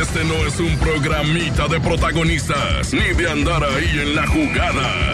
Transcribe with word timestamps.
Este 0.00 0.24
no 0.24 0.34
es 0.46 0.58
un 0.58 0.76
programita 0.78 1.68
de 1.68 1.80
protagonistas 1.80 2.92
ni 2.92 3.14
de 3.14 3.30
andar 3.30 3.62
ahí 3.62 4.00
en 4.00 4.16
la 4.16 4.26
jugada. 4.26 5.12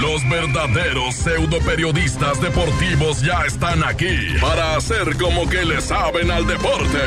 Los 0.00 0.28
verdaderos 0.28 1.14
pseudo 1.14 1.58
periodistas 1.60 2.40
deportivos 2.40 3.20
ya 3.20 3.44
están 3.46 3.82
aquí 3.84 4.36
para 4.40 4.76
hacer 4.76 5.16
como 5.16 5.48
que 5.48 5.64
le 5.64 5.80
saben 5.80 6.30
al 6.30 6.46
deporte. 6.46 6.98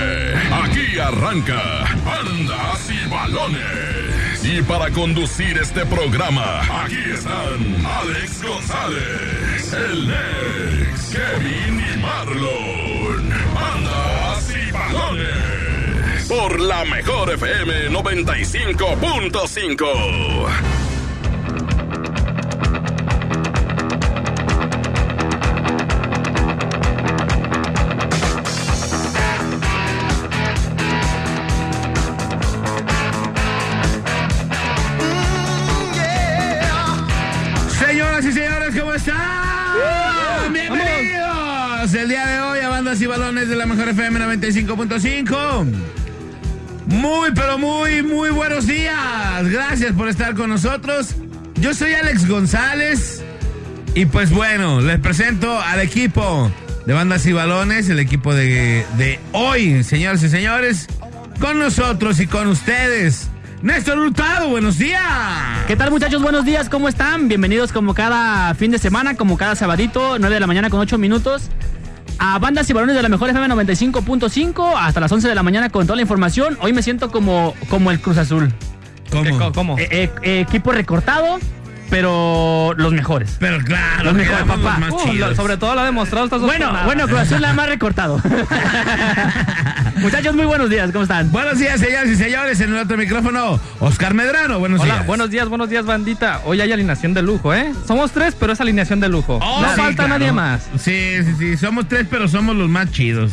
Aquí 0.63 0.99
arranca 0.99 1.85
Andas 1.85 2.89
y 2.89 3.09
Balones. 3.09 4.43
Y 4.43 4.61
para 4.63 4.89
conducir 4.89 5.57
este 5.57 5.85
programa, 5.85 6.61
aquí 6.83 7.11
están 7.13 7.85
Alex 7.85 8.41
González, 8.43 9.73
el 9.73 10.07
Nex, 10.07 11.15
Kevin 11.15 11.83
y 11.93 11.97
Marlon. 11.99 12.90
Por 16.31 16.59
la 16.61 16.85
mejor 16.85 17.33
FM 17.33 17.89
95.5. 17.89 20.47
Señoras 37.77 38.23
y 38.23 38.31
señores, 38.31 38.79
¿cómo 38.79 38.93
están? 38.93 40.53
Bienvenidos 40.53 41.93
el 41.93 42.07
día 42.07 42.25
de 42.25 42.39
hoy 42.39 42.61
a 42.61 42.69
Bandas 42.69 43.01
y 43.01 43.05
Balones 43.05 43.49
de 43.49 43.57
la 43.57 43.65
Mejor 43.65 43.89
FM 43.89 44.17
95.5. 44.39 46.01
Muy, 46.91 47.31
pero 47.33 47.57
muy, 47.57 48.03
muy 48.03 48.31
buenos 48.31 48.67
días. 48.67 49.47
Gracias 49.49 49.93
por 49.93 50.09
estar 50.09 50.35
con 50.35 50.49
nosotros. 50.49 51.15
Yo 51.55 51.73
soy 51.73 51.93
Alex 51.93 52.27
González. 52.27 53.23
Y 53.95 54.05
pues 54.05 54.29
bueno, 54.29 54.81
les 54.81 54.99
presento 54.99 55.59
al 55.59 55.79
equipo 55.79 56.51
de 56.85 56.93
Bandas 56.93 57.25
y 57.25 57.31
Balones, 57.31 57.87
el 57.89 57.99
equipo 57.99 58.33
de, 58.33 58.85
de 58.97 59.19
hoy, 59.31 59.83
señoras 59.83 60.21
y 60.23 60.29
señores. 60.29 60.87
Con 61.39 61.59
nosotros 61.59 62.19
y 62.19 62.27
con 62.27 62.47
ustedes. 62.47 63.29
Néstor 63.61 63.97
Hurtado, 63.97 64.49
buenos 64.49 64.77
días. 64.77 65.01
¿Qué 65.67 65.77
tal 65.77 65.91
muchachos? 65.91 66.21
Buenos 66.21 66.43
días, 66.43 66.67
¿cómo 66.67 66.89
están? 66.89 67.29
Bienvenidos 67.29 67.71
como 67.71 67.93
cada 67.93 68.53
fin 68.55 68.71
de 68.71 68.79
semana, 68.79 69.15
como 69.15 69.37
cada 69.37 69.55
sabadito, 69.55 70.19
9 70.19 70.33
de 70.33 70.39
la 70.39 70.47
mañana 70.47 70.69
con 70.69 70.79
8 70.81 70.97
minutos. 70.97 71.43
A 72.17 72.39
bandas 72.39 72.69
y 72.69 72.73
balones 72.73 72.95
de 72.95 73.01
la 73.01 73.09
mejor 73.09 73.29
FM 73.29 73.53
95.5 73.55 74.73
hasta 74.77 74.99
las 74.99 75.11
11 75.11 75.27
de 75.27 75.35
la 75.35 75.43
mañana 75.43 75.69
con 75.69 75.85
toda 75.85 75.95
la 75.95 76.01
información. 76.03 76.57
Hoy 76.61 76.73
me 76.73 76.83
siento 76.83 77.11
como, 77.11 77.53
como 77.69 77.91
el 77.91 77.99
Cruz 77.99 78.17
Azul. 78.17 78.53
¿Cómo? 79.11 79.51
¿Cómo? 79.53 79.77
Eh, 79.77 79.87
eh, 79.91 80.09
eh, 80.21 80.39
equipo 80.39 80.71
recortado, 80.71 81.39
pero 81.91 82.73
los 82.77 82.93
mejores. 82.93 83.35
Pero 83.39 83.59
claro, 83.59 84.05
Los 84.05 84.13
mejores, 84.15 84.43
papá. 84.45 84.55
los 84.55 84.79
más 84.79 84.91
Uh, 85.05 85.13
lo- 85.13 85.35
sobre 85.35 85.57
todo 85.57 85.75
lo 85.75 85.81
ha 85.81 85.85
demostrado 85.85 86.25
estas 86.25 86.39
dos 86.39 86.49
Bueno, 86.49 86.65
jornadas. 86.65 86.85
bueno, 86.87 87.05
Cruz 87.07 87.19
Azul 87.19 87.41
la 87.41 87.53
más 87.53 87.67
recortado. 87.69 88.19
muchachos, 89.97 90.33
muy 90.35 90.45
buenos 90.45 90.69
días, 90.69 90.89
¿cómo 90.91 91.03
están? 91.03 91.31
Buenos 91.31 91.59
días, 91.59 91.79
señoras 91.79 92.07
y 92.09 92.15
señores. 92.15 92.59
En 92.61 92.69
el 92.73 92.77
otro 92.79 92.97
micrófono, 92.97 93.59
Oscar 93.79 94.13
Medrano. 94.13 94.57
Buenos 94.59 94.79
Hola, 94.81 94.93
días. 94.95 95.05
buenos 95.07 95.29
días, 95.29 95.49
buenos 95.49 95.69
días, 95.69 95.85
bandita. 95.85 96.41
Hoy 96.45 96.61
hay 96.61 96.71
alineación 96.71 97.13
de 97.13 97.21
lujo, 97.21 97.53
¿eh? 97.53 97.71
Somos 97.87 98.11
tres, 98.11 98.35
pero 98.39 98.53
es 98.53 98.61
alineación 98.61 98.99
de 98.99 99.09
lujo. 99.09 99.37
Oh, 99.41 99.61
no 99.61 99.69
sí, 99.69 99.75
falta 99.75 100.05
claro. 100.05 100.19
nadie 100.19 100.31
más. 100.31 100.63
Sí, 100.79 101.17
sí, 101.25 101.35
sí. 101.37 101.57
Somos 101.57 101.87
tres, 101.87 102.07
pero 102.09 102.27
somos 102.27 102.55
los 102.55 102.69
más 102.69 102.89
chidos. 102.91 103.31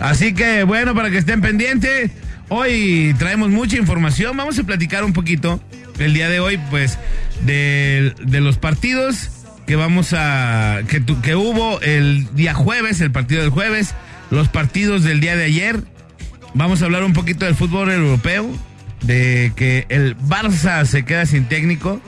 Así 0.00 0.34
que, 0.34 0.64
bueno, 0.64 0.94
para 0.94 1.08
que 1.10 1.18
estén 1.18 1.40
pendientes, 1.40 2.10
hoy 2.48 3.14
traemos 3.18 3.50
mucha 3.50 3.76
información. 3.76 4.36
Vamos 4.36 4.58
a 4.58 4.64
platicar 4.64 5.04
un 5.04 5.12
poquito 5.12 5.60
el 5.98 6.14
día 6.14 6.28
de 6.28 6.40
hoy, 6.40 6.58
pues, 6.70 6.98
de, 7.42 8.14
los 8.26 8.58
partidos 8.58 9.30
que 9.66 9.76
vamos 9.76 10.12
a. 10.12 10.80
Que 11.22 11.34
hubo 11.34 11.80
el 11.80 12.34
día 12.34 12.54
jueves, 12.54 13.00
el 13.00 13.10
partido 13.10 13.42
del 13.42 13.50
jueves, 13.50 13.94
los 14.30 14.48
partidos 14.48 15.02
del 15.02 15.20
día 15.20 15.36
de 15.36 15.44
ayer. 15.44 15.80
Vamos 16.54 16.82
a 16.82 16.84
hablar 16.84 17.04
un 17.04 17.12
poquito 17.12 17.46
del 17.46 17.54
fútbol 17.54 17.90
europeo, 17.90 18.48
de 19.02 19.52
que 19.56 19.86
el 19.88 20.16
Barça 20.18 20.84
se 20.84 21.04
queda 21.04 21.26
sin 21.26 21.46
técnico 21.46 22.00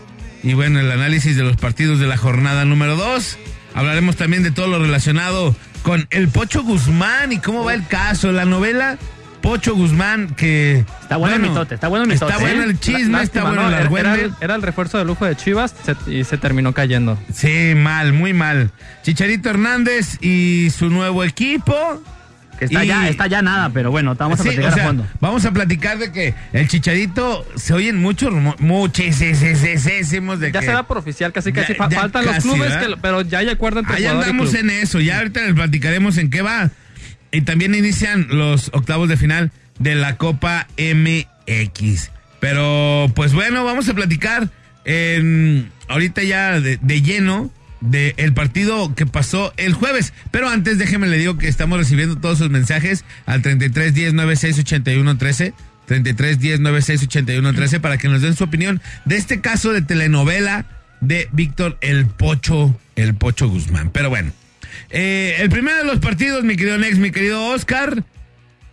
y 0.42 0.54
bueno, 0.54 0.78
el 0.78 0.92
análisis 0.92 1.36
de 1.36 1.42
los 1.42 1.56
partidos 1.56 1.98
de 1.98 2.06
la 2.06 2.16
jornada 2.16 2.64
número 2.64 2.94
2. 2.94 3.38
Hablaremos 3.74 4.14
también 4.14 4.44
de 4.44 4.52
todo 4.52 4.68
lo 4.68 4.78
relacionado 4.78 5.56
con 5.82 6.06
el 6.10 6.28
Pocho 6.28 6.62
Guzmán 6.62 7.32
y 7.32 7.38
cómo 7.38 7.64
va 7.64 7.74
el 7.74 7.86
caso, 7.86 8.30
la 8.30 8.44
novela 8.44 8.96
Pocho 9.46 9.76
Guzmán 9.76 10.34
que... 10.34 10.84
Está 11.02 11.16
bueno 11.18 11.36
el 11.36 11.42
mitote, 11.42 11.76
está 11.76 11.86
bueno 11.88 12.04
el 12.04 12.10
mitote, 12.10 12.32
Está 12.32 12.40
bueno 12.44 12.62
¿eh? 12.62 12.66
el 12.66 12.80
chisme, 12.80 13.22
está 13.22 13.44
bueno 13.44 13.62
¿no? 13.62 13.68
el 13.68 13.74
Era- 13.96 14.16
era, 14.40 14.54
el, 14.56 14.62
refuerzo 14.62 14.98
de 14.98 15.04
lujo 15.04 15.24
de 15.24 15.36
Chivas 15.36 15.72
y 16.08 16.24
se 16.24 16.36
terminó 16.36 16.72
cayendo. 16.72 17.16
Sí, 17.32 17.74
mal, 17.76 18.12
muy 18.12 18.32
mal. 18.32 18.70
Chicharito 19.04 19.48
Hernández 19.48 20.18
y 20.20 20.70
su 20.76 20.90
nuevo 20.90 21.22
equipo. 21.22 22.02
Que 22.58 22.64
está 22.64 22.84
Y- 22.84 22.88
ya, 22.88 23.08
está 23.08 23.26
ya 23.28 23.40
nada, 23.42 23.70
pero 23.72 23.90
bueno, 23.92 24.16
vamos 24.16 24.40
a 24.40 24.42
Sí, 24.42 24.48
platicar 24.48 24.72
o 24.72 24.74
sea, 24.74 24.82
a 24.82 24.86
fondo. 24.88 25.06
Vamos 25.20 25.44
a 25.44 25.52
platicar 25.52 25.98
de 25.98 26.10
que 26.10 26.34
el 26.52 26.66
Chicharito 26.66 27.46
se 27.54 27.72
oyen 27.72 27.98
muchos 28.00 28.32
rumores, 28.32 28.60
muchísimos 28.60 30.40
de 30.40 30.50
Ya 30.52 30.60
que... 30.60 30.66
se 30.66 30.72
da 30.72 30.82
por 30.84 30.98
oficial, 30.98 31.32
casi 31.32 31.52
casi 31.52 31.74
Ya- 31.74 31.78
fa- 31.78 31.88
ya 31.88 32.00
faltan 32.00 32.24
casi, 32.24 32.34
los 32.48 32.56
clubes, 32.56 32.76
que 32.76 32.96
pero 33.00 33.20
ya 33.22 33.38
hay 33.38 33.50
acuerdo 33.50 33.80
entre 33.80 33.94
Ahí 33.96 34.06
andamos 34.06 34.50
club. 34.50 34.60
en 34.60 34.70
eso, 34.70 34.98
ya 35.00 35.18
ahorita 35.18 35.40
les 35.42 35.54
platicaremos 35.54 36.16
en 36.18 36.30
qué 36.30 36.42
va. 36.42 36.70
Y 37.36 37.42
también 37.42 37.74
inician 37.74 38.28
los 38.30 38.70
octavos 38.72 39.10
de 39.10 39.18
final 39.18 39.52
de 39.78 39.94
la 39.94 40.16
Copa 40.16 40.68
MX. 40.78 42.10
Pero 42.40 43.12
pues 43.14 43.34
bueno, 43.34 43.62
vamos 43.62 43.86
a 43.90 43.94
platicar 43.94 44.48
en, 44.86 45.70
ahorita 45.86 46.22
ya 46.22 46.58
de, 46.60 46.78
lleno 47.02 47.50
del 47.82 48.32
partido 48.32 48.94
que 48.94 49.04
pasó 49.04 49.52
el 49.58 49.74
jueves. 49.74 50.14
Pero 50.30 50.48
antes 50.48 50.78
déjeme 50.78 51.08
le 51.08 51.18
digo 51.18 51.36
que 51.36 51.46
estamos 51.46 51.76
recibiendo 51.78 52.16
todos 52.16 52.38
sus 52.38 52.48
mensajes 52.48 53.04
al 53.26 53.42
33 53.42 53.92
10 53.92 54.14
96 54.14 54.58
81 54.60 55.18
13. 55.18 55.52
33 55.84 56.38
10 56.40 56.60
96 56.60 57.02
81 57.02 57.52
13 57.52 57.80
para 57.80 57.98
que 57.98 58.08
nos 58.08 58.22
den 58.22 58.34
su 58.34 58.44
opinión 58.44 58.80
de 59.04 59.16
este 59.16 59.42
caso 59.42 59.74
de 59.74 59.82
telenovela 59.82 60.64
de 61.02 61.28
Víctor 61.32 61.76
El 61.82 62.06
Pocho, 62.06 62.80
El 62.94 63.14
Pocho 63.14 63.46
Guzmán. 63.46 63.90
Pero 63.90 64.08
bueno, 64.08 64.32
eh, 64.98 65.36
el 65.40 65.50
primero 65.50 65.76
de 65.76 65.84
los 65.84 65.98
partidos, 65.98 66.42
mi 66.42 66.56
querido 66.56 66.78
Nex, 66.78 66.96
mi 66.96 67.10
querido 67.10 67.44
Oscar, 67.48 68.02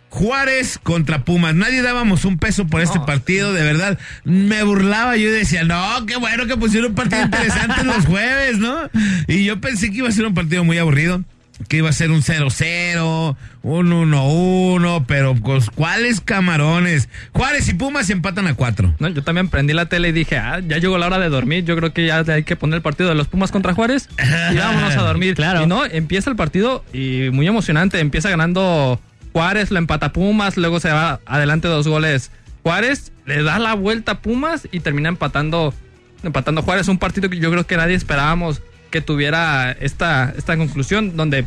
Juárez 0.08 0.78
contra 0.82 1.22
Pumas. 1.22 1.54
Nadie 1.54 1.82
dábamos 1.82 2.24
un 2.24 2.38
peso 2.38 2.66
por 2.66 2.80
este 2.80 2.98
partido, 3.00 3.52
de 3.52 3.62
verdad. 3.62 3.98
Me 4.24 4.62
burlaba, 4.62 5.18
yo 5.18 5.30
decía, 5.30 5.64
no, 5.64 6.06
qué 6.06 6.16
bueno 6.16 6.46
que 6.46 6.56
pusieron 6.56 6.92
un 6.92 6.94
partido 6.94 7.22
interesante 7.24 7.84
los 7.84 8.06
jueves, 8.06 8.58
¿no? 8.58 8.88
Y 9.26 9.44
yo 9.44 9.60
pensé 9.60 9.90
que 9.90 9.98
iba 9.98 10.08
a 10.08 10.12
ser 10.12 10.24
un 10.24 10.32
partido 10.32 10.64
muy 10.64 10.78
aburrido, 10.78 11.22
que 11.68 11.78
iba 11.78 11.88
a 11.88 11.92
ser 11.92 12.10
un 12.10 12.22
0-0, 12.22 13.36
un 13.62 13.90
1-1, 13.90 15.04
pero 15.06 15.34
pues, 15.34 15.70
¿cuáles 15.70 16.20
camarones? 16.20 17.08
Juárez 17.32 17.68
y 17.68 17.74
Pumas 17.74 18.10
empatan 18.10 18.46
a 18.46 18.54
cuatro. 18.54 18.94
No, 18.98 19.08
yo 19.08 19.22
también 19.22 19.48
prendí 19.48 19.72
la 19.72 19.86
tele 19.86 20.08
y 20.08 20.12
dije, 20.12 20.36
ah, 20.36 20.60
ya 20.66 20.78
llegó 20.78 20.98
la 20.98 21.06
hora 21.06 21.18
de 21.18 21.28
dormir. 21.28 21.64
Yo 21.64 21.76
creo 21.76 21.92
que 21.92 22.06
ya 22.06 22.24
hay 22.26 22.44
que 22.44 22.56
poner 22.56 22.76
el 22.76 22.82
partido 22.82 23.08
de 23.08 23.14
los 23.14 23.28
Pumas 23.28 23.52
contra 23.52 23.72
Juárez 23.74 24.08
y 24.52 24.56
vámonos 24.56 24.96
a 24.96 25.02
dormir. 25.02 25.34
Claro. 25.44 25.62
Y 25.62 25.66
no, 25.66 25.84
empieza 25.84 26.30
el 26.30 26.36
partido 26.36 26.84
y 26.92 27.30
muy 27.32 27.46
emocionante. 27.46 27.98
Empieza 27.98 28.30
ganando 28.30 29.00
Juárez, 29.32 29.70
lo 29.70 29.78
empata 29.78 30.12
Pumas, 30.12 30.56
luego 30.56 30.80
se 30.80 30.90
va 30.90 31.20
adelante 31.26 31.66
dos 31.66 31.88
goles. 31.88 32.30
Juárez 32.62 33.12
le 33.26 33.42
da 33.42 33.58
la 33.58 33.74
vuelta 33.74 34.12
a 34.12 34.18
Pumas 34.20 34.68
y 34.70 34.80
termina 34.80 35.08
empatando, 35.08 35.74
empatando 36.22 36.62
Juárez. 36.62 36.88
Un 36.88 36.98
partido 36.98 37.28
que 37.28 37.38
yo 37.38 37.50
creo 37.50 37.66
que 37.66 37.76
nadie 37.76 37.94
esperábamos 37.94 38.62
que 38.94 39.00
tuviera 39.00 39.72
esta, 39.72 40.32
esta 40.38 40.56
conclusión, 40.56 41.16
donde 41.16 41.44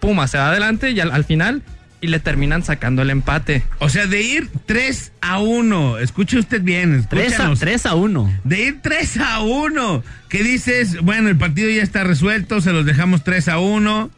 Pumas 0.00 0.32
se 0.32 0.38
va 0.38 0.48
adelante 0.48 0.90
y 0.90 0.98
al, 0.98 1.12
al 1.12 1.22
final 1.22 1.62
y 2.00 2.08
le 2.08 2.18
terminan 2.18 2.64
sacando 2.64 3.02
el 3.02 3.10
empate. 3.10 3.62
O 3.78 3.88
sea, 3.88 4.08
de 4.08 4.20
ir 4.20 4.50
3 4.66 5.12
a 5.20 5.38
1, 5.38 5.98
escuche 5.98 6.40
usted 6.40 6.60
bien, 6.60 7.06
3 7.08 7.22
a, 7.22 7.26
escúchanos. 7.26 7.60
3 7.60 7.86
a 7.86 7.94
1. 7.94 8.40
De 8.42 8.62
ir 8.62 8.80
3 8.82 9.16
a 9.18 9.42
1. 9.42 10.02
Que 10.28 10.42
dices, 10.42 11.00
bueno, 11.02 11.28
el 11.28 11.36
partido 11.36 11.70
ya 11.70 11.84
está 11.84 12.02
resuelto, 12.02 12.60
se 12.60 12.72
los 12.72 12.84
dejamos 12.84 13.22
3 13.22 13.46
a 13.46 13.60
1. 13.60 14.10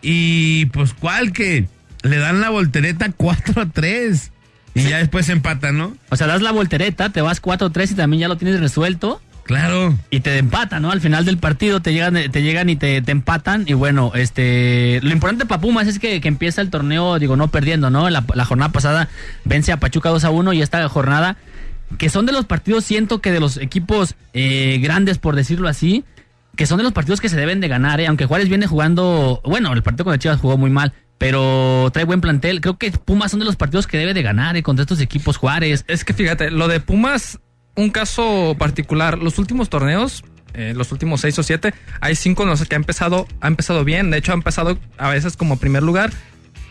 Y 0.00 0.64
pues, 0.66 0.94
¿cuál 0.94 1.32
que? 1.32 1.66
Le 2.00 2.16
dan 2.16 2.40
la 2.40 2.48
voltereta 2.48 3.12
4 3.14 3.60
a 3.60 3.66
3. 3.66 4.32
Y 4.72 4.84
ya 4.84 4.96
después 4.96 5.28
empatan, 5.28 5.76
¿no? 5.76 5.94
O 6.08 6.16
sea, 6.16 6.26
das 6.26 6.40
la 6.40 6.50
voltereta, 6.50 7.10
te 7.10 7.20
vas 7.20 7.42
4-3 7.42 7.90
y 7.90 7.94
también 7.94 8.22
ya 8.22 8.28
lo 8.28 8.38
tienes 8.38 8.58
resuelto. 8.58 9.20
Claro. 9.44 9.98
Y 10.10 10.20
te 10.20 10.38
empatan, 10.38 10.82
¿no? 10.82 10.92
Al 10.92 11.00
final 11.00 11.24
del 11.24 11.38
partido 11.38 11.80
te 11.80 11.92
llegan, 11.92 12.14
te 12.14 12.42
llegan 12.42 12.68
y 12.68 12.76
te, 12.76 13.02
te 13.02 13.12
empatan. 13.12 13.64
Y 13.66 13.74
bueno, 13.74 14.12
este. 14.14 15.00
Lo 15.02 15.10
importante 15.10 15.46
para 15.46 15.60
Pumas 15.60 15.88
es 15.88 15.98
que, 15.98 16.20
que 16.20 16.28
empieza 16.28 16.60
el 16.60 16.70
torneo, 16.70 17.18
digo, 17.18 17.36
no 17.36 17.48
perdiendo, 17.48 17.90
¿no? 17.90 18.08
La, 18.08 18.24
la 18.34 18.44
jornada 18.44 18.70
pasada 18.72 19.08
vence 19.44 19.72
a 19.72 19.78
Pachuca 19.78 20.10
2 20.10 20.24
a 20.24 20.30
1 20.30 20.52
y 20.52 20.62
esta 20.62 20.88
jornada, 20.88 21.36
que 21.98 22.08
son 22.08 22.24
de 22.24 22.32
los 22.32 22.44
partidos, 22.44 22.84
siento 22.84 23.20
que 23.20 23.32
de 23.32 23.40
los 23.40 23.56
equipos 23.56 24.14
eh, 24.32 24.78
grandes, 24.80 25.18
por 25.18 25.34
decirlo 25.34 25.68
así, 25.68 26.04
que 26.56 26.66
son 26.66 26.78
de 26.78 26.84
los 26.84 26.92
partidos 26.92 27.20
que 27.20 27.28
se 27.28 27.36
deben 27.36 27.60
de 27.60 27.68
ganar, 27.68 28.00
¿eh? 28.00 28.06
Aunque 28.06 28.26
Juárez 28.26 28.48
viene 28.48 28.66
jugando. 28.66 29.40
Bueno, 29.44 29.72
el 29.72 29.82
partido 29.82 30.04
con 30.04 30.14
el 30.14 30.20
Chivas 30.20 30.40
jugó 30.40 30.56
muy 30.56 30.70
mal. 30.70 30.92
pero 31.18 31.90
trae 31.92 32.04
buen 32.04 32.20
plantel. 32.20 32.60
Creo 32.60 32.78
que 32.78 32.90
Pumas 32.92 33.30
son 33.30 33.40
de 33.40 33.46
los 33.46 33.56
partidos 33.56 33.86
que 33.86 33.98
debe 33.98 34.14
de 34.14 34.22
ganar 34.22 34.56
eh, 34.56 34.62
contra 34.62 34.82
estos 34.82 35.00
equipos 35.00 35.36
Juárez. 35.36 35.84
Es 35.88 36.04
que 36.04 36.14
fíjate, 36.14 36.50
lo 36.50 36.68
de 36.68 36.80
Pumas, 36.80 37.38
un 37.76 37.90
caso 37.90 38.54
particular. 38.58 39.18
Los 39.18 39.38
últimos 39.38 39.68
torneos, 39.70 40.24
eh, 40.54 40.72
los 40.76 40.92
últimos 40.92 41.20
seis 41.20 41.38
o 41.38 41.42
siete, 41.42 41.72
hay 42.00 42.14
cinco 42.16 42.42
en 42.42 42.50
los 42.50 42.64
que 42.66 42.74
ha 42.74 42.76
empezado, 42.76 43.26
ha 43.40 43.48
empezado 43.48 43.84
bien. 43.84 44.10
De 44.10 44.18
hecho, 44.18 44.32
ha 44.32 44.34
empezado 44.34 44.78
a 44.98 45.08
veces 45.10 45.36
como 45.36 45.58
primer 45.58 45.82
lugar. 45.82 46.10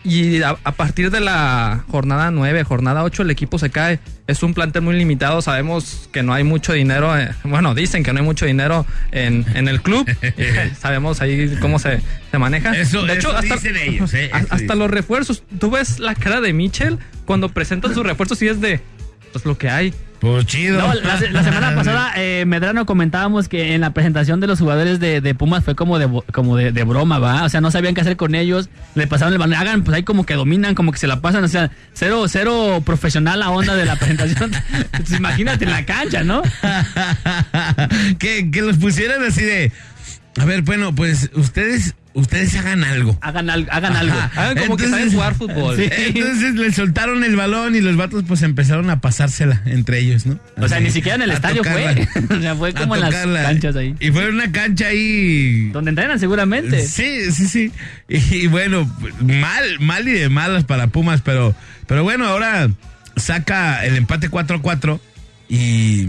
Y 0.04 0.42
a, 0.42 0.56
a 0.64 0.72
partir 0.72 1.12
de 1.12 1.20
la 1.20 1.84
jornada 1.88 2.32
9, 2.32 2.64
jornada 2.64 3.04
8, 3.04 3.22
el 3.22 3.30
equipo 3.30 3.60
se 3.60 3.70
cae. 3.70 4.00
Es 4.26 4.42
un 4.42 4.52
plantel 4.52 4.82
muy 4.82 4.96
limitado. 4.96 5.40
Sabemos 5.42 6.08
que 6.10 6.24
no 6.24 6.34
hay 6.34 6.42
mucho 6.42 6.72
dinero. 6.72 7.16
eh, 7.16 7.30
bueno, 7.44 7.72
dicen 7.76 8.02
que 8.02 8.12
no 8.12 8.18
hay 8.18 8.24
mucho 8.24 8.44
dinero 8.44 8.84
en, 9.12 9.44
en 9.54 9.68
el 9.68 9.80
club. 9.80 10.04
Eh, 10.22 10.72
Sabemos 10.76 11.20
ahí 11.20 11.56
cómo 11.60 11.78
se, 11.78 12.00
se 12.32 12.38
maneja. 12.38 12.76
Eso- 12.76 13.04
de 13.04 13.14
hecho, 13.14 13.28
eso 13.28 13.38
hasta, 13.38 13.54
dicen 13.54 13.76
ellos, 13.76 14.12
eh, 14.14 14.28
hasta 14.50 14.74
los 14.74 14.90
refuerzos. 14.90 15.44
Tú 15.60 15.70
ves 15.70 16.00
la 16.00 16.16
cara 16.16 16.40
de 16.40 16.52
Mitchell 16.52 16.98
cuando 17.24 17.48
presentan 17.50 17.94
sus 17.94 18.02
refuerzos 18.04 18.42
y 18.42 18.48
es 18.48 18.60
de. 18.60 18.80
Pues 19.32 19.44
lo 19.44 19.56
que 19.56 19.70
hay. 19.70 19.94
Pues 20.22 20.46
chido. 20.46 20.80
No, 20.80 20.94
la, 20.94 21.20
la 21.32 21.42
semana 21.42 21.74
pasada, 21.74 22.12
eh, 22.16 22.44
Medrano 22.46 22.86
comentábamos 22.86 23.48
que 23.48 23.74
en 23.74 23.80
la 23.80 23.92
presentación 23.92 24.38
de 24.38 24.46
los 24.46 24.60
jugadores 24.60 25.00
de, 25.00 25.20
de 25.20 25.34
Pumas 25.34 25.64
fue 25.64 25.74
como 25.74 25.98
de 25.98 26.08
como 26.30 26.56
de, 26.56 26.70
de 26.70 26.84
broma, 26.84 27.18
¿va? 27.18 27.42
O 27.42 27.48
sea, 27.48 27.60
no 27.60 27.72
sabían 27.72 27.92
qué 27.96 28.02
hacer 28.02 28.16
con 28.16 28.36
ellos, 28.36 28.68
le 28.94 29.08
pasaron 29.08 29.32
el 29.32 29.40
balón, 29.40 29.58
hagan, 29.58 29.82
pues 29.82 29.96
ahí 29.96 30.04
como 30.04 30.24
que 30.24 30.34
dominan, 30.34 30.76
como 30.76 30.92
que 30.92 30.98
se 30.98 31.08
la 31.08 31.20
pasan, 31.20 31.42
o 31.42 31.48
sea, 31.48 31.72
cero, 31.92 32.26
cero 32.28 32.84
profesional 32.86 33.40
la 33.40 33.50
onda 33.50 33.74
de 33.74 33.84
la 33.84 33.96
presentación. 33.98 34.52
Entonces, 34.92 35.18
imagínate 35.18 35.64
en 35.64 35.72
la 35.72 35.84
cancha, 35.84 36.22
¿no? 36.22 36.40
que, 38.20 38.48
que 38.48 38.62
los 38.62 38.76
pusieran 38.76 39.24
así 39.24 39.42
de. 39.42 39.72
A 40.38 40.44
ver, 40.46 40.62
bueno, 40.62 40.94
pues 40.94 41.28
ustedes, 41.34 41.94
ustedes 42.14 42.56
hagan 42.56 42.84
algo. 42.84 43.18
Hagan, 43.20 43.50
al- 43.50 43.68
hagan 43.70 43.94
algo. 43.96 44.16
Hagan 44.34 44.56
como 44.56 44.76
que 44.78 44.88
saben 44.88 45.12
jugar 45.12 45.34
fútbol. 45.34 45.76
Sí. 45.76 45.88
Entonces 46.14 46.54
le 46.54 46.72
soltaron 46.72 47.22
el 47.22 47.36
balón 47.36 47.76
y 47.76 47.82
los 47.82 47.96
vatos 47.96 48.24
pues 48.26 48.40
empezaron 48.42 48.88
a 48.88 49.00
pasársela 49.02 49.60
entre 49.66 49.98
ellos, 49.98 50.24
¿no? 50.24 50.38
O 50.56 50.68
sea, 50.68 50.80
ni 50.80 50.90
siquiera 50.90 51.16
en 51.16 51.22
el 51.22 51.32
estadio 51.32 51.58
tocarla. 51.62 52.06
fue. 52.06 52.36
o 52.38 52.40
sea, 52.40 52.54
fue 52.56 52.72
como 52.72 52.96
en 52.96 53.02
las 53.02 53.14
canchas 53.14 53.76
ahí. 53.76 53.94
Y 54.00 54.10
fue 54.10 54.28
una 54.30 54.50
cancha 54.50 54.86
ahí. 54.86 55.68
Donde 55.70 55.90
entrenan 55.90 56.18
seguramente. 56.18 56.86
Sí, 56.86 57.30
sí, 57.30 57.46
sí. 57.48 57.72
Y, 58.08 58.16
y 58.36 58.46
bueno, 58.46 58.90
mal, 59.20 59.80
mal 59.80 60.08
y 60.08 60.12
de 60.12 60.28
malas 60.30 60.64
para 60.64 60.86
Pumas, 60.86 61.20
pero, 61.20 61.54
pero 61.86 62.04
bueno, 62.04 62.26
ahora 62.26 62.70
saca 63.16 63.84
el 63.84 63.96
empate 63.96 64.30
4-4 64.30 64.98
y 65.50 66.06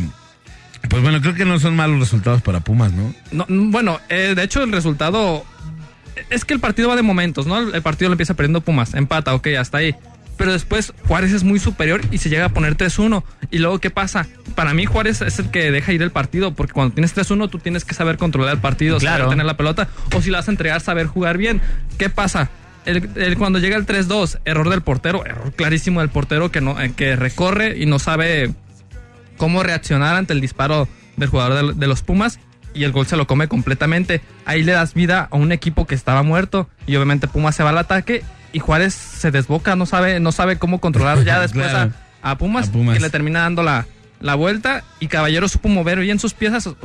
pues 0.89 1.01
bueno, 1.01 1.21
creo 1.21 1.33
que 1.33 1.45
no 1.45 1.59
son 1.59 1.75
malos 1.75 1.99
resultados 1.99 2.41
para 2.41 2.59
Pumas, 2.59 2.91
¿no? 2.93 3.13
No, 3.31 3.45
mm, 3.47 3.71
bueno, 3.71 3.99
eh, 4.09 4.33
de 4.35 4.43
hecho 4.43 4.63
el 4.63 4.71
resultado 4.71 5.43
es 6.29 6.45
que 6.45 6.53
el 6.53 6.59
partido 6.59 6.89
va 6.89 6.95
de 6.95 7.01
momentos, 7.01 7.47
¿no? 7.47 7.57
El, 7.59 7.73
el 7.75 7.81
partido 7.81 8.09
lo 8.09 8.13
empieza 8.13 8.33
perdiendo 8.35 8.61
Pumas, 8.61 8.93
empata, 8.93 9.33
ok, 9.33 9.47
hasta 9.59 9.77
ahí. 9.79 9.95
Pero 10.35 10.51
después 10.51 10.93
Juárez 11.07 11.31
es 11.31 11.43
muy 11.43 11.59
superior 11.59 12.01
y 12.11 12.17
se 12.17 12.27
llega 12.29 12.45
a 12.45 12.49
poner 12.49 12.75
3-1. 12.75 13.23
Y 13.51 13.59
luego, 13.59 13.77
¿qué 13.79 13.91
pasa? 13.91 14.25
Para 14.55 14.73
mí 14.73 14.85
Juárez 14.85 15.21
es 15.21 15.37
el 15.37 15.51
que 15.51 15.69
deja 15.71 15.93
ir 15.93 16.01
el 16.01 16.09
partido, 16.11 16.55
porque 16.55 16.73
cuando 16.73 16.93
tienes 16.95 17.15
3-1 17.15 17.49
tú 17.51 17.59
tienes 17.59 17.85
que 17.85 17.93
saber 17.93 18.17
controlar 18.17 18.55
el 18.55 18.59
partido, 18.59 18.97
Claro. 18.97 19.25
saber 19.25 19.29
tener 19.29 19.45
la 19.45 19.57
pelota, 19.57 19.89
o 20.15 20.21
si 20.23 20.31
la 20.31 20.39
vas 20.39 20.47
a 20.47 20.51
entregar, 20.51 20.81
saber 20.81 21.05
jugar 21.05 21.37
bien. 21.37 21.61
¿Qué 21.99 22.09
pasa? 22.09 22.49
El, 22.85 23.09
el- 23.15 23.37
cuando 23.37 23.59
llega 23.59 23.77
el 23.77 23.85
3-2, 23.85 24.39
error 24.43 24.69
del 24.71 24.81
portero, 24.81 25.23
error 25.25 25.53
clarísimo 25.53 25.99
del 26.01 26.09
portero 26.09 26.51
que, 26.51 26.61
no, 26.61 26.81
eh, 26.81 26.91
que 26.95 27.15
recorre 27.15 27.77
y 27.77 27.85
no 27.85 27.99
sabe 27.99 28.53
cómo 29.37 29.63
reaccionar 29.63 30.15
ante 30.15 30.33
el 30.33 30.41
disparo 30.41 30.87
del 31.17 31.29
jugador 31.29 31.73
de, 31.73 31.79
de 31.79 31.87
los 31.87 32.01
Pumas 32.01 32.39
y 32.73 32.83
el 32.85 32.91
gol 32.91 33.05
se 33.05 33.17
lo 33.17 33.27
come 33.27 33.47
completamente. 33.47 34.21
Ahí 34.45 34.63
le 34.63 34.71
das 34.71 34.93
vida 34.93 35.27
a 35.31 35.35
un 35.35 35.51
equipo 35.51 35.85
que 35.85 35.95
estaba 35.95 36.23
muerto 36.23 36.67
y 36.87 36.95
obviamente 36.95 37.27
Pumas 37.27 37.55
se 37.55 37.63
va 37.63 37.69
al 37.69 37.77
ataque 37.77 38.23
y 38.51 38.59
Juárez 38.59 38.93
se 38.93 39.31
desboca, 39.31 39.75
no 39.75 39.85
sabe, 39.85 40.19
no 40.19 40.31
sabe 40.31 40.57
cómo 40.57 40.79
controlar 40.79 41.23
ya 41.23 41.39
después 41.41 41.67
Claro. 41.69 41.91
a, 42.21 42.31
a 42.31 42.37
Pumas, 42.37 42.69
A 42.69 42.71
Pumas. 42.71 42.97
y 42.97 42.99
le 42.99 43.09
termina 43.09 43.41
dando 43.41 43.63
la, 43.63 43.85
la 44.21 44.35
vuelta 44.35 44.83
y 44.99 45.07
Caballero 45.07 45.47
supo 45.47 45.69
mover 45.69 45.99
bien 45.99 46.19
sus 46.19 46.33
piezas. 46.33 46.67
O 46.67 46.75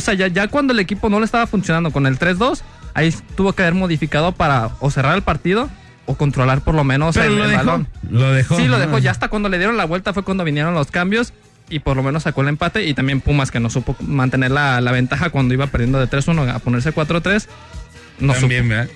sea, 0.00 0.14
ya, 0.14 0.28
ya 0.28 0.48
cuando 0.48 0.72
el 0.72 0.80
equipo 0.80 1.08
no 1.10 1.18
le 1.20 1.26
estaba 1.26 1.46
funcionando 1.46 1.90
con 1.90 2.06
el 2.06 2.18
3-2, 2.18 2.62
ahí 2.94 3.14
tuvo 3.36 3.52
que 3.52 3.62
haber 3.62 3.74
modificado 3.74 4.32
para 4.32 4.70
o 4.80 4.90
cerrar 4.90 5.14
el 5.14 5.22
partido 5.22 5.68
o 6.06 6.16
controlar 6.16 6.60
por 6.62 6.74
lo 6.74 6.84
menos 6.84 7.14
Pero 7.14 7.28
el, 7.28 7.36
lo 7.38 7.44
el 7.44 7.50
dejó. 7.50 7.64
balón. 7.64 7.88
Lo 8.10 8.32
dejó. 8.32 8.56
Sí, 8.56 8.66
lo 8.68 8.78
dejó. 8.78 8.98
Ya 8.98 9.10
hasta 9.10 9.28
cuando 9.28 9.48
le 9.48 9.58
dieron 9.58 9.76
la 9.76 9.84
vuelta 9.86 10.12
fue 10.14 10.22
cuando 10.22 10.44
vinieron 10.44 10.74
los 10.74 10.90
cambios 10.90 11.32
y 11.70 11.78
por 11.80 11.96
lo 11.96 12.02
menos 12.02 12.24
sacó 12.24 12.42
el 12.42 12.48
empate. 12.48 12.84
Y 12.86 12.94
también 12.94 13.20
Pumas, 13.20 13.50
que 13.50 13.60
no 13.60 13.70
supo 13.70 13.96
mantener 14.00 14.50
la, 14.50 14.80
la 14.80 14.92
ventaja 14.92 15.30
cuando 15.30 15.54
iba 15.54 15.66
perdiendo 15.66 15.98
de 15.98 16.08
3-1 16.08 16.54
a 16.54 16.58
ponerse 16.58 16.92
4-3. 16.94 17.46
No 18.20 18.32
También, 18.32 18.68
¿verdad? 18.68 18.88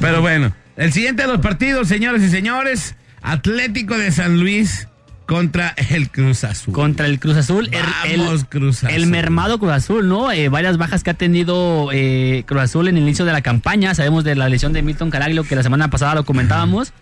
Pero 0.00 0.20
bueno, 0.20 0.52
el 0.76 0.92
siguiente 0.92 1.22
de 1.22 1.28
los 1.28 1.40
partidos, 1.40 1.88
señores 1.88 2.22
y 2.22 2.28
señores, 2.30 2.94
Atlético 3.22 3.96
de 3.98 4.10
San 4.12 4.38
Luis 4.40 4.86
contra 5.26 5.74
el 5.90 6.10
Cruz 6.10 6.42
Azul. 6.42 6.74
Contra 6.74 7.06
el 7.06 7.20
Cruz 7.20 7.36
Azul. 7.36 7.68
el- 7.72 8.18
Vamos, 8.18 8.40
el, 8.40 8.46
Cruz 8.46 8.82
Azul. 8.84 8.90
El 8.96 9.06
mermado 9.06 9.58
Cruz 9.60 9.72
Azul, 9.72 10.08
¿no? 10.08 10.32
Eh, 10.32 10.48
varias 10.48 10.76
bajas 10.78 11.04
que 11.04 11.10
ha 11.10 11.14
tenido 11.14 11.90
eh, 11.92 12.42
Cruz 12.46 12.62
Azul 12.62 12.88
en 12.88 12.96
el 12.96 13.02
inicio 13.04 13.24
de 13.24 13.32
la 13.32 13.40
campaña. 13.42 13.94
Sabemos 13.94 14.24
de 14.24 14.34
la 14.34 14.48
lesión 14.48 14.72
de 14.72 14.82
Milton 14.82 15.10
Caraglio, 15.10 15.44
que 15.44 15.54
la 15.54 15.62
semana 15.62 15.88
pasada 15.90 16.14
lo 16.16 16.24
comentábamos. 16.24 16.92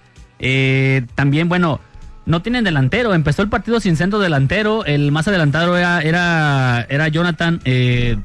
Eh, 0.40 1.04
también, 1.14 1.48
bueno, 1.48 1.80
no 2.28 2.42
tienen 2.42 2.62
delantero. 2.62 3.14
Empezó 3.14 3.42
el 3.42 3.48
partido 3.48 3.80
sin 3.80 3.96
centro 3.96 4.19
delantero. 4.20 4.84
El 4.84 5.10
más 5.10 5.26
adelantado 5.26 5.76
era, 5.76 6.00
era, 6.02 6.86
era 6.88 7.08
Jonathan, 7.08 7.60
eh, 7.64 8.16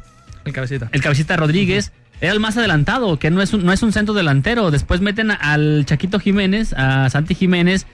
El 0.45 0.53
cabecita. 0.53 0.89
el 0.91 1.01
cabecita 1.01 1.37
Rodríguez. 1.37 1.91
Era 2.23 2.31
el 2.31 2.39
más 2.39 2.55
adelantado, 2.55 3.19
que 3.19 3.29
no 3.31 3.41
es 3.41 3.53
un, 3.53 3.65
no 3.65 3.73
es 3.73 3.83
un 3.83 3.91
centro 3.91 4.13
delantero. 4.13 4.71
Después 4.71 5.01
meten 5.01 5.29
al 5.31 5.83
Chaquito 5.85 6.19
Jiménez, 6.21 6.71
a 6.71 7.09
Santi 7.09 7.35
Jiménez, 7.35 7.85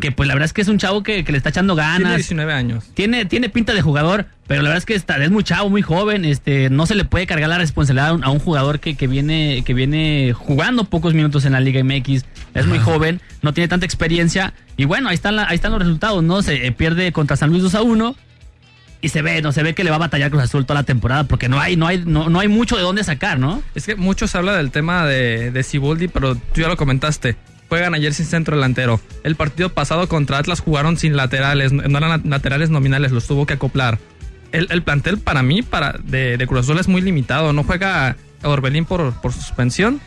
que 0.00 0.12
pues 0.12 0.28
la 0.28 0.34
verdad 0.34 0.44
es 0.46 0.52
que 0.52 0.62
es 0.62 0.68
un 0.68 0.78
chavo 0.78 1.02
que, 1.02 1.24
que 1.24 1.32
le 1.32 1.38
está 1.38 1.48
echando 1.50 1.74
Tiene 1.74 1.88
ganas. 2.04 2.16
19 2.16 2.52
años. 2.52 2.84
Tiene, 2.94 3.24
tiene 3.24 3.48
pinta 3.48 3.74
de 3.74 3.82
jugador, 3.82 4.26
pero 4.46 4.62
la 4.62 4.68
verdad 4.68 4.78
es 4.78 4.86
que 4.86 4.94
está, 4.94 5.16
es 5.22 5.32
muy 5.32 5.42
chavo, 5.42 5.68
muy 5.68 5.82
joven. 5.82 6.24
Este, 6.24 6.70
no 6.70 6.86
se 6.86 6.94
le 6.94 7.04
puede 7.04 7.26
cargar 7.26 7.48
la 7.48 7.58
responsabilidad 7.58 8.10
a 8.10 8.12
un, 8.12 8.22
a 8.22 8.30
un 8.30 8.38
jugador 8.38 8.78
que, 8.78 8.94
que 8.94 9.08
viene, 9.08 9.64
que 9.66 9.74
viene 9.74 10.32
jugando 10.32 10.84
pocos 10.84 11.12
minutos 11.12 11.44
en 11.44 11.50
la 11.52 11.60
Liga 11.60 11.82
MX. 11.82 12.24
Es 12.54 12.66
muy 12.66 12.78
joven, 12.78 13.20
no 13.42 13.52
tiene 13.52 13.66
tanta 13.66 13.84
experiencia. 13.84 14.54
Y 14.76 14.84
bueno, 14.84 15.08
ahí 15.08 15.14
están, 15.16 15.34
la- 15.34 15.48
ahí 15.48 15.56
están 15.56 15.72
los 15.72 15.80
resultados, 15.80 16.22
¿no? 16.22 16.40
Se 16.42 16.66
eh, 16.66 16.70
pierde 16.70 17.10
contra 17.10 17.36
San 17.36 17.50
Luis 17.50 17.64
2 17.64 17.74
a 17.74 17.82
1. 17.82 18.14
Y 19.04 19.08
se 19.08 19.20
ve, 19.20 19.42
no 19.42 19.50
se 19.50 19.64
ve 19.64 19.74
que 19.74 19.82
le 19.82 19.90
va 19.90 19.96
a 19.96 19.98
batallar 19.98 20.30
Cruz 20.30 20.44
Azul 20.44 20.64
toda 20.64 20.80
la 20.80 20.84
temporada, 20.84 21.24
porque 21.24 21.48
no 21.48 21.60
hay, 21.60 21.76
no 21.76 21.88
hay, 21.88 22.04
no, 22.06 22.30
no 22.30 22.38
hay 22.38 22.46
mucho 22.46 22.76
de 22.76 22.82
dónde 22.82 23.02
sacar, 23.02 23.36
¿no? 23.36 23.60
Es 23.74 23.84
que 23.84 23.96
mucho 23.96 24.28
se 24.28 24.38
habla 24.38 24.56
del 24.56 24.70
tema 24.70 25.04
de, 25.06 25.50
de 25.50 26.08
pero 26.12 26.36
tú 26.36 26.60
ya 26.60 26.68
lo 26.68 26.76
comentaste. 26.76 27.36
Juegan 27.68 27.94
ayer 27.94 28.14
sin 28.14 28.26
centro 28.26 28.54
delantero. 28.54 29.00
El 29.24 29.34
partido 29.34 29.70
pasado 29.70 30.08
contra 30.08 30.38
Atlas 30.38 30.60
jugaron 30.60 30.98
sin 30.98 31.16
laterales, 31.16 31.72
no 31.72 31.98
eran 31.98 32.22
laterales 32.26 32.70
nominales, 32.70 33.10
los 33.10 33.26
tuvo 33.26 33.44
que 33.44 33.54
acoplar. 33.54 33.98
El, 34.52 34.68
el 34.70 34.82
plantel 34.82 35.18
para 35.18 35.42
mí, 35.42 35.62
para 35.62 35.98
de, 36.04 36.36
de 36.36 36.46
Cruz 36.46 36.60
Azul 36.60 36.78
es 36.78 36.86
muy 36.86 37.00
limitado. 37.00 37.52
No 37.52 37.64
juega 37.64 38.16
Orbelín 38.44 38.84
por, 38.84 39.20
por 39.20 39.32
suspensión 39.32 40.00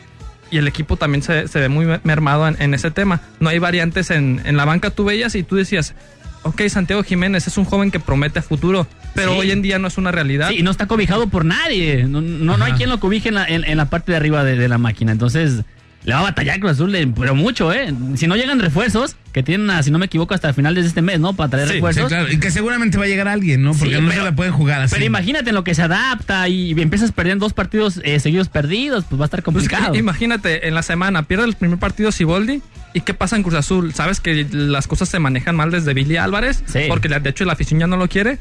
y 0.52 0.58
el 0.58 0.68
equipo 0.68 0.96
también 0.96 1.22
se, 1.22 1.50
se 1.50 1.60
ve 1.60 1.68
muy 1.68 1.86
mermado 2.04 2.48
en, 2.48 2.56
en 2.62 2.74
ese 2.74 2.92
tema. 2.92 3.20
No 3.42 3.50
hay 3.50 3.60
variantes 3.60 4.12
en, 4.12 4.42
en 4.46 4.56
la 4.56 4.64
banca. 4.64 4.92
Tú 4.92 5.04
veías 5.04 5.36
y 5.36 5.44
tú 5.44 5.56
decías, 5.56 5.96
ok, 6.46 6.62
Santiago 6.70 7.04
Jiménez 7.04 7.46
es 7.48 7.58
un 7.58 7.66
joven 7.66 7.92
que 7.92 8.00
promete 8.00 8.42
futuro, 8.42 8.88
pero 9.14 9.32
Sí. 9.34 9.40
hoy 9.40 9.52
en 9.52 9.62
día 9.62 9.80
no 9.80 9.88
es 9.88 9.98
una 9.98 10.12
realidad. 10.12 10.50
Sí, 10.50 10.58
y 10.60 10.64
no 10.64 10.72
está 10.72 10.86
cobijado 10.88 11.28
por 11.28 11.44
nadie. 11.44 12.06
No, 12.06 12.22
no, 12.22 12.56
no 12.58 12.66
hay 12.66 12.74
quien 12.74 12.90
lo 12.90 13.00
cobije 13.00 13.30
en 13.30 13.36
la, 13.36 13.46
en, 13.46 13.64
en 13.66 13.78
la 13.78 13.86
parte 13.90 14.12
de 14.12 14.18
arriba 14.18 14.44
de, 14.44 14.56
de 14.56 14.68
la 14.70 14.78
máquina. 14.78 15.12
Entonces, 15.12 15.64
le 16.06 16.14
va 16.14 16.20
a 16.20 16.24
batallar 16.24 16.60
Cruz 16.60 16.74
Azul, 16.74 17.14
pero 17.20 17.36
mucho, 17.36 17.74
¿eh? 17.74 17.94
Si 18.16 18.28
no 18.28 18.36
llegan 18.36 18.60
refuerzos, 18.60 19.16
que 19.34 19.44
tienen, 19.44 19.70
a, 19.72 19.84
si 19.84 19.92
no 19.92 19.98
me 20.00 20.06
equivoco, 20.06 20.34
hasta 20.34 20.54
finales 20.54 20.84
de 20.84 20.88
este 20.90 21.02
mes, 21.02 21.20
¿no? 21.20 21.34
Para 21.34 21.50
traer 21.50 21.68
Sí, 21.68 21.72
Sí, 21.74 21.76
refuerzos. 21.78 22.08
claro, 22.08 22.32
y 22.32 22.40
que 22.40 22.52
seguramente 22.52 22.98
va 22.98 23.06
a 23.06 23.08
llegar 23.08 23.28
alguien, 23.28 23.64
¿no? 23.64 23.72
Porque 23.74 23.96
Sí, 23.96 24.02
no 24.02 24.08
pero- 24.10 24.22
se 24.22 24.30
la 24.30 24.36
pueden 24.36 24.54
jugar 24.54 24.82
así. 24.82 24.94
Pero 24.94 25.06
imagínate 25.06 25.50
en 25.50 25.56
lo 25.56 25.64
que 25.64 25.74
se 25.76 25.82
adapta 25.82 26.48
y 26.48 26.72
empiezas 26.80 27.12
perdiendo 27.12 27.46
dos 27.46 27.54
partidos 27.54 28.00
eh, 28.04 28.20
seguidos 28.20 28.48
perdidos, 28.50 29.04
pues 29.10 29.20
va 29.20 29.26
a 29.26 29.28
estar 29.28 29.44
Pues, 29.44 29.56
complicado. 29.68 29.96
imagínate, 29.96 30.68
en 30.68 30.76
la 30.76 30.84
semana 30.84 31.24
pierde 31.24 31.46
el 31.46 31.56
primer 31.56 31.80
partido 31.80 32.12
Siboldi. 32.12 32.62
¿Y 32.94 33.02
qué 33.02 33.14
pasa 33.14 33.36
en 33.36 33.44
Cruz 33.44 33.56
Azul? 33.56 33.94
Sabes 33.94 34.22
que 34.22 34.48
las 34.52 34.88
cosas 34.88 35.10
se 35.10 35.20
manejan 35.20 35.56
mal 35.58 35.70
desde 35.70 35.94
Billy 35.94 36.16
Álvarez. 36.16 36.64
Sí. 36.66 36.82
Porque 36.88 37.10
de 37.10 37.30
hecho 37.30 37.44
la 37.44 37.54
afición 37.54 37.80
ya 37.82 37.88
no 37.88 37.98
lo 37.98 38.08
quiere. 38.08 38.38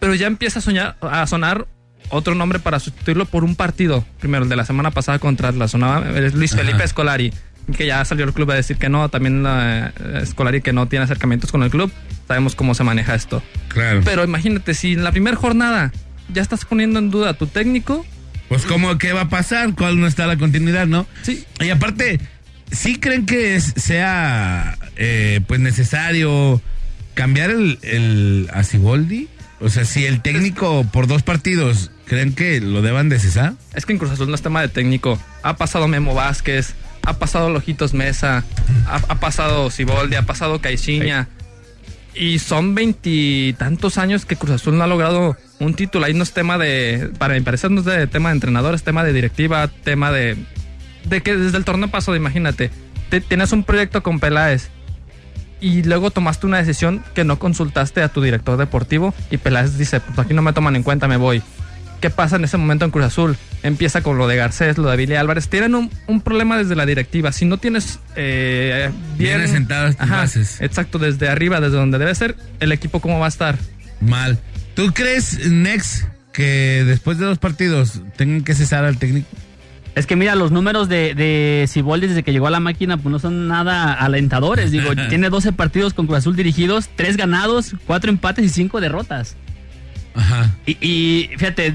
Pero 0.00 0.14
ya 0.14 0.26
empieza 0.26 0.58
a, 0.58 0.62
soñar, 0.62 0.96
a 1.00 1.26
sonar 1.26 1.66
otro 2.10 2.34
nombre 2.34 2.58
para 2.58 2.78
sustituirlo 2.80 3.26
por 3.26 3.44
un 3.44 3.54
partido. 3.56 4.04
Primero, 4.20 4.44
el 4.44 4.48
de 4.48 4.56
la 4.56 4.64
semana 4.64 4.90
pasada 4.90 5.18
contra 5.18 5.48
Atlas. 5.48 5.74
Eh, 5.74 6.30
Luis 6.34 6.52
Ajá. 6.54 6.62
Felipe 6.64 6.84
Escolari. 6.84 7.32
Que 7.76 7.84
ya 7.86 8.04
salió 8.04 8.24
el 8.24 8.32
club 8.32 8.50
a 8.52 8.54
decir 8.54 8.76
que 8.76 8.88
no. 8.88 9.08
También 9.08 9.44
eh, 9.46 9.90
Escolari 10.22 10.60
que 10.60 10.72
no 10.72 10.86
tiene 10.86 11.04
acercamientos 11.04 11.50
con 11.50 11.62
el 11.64 11.70
club. 11.70 11.90
Sabemos 12.28 12.54
cómo 12.54 12.74
se 12.74 12.84
maneja 12.84 13.14
esto. 13.14 13.42
Claro. 13.68 14.02
Pero 14.04 14.22
imagínate, 14.24 14.72
si 14.74 14.92
en 14.92 15.02
la 15.04 15.10
primera 15.10 15.36
jornada 15.36 15.92
ya 16.32 16.42
estás 16.42 16.64
poniendo 16.64 16.98
en 17.00 17.10
duda 17.10 17.30
a 17.30 17.34
tu 17.34 17.46
técnico. 17.48 18.06
Pues, 18.48 18.64
¿cómo 18.66 18.96
qué 18.98 19.12
va 19.12 19.22
a 19.22 19.28
pasar? 19.28 19.74
¿Cuál 19.74 19.98
no 20.00 20.06
está 20.06 20.26
la 20.26 20.36
continuidad, 20.36 20.86
no? 20.86 21.06
Sí, 21.22 21.44
Y 21.60 21.70
aparte, 21.70 22.20
¿sí 22.70 22.96
creen 23.00 23.26
que 23.26 23.56
es- 23.56 23.74
sea 23.76 24.78
eh, 24.96 25.40
pues 25.48 25.58
necesario 25.58 26.62
cambiar 27.14 27.50
el, 27.50 27.78
el 27.82 28.48
a? 28.52 29.28
O 29.60 29.68
sea, 29.70 29.84
si 29.84 30.04
el 30.04 30.20
técnico 30.20 30.84
por 30.92 31.06
dos 31.06 31.22
partidos 31.22 31.90
creen 32.06 32.34
que 32.34 32.60
lo 32.60 32.82
deban 32.82 33.08
de 33.08 33.18
cesar. 33.18 33.54
Es 33.74 33.86
que 33.86 33.92
en 33.92 33.98
Cruz 33.98 34.10
Azul 34.12 34.28
no 34.28 34.34
es 34.34 34.42
tema 34.42 34.60
de 34.60 34.68
técnico. 34.68 35.18
Ha 35.42 35.56
pasado 35.56 35.88
Memo 35.88 36.14
Vázquez, 36.14 36.74
ha 37.02 37.14
pasado 37.18 37.50
Lojitos 37.50 37.94
Mesa, 37.94 38.44
ha, 38.86 39.14
pasado 39.18 39.70
Siboldi, 39.70 40.16
ha 40.16 40.22
pasado 40.22 40.60
Caixinha. 40.60 41.28
Y 42.14 42.38
son 42.38 42.74
veintitantos 42.74 43.98
años 43.98 44.24
que 44.24 44.36
Cruz 44.36 44.52
Azul 44.52 44.76
no 44.78 44.84
ha 44.84 44.86
logrado 44.86 45.36
un 45.58 45.74
título. 45.74 46.06
Ahí 46.06 46.14
no 46.14 46.22
es 46.22 46.32
tema 46.32 46.58
de, 46.58 47.10
para 47.18 47.34
mi 47.34 47.40
parecer, 47.40 47.70
no 47.70 47.80
es 47.80 47.86
de 47.86 48.06
tema 48.06 48.30
de 48.30 48.34
entrenadores, 48.36 48.82
tema 48.82 49.04
de 49.04 49.12
directiva, 49.12 49.68
tema 49.68 50.10
de, 50.12 50.36
de 51.04 51.22
que 51.22 51.36
desde 51.36 51.58
el 51.58 51.64
torneo 51.64 51.88
pasado, 51.88 52.16
imagínate, 52.16 52.70
te- 53.10 53.20
tienes 53.20 53.52
un 53.52 53.64
proyecto 53.64 54.02
con 54.02 54.18
Peláez 54.18 54.70
y 55.60 55.82
luego 55.82 56.10
tomaste 56.10 56.46
una 56.46 56.58
decisión 56.58 57.02
que 57.14 57.24
no 57.24 57.38
consultaste 57.38 58.02
a 58.02 58.08
tu 58.08 58.22
director 58.22 58.56
deportivo 58.58 59.14
y 59.30 59.38
Peláez 59.38 59.78
dice, 59.78 60.00
pues 60.00 60.18
aquí 60.18 60.34
no 60.34 60.42
me 60.42 60.52
toman 60.52 60.76
en 60.76 60.82
cuenta, 60.82 61.08
me 61.08 61.16
voy. 61.16 61.42
¿Qué 62.00 62.10
pasa 62.10 62.36
en 62.36 62.44
ese 62.44 62.58
momento 62.58 62.84
en 62.84 62.90
Cruz 62.90 63.06
Azul? 63.06 63.36
Empieza 63.62 64.02
con 64.02 64.18
lo 64.18 64.28
de 64.28 64.36
Garcés, 64.36 64.76
lo 64.76 64.90
de 64.90 64.96
Billy 64.98 65.14
Álvarez. 65.14 65.48
Tienen 65.48 65.74
un, 65.74 65.90
un 66.06 66.20
problema 66.20 66.58
desde 66.58 66.76
la 66.76 66.84
directiva. 66.84 67.32
Si 67.32 67.46
no 67.46 67.56
tienes 67.56 68.00
eh, 68.16 68.90
bien 69.16 69.38
Bien 69.38 69.48
asentadas 69.48 69.96
tus 69.96 70.10
bases. 70.10 70.60
Exacto, 70.60 70.98
desde 70.98 71.28
arriba, 71.28 71.58
desde 71.60 71.76
donde 71.76 71.98
debe 71.98 72.14
ser, 72.14 72.36
el 72.60 72.72
equipo 72.72 73.00
cómo 73.00 73.18
va 73.18 73.26
a 73.26 73.28
estar. 73.30 73.56
Mal. 74.00 74.38
¿Tú 74.74 74.92
crees, 74.92 75.50
Nex, 75.50 76.06
que 76.34 76.84
después 76.86 77.16
de 77.16 77.24
dos 77.24 77.38
partidos 77.38 78.02
tengan 78.16 78.44
que 78.44 78.54
cesar 78.54 78.84
al 78.84 78.98
técnico? 78.98 79.26
Es 79.96 80.06
que 80.06 80.14
mira, 80.14 80.34
los 80.36 80.52
números 80.52 80.88
de, 80.88 81.14
de 81.14 81.68
desde 82.00 82.22
que 82.22 82.30
llegó 82.32 82.46
a 82.46 82.50
la 82.50 82.60
máquina 82.60 82.96
pues 82.98 83.10
no 83.10 83.18
son 83.18 83.48
nada 83.48 83.92
alentadores. 83.94 84.70
Digo, 84.70 84.90
tiene 85.08 85.30
12 85.30 85.52
partidos 85.52 85.94
con 85.94 86.06
Cruz 86.06 86.18
Azul 86.18 86.36
dirigidos, 86.36 86.88
3 86.94 87.16
ganados, 87.16 87.74
4 87.86 88.10
empates 88.10 88.44
y 88.44 88.48
5 88.50 88.80
derrotas. 88.80 89.36
Ajá. 90.14 90.54
Y, 90.66 90.76
y 90.86 91.30
fíjate, 91.38 91.74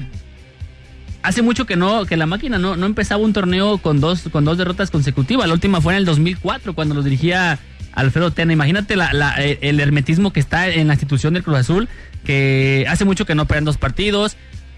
hace 1.22 1.42
mucho 1.42 1.66
que 1.66 1.76
no 1.76 2.04
que 2.06 2.16
la 2.16 2.26
máquina 2.26 2.58
no, 2.58 2.76
no 2.76 2.86
empezaba 2.86 3.22
un 3.22 3.32
torneo 3.32 3.78
con 3.78 4.00
dos, 4.00 4.22
con 4.30 4.44
dos 4.44 4.56
derrotas 4.56 4.90
consecutivas. 4.90 5.46
La 5.48 5.54
última 5.54 5.80
fue 5.80 5.92
en 5.94 5.98
el 5.98 6.04
2004 6.04 6.74
cuando 6.74 6.94
los 6.94 7.04
dirigía 7.04 7.58
Alfredo 7.92 8.30
Tena. 8.30 8.52
Imagínate 8.52 8.96
la- 8.96 9.12
la- 9.12 9.34
eh, 9.44 9.58
el 9.62 9.80
hermetismo 9.80 10.32
que 10.32 10.40
está 10.40 10.68
en 10.68 10.86
la 10.88 10.94
institución 10.94 11.34
del 11.34 11.42
Cruz 11.42 11.58
Azul, 11.58 11.88
que 12.24 12.86
hace 12.88 13.04
mucho 13.04 13.26
que 13.26 13.34
no 13.34 13.46
pierden 13.46 13.64
dos 13.64 13.78
partidos. 13.78 14.36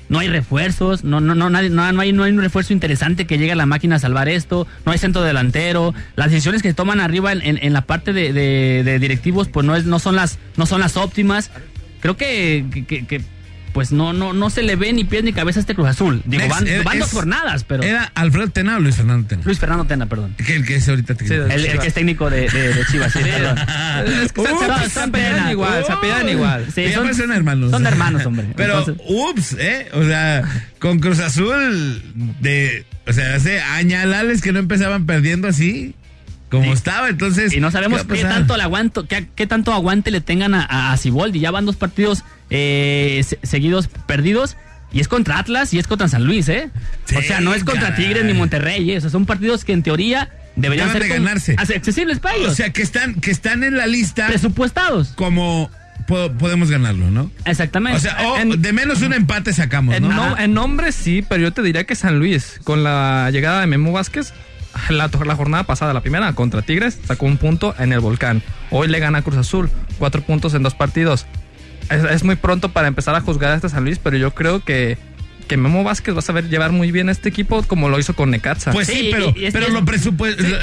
No 0.09 0.19
hay 0.19 0.29
refuerzos, 0.29 1.03
no, 1.05 1.21
no, 1.21 1.35
no, 1.35 1.49
nadie- 1.51 1.71
no, 1.71 1.83
hay, 1.83 2.13
no 2.13 2.23
hay 2.25 2.33
un 2.33 2.41
refuerzo 2.41 2.73
interesante 2.73 3.27
que 3.27 3.39
llegue 3.39 3.53
a 3.53 3.57
la 3.57 3.67
máquina 3.67 3.97
a 3.97 3.99
salvar 3.99 4.29
esto, 4.29 4.67
no 4.85 4.93
hay 4.93 4.99
centro 4.99 5.23
delantero, 5.23 5.95
las 6.17 6.31
decisiones 6.31 6.63
que 6.63 6.75
toman 6.75 7.01
arriba 7.01 7.33
en, 7.33 7.59
en- 7.61 7.73
la 7.73 7.83
parte 7.83 8.13
de, 8.13 8.33
de- 8.33 8.83
de 8.85 8.99
directivos 8.99 9.49
pues 9.49 9.65
no 9.67 9.75
es, 9.77 9.85
no 9.87 9.99
son 9.99 10.17
las, 10.17 10.39
no 10.57 10.67
son 10.67 10.81
las 10.81 10.97
óptimas. 10.97 11.51
Creo 12.01 12.17
que- 12.19 12.67
que- 12.87 13.07
que, 13.07 13.23
pues 13.75 13.93
no, 13.93 14.15
no, 14.15 14.33
no 14.33 14.49
se 14.49 14.63
le 14.63 14.77
ve 14.77 14.91
ni 14.95 15.05
pies 15.05 15.23
ni 15.25 15.35
cabeza 15.35 15.59
a 15.59 15.63
este 15.63 15.75
Cruz 15.75 15.89
Azul. 15.89 16.23
Digo, 16.25 16.49
van, 16.49 16.65
van 16.85 16.99
dos 17.01 17.09
es- 17.09 17.13
jornadas, 17.15 17.65
pero. 17.65 17.83
¿Era 17.83 18.11
Alfredo 18.15 18.49
Tena 18.49 18.77
o 18.77 18.81
Luis 18.81 18.97
Fernando 18.97 19.29
Tena? 19.29 19.43
Luis 19.45 19.59
Fernando 19.59 19.85
Tena, 19.85 20.07
perdón. 20.07 20.35
Que 20.37 20.55
el 20.57 20.65
que 20.65 20.77
es 20.77 20.89
ahorita 20.89 21.15
técnico. 21.17 21.45
Sí, 21.47 21.53
El, 21.53 21.65
el 21.67 21.79
que 21.79 21.87
es 21.89 21.93
técnico 21.95 22.31
de, 22.31 22.49
de, 22.49 22.73
de 22.73 22.85
Chivas, 22.87 23.13
sí, 23.13 23.19
perdón. 23.19 23.59
Es 24.25 24.33
que 24.33 24.43
se- 24.43 24.53
Ups, 24.53 24.93
se, 24.93 25.01
apellidan 25.01 25.51
igual, 25.51 25.85
se 25.85 25.93
apellidan 25.93 26.29
igual. 26.31 26.67
Sí, 26.75 26.93
son, 26.93 27.15
son 27.15 27.33
hermanos. 27.33 27.71
Son 27.73 27.87
hermanos, 27.87 28.25
hombre. 28.25 28.47
Pero, 28.57 28.79
Entonces- 28.79 29.05
ups, 29.07 29.57
¿eh? 29.59 29.89
O 29.93 30.05
sea, 30.05 30.43
con 30.79 31.01
Cruz 31.01 31.19
Azul 31.19 32.03
de... 32.41 32.87
O 33.07 33.13
sea, 33.13 33.35
hace 33.35 33.61
añalales 33.61 34.41
que 34.41 34.53
no 34.53 34.61
empezaban 34.61 35.05
perdiendo 35.05 35.47
así, 35.49 35.95
como 36.51 36.65
Sí. 36.65 36.71
estaba, 36.71 37.09
entonces... 37.09 37.53
Y 37.53 37.61
no 37.61 37.71
sabemos 37.71 38.05
¿qué 38.05 38.23
tanto, 38.23 38.57
le 38.57 38.63
aguanto, 38.63 39.07
qué, 39.07 39.27
qué 39.35 39.47
tanto 39.47 39.73
aguante 39.73 40.11
le 40.11 40.21
tengan 40.21 40.55
a, 40.55 40.97
Siboldi. 40.97 41.41
Ya 41.41 41.51
van 41.51 41.67
dos 41.67 41.77
partidos 41.77 42.23
eh, 42.51 43.23
se- 43.27 43.39
seguidos 43.43 43.89
perdidos. 44.07 44.57
Y 44.93 45.01
es 45.01 45.09
contra 45.09 45.39
Atlas 45.41 45.75
y 45.75 45.81
es 45.81 45.89
contra 45.89 46.07
San 46.07 46.25
Luis, 46.25 46.49
¿eh? 46.49 46.71
o 47.17 47.23
sea, 47.23 47.41
no 47.41 47.53
es 47.53 47.65
contra 47.65 47.89
caray. 47.91 48.05
Tigres 48.07 48.25
ni 48.27 48.33
Monterrey, 48.33 48.93
¿eh? 48.93 48.99
O 48.99 49.01
sea, 49.01 49.11
son 49.11 49.27
partidos 49.27 49.65
que 49.65 49.73
en 49.73 49.83
teoría 49.83 50.31
deberían 50.55 50.87
Deben 50.93 51.03
ser 51.03 51.11
de 51.11 51.19
ganarse. 51.19 51.57
accesibles 51.59 52.21
para 52.21 52.37
ellos. 52.37 52.53
O 52.53 52.55
sea, 52.55 52.71
que 52.73 52.83
están, 52.83 53.17
que 53.17 53.33
están 53.33 53.65
en 53.65 53.77
la 53.77 53.89
lista 53.89 54.29
presupuestados. 54.29 55.09
como 55.17 55.69
po- 56.07 56.31
podemos 56.39 56.71
ganarlo, 56.71 57.11
¿no? 57.11 57.33
Exactamente. 57.45 57.97
O 57.97 58.01
sea, 58.01 58.19
o 58.29 58.37
En- 58.39 58.63
de 58.63 58.73
menos 58.73 59.03
un 59.03 59.15
empate 59.15 59.53
sacamos, 59.53 59.97
En, 59.97 60.05
¿no? 60.05 60.13
no- 60.13 60.39
en 60.39 60.55
nombre 60.55 60.93
sí, 60.93 61.25
pero 61.29 61.43
yo 61.43 61.53
te 61.53 61.63
diría 61.63 61.83
que 61.83 61.97
San 61.97 62.21
Luis, 62.21 62.61
con 62.63 62.85
la 62.85 63.31
llegada 63.33 63.63
de 63.63 63.67
Memo 63.67 63.91
Vázquez, 63.91 64.33
la, 64.91 65.11
la 65.25 65.37
jornada 65.37 65.65
pasada, 65.65 65.93
la 65.95 66.01
primera 66.01 66.33
contra 66.35 66.63
Tigres, 66.63 66.99
sacó 67.07 67.27
un 67.27 67.37
punto 67.39 67.75
en 67.79 67.93
el 67.93 68.01
volcán. 68.01 68.43
Hoy 68.71 68.89
le 68.89 68.99
gana 69.01 69.23
Cruz 69.23 69.37
Azul, 69.39 69.71
cuatro 69.99 70.23
puntos 70.23 70.55
en 70.55 70.63
dos 70.63 70.75
partidos. 70.75 71.27
Es, 71.91 72.03
es 72.05 72.25
muy 72.25 72.37
pronto 72.37 72.71
para 72.71 72.89
empezar 72.89 73.15
a 73.15 73.21
juzgar 73.21 73.53
a 73.53 73.57
este 73.57 73.69
San 73.69 73.85
Luis, 73.85 73.99
pero 73.99 74.17
yo 74.17 74.35
creo 74.35 74.65
que, 74.65 74.97
que 75.49 75.57
Memo 75.59 75.85
Vázquez 75.85 76.15
va 76.15 76.21
a 76.21 76.23
saber 76.23 76.49
llevar 76.49 76.73
muy 76.73 76.91
bien 76.91 77.09
a 77.09 77.13
este 77.13 77.29
equipo 77.29 77.63
como 77.65 77.89
lo 77.91 77.99
hizo 77.99 78.15
con 78.15 78.31
Necaxa. 78.31 78.73
Pues 78.73 78.87
sí, 78.89 78.95
Sí, 78.95 79.09
pero, 79.13 79.33
y- 79.37 79.41
y 79.41 79.45
es 79.47 79.53
pero 79.53 79.69
lo, 79.69 79.81
Sí, 79.81 80.11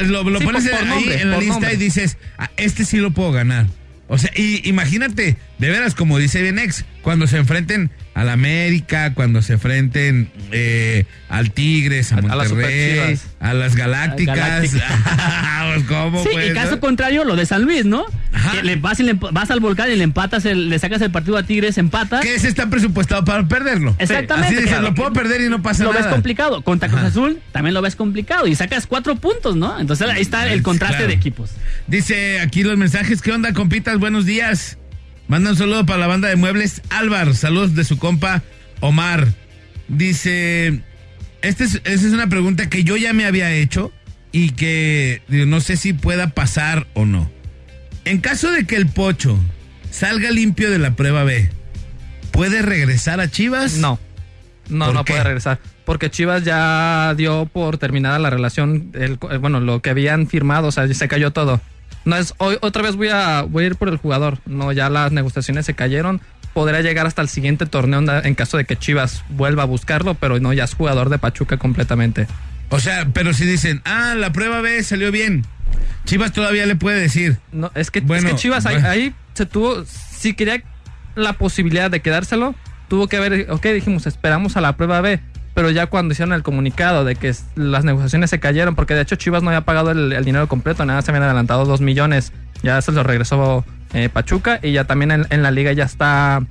lo, 0.08 0.24
lo 0.24 0.40
sí, 0.40 0.46
pones 0.46 0.64
por- 0.68 0.72
por 0.80 0.88
ahí 0.88 0.90
nombre, 0.96 1.22
en 1.22 1.30
la 1.32 1.38
lista 1.38 1.54
nombre. 1.54 1.74
y 1.74 1.78
dices, 1.78 2.18
"Ah, 2.38 2.50
este 2.58 2.86
sí 2.86 2.98
lo 2.98 3.12
puedo 3.12 3.32
ganar. 3.32 3.68
O 4.08 4.18
sea, 4.18 4.32
y 4.36 4.68
imagínate, 4.68 5.38
de 5.60 5.70
veras, 5.70 5.96
como 5.96 6.18
dice 6.18 6.42
Benex, 6.42 6.84
cuando 7.02 7.28
se 7.28 7.38
enfrenten 7.38 7.92
al 8.14 8.30
América, 8.30 9.14
cuando 9.14 9.42
se 9.42 9.54
enfrenten 9.54 10.30
eh, 10.52 11.06
al 11.30 11.52
Tigres, 11.52 12.12
a 12.12 12.16
A- 12.16 12.20
a 12.20 12.36
las 12.36 12.50
Monterrey, 12.52 13.18
a, 13.40 13.54
las 13.54 13.76
Galácticas. 13.76 14.38
Galácticas. 14.38 14.92
Pues, 15.74 15.84
¿Cómo 15.86 16.22
Sí, 16.24 16.30
y 16.50 16.54
caso 16.54 16.82
contrario, 16.82 17.24
lo 17.24 17.38
de 17.38 17.46
San 17.46 17.62
Luis, 17.62 17.86
¿no? 17.86 18.04
Que 18.52 18.62
le 18.64 18.76
vas, 18.76 19.00
y 19.00 19.04
le 19.04 19.14
vas 19.14 19.52
al 19.52 19.62
volcán 19.62 19.90
y 19.90 19.96
le 19.96 20.04
empatas, 20.04 20.44
el- 20.46 20.68
le 20.70 20.80
sacas 20.80 21.02
el 21.02 21.12
partido 21.12 21.38
a 21.38 21.44
Tigres, 21.44 21.78
empatas. 21.78 22.22
Que 22.22 22.36
ese 22.36 22.50
está 22.50 22.70
presupuestado 22.70 23.24
para 23.24 23.48
perderlo. 23.48 23.96
Exactamente. 23.98 24.48
Así 24.48 24.56
dices, 24.56 24.70
claro. 24.72 24.84
lo 24.90 24.96
puedo 24.96 25.14
perder 25.14 25.40
y 25.42 25.50
no 25.50 25.62
pasa 25.62 25.84
lo 25.86 25.94
nada. 25.94 26.06
ves 26.06 26.14
complicado. 26.14 26.62
Contra 26.64 26.90
Cruz. 26.90 27.02
Azul 27.04 27.40
también 27.54 27.74
lo 27.74 27.82
ves 27.82 27.96
complicado 27.96 28.48
y 28.48 28.56
sacas 28.56 28.86
cuatro 28.88 29.16
puntos, 29.16 29.56
¿no? 29.56 29.80
Entonces 29.80 30.10
ahí 30.10 30.22
está 30.22 30.52
el 30.52 30.62
contraste 30.62 30.98
Claro. 30.98 31.08
de 31.08 31.14
equipos. 31.14 31.52
Dice 31.88 32.42
aquí 32.42 32.64
los 32.64 32.78
mensajes. 32.78 33.22
¿Qué 33.22 33.32
onda, 33.32 33.54
compitas? 33.54 33.98
Buenos 33.98 34.26
días. 34.26 34.78
Manda 35.32 35.52
un 35.52 35.56
saludo 35.56 35.86
para 35.86 35.98
la 35.98 36.08
banda 36.08 36.28
de 36.28 36.36
muebles 36.36 36.82
Álvar. 36.90 37.34
Saludos 37.36 37.74
de 37.74 37.86
su 37.86 37.98
compa 37.98 38.44
Omar. 38.82 39.30
Dice, 39.88 40.82
esta 41.42 41.64
es, 41.64 42.04
una 42.04 42.28
pregunta 42.28 42.68
que 42.68 42.84
yo 42.84 42.98
ya 42.98 43.14
me 43.14 43.24
había 43.24 43.50
hecho 43.54 43.94
y 44.34 44.50
que 44.50 45.22
digo, 45.30 45.46
no 45.46 45.62
sé 45.62 45.78
si 45.78 45.94
pueda 45.94 46.32
pasar 46.32 46.86
o 46.96 47.06
no. 47.06 47.32
En 48.04 48.20
caso 48.20 48.52
de 48.52 48.66
que 48.66 48.76
el 48.76 48.88
pocho 48.88 49.40
salga 49.90 50.32
limpio 50.32 50.70
de 50.70 50.80
la 50.80 50.98
prueba 50.98 51.24
B, 51.24 51.50
¿puede 52.32 52.62
regresar 52.62 53.22
a 53.22 53.32
Chivas? 53.32 53.76
No, 53.76 54.02
no, 54.68 54.88
¿Por 54.88 54.94
no 54.96 55.06
qué? 55.06 55.14
puede 55.14 55.24
regresar. 55.24 55.60
Porque 55.86 56.10
Chivas 56.10 56.44
ya 56.44 57.14
dio 57.16 57.46
por 57.46 57.78
terminada 57.78 58.20
la 58.20 58.32
relación, 58.32 58.92
el, 58.96 59.16
bueno, 59.40 59.62
lo 59.62 59.82
que 59.82 59.92
habían 59.92 60.28
firmado, 60.28 60.68
o 60.68 60.72
sea, 60.74 60.94
se 60.94 61.08
cayó 61.08 61.32
todo. 61.32 61.62
No 62.06 62.16
es, 62.16 62.34
hoy 62.38 62.58
otra 62.62 62.82
vez 62.82 62.96
voy 62.96 63.10
a, 63.10 63.44
voy 63.44 63.64
a 63.64 63.68
ir 63.68 63.76
por 63.76 63.90
el 63.90 63.98
jugador. 63.98 64.40
No, 64.46 64.72
ya 64.72 64.90
las 64.90 65.12
negociaciones 65.12 65.66
se 65.66 65.74
cayeron. 65.74 66.22
Podrá 66.54 66.82
llegar 66.82 67.08
hasta 67.08 67.22
el 67.22 67.30
siguiente 67.30 67.66
torneo 67.66 68.02
en 68.24 68.36
caso 68.36 68.58
de 68.58 68.66
que 68.66 68.76
Chivas 68.76 69.24
vuelva 69.30 69.64
a 69.64 69.66
buscarlo, 69.66 70.16
pero 70.16 70.40
no, 70.40 70.52
ya 70.52 70.66
es 70.66 70.74
jugador 70.74 71.10
de 71.10 71.18
Pachuca 71.18 71.58
completamente. 71.58 72.28
O 72.70 72.80
sea, 72.80 73.08
pero 73.14 73.34
si 73.34 73.46
dicen, 73.46 73.82
ah, 73.86 74.16
la 74.18 74.32
prueba 74.34 74.62
B 74.62 74.82
salió 74.84 75.12
bien, 75.12 75.46
Chivas 76.06 76.34
todavía 76.34 76.66
le 76.66 76.76
puede 76.76 77.00
decir. 77.00 77.38
No, 77.52 77.72
es 77.76 77.92
que, 77.92 78.02
Bueno, 78.02 78.28
es 78.28 78.34
que 78.34 78.40
Chivas 78.40 78.66
ahí, 78.66 78.78
ahí 78.84 79.16
se 79.34 79.46
tuvo, 79.46 79.86
si 79.86 80.34
quería 80.34 80.64
la 81.16 81.34
posibilidad 81.34 81.92
de 81.92 82.02
quedárselo, 82.02 82.56
tuvo 82.88 83.08
que 83.08 83.18
haber, 83.18 83.48
ok, 83.50 83.66
dijimos, 83.68 84.08
esperamos 84.08 84.58
a 84.58 84.62
la 84.62 84.76
prueba 84.76 85.02
B, 85.02 85.20
pero 85.54 85.70
ya 85.70 85.88
cuando 85.88 86.14
hicieron 86.14 86.34
el 86.34 86.44
comunicado 86.44 87.04
de 87.06 87.16
que 87.16 87.34
las 87.56 87.84
negociaciones 87.84 88.30
se 88.30 88.40
cayeron, 88.40 88.76
porque 88.76 88.94
de 88.94 89.02
hecho 89.02 89.16
Chivas 89.16 89.44
no 89.44 89.50
había 89.50 89.62
pagado 89.62 89.92
el, 89.92 90.14
el 90.14 90.24
dinero 90.26 90.48
completo, 90.48 90.86
nada, 90.86 91.02
se 91.02 91.12
habían 91.12 91.24
adelantado 91.24 91.66
dos 91.66 91.82
millones, 91.82 92.32
ya 92.64 92.82
se 92.82 92.92
lo 92.92 93.04
regresó 93.04 93.66
eh, 93.94 94.10
Pachuca 94.10 94.60
y 94.64 94.72
ya 94.72 94.86
también 94.86 95.12
en, 95.12 95.28
en 95.30 95.44
la 95.44 95.52
liga 95.52 95.72
ya 95.74 95.84
está 95.84 96.42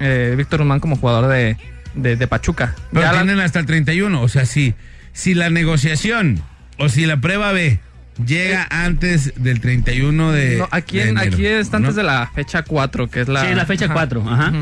eh, 0.00 0.34
Víctor 0.36 0.60
Humán 0.60 0.80
como 0.80 0.96
jugador 0.96 1.28
de, 1.30 1.56
de, 1.94 2.16
de 2.16 2.26
Pachuca. 2.26 2.74
Pero 2.90 3.02
Ya 3.06 3.12
la- 3.12 3.22
tienen 3.22 3.40
hasta 3.40 3.58
el 3.60 3.66
31. 3.66 4.20
O 4.20 4.28
sea, 4.28 4.44
si, 4.46 4.74
si 5.12 5.34
la 5.34 5.48
negociación 5.50 6.42
o 6.78 6.88
si 6.88 7.06
la 7.06 7.16
prueba 7.18 7.52
B 7.52 7.80
llega 8.26 8.66
antes 8.70 9.32
del 9.42 9.60
31 9.60 10.32
de. 10.32 10.56
no, 10.58 10.68
aquí, 10.70 10.98
de 10.98 11.04
en- 11.04 11.08
enero, 11.18 11.32
aquí 11.34 11.46
está 11.46 11.78
¿no? 11.78 11.86
antes 11.86 11.96
de 11.96 12.02
la 12.02 12.30
fecha 12.34 12.62
4, 12.62 13.08
que 13.08 13.22
es 13.22 13.28
la... 13.28 13.40
sí, 13.40 13.46
es 13.48 13.56
la 13.56 13.64
fecha 13.66 13.86
Ajá. 13.86 13.94
4. 13.94 14.24
Ajá. 14.28 14.52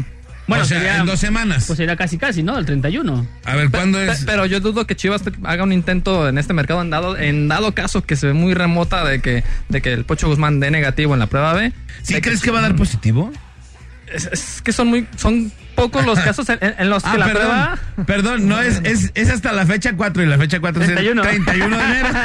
Bueno, 0.50 0.64
o 0.64 0.66
sea, 0.66 0.78
sería, 0.78 0.96
en 0.98 1.06
dos 1.06 1.18
semanas. 1.20 1.64
pues 1.66 1.76
sería 1.78 1.96
casi 1.96 2.18
casi, 2.18 2.42
¿no? 2.42 2.58
El 2.58 2.66
31. 2.66 3.26
a 3.44 3.56
ver, 3.56 3.70
¿cuándo 3.70 3.98
Pe- 3.98 4.10
es? 4.10 4.24
Pero 4.24 4.44
yo 4.46 4.60
dudo 4.60 4.86
que 4.86 4.94
Chivas 4.96 5.22
haga 5.44 5.62
un 5.62 5.72
intento 5.72 6.28
en 6.28 6.36
este 6.38 6.52
mercado 6.52 6.82
en 6.82 6.90
dado, 6.90 7.16
en 7.16 7.48
dado 7.48 7.72
caso 7.74 8.02
que 8.02 8.16
se 8.16 8.26
ve 8.26 8.32
muy 8.34 8.52
remota 8.54 9.04
de 9.04 9.20
que, 9.20 9.44
de 9.68 9.80
que 9.80 9.92
el 9.92 10.04
Pocho 10.04 10.28
Guzmán 10.28 10.60
dé 10.60 10.70
negativo 10.70 11.14
en 11.14 11.20
la 11.20 11.26
prueba 11.28 11.54
B. 11.54 11.72
¿Sí 12.02 12.20
crees 12.20 12.40
que 12.42 12.50
va 12.50 12.58
a 12.58 12.62
dar 12.62 12.76
positivo? 12.76 13.32
Es, 14.12 14.26
es 14.32 14.62
que 14.62 14.72
son 14.72 14.88
muy, 14.88 15.06
son 15.16 15.52
pocos 15.74 16.04
los 16.04 16.18
casos 16.18 16.46
en, 16.48 16.90
los 16.90 17.02
que 17.02 17.08
Ah, 17.10 17.16
la 17.18 17.26
perdón. 17.26 17.42
prueba. 17.42 17.78
Perdón, 18.06 18.48
no 18.48 18.60
es, 18.60 18.80
es, 18.84 19.12
es 19.14 19.30
hasta 19.30 19.52
la 19.52 19.64
fecha 19.66 19.92
4 19.96 20.22
y 20.22 20.26
la 20.26 20.36
fecha 20.36 20.60
4 20.60 20.82
es 20.82 20.88
el 20.88 20.94
31. 20.96 21.22
31 21.22 21.76
de 21.78 21.84
enero. 21.84 22.08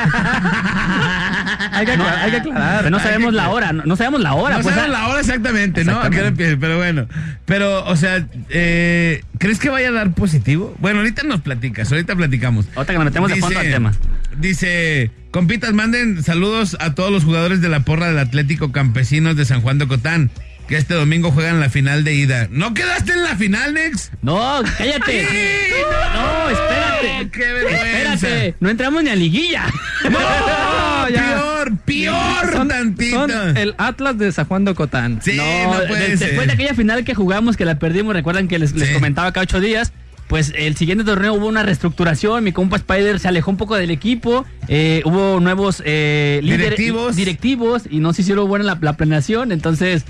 Hay 1.71 1.85
que, 1.85 1.91
aclarar, 1.91 2.19
hay 2.19 2.31
que 2.31 2.37
aclarar. 2.37 2.77
Pero 2.79 2.89
no 2.89 2.99
sabemos 2.99 3.31
que- 3.31 3.35
la 3.35 3.49
hora, 3.49 3.73
no, 3.73 3.83
no 3.85 3.95
sabemos 3.95 4.21
la 4.21 4.33
hora. 4.33 4.57
no 4.57 4.63
pues, 4.63 4.77
ah, 4.77 4.87
la 4.87 5.07
hora 5.07 5.19
exactamente, 5.19 5.83
¿no? 5.83 5.99
¿A 5.99 6.09
qué 6.09 6.19
hora 6.19 6.29
Exactamente. 6.29 6.43
empieza? 6.53 6.57
Pero 6.61 6.77
bueno. 6.77 7.07
Pero, 7.45 7.83
o 7.85 7.95
sea, 7.97 8.25
eh, 8.49 9.23
¿crees 9.39 9.59
que 9.59 9.69
vaya 9.69 9.89
a 9.89 9.91
dar 9.91 10.11
positivo? 10.13 10.73
Bueno, 10.79 10.99
ahorita 10.99 11.23
nos 11.23 11.41
platicas, 11.41 11.91
ahorita 11.91 12.15
platicamos. 12.15 12.65
Ahorita 12.75 12.93
que 12.93 12.97
nos 12.99 13.05
metemos 13.05 13.29
de 13.29 13.35
fondo 13.37 13.59
al 13.59 13.65
tema. 13.71 13.93
Dice, 14.37 15.11
compitas, 15.31 15.73
manden 15.73 16.23
saludos 16.23 16.77
a 16.79 16.93
todos 16.95 17.11
los 17.11 17.23
jugadores 17.25 17.61
de 17.61 17.69
la 17.69 17.81
porra 17.81 18.07
del 18.07 18.19
Atlético 18.19 18.71
Campesinos 18.71 19.35
de 19.35 19.43
San 19.45 19.61
Juan 19.61 19.77
de 19.77 19.87
Cotán, 19.87 20.31
que 20.67 20.77
este 20.77 20.93
domingo 20.95 21.31
juegan 21.31 21.59
la 21.59 21.69
final 21.69 22.03
de 22.03 22.13
ida. 22.13 22.47
¿No 22.49 22.73
quedaste 22.73 23.11
en 23.13 23.23
la 23.23 23.35
final, 23.35 23.73
Nex? 23.73 24.11
No, 24.21 24.61
cállate. 24.77 25.27
Sí, 25.29 25.73
No, 26.15 26.49
espérate. 26.49 27.29
¡Qué 27.31 27.53
vergüenza! 27.53 28.13
Espérate, 28.13 28.55
no 28.59 28.69
entramos 28.69 29.03
ni 29.03 29.09
a 29.09 29.15
liguilla. 29.15 29.65
¡No! 30.09 30.19
ya. 31.09 31.35
¡Peor, 31.65 31.77
peor 31.85 32.51
Son, 32.53 32.67
tantito! 32.67 33.27
son 33.27 33.57
el 33.57 33.75
Atlas 33.77 34.17
de 34.17 34.31
San 34.31 34.45
Juan 34.45 34.65
de 34.65 34.71
Ocotán. 34.71 35.19
Sí, 35.23 35.37
no, 35.37 35.87
puede 35.87 36.09
de- 36.09 36.17
ser. 36.17 36.27
después 36.29 36.47
de 36.47 36.53
aquella 36.53 36.73
final 36.73 37.03
que 37.03 37.13
jugamos, 37.13 37.57
que 37.57 37.65
la 37.65 37.77
perdimos, 37.79 38.13
recuerdan 38.15 38.47
que 38.47 38.57
les, 38.59 38.73
comentaba 38.93 39.31
cada 39.31 39.43
ocho 39.43 39.59
días. 39.59 39.93
Pues 40.27 40.53
el 40.57 40.75
siguiente 40.75 41.03
torneo 41.03 41.35
hubo 41.35 41.45
una 41.45 41.61
reestructuración, 41.61 42.43
mi 42.43 42.51
compa 42.51 42.77
Spider 42.77 43.19
se 43.19 43.27
alejó 43.27 43.51
un 43.51 43.57
poco 43.57 43.75
del 43.75 43.91
equipo, 43.91 44.43
eh, 44.67 45.03
hubo 45.05 45.39
nuevos 45.39 45.83
eh, 45.85 46.39
líderes- 46.41 46.57
Directivos. 46.77 47.15
directivos 47.15 47.83
y 47.87 47.99
no 47.99 48.11
se 48.11 48.23
hicieron 48.23 48.47
buena 48.47 48.65
la, 48.65 48.77
la 48.81 48.93
planeación, 48.97 49.51
entonces 49.51 50.03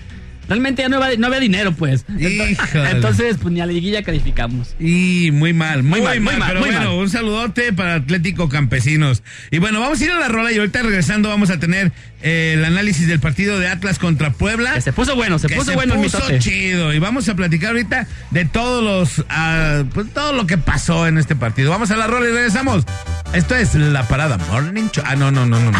realmente 0.47 0.81
ya 0.81 0.89
no, 0.89 1.01
había- 1.03 1.17
no 1.17 1.27
había 1.27 1.39
dinero 1.39 1.71
pues. 1.73 2.05
Híjole. 2.17 2.55
Entonces 2.91 3.37
pues 3.41 3.53
ni 3.53 3.61
a 3.61 3.65
la 3.65 3.71
liguilla 3.73 4.03
calificamos. 4.03 4.75
Y 4.79 5.29
muy 5.31 5.53
mal, 5.53 5.83
muy, 5.83 5.99
Muy 6.01 6.07
mal, 6.07 6.21
muy 6.21 6.35
mal, 6.37 6.47
pero 6.49 6.59
muy 6.61 6.69
bueno, 6.69 6.85
mal. 6.91 6.99
un 6.99 7.09
saludote 7.09 7.73
para 7.73 7.95
Atlético 7.95 8.49
Campesinos. 8.49 9.23
Y 9.51 9.57
bueno, 9.59 9.79
vamos 9.79 9.99
a 10.01 10.03
ir 10.05 10.11
a 10.11 10.19
la 10.19 10.27
rola 10.27 10.51
y 10.51 10.57
ahorita 10.57 10.81
regresando 10.83 11.29
vamos 11.29 11.49
a 11.49 11.59
tener 11.59 11.91
el 12.25 12.65
análisis 12.65 13.07
del 13.07 13.19
partido 13.19 13.59
de 13.59 13.67
Atlas 13.67 13.99
contra 13.99 14.31
Puebla. 14.31 14.73
Que 14.73 14.81
se 14.81 14.91
puso 14.93 15.15
bueno, 15.15 15.37
se 15.37 15.47
que 15.47 15.55
puso 15.55 15.69
se 15.69 15.75
bueno 15.75 15.93
el 15.93 16.01
puso 16.01 16.17
mitote. 16.17 16.39
chido 16.39 16.91
y 16.91 16.97
vamos 16.97 17.29
a 17.29 17.35
platicar 17.35 17.69
ahorita 17.69 18.07
de 18.31 18.45
todos 18.45 18.83
los 18.83 19.23
ah, 19.29 19.83
pues 19.93 20.11
todo 20.11 20.33
lo 20.33 20.47
que 20.47 20.57
pasó 20.57 21.05
en 21.05 21.19
este 21.19 21.35
partido. 21.35 21.69
Vamos 21.69 21.91
a 21.91 21.95
la 21.95 22.07
rola 22.07 22.27
y 22.27 22.31
regresamos. 22.31 22.83
Esto 23.33 23.55
es 23.55 23.75
la 23.75 24.07
parada 24.07 24.39
Morning 24.49 24.89
Show. 24.91 25.03
Ah, 25.05 25.15
no, 25.15 25.29
no, 25.29 25.45
no, 25.45 25.59
no. 25.59 25.71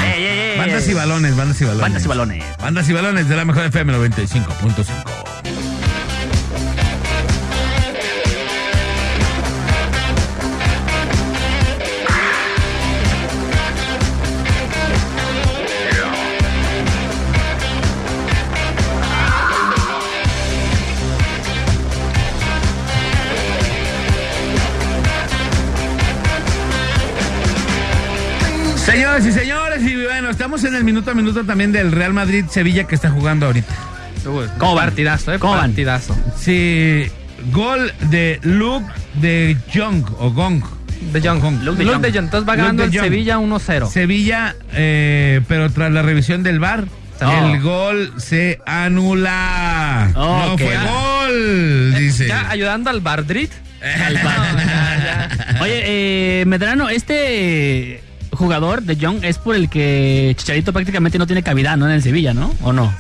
bandas 0.58 0.88
y 0.88 0.94
balones, 0.94 1.36
bandas 1.36 1.60
y 1.60 1.64
balones. 1.64 1.82
Bandas 1.82 2.06
y 2.06 2.08
balones. 2.08 2.44
Bandas 2.62 2.90
y 2.90 2.94
balones 2.94 3.28
de 3.28 3.36
la 3.36 3.46
mejor 3.46 3.66
FM 3.66 3.94
95.5. 3.94 5.75
Señoras 28.96 29.26
y 29.26 29.32
señores, 29.34 29.84
y 29.84 29.96
bueno, 30.06 30.30
estamos 30.30 30.64
en 30.64 30.74
el 30.74 30.86
minuto 30.86 31.12
a 31.12 31.14
minuto 31.14 31.44
también 31.44 31.74
del 31.74 31.92
Real 31.92 32.14
Madrid 32.14 32.46
Sevilla 32.50 32.86
que 32.86 32.96
está 32.96 33.10
jugando 33.10 33.46
ahorita. 33.48 33.74
Uy, 34.26 34.46
¿Cómo 34.58 34.74
van? 34.74 34.86
Partidazo, 34.86 35.34
eh. 35.34 35.40
¿Cómo 35.40 35.52
van? 35.54 35.62
partidazo. 35.72 36.16
Sí, 36.40 37.06
gol 37.52 37.92
de 38.10 38.40
Luke 38.44 38.86
de 39.16 39.58
Jong 39.74 40.06
o 40.18 40.32
Gong. 40.32 40.64
De 41.12 41.20
Jong. 41.22 41.44
Luke 41.62 41.78
de 41.78 41.84
Luke 41.84 41.94
Jong. 41.94 42.02
de 42.04 42.12
Jong. 42.14 42.24
Entonces 42.24 42.48
va 42.50 42.54
Luke 42.54 42.62
ganando 42.62 42.84
el. 42.86 42.92
Sevilla 42.94 43.38
1-0. 43.38 43.90
Sevilla, 43.92 44.56
eh, 44.74 45.42
pero 45.50 45.70
tras 45.72 45.92
la 45.92 46.02
revisión 46.02 46.42
del 46.42 46.60
VAR, 46.60 46.86
Oh. 47.22 47.32
el 47.54 47.62
gol 47.62 48.14
se 48.18 48.60
anula. 48.66 50.10
Oh, 50.16 50.46
no 50.52 50.58
fue 50.58 50.76
gol, 50.78 51.96
dice. 51.98 52.28
Ya 52.28 52.50
ayudando 52.50 52.90
al 52.90 53.02
Bardrit. 53.02 53.52
Al 54.06 54.16
bar. 54.16 55.30
Oye, 55.62 55.84
eh, 56.42 56.46
Medrano, 56.48 56.90
este 56.90 58.02
jugador 58.36 58.84
de 58.84 58.96
Young 58.96 59.24
es 59.24 59.38
por 59.38 59.56
el 59.56 59.70
que 59.70 60.34
Chicharito 60.38 60.74
prácticamente 60.74 61.18
no 61.18 61.28
tiene 61.28 61.44
cavidad, 61.44 61.78
¿no? 61.78 61.86
En 61.88 61.94
el 61.94 62.02
Sevilla, 62.02 62.34
¿no? 62.34 62.54
¿O 62.62 62.74
no? 62.74 62.94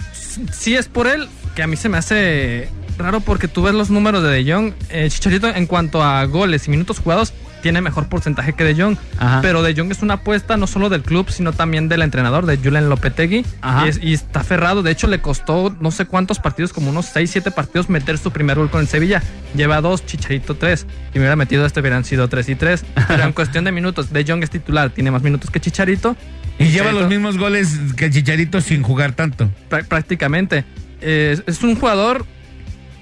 Sí 0.51 0.75
es 0.75 0.87
por 0.87 1.07
él, 1.07 1.27
que 1.55 1.63
a 1.63 1.67
mí 1.67 1.77
se 1.77 1.89
me 1.89 1.97
hace 1.97 2.69
raro 2.97 3.19
porque 3.21 3.47
tú 3.47 3.63
ves 3.63 3.73
los 3.73 3.89
números 3.89 4.23
de 4.23 4.29
De 4.29 4.51
Jong. 4.51 4.73
Eh, 4.89 5.07
Chicharito 5.09 5.47
en 5.47 5.65
cuanto 5.65 6.03
a 6.03 6.25
goles 6.25 6.67
y 6.67 6.71
minutos 6.71 6.99
jugados 6.99 7.33
tiene 7.65 7.81
mejor 7.81 8.05
porcentaje 8.09 8.53
que 8.53 8.63
De 8.63 8.79
Jong. 8.79 8.95
Ajá. 9.17 9.39
Pero 9.41 9.63
De 9.63 9.73
Jong 9.73 9.89
es 9.91 10.03
una 10.03 10.13
apuesta 10.15 10.55
no 10.55 10.67
solo 10.67 10.89
del 10.89 11.01
club, 11.01 11.31
sino 11.31 11.51
también 11.51 11.89
del 11.89 12.03
entrenador, 12.03 12.45
de 12.45 12.57
Julen 12.57 12.89
Lopetegui. 12.89 13.43
Y, 13.83 13.87
es- 13.87 13.99
y 14.03 14.13
está 14.13 14.41
aferrado. 14.41 14.83
De 14.83 14.91
hecho, 14.91 15.07
le 15.07 15.19
costó 15.19 15.75
no 15.79 15.89
sé 15.89 16.05
cuántos 16.05 16.37
partidos, 16.37 16.73
como 16.73 16.91
unos 16.91 17.07
6, 17.07 17.31
7 17.31 17.49
partidos, 17.49 17.89
meter 17.89 18.19
su 18.19 18.29
primer 18.29 18.55
gol 18.59 18.69
con 18.69 18.81
el 18.81 18.87
Sevilla. 18.87 19.23
Lleva 19.55 19.81
dos, 19.81 20.05
Chicharito 20.05 20.53
tres. 20.53 20.81
Si 21.11 21.17
me 21.17 21.21
hubiera 21.21 21.35
metido 21.35 21.65
este, 21.65 21.79
hubieran 21.79 22.05
sido 22.05 22.27
3 22.27 22.49
y 22.49 22.55
3. 22.55 22.85
Pero 23.07 23.23
en 23.23 23.33
cuestión 23.33 23.63
de 23.63 23.71
minutos, 23.71 24.13
De 24.13 24.23
Jong 24.23 24.43
es 24.43 24.51
titular, 24.51 24.91
tiene 24.91 25.09
más 25.09 25.23
minutos 25.23 25.49
que 25.49 25.59
Chicharito. 25.59 26.15
y 26.59 26.65
lleva 26.65 26.91
Chicharito- 26.91 26.99
los 26.99 27.09
mismos 27.09 27.37
goles 27.39 27.79
que 27.97 28.11
Chicharito 28.11 28.61
sin 28.61 28.83
jugar 28.83 29.13
tanto. 29.13 29.49
Prá- 29.71 29.85
prácticamente. 29.87 30.65
Eh, 31.01 31.41
es 31.47 31.63
un 31.63 31.75
jugador 31.79 32.27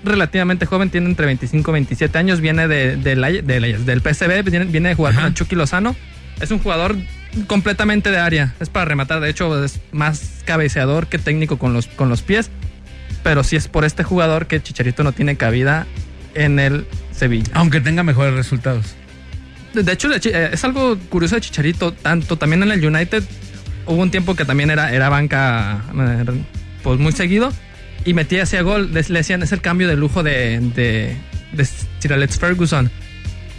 relativamente 0.03 0.65
joven, 0.65 0.89
tiene 0.89 1.07
entre 1.07 1.25
25 1.25 1.71
y 1.71 1.73
27 1.73 2.17
años, 2.17 2.41
viene 2.41 2.67
de, 2.67 2.97
de 2.97 3.15
la- 3.15 3.29
de 3.31 3.59
la- 3.59 3.77
del 3.77 4.01
PSV, 4.01 4.43
viene, 4.43 4.65
viene 4.65 4.89
de 4.89 4.95
jugar 4.95 5.13
Ajá. 5.13 5.23
con 5.23 5.33
Chucky 5.33 5.55
Lozano. 5.55 5.95
Es 6.41 6.51
un 6.51 6.59
jugador 6.59 6.95
completamente 7.47 8.11
de 8.11 8.17
área, 8.17 8.53
es 8.59 8.69
para 8.69 8.85
rematar, 8.85 9.19
de 9.19 9.29
hecho 9.29 9.63
es 9.63 9.79
más 9.91 10.41
cabeceador 10.45 11.07
que 11.07 11.17
técnico 11.19 11.57
con 11.57 11.73
los, 11.73 11.87
con 11.87 12.09
los 12.09 12.21
pies, 12.21 12.49
pero 13.23 13.43
sí 13.43 13.55
es 13.55 13.67
por 13.67 13.85
este 13.85 14.03
jugador 14.03 14.47
que 14.47 14.61
Chicharito 14.61 15.03
no 15.03 15.11
tiene 15.13 15.35
cabida 15.37 15.87
en 16.35 16.59
el 16.59 16.85
Sevilla. 17.11 17.51
Aunque 17.53 17.79
tenga 17.81 18.03
mejores 18.03 18.33
resultados. 18.33 18.95
De 19.73 19.83
de 19.83 19.91
hecho, 19.93 20.09
eh, 20.13 20.49
es 20.51 20.63
algo 20.63 20.97
curioso 21.09 21.35
de 21.35 21.41
Chicharito, 21.41 21.93
tanto 21.93 22.37
también 22.37 22.61
en 22.63 22.71
el 22.71 22.85
United 22.85 23.23
hubo 23.85 24.01
un 24.01 24.11
tiempo 24.11 24.35
que 24.35 24.45
también 24.45 24.69
era, 24.71 24.93
era 24.93 25.09
banca 25.09 25.81
eh, 25.97 26.25
pues 26.83 26.99
muy 26.99 27.11
seguido 27.11 27.51
y 28.05 28.13
metía 28.13 28.43
hacia 28.43 28.61
gol, 28.61 28.91
le 28.93 29.01
decían 29.01 29.43
es 29.43 29.51
el 29.51 29.61
cambio 29.61 29.87
de 29.87 29.95
lujo 29.95 30.23
de, 30.23 30.59
de, 30.75 31.15
de 31.53 31.65
Sir 31.65 32.13
Alex 32.13 32.39
Ferguson. 32.39 32.91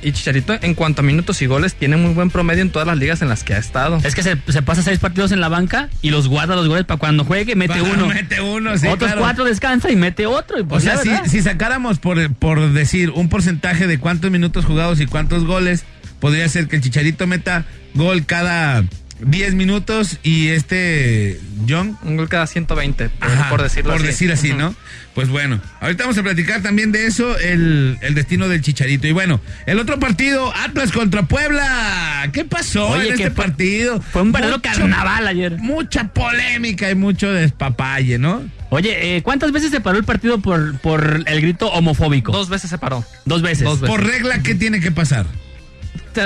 Y 0.03 0.13
Chicharito 0.13 0.55
en 0.61 0.75
cuanto 0.75 1.01
a 1.01 1.03
minutos 1.03 1.41
y 1.41 1.47
goles 1.47 1.75
tiene 1.77 1.97
muy 1.97 2.13
buen 2.13 2.29
promedio 2.29 2.61
en 2.61 2.69
todas 2.69 2.87
las 2.87 2.99
ligas 2.99 3.23
en 3.23 3.31
las 3.31 3.43
que 3.43 3.55
ha 3.55 3.59
estado. 3.59 3.99
Es 4.05 4.15
que 4.15 4.23
se, 4.23 4.37
se 4.49 4.61
pasa 4.61 4.83
seis 4.83 4.99
partidos 4.99 5.33
en 5.33 5.41
la 5.41 5.49
banca 5.49 5.89
y 6.03 6.11
los 6.11 6.29
guarda 6.29 6.55
los 6.57 6.69
goles 6.69 6.85
para 6.85 6.99
cuando 6.99 7.25
juegue, 7.25 7.57
mete 7.57 7.81
uno. 7.81 8.07
Mete 8.15 8.43
uno, 8.43 8.77
sí, 8.77 8.87
Otros 8.87 9.09
claro. 9.09 9.23
cuatro 9.23 9.45
descansa 9.45 9.91
y 9.91 9.97
mete 9.97 10.27
otro. 10.27 10.59
Y 10.59 10.63
O 10.63 10.67
pues 10.69 10.83
sea, 10.85 10.99
si 11.25 11.41
sacáramos 11.41 12.01
por, 12.01 12.35
por 12.35 12.73
decir 12.75 13.13
un 13.13 13.31
porcentaje 13.31 13.87
de 13.87 13.99
cuántos 13.99 14.31
minutos 14.31 14.67
jugados 14.67 15.01
y 15.01 15.07
cuántos 15.07 15.47
goles, 15.47 15.85
podría 16.21 16.47
ser 16.51 16.69
que 16.69 16.77
el 16.77 16.83
Chicharito 16.83 17.27
meta 17.27 17.65
gol 17.95 18.27
cada 18.27 18.85
10 19.21 19.55
minutos 19.55 20.19
y 20.23 20.49
este 20.49 21.41
John 21.69 21.97
Un 22.03 22.17
gol 22.17 22.29
cada 22.29 22.47
120, 22.47 23.09
por, 23.11 23.29
Ajá, 23.31 23.49
por 23.49 23.63
decirlo 23.63 23.93
por 23.93 24.01
así. 24.01 24.07
decir 24.07 24.33
así. 24.33 24.53
¿no? 24.53 24.75
Pues 25.15 25.29
bueno, 25.29 25.61
ahorita 25.81 26.03
vamos 26.05 26.19
a 26.19 26.23
platicar 26.25 26.61
también 26.63 26.91
de 26.91 27.07
eso, 27.07 27.39
el, 27.39 27.97
el 28.03 28.15
destino 28.15 28.49
del 28.49 28.61
Chicharito. 28.63 29.07
Y 29.07 29.13
bueno, 29.13 29.41
el 29.67 29.79
otro 29.79 30.01
partido, 30.01 30.53
Atlas 30.57 30.91
contra 30.91 31.23
Puebla. 31.23 32.29
¿Qué 32.33 32.45
pasó 32.45 32.89
Oye, 32.89 33.11
en 33.11 33.17
que 33.17 33.23
este 33.23 33.31
fue- 33.35 33.45
partido? 33.45 34.01
Fue 34.03 34.23
un 34.23 34.33
verdadero 34.33 34.61
carnaval 34.61 35.29
ayer. 35.29 35.59
Mucha 35.59 36.09
polémica 36.09 36.91
y 36.91 36.97
mucho 36.97 37.33
despapalle, 37.33 38.19
¿no? 38.19 38.43
Oye, 38.71 39.17
eh, 39.17 39.23
¿cuántas 39.23 39.53
veces 39.53 39.71
se 39.71 39.81
paró 39.81 39.97
el 39.99 40.05
partido 40.05 40.41
por, 40.41 40.77
por 40.81 41.23
el 41.27 41.41
grito 41.41 41.69
homofóbico? 41.71 42.33
Dos 42.33 42.49
veces 42.49 42.69
se 42.71 42.79
paró. 42.79 43.05
Dos 43.25 43.41
veces. 43.41 43.63
Dos 43.65 43.81
veces. 43.81 43.95
Por 43.97 44.05
regla, 44.05 44.41
¿qué 44.43 44.57
tiene 44.57 44.81
que 44.81 44.91
pasar? 44.91 45.27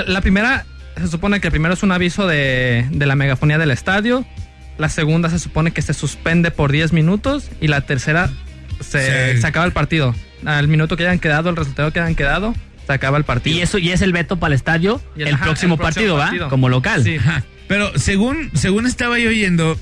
La 0.07 0.21
primera, 0.21 0.65
se 0.99 1.07
supone 1.07 1.39
que 1.41 1.47
el 1.47 1.51
primero 1.51 1.73
es 1.73 1.83
un 1.83 1.91
aviso 1.91 2.27
de, 2.27 2.85
de 2.91 3.05
la 3.05 3.15
megafonía 3.15 3.57
del 3.57 3.71
estadio. 3.71 4.25
La 4.77 4.89
segunda 4.89 5.29
se 5.29 5.39
supone 5.39 5.71
que 5.71 5.81
se 5.81 5.93
suspende 5.93 6.51
por 6.51 6.71
10 6.71 6.93
minutos. 6.93 7.49
Y 7.61 7.67
la 7.67 7.81
tercera 7.81 8.29
se, 8.79 9.33
Sí. 9.35 9.41
se 9.41 9.47
acaba 9.47 9.65
el 9.65 9.71
partido. 9.73 10.15
Al 10.45 10.67
minuto 10.67 10.95
que 10.95 11.03
hayan 11.05 11.19
quedado, 11.19 11.49
el 11.49 11.55
resultado 11.55 11.91
que 11.91 11.99
hayan 11.99 12.15
quedado, 12.15 12.53
se 12.87 12.93
acaba 12.93 13.17
el 13.17 13.23
partido. 13.25 13.57
Y 13.57 13.61
eso 13.61 13.77
y 13.77 13.89
es 13.91 14.01
el 14.01 14.13
veto 14.13 14.37
para 14.37 14.53
el 14.53 14.55
estadio 14.55 15.01
Y 15.17 15.23
el, 15.23 15.33
ajá, 15.35 15.45
próximo, 15.45 15.77
partido, 15.77 16.15
¿va? 16.15 16.31
Como 16.49 16.69
local. 16.69 17.03
Sí. 17.03 17.17
Pero 17.67 17.91
según, 17.99 18.51
según 18.55 18.87
estaba 18.87 19.19
yo 19.19 19.29
oyendo, 19.29 19.77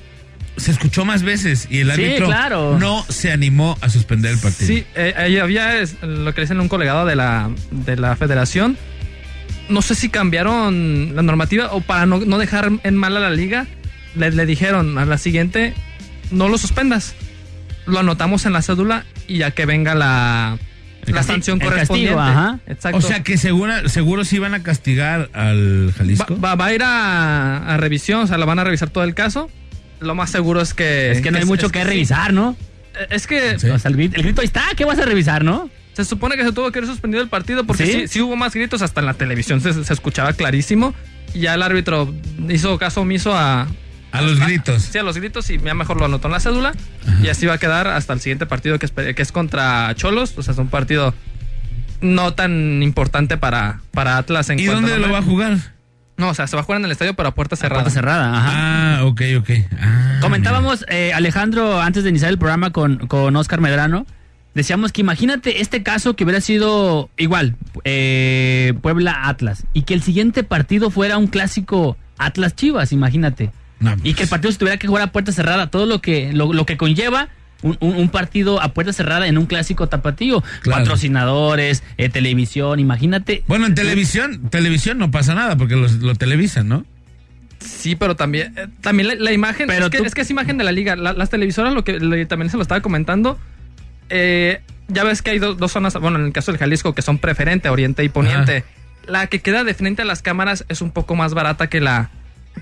se 0.57 0.71
escuchó 0.71 1.05
más 1.05 1.21
veces 1.23 1.67
y 1.69 1.81
el 1.81 1.87
Sí, 1.93 2.03
árbitro 2.03 2.25
claro. 2.25 2.77
no 2.79 3.05
se 3.07 3.31
animó 3.31 3.77
a 3.81 3.89
suspender 3.89 4.31
el 4.33 4.39
partido. 4.39 4.67
Sí, 4.67 4.83
eh, 4.95 5.13
ahí 5.15 5.37
había 5.37 5.79
es, 5.79 5.95
lo 6.01 6.33
que 6.33 6.41
dicen 6.41 6.59
un 6.59 6.67
colegado 6.67 7.05
de 7.05 7.15
la, 7.15 7.51
de 7.69 7.95
la 7.97 8.15
federación. 8.15 8.77
No 9.69 9.81
sé 9.81 9.95
si 9.95 10.09
cambiaron 10.09 11.15
la 11.15 11.21
normativa 11.21 11.71
o 11.73 11.81
para 11.81 12.05
no, 12.05 12.19
no 12.19 12.37
dejar 12.37 12.71
en 12.83 12.95
mal 12.95 13.15
a 13.17 13.19
la 13.19 13.29
liga, 13.31 13.67
le, 14.15 14.31
le 14.31 14.45
dijeron 14.45 14.97
a 14.97 15.05
la 15.05 15.17
siguiente, 15.17 15.73
no 16.31 16.47
lo 16.49 16.57
suspendas. 16.57 17.15
Lo 17.85 17.99
anotamos 17.99 18.45
en 18.45 18.53
la 18.53 18.61
cédula 18.61 19.05
y 19.27 19.37
ya 19.39 19.51
que 19.51 19.65
venga 19.65 19.95
la, 19.95 20.57
la 21.05 21.23
sanción 21.23 21.59
correspondiente. 21.59 22.15
castigo, 22.15 22.19
ajá. 22.39 22.59
Exacto. 22.67 22.97
O 22.97 23.01
sea 23.01 23.23
que 23.23 23.37
seguro, 23.37 23.87
seguro 23.89 24.25
sí 24.25 24.39
van 24.39 24.53
a 24.53 24.63
castigar 24.63 25.29
al 25.33 25.93
Jalisco. 25.97 26.39
va- 26.39 26.55
va 26.55 26.65
a 26.65 26.73
ir 26.73 26.83
a, 26.83 27.73
a 27.73 27.77
revisión, 27.77 28.21
o 28.21 28.27
sea, 28.27 28.37
lo 28.37 28.45
van 28.45 28.59
a 28.59 28.63
revisar 28.65 28.89
todo 28.89 29.03
el 29.05 29.13
caso. 29.13 29.49
Lo 29.99 30.15
más 30.15 30.29
seguro 30.29 30.61
es 30.61 30.73
que... 30.73 31.11
Es 31.11 31.21
que 31.21 31.31
no 31.31 31.37
hay 31.39 31.45
mucho 31.45 31.67
es 31.67 31.71
que 31.71 31.79
sí. 31.81 31.85
revisar, 31.87 32.31
¿no? 32.33 32.55
Es 33.09 33.25
que 33.27 33.57
Sí. 33.59 33.69
O 33.69 33.79
sea, 33.79 33.89
el, 33.89 33.95
grito, 33.97 34.15
el 34.17 34.23
grito 34.23 34.41
ahí 34.41 34.47
está, 34.47 34.63
¿qué 34.75 34.85
vas 34.85 34.99
a 34.99 35.05
revisar, 35.05 35.43
no? 35.43 35.69
Se 35.97 36.05
supone 36.05 36.35
que 36.35 36.43
se 36.43 36.51
tuvo 36.51 36.71
que 36.71 36.77
haber 36.77 36.87
suspendido 36.87 37.23
el 37.23 37.27
partido 37.27 37.63
porque 37.63 37.87
¿Sí? 37.87 37.91
sí, 37.91 38.07
sí 38.07 38.21
hubo 38.21 38.35
más 38.35 38.53
gritos, 38.53 38.83
hasta 38.83 38.99
en 38.99 39.07
la 39.07 39.15
televisión 39.15 39.61
se, 39.61 39.83
se 39.83 39.91
escuchaba 39.91 40.31
clarísimo. 40.33 40.93
y 41.33 41.39
ya 41.39 41.55
el 41.55 41.63
árbitro 41.63 42.13
hizo 42.49 42.77
caso 42.77 43.01
omiso 43.01 43.35
a... 43.35 43.65
A 44.11 44.21
los 44.21 44.39
gritos. 44.39 44.83
Sí, 44.83 44.95
a 44.99 45.01
los 45.01 45.17
gritos 45.17 45.49
y 45.49 45.57
ya 45.57 45.73
mejor 45.73 45.97
lo 45.97 46.05
anotó 46.05 46.27
en 46.27 46.33
la 46.33 46.39
cédula 46.39 46.73
y 47.23 47.29
así 47.29 47.47
va 47.47 47.55
a 47.55 47.57
quedar 47.57 47.87
hasta 47.87 48.13
el 48.13 48.19
siguiente 48.19 48.45
partido 48.45 48.77
que 48.77 48.85
es, 48.85 48.91
que 48.91 49.21
es 49.23 49.31
contra 49.31 49.91
Cholos, 49.95 50.35
o 50.37 50.43
sea, 50.43 50.51
es 50.53 50.59
un 50.59 50.67
partido 50.67 51.15
no 52.01 52.35
tan 52.35 52.83
importante 52.83 53.37
para, 53.37 53.81
para 53.89 54.19
Atlas 54.19 54.51
en 54.51 54.59
¿Y 54.59 54.67
a 54.67 54.73
dónde 54.73 54.99
lo 54.99 55.11
va 55.11 55.17
a 55.17 55.23
jugar? 55.23 55.57
No, 56.15 56.29
o 56.29 56.33
sea, 56.35 56.45
se 56.45 56.55
va 56.55 56.61
a 56.61 56.63
jugar 56.63 56.79
en 56.79 56.85
el 56.85 56.91
estadio 56.91 57.15
pero 57.15 57.29
a 57.29 57.33
puerta 57.33 57.55
cerrada. 57.55 57.81
Puerta 57.81 57.93
cerrada, 57.93 58.37
ajá. 58.37 58.51
Ah, 58.99 59.05
ok, 59.05 59.21
ok. 59.39 59.49
Ah, 59.79 60.17
Comentábamos, 60.21 60.85
eh, 60.89 61.11
Alejandro, 61.13 61.81
antes 61.81 62.03
de 62.03 62.11
iniciar 62.11 62.29
el 62.29 62.37
programa 62.37 62.71
con, 62.71 63.07
con 63.07 63.35
Oscar 63.35 63.61
Medrano, 63.61 64.05
decíamos 64.57 64.91
que 64.91 64.99
imagínate 64.99 65.61
este 65.61 65.83
caso 65.83 66.15
que 66.15 66.25
hubiera 66.25 66.41
sido 66.41 67.09
igual, 67.17 67.55
eh, 67.85 68.73
Puebla-Atlas, 68.81 69.63
y 69.73 69.83
que 69.83 69.93
el 69.93 70.01
siguiente 70.01 70.43
partido 70.43 70.89
fuera 70.89 71.17
un 71.17 71.27
clásico 71.27 71.95
Atlas-Chivas, 72.17 72.91
imagínate. 72.91 73.51
No, 73.79 73.93
Y 73.97 74.01
que 74.01 74.09
el 74.09 74.15
pues, 74.15 74.29
partido 74.29 74.51
se 74.51 74.57
tuviera 74.57 74.77
que 74.77 74.87
jugar 74.87 75.03
a 75.03 75.11
puerta 75.11 75.31
cerrada, 75.31 75.67
todo 75.67 75.85
lo 75.85 76.01
que, 76.01 76.33
lo, 76.33 76.51
lo 76.51 76.65
que 76.65 76.75
conlleva 76.77 77.29
un, 77.61 77.77
un- 77.79 77.95
un 77.95 78.09
partido 78.09 78.61
a 78.61 78.73
puerta 78.73 78.91
cerrada 78.91 79.27
en 79.27 79.37
un 79.37 79.45
clásico 79.45 79.87
tapatío. 79.87 80.43
Claro. 80.61 80.81
Patrocinadores, 80.83 81.83
eh, 81.97 82.09
televisión, 82.09 82.79
imagínate. 82.79 83.43
Bueno, 83.47 83.65
en 83.67 83.75
televisión, 83.75 84.49
televisión 84.49 84.97
no 84.97 85.11
pasa 85.11 85.33
nada 85.35 85.55
porque 85.57 85.75
los- 85.75 85.93
lo 85.93 86.13
televisan, 86.15 86.67
¿no? 86.67 86.85
Sí, 87.59 87.95
pero 87.95 88.15
también, 88.15 88.53
eh, 88.57 88.67
también 88.81 89.07
la, 89.07 89.15
la 89.15 89.31
imagen, 89.31 89.67
Pero 89.67 89.85
es, 89.85 89.91
que, 89.91 89.97
tú- 89.99 90.05
es 90.05 90.13
que 90.15 90.21
es 90.21 90.29
imagen 90.29 90.57
de 90.57 90.63
la 90.63 90.71
liga. 90.71 90.95
La- 90.95 91.13
las 91.13 91.29
televisoras, 91.29 91.73
lo 91.73 91.83
que 91.83 91.99
le- 91.99 92.25
también 92.25 92.49
se 92.51 92.57
lo 92.57 92.61
estaba 92.63 92.81
comentando, 92.81 93.39
eh, 94.09 94.61
ya 94.87 95.03
ves 95.03 95.21
que 95.21 95.31
hay 95.31 95.39
do- 95.39 95.55
dos 95.55 95.71
zonas, 95.71 95.93
bueno, 95.95 96.17
en 96.19 96.25
el 96.25 96.33
caso 96.33 96.51
del 96.51 96.59
Jalisco, 96.59 96.93
que 96.95 97.01
son 97.01 97.17
preferente, 97.17 97.69
oriente 97.69 98.03
y 98.03 98.09
poniente. 98.09 98.63
La 99.05 99.27
que 99.27 99.39
queda 99.39 99.63
de 99.63 99.73
frente 99.73 100.01
a 100.01 100.05
las 100.05 100.21
cámaras 100.21 100.65
es 100.69 100.81
un 100.81 100.91
poco 100.91 101.15
más 101.15 101.33
barata 101.33 101.67
que 101.67 101.79
la 101.79 102.09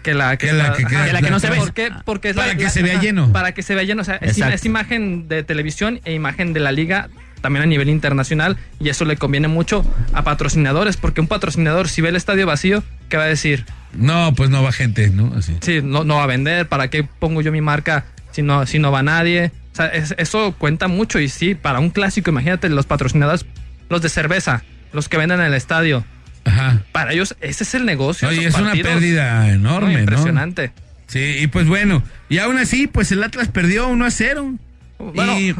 que 0.04 0.14
la 0.14 0.36
Que 0.38 0.52
la 0.52 0.74
que 0.74 0.84
queda- 0.86 1.06
Que 1.06 1.14
la 1.14 1.22
que 1.22 1.30
no 1.32 1.40
se 1.40 1.50
ve. 1.50 1.58
¿Por 1.58 1.74
qué? 1.74 1.90
Porque 2.04 2.30
es 2.32 2.36
Para 2.36 2.50
la- 2.50 2.56
que 2.58 2.70
se 2.70 2.84
vea 2.84 3.00
lleno. 3.00 3.32
Para 3.32 3.54
que 3.54 3.64
se 3.64 3.76
vea 3.76 3.84
lleno. 3.84 4.02
O 4.02 4.06
sea, 4.06 4.16
es 4.18 4.66
imagen 4.66 5.28
de 5.28 5.44
televisión 5.44 6.02
e 6.04 6.14
imagen 6.14 6.52
de 6.54 6.60
la 6.60 6.72
liga 6.72 7.10
también 7.42 7.64
a 7.64 7.66
nivel 7.68 7.90
internacional 7.90 8.58
y 8.80 8.90
eso 8.90 9.06
le 9.06 9.18
conviene 9.18 9.48
mucho 9.48 9.86
a 10.14 10.24
patrocinadores 10.24 10.98
porque 10.98 11.22
un 11.22 11.28
patrocinador 11.28 11.88
si 11.88 12.02
ve 12.02 12.10
el 12.10 12.16
estadio 12.16 12.46
vacío, 12.48 12.84
¿qué 13.08 13.18
va 13.18 13.24
a 13.24 13.28
decir? 13.28 13.66
No, 13.94 14.34
pues 14.36 14.50
no 14.50 14.64
va 14.64 14.72
gente, 14.72 15.10
¿no? 15.12 15.32
Así. 15.38 15.56
Sí, 15.62 15.80
no, 15.84 16.04
no 16.04 16.16
va 16.16 16.24
a 16.24 16.28
vender. 16.28 16.68
¿Para 16.68 16.90
qué 16.90 17.04
pongo 17.04 17.42
yo 17.42 17.52
mi 17.52 17.62
marca 17.62 18.06
si 18.32 18.42
no, 18.42 18.66
si 18.66 18.80
no 18.80 18.92
va 18.92 19.02
nadie? 19.04 19.52
O 19.76 19.78
sea, 19.78 19.88
es- 19.88 20.16
eso 20.18 20.56
cuenta 20.58 20.88
mucho. 20.88 21.20
Y 21.20 21.28
sí, 21.28 21.54
para 21.54 21.80
un 21.82 21.90
clásico, 21.90 22.30
imagínate 22.30 22.70
los 22.70 22.86
patrocinadores, 22.86 23.46
los 23.90 24.02
de 24.02 24.08
cerveza, 24.08 24.64
los 24.94 25.10
que 25.10 25.18
venden 25.18 25.42
en 25.42 25.48
el 25.48 25.54
estadio. 25.54 26.06
Ajá. 26.46 26.82
Para 26.94 27.12
ellos, 27.12 27.36
ese 27.42 27.66
es 27.66 27.76
el 27.76 27.86
negocio. 27.86 28.30
Oye, 28.30 28.46
es 28.48 28.56
una 28.56 28.72
pérdida 28.74 29.42
No, 29.48 29.50
enorme, 29.54 29.94
¿no? 29.96 30.00
impresionante. 30.00 30.72
Sí, 31.08 31.20
y 31.42 31.48
pues 31.48 31.68
bueno, 31.68 32.04
y 32.30 32.38
aún 32.38 32.58
así, 32.58 32.88
pues 32.88 33.12
el 33.12 33.22
Atlas 33.22 33.50
perdió 33.50 33.88
1 33.90 34.06
a 34.06 34.12
0. 34.12 34.56
Bueno, 34.98 35.38
y, 35.40 35.54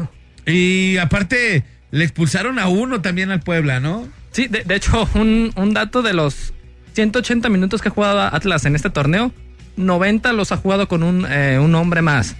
y 0.50 0.96
aparte, 0.96 1.64
le 1.90 2.04
expulsaron 2.04 2.58
a 2.58 2.68
uno 2.68 3.02
también 3.02 3.30
al 3.30 3.40
Puebla, 3.40 3.80
¿no? 3.80 4.08
sí, 4.32 4.48
de, 4.48 4.64
de 4.64 4.74
hecho, 4.76 5.08
un, 5.14 5.52
un 5.56 5.74
dato 5.74 6.00
de 6.02 6.14
los 6.14 6.52
180 6.94 7.48
minutos 7.50 7.82
que 7.82 7.88
ha 7.88 7.92
jugado 7.92 8.20
Atlas 8.22 8.64
en 8.64 8.74
este 8.76 8.88
torneo, 8.90 9.30
90 9.76 10.32
los 10.32 10.52
ha 10.52 10.56
jugado 10.56 10.88
con 10.88 11.02
un, 11.02 11.26
eh, 11.28 11.58
un 11.60 11.74
hombre 11.74 12.00
más. 12.02 12.34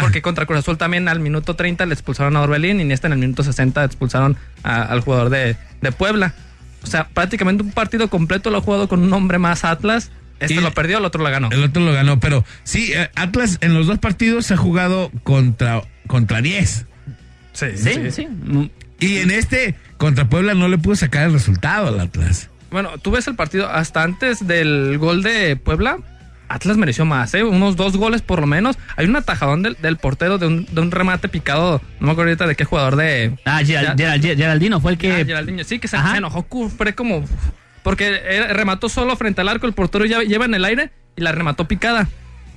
Porque 0.00 0.22
contra 0.22 0.46
Cruz 0.46 0.60
Azul 0.60 0.76
también 0.78 1.08
al 1.08 1.20
minuto 1.20 1.54
30 1.56 1.86
le 1.86 1.94
expulsaron 1.94 2.36
a 2.36 2.42
Orbelín 2.42 2.78
y 2.78 2.82
en 2.82 2.92
este 2.92 3.06
en 3.06 3.12
el 3.14 3.18
minuto 3.18 3.42
60 3.42 3.84
expulsaron 3.84 4.36
a- 4.62 4.82
al 4.82 5.00
jugador 5.00 5.30
de, 5.30 5.56
de 5.80 5.92
Puebla. 5.92 6.34
O 6.82 6.86
sea, 6.86 7.08
prácticamente 7.08 7.62
un 7.62 7.72
partido 7.72 8.08
completo 8.08 8.50
lo 8.50 8.58
ha 8.58 8.60
jugado 8.60 8.88
con 8.88 9.02
un 9.02 9.12
hombre 9.12 9.38
más 9.38 9.64
Atlas. 9.64 10.10
Este 10.40 10.54
Y- 10.54 10.60
lo 10.60 10.72
perdió, 10.72 10.98
el 10.98 11.04
otro 11.04 11.22
lo 11.22 11.30
ganó. 11.30 11.48
El 11.50 11.62
otro 11.62 11.82
lo 11.82 11.92
ganó, 11.92 12.20
pero 12.20 12.44
sí, 12.64 12.92
eh, 12.94 13.08
Atlas 13.14 13.58
en 13.62 13.72
los 13.74 13.86
dos 13.86 13.98
partidos 13.98 14.50
ha 14.50 14.56
jugado 14.56 15.10
contra, 15.22 15.82
contra 16.06 16.42
10. 16.42 16.86
Sí, 17.52 17.66
Sí, 17.76 18.10
sí. 18.10 18.28
Y 19.00 19.18
en 19.18 19.30
este, 19.30 19.74
contra 19.96 20.28
Puebla, 20.28 20.54
no 20.54 20.68
le 20.68 20.76
pudo 20.78 20.96
sacar 20.96 21.24
el 21.26 21.32
resultado 21.32 21.88
al 21.88 22.00
Atlas. 22.00 22.50
Bueno, 22.70 22.90
tú 22.98 23.12
ves 23.12 23.26
el 23.28 23.34
partido 23.36 23.68
hasta 23.70 24.02
antes 24.02 24.46
del 24.46 24.98
gol 24.98 25.22
de 25.22 25.56
Puebla. 25.56 25.98
Atlas 26.48 26.76
mereció 26.76 27.04
más, 27.04 27.32
¿eh? 27.34 27.42
Unos 27.42 27.76
dos 27.76 27.96
goles 27.96 28.22
por 28.22 28.40
lo 28.40 28.46
menos. 28.46 28.78
Hay 28.96 29.06
un 29.06 29.16
atajadón 29.16 29.62
del, 29.62 29.76
del 29.80 29.96
portero 29.96 30.38
de 30.38 30.46
un, 30.46 30.66
de 30.70 30.80
un 30.80 30.90
remate 30.90 31.28
picado. 31.28 31.80
No 32.00 32.06
me 32.06 32.12
acuerdo 32.12 32.30
ahorita 32.30 32.46
de 32.46 32.54
qué 32.54 32.64
jugador 32.64 32.96
de. 32.96 33.36
Ah, 33.44 33.60
Geral- 33.64 33.96
Ya- 33.96 34.12
Geral- 34.18 34.36
Geraldino 34.36 34.80
fue 34.80 34.92
el 34.92 34.98
que... 34.98 35.12
Ah, 35.12 35.24
Geraldinho. 35.24 35.64
Sí, 35.64 35.78
que 35.78 35.88
se, 35.88 35.96
se 35.98 36.16
enojó. 36.16 36.46
Fue 36.76 36.94
como. 36.94 37.24
Porque 37.82 38.46
remató 38.50 38.88
solo 38.88 39.16
frente 39.16 39.40
al 39.40 39.48
arco. 39.48 39.66
El 39.66 39.72
portero 39.72 40.04
ya 40.06 40.22
lleva 40.22 40.44
en 40.44 40.54
el 40.54 40.64
aire 40.64 40.90
y 41.16 41.20
la 41.22 41.32
remató 41.32 41.66
picada. 41.68 42.08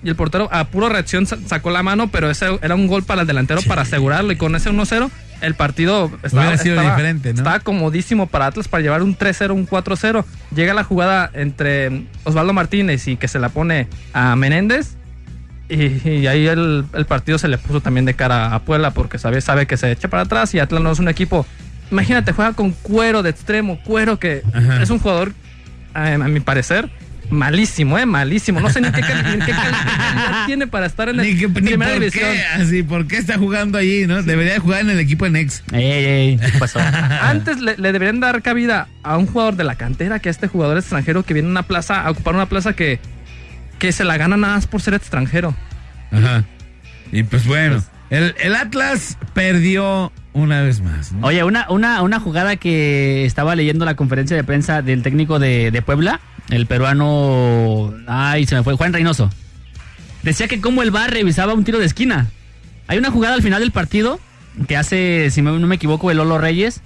Y 0.03 0.09
el 0.09 0.15
portero 0.15 0.47
a 0.51 0.65
puro 0.65 0.89
reacción 0.89 1.25
sa- 1.25 1.37
sacó 1.47 1.71
la 1.71 1.81
mano, 1.83 2.09
pero 2.11 2.29
ese 2.29 2.45
era 2.61 2.75
un 2.75 2.87
gol 2.87 3.03
para 3.03 3.21
el 3.21 3.27
delantero 3.27 3.61
para 3.63 3.81
asegurarlo. 3.81 4.31
Y 4.31 4.35
con 4.35 4.55
ese 4.55 4.69
1-0, 4.69 5.09
el 5.41 5.55
partido 5.55 6.11
estaba, 6.23 6.55
sido 6.57 6.75
estaba- 6.75 6.95
diferente, 6.95 7.33
¿no? 7.33 7.37
estaba 7.39 7.59
comodísimo 7.61 8.27
para 8.27 8.45
Atlas 8.47 8.67
para 8.67 8.83
llevar 8.83 9.01
un 9.01 9.15
3-0, 9.17 9.53
un 9.53 9.65
4-0. 9.67 10.23
Llega 10.55 10.73
la 10.75 10.83
jugada 10.83 11.31
entre 11.33 12.05
Osvaldo 12.25 12.53
Martínez 12.53 13.07
y 13.07 13.17
que 13.17 13.27
se 13.27 13.39
la 13.39 13.49
pone 13.49 13.87
a 14.13 14.35
Menéndez. 14.35 14.95
Y, 15.69 16.07
y 16.09 16.27
ahí 16.27 16.47
el, 16.47 16.85
el 16.93 17.05
partido 17.05 17.37
se 17.37 17.47
le 17.49 17.57
puso 17.57 17.81
también 17.81 18.05
de 18.05 18.13
cara 18.13 18.53
a 18.53 18.59
Puebla 18.59 18.91
porque 18.91 19.17
sabe, 19.17 19.41
sabe 19.41 19.65
que 19.65 19.75
se 19.77 19.91
echa 19.91 20.07
para 20.07 20.23
atrás 20.23 20.53
y 20.53 20.59
Atlas 20.59 20.81
no 20.81 20.91
es 20.91 20.99
un 20.99 21.09
equipo. 21.09 21.45
Imagínate, 21.91 22.31
juega 22.33 22.53
con 22.53 22.71
cuero 22.71 23.23
de 23.23 23.31
extremo, 23.31 23.79
cuero 23.83 24.17
que 24.19 24.43
Ajá. 24.53 24.81
es 24.81 24.89
un 24.89 24.99
jugador, 24.99 25.33
a, 25.93 26.13
a 26.13 26.17
mi 26.19 26.39
parecer, 26.39 26.89
malísimo, 27.29 27.97
¿eh? 27.99 28.05
Malísimo. 28.05 28.59
No 28.59 28.69
sé 28.69 28.81
ni 28.81 28.91
qué, 28.91 29.01
cal- 29.01 29.23
ni 29.39 29.45
qué 29.45 29.51
calidad 29.51 30.45
tiene 30.45 30.67
para 30.67 30.85
estar 30.85 31.09
en 31.09 31.19
el 31.19 31.25
Ni, 31.25 31.35
que- 31.39 31.47
ni 31.47 31.53
primera 31.53 31.91
por 31.91 31.99
división. 31.99 32.25
qué, 32.31 32.43
así, 32.61 32.83
¿por 32.83 33.07
qué 33.07 33.17
está 33.17 33.37
jugando 33.37 33.77
allí, 33.77 34.07
no? 34.07 34.21
Debería 34.23 34.53
de 34.53 34.59
jugar 34.59 34.81
en 34.81 34.89
el 34.91 34.99
equipo 34.99 35.25
en 35.25 35.35
ex. 35.35 35.63
Ey, 35.71 35.83
ey, 35.83 36.37
¿qué 36.37 36.57
pasó? 36.59 36.79
Antes 37.21 37.59
le, 37.59 37.77
le 37.77 37.91
deberían 37.91 38.19
dar 38.19 38.41
cabida 38.41 38.87
a 39.03 39.17
un 39.17 39.25
jugador 39.27 39.55
de 39.55 39.63
la 39.63 39.75
cantera 39.75 40.19
que 40.19 40.29
a 40.29 40.31
este 40.31 40.47
jugador 40.47 40.77
extranjero 40.77 41.23
que 41.23 41.33
viene 41.33 41.47
a 41.49 41.51
una 41.51 41.63
plaza, 41.63 42.01
a 42.01 42.11
ocupar 42.11 42.35
una 42.35 42.47
plaza 42.47 42.73
que, 42.73 42.99
que 43.79 43.91
se 43.91 44.03
la 44.03 44.17
gana 44.17 44.37
nada 44.37 44.55
más 44.55 44.67
por 44.67 44.81
ser 44.81 44.93
extranjero. 44.93 45.55
Ajá. 46.11 46.43
Y 47.11 47.23
pues 47.23 47.45
bueno, 47.45 47.83
el, 48.09 48.35
el 48.39 48.55
Atlas 48.55 49.17
perdió 49.33 50.11
una 50.33 50.61
vez 50.61 50.81
más. 50.81 51.11
¿no? 51.13 51.25
Oye, 51.27 51.43
una, 51.43 51.65
una, 51.69 52.01
una 52.01 52.19
jugada 52.19 52.55
que 52.57 53.25
estaba 53.25 53.55
leyendo 53.55 53.85
la 53.85 53.95
conferencia 53.95 54.35
de 54.35 54.43
prensa 54.43 54.81
del 54.81 55.01
técnico 55.03 55.39
de, 55.39 55.71
de 55.71 55.81
Puebla, 55.81 56.19
el 56.49 56.65
peruano. 56.65 57.93
Ay, 58.07 58.45
se 58.45 58.55
me 58.55 58.63
fue, 58.63 58.75
Juan 58.75 58.93
Reynoso. 58.93 59.29
Decía 60.23 60.47
que 60.47 60.59
como 60.61 60.81
el 60.83 60.91
VAR 60.91 61.11
revisaba 61.11 61.53
un 61.53 61.63
tiro 61.63 61.79
de 61.79 61.85
esquina. 61.85 62.27
Hay 62.87 62.97
una 62.97 63.11
jugada 63.11 63.35
al 63.35 63.41
final 63.41 63.61
del 63.61 63.71
partido 63.71 64.19
que 64.67 64.77
hace, 64.77 65.29
si 65.31 65.41
me- 65.41 65.51
no 65.57 65.67
me 65.67 65.75
equivoco, 65.75 66.09
el 66.11 66.17
Lolo 66.17 66.37
Reyes 66.37 66.81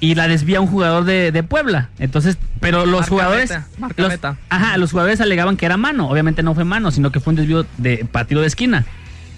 y 0.00 0.14
la 0.16 0.26
desvía 0.28 0.60
un 0.60 0.66
jugador 0.66 1.04
de, 1.04 1.30
de 1.30 1.42
Puebla. 1.42 1.90
Entonces, 1.98 2.36
pero 2.60 2.84
los 2.86 3.00
Marca 3.02 3.08
jugadores. 3.08 3.50
meta, 3.50 3.66
marca 3.78 4.02
los- 4.02 4.10
meta. 4.10 4.36
Ajá, 4.48 4.76
los 4.78 4.90
jugadores 4.90 5.20
alegaban 5.20 5.56
que 5.56 5.66
era 5.66 5.76
mano. 5.76 6.08
Obviamente 6.08 6.42
no 6.42 6.54
fue 6.54 6.64
mano, 6.64 6.90
sino 6.90 7.12
que 7.12 7.20
fue 7.20 7.32
un 7.32 7.36
desvío 7.36 7.66
de 7.78 8.04
partido 8.10 8.40
de 8.40 8.46
esquina. 8.48 8.84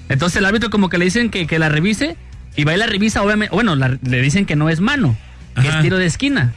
Entonces 0.08 0.38
el 0.38 0.46
árbitro 0.46 0.70
como 0.70 0.88
que 0.88 0.98
le 0.98 1.04
dicen 1.04 1.30
que, 1.30 1.46
que 1.46 1.58
la 1.58 1.68
revise 1.68 2.16
y 2.56 2.64
va 2.64 2.74
y 2.74 2.78
la 2.78 2.86
revisa, 2.86 3.22
obviamente, 3.22 3.54
bueno, 3.54 3.74
la- 3.76 3.98
le 4.02 4.22
dicen 4.22 4.46
que 4.46 4.56
no 4.56 4.68
es 4.70 4.80
mano, 4.80 5.16
que 5.60 5.68
Ajá. 5.68 5.78
es 5.78 5.82
tiro 5.82 5.98
de 5.98 6.06
esquina. 6.06 6.52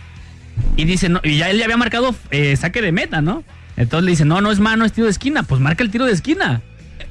Y 0.75 0.85
dice, 0.85 1.09
no, 1.09 1.19
y 1.23 1.37
ya 1.37 1.49
él 1.49 1.57
ya 1.57 1.65
había 1.65 1.77
marcado 1.77 2.15
eh, 2.31 2.55
saque 2.55 2.81
de 2.81 2.91
meta, 2.91 3.21
¿no? 3.21 3.43
Entonces 3.77 4.05
le 4.05 4.11
dice, 4.11 4.25
no, 4.25 4.41
no 4.41 4.51
es 4.51 4.59
mano, 4.59 4.85
es 4.85 4.93
tiro 4.93 5.05
de 5.05 5.11
esquina. 5.11 5.43
Pues 5.43 5.61
marca 5.61 5.83
el 5.83 5.91
tiro 5.91 6.05
de 6.05 6.13
esquina. 6.13 6.61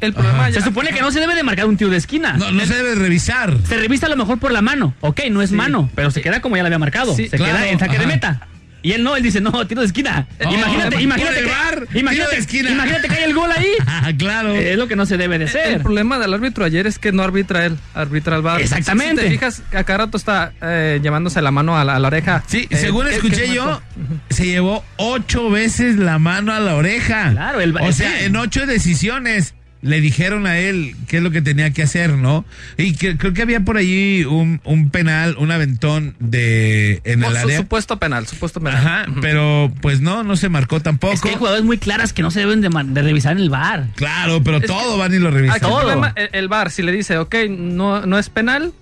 El 0.00 0.12
problema 0.12 0.50
ya- 0.50 0.60
Se 0.60 0.66
supone 0.66 0.90
que 0.90 1.00
no 1.00 1.10
se 1.10 1.20
debe 1.20 1.34
de 1.34 1.42
marcar 1.42 1.66
un 1.66 1.76
tiro 1.76 1.90
de 1.90 1.96
esquina. 1.96 2.34
No, 2.34 2.50
no 2.50 2.66
se 2.66 2.74
debe 2.74 2.94
revisar. 2.96 3.56
Se 3.66 3.76
revisa 3.76 4.06
a 4.06 4.08
lo 4.08 4.16
mejor 4.16 4.38
por 4.38 4.52
la 4.52 4.60
mano. 4.62 4.94
Ok, 5.00 5.20
no 5.30 5.42
es 5.42 5.50
Sí. 5.50 5.56
mano, 5.56 5.88
pero 5.94 6.10
se 6.10 6.20
queda 6.22 6.40
como 6.40 6.56
ya 6.56 6.62
la 6.62 6.66
había 6.68 6.78
marcado. 6.78 7.14
Sí, 7.14 7.28
se 7.28 7.36
claro, 7.36 7.56
queda 7.56 7.68
en 7.68 7.78
saque 7.78 7.98
de 7.98 8.06
meta. 8.06 8.46
Y 8.86 8.92
él 8.92 9.02
no, 9.02 9.16
él 9.16 9.22
dice, 9.24 9.40
no, 9.40 9.66
tiro 9.66 9.80
de 9.80 9.88
esquina. 9.88 10.28
Oh, 10.38 10.52
imagínate, 10.54 11.02
imagínate, 11.02 11.42
que, 11.42 11.98
imagínate, 11.98 12.34
de 12.36 12.40
esquina. 12.40 12.70
imagínate 12.70 13.08
que 13.08 13.14
hay 13.16 13.24
el 13.24 13.34
gol 13.34 13.50
ahí. 13.50 13.66
Ah, 13.88 14.12
claro. 14.16 14.54
es 14.54 14.76
lo 14.76 14.86
que 14.86 14.94
no 14.94 15.06
se 15.06 15.16
debe 15.16 15.38
de 15.38 15.46
El 15.46 15.50
ser. 15.50 15.82
problema 15.82 16.20
del 16.20 16.32
árbitro 16.32 16.64
ayer 16.64 16.86
es 16.86 17.00
que 17.00 17.10
no 17.10 17.24
arbitra 17.24 17.66
él, 17.66 17.76
arbitra 17.94 18.36
el 18.36 18.42
VAR. 18.42 18.60
Exactamente. 18.60 19.22
Si 19.22 19.26
te 19.28 19.32
fijas, 19.32 19.62
a 19.74 19.82
cada 19.82 19.98
rato 20.04 20.16
está 20.16 20.52
eh, 20.62 21.00
llevándose 21.02 21.42
la 21.42 21.50
mano 21.50 21.76
a 21.76 21.84
la, 21.84 21.96
a 21.96 21.98
la 21.98 22.06
oreja. 22.06 22.44
Sí, 22.46 22.68
Eh, 22.70 22.76
según 22.76 23.04
¿qué- 23.06 23.10
qué 23.10 23.16
escuché 23.16 23.44
es 23.46 23.52
yo, 23.54 23.82
se 24.30 24.46
llevó 24.46 24.84
ocho 24.98 25.50
veces 25.50 25.96
la 25.96 26.20
mano 26.20 26.52
a 26.52 26.60
la 26.60 26.76
oreja. 26.76 27.32
Claro, 27.32 27.60
el- 27.60 27.76
O 27.76 27.90
sea, 27.92 28.08
sí. 28.20 28.24
en 28.26 28.36
ocho 28.36 28.66
decisiones 28.66 29.54
le 29.86 30.00
dijeron 30.00 30.46
a 30.46 30.58
él 30.58 30.94
qué 31.08 31.18
es 31.18 31.22
lo 31.22 31.30
que 31.30 31.40
tenía 31.42 31.70
que 31.72 31.82
hacer, 31.82 32.12
¿no? 32.12 32.44
Y 32.76 32.94
que, 32.94 33.16
creo 33.16 33.32
que 33.32 33.42
había 33.42 33.60
por 33.60 33.76
allí 33.76 34.24
un, 34.24 34.60
un 34.64 34.90
penal, 34.90 35.36
un 35.38 35.50
aventón 35.50 36.14
de 36.18 37.00
en 37.04 37.22
el 37.24 37.36
área. 37.36 37.56
supuesto 37.58 37.98
penal, 37.98 38.26
supuesto 38.26 38.60
penal. 38.60 38.76
Ajá, 38.84 39.06
pero 39.20 39.72
pues 39.80 40.00
no, 40.00 40.22
no 40.24 40.36
se 40.36 40.48
marcó 40.48 40.80
tampoco. 40.80 41.14
Es 41.14 41.20
que 41.20 41.30
hay 41.30 41.36
jugadores 41.36 41.64
muy 41.64 41.78
claras 41.78 42.12
que 42.12 42.22
no 42.22 42.30
se 42.30 42.40
deben 42.40 42.60
de, 42.60 43.02
revisar 43.02 43.32
en 43.32 43.38
el 43.38 43.48
bar. 43.50 43.86
Claro, 43.94 44.42
pero 44.42 44.58
Es 44.58 44.66
todo 44.66 44.94
que- 44.94 44.98
van 45.00 45.14
y 45.14 45.18
lo 45.18 45.30
revisan. 45.30 45.56
Aquí 45.56 45.66
todo. 45.66 45.78
problema, 45.78 46.12
el, 46.16 46.28
el 46.32 46.48
VAR, 46.48 46.70
si 46.70 46.82
le 46.82 46.92
dice, 46.92 47.16
ok, 47.18 47.34
no, 47.48 48.04
no 48.04 48.18
es 48.18 48.28
penal, 48.28 48.72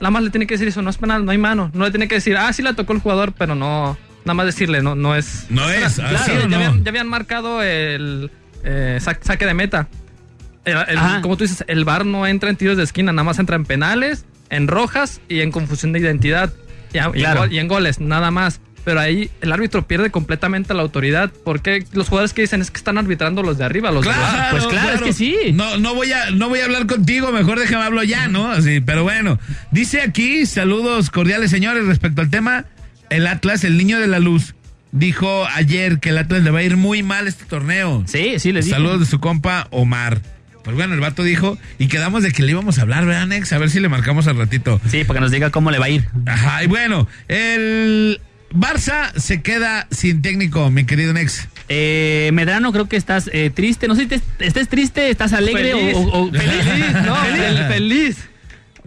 nada 0.00 0.10
más 0.10 0.22
le 0.24 0.30
tiene 0.30 0.46
que 0.46 0.54
decir 0.54 0.68
eso, 0.68 0.82
no 0.82 0.90
es 0.90 0.96
penal, 0.98 1.24
no 1.24 1.30
hay 1.30 1.38
mano. 1.38 1.70
No 1.74 1.84
le 1.84 1.90
tiene 1.92 2.08
que 2.08 2.16
decir, 2.16 2.36
ah, 2.36 2.52
sí 2.52 2.62
la 2.62 2.74
tocó 2.74 2.92
el 2.92 2.98
jugador, 2.98 3.32
pero 3.38 3.54
no, 3.54 3.96
nada 4.24 4.34
más 4.34 4.46
decirle, 4.46 4.82
no, 4.82 4.94
no 4.96 5.14
es. 5.14 5.46
No 5.50 5.70
es, 5.70 5.94
Claro, 5.94 6.16
¿así 6.18 6.32
ya, 6.32 6.44
o 6.44 6.48
no? 6.48 6.56
habían, 6.56 6.84
ya 6.84 6.90
habían 6.90 7.08
marcado 7.08 7.62
el 7.62 8.30
eh, 8.64 8.98
sa- 9.00 9.18
saque 9.22 9.46
de 9.46 9.54
meta. 9.54 9.88
El- 10.64 10.76
el- 10.88 10.98
Ajá. 10.98 11.20
como 11.22 11.36
tú 11.36 11.44
dices, 11.44 11.64
el 11.66 11.84
VAR 11.84 12.06
no 12.06 12.26
entra 12.26 12.50
en 12.50 12.56
tiros 12.56 12.76
de 12.76 12.84
esquina, 12.84 13.12
nada 13.12 13.24
más 13.24 13.38
entra 13.38 13.56
en 13.56 13.64
penales, 13.64 14.24
en 14.50 14.68
rojas 14.68 15.20
y 15.28 15.40
en 15.40 15.50
confusión 15.50 15.92
de 15.92 15.98
identidad. 16.00 16.52
Y, 16.92 16.98
a- 16.98 17.04
y 17.04 17.06
en 17.06 17.12
Claro. 17.12 17.40
gol- 17.40 17.52
y 17.52 17.58
en 17.58 17.68
goles, 17.68 18.00
nada 18.00 18.30
más. 18.30 18.60
Pero 18.84 18.98
ahí 18.98 19.30
el 19.40 19.52
árbitro 19.52 19.86
pierde 19.86 20.10
completamente 20.10 20.74
la 20.74 20.82
autoridad. 20.82 21.30
Porque 21.44 21.84
los 21.92 22.08
jugadores 22.08 22.32
que 22.32 22.42
dicen 22.42 22.60
es 22.60 22.70
que 22.72 22.78
están 22.78 22.98
arbitrando 22.98 23.42
los 23.44 23.56
de 23.56 23.64
arriba, 23.64 23.92
los 23.92 24.04
de 24.04 24.10
abajo. 24.10 24.32
Claro, 24.32 24.50
Pues 24.50 24.66
claro, 24.66 24.94
es 24.96 25.02
que 25.02 25.12
sí. 25.12 25.36
No, 25.54 25.76
no 25.78 25.94
voy 25.94 26.10
a, 26.12 26.30
no 26.32 26.48
voy 26.48 26.58
a 26.60 26.64
hablar 26.64 26.86
contigo, 26.86 27.30
mejor 27.30 27.60
déjame 27.60 27.84
hablo 27.84 28.02
ya, 28.02 28.26
¿no? 28.26 28.50
Así, 28.50 28.80
pero 28.80 29.04
bueno, 29.04 29.38
dice 29.70 30.00
aquí, 30.00 30.46
saludos 30.46 31.10
cordiales 31.10 31.50
señores, 31.52 31.86
respecto 31.86 32.22
al 32.22 32.30
tema, 32.30 32.64
el 33.08 33.28
Atlas, 33.28 33.62
el 33.62 33.78
niño 33.78 34.00
de 34.00 34.08
la 34.08 34.18
luz, 34.18 34.56
dijo 34.90 35.46
ayer 35.54 36.00
que 36.00 36.08
el 36.08 36.18
Atlas 36.18 36.42
le 36.42 36.50
va 36.50 36.58
a 36.58 36.62
ir 36.64 36.76
muy 36.76 37.04
mal 37.04 37.28
este 37.28 37.44
torneo. 37.44 38.02
Sí, 38.08 38.40
sí, 38.40 38.50
les 38.50 38.64
digo. 38.64 38.76
Saludos 38.78 38.98
de 39.00 39.06
su 39.06 39.20
compa 39.20 39.68
Omar. 39.70 40.20
Pues 40.64 40.76
bueno, 40.76 40.94
el 40.94 41.00
vato 41.00 41.22
dijo, 41.24 41.58
y 41.78 41.88
quedamos 41.88 42.22
de 42.22 42.30
que 42.32 42.42
le 42.42 42.52
íbamos 42.52 42.78
a 42.78 42.82
hablar, 42.82 43.04
¿verdad, 43.04 43.26
Nex? 43.26 43.52
A 43.52 43.58
ver 43.58 43.68
si 43.70 43.80
le 43.80 43.88
marcamos 43.88 44.26
al 44.28 44.36
ratito. 44.38 44.80
Sí, 44.88 45.04
para 45.04 45.18
que 45.18 45.22
nos 45.22 45.30
diga 45.32 45.50
cómo 45.50 45.70
le 45.70 45.78
va 45.78 45.86
a 45.86 45.90
ir. 45.90 46.06
Ajá, 46.26 46.62
y 46.62 46.66
bueno, 46.68 47.08
el 47.28 48.20
Barça 48.54 49.12
se 49.16 49.42
queda 49.42 49.86
sin 49.90 50.22
técnico, 50.22 50.70
mi 50.70 50.84
querido 50.84 51.12
Nex. 51.12 51.48
Eh, 51.68 52.30
Medrano, 52.32 52.70
creo 52.72 52.88
que 52.88 52.96
estás 52.96 53.30
eh, 53.32 53.50
triste. 53.52 53.88
No 53.88 53.94
sé 53.96 54.02
si 54.02 54.08
te- 54.08 54.20
estés 54.46 54.68
triste, 54.68 55.10
estás 55.10 55.32
alegre 55.32 55.72
Feliz. 55.72 55.94
o, 55.96 56.00
o- 56.00 56.22
o- 56.28 56.30
Feliz, 56.30 56.92
no, 57.06 57.16
fel- 57.16 57.68
feliz. 57.68 58.16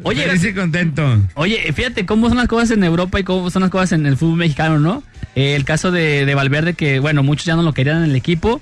Oye, 0.03 0.23
Feliz 0.23 0.43
y 0.43 0.53
contento. 0.53 1.19
Oye, 1.35 1.71
fíjate 1.73 2.05
cómo 2.05 2.27
son 2.27 2.37
las 2.37 2.47
cosas 2.47 2.71
en 2.71 2.83
Europa 2.83 3.19
y 3.19 3.23
cómo 3.23 3.49
son 3.49 3.61
las 3.63 3.71
cosas 3.71 3.93
en 3.93 4.05
el 4.05 4.17
fútbol 4.17 4.37
mexicano, 4.37 4.77
¿no? 4.79 5.03
Eh, 5.35 5.55
el 5.55 5.65
caso 5.65 5.89
de, 5.91 6.25
de 6.25 6.35
Valverde, 6.35 6.73
que 6.73 6.99
bueno, 6.99 7.23
muchos 7.23 7.45
ya 7.45 7.55
no 7.55 7.63
lo 7.63 7.73
querían 7.73 7.97
en 8.03 8.09
el 8.11 8.15
equipo, 8.15 8.61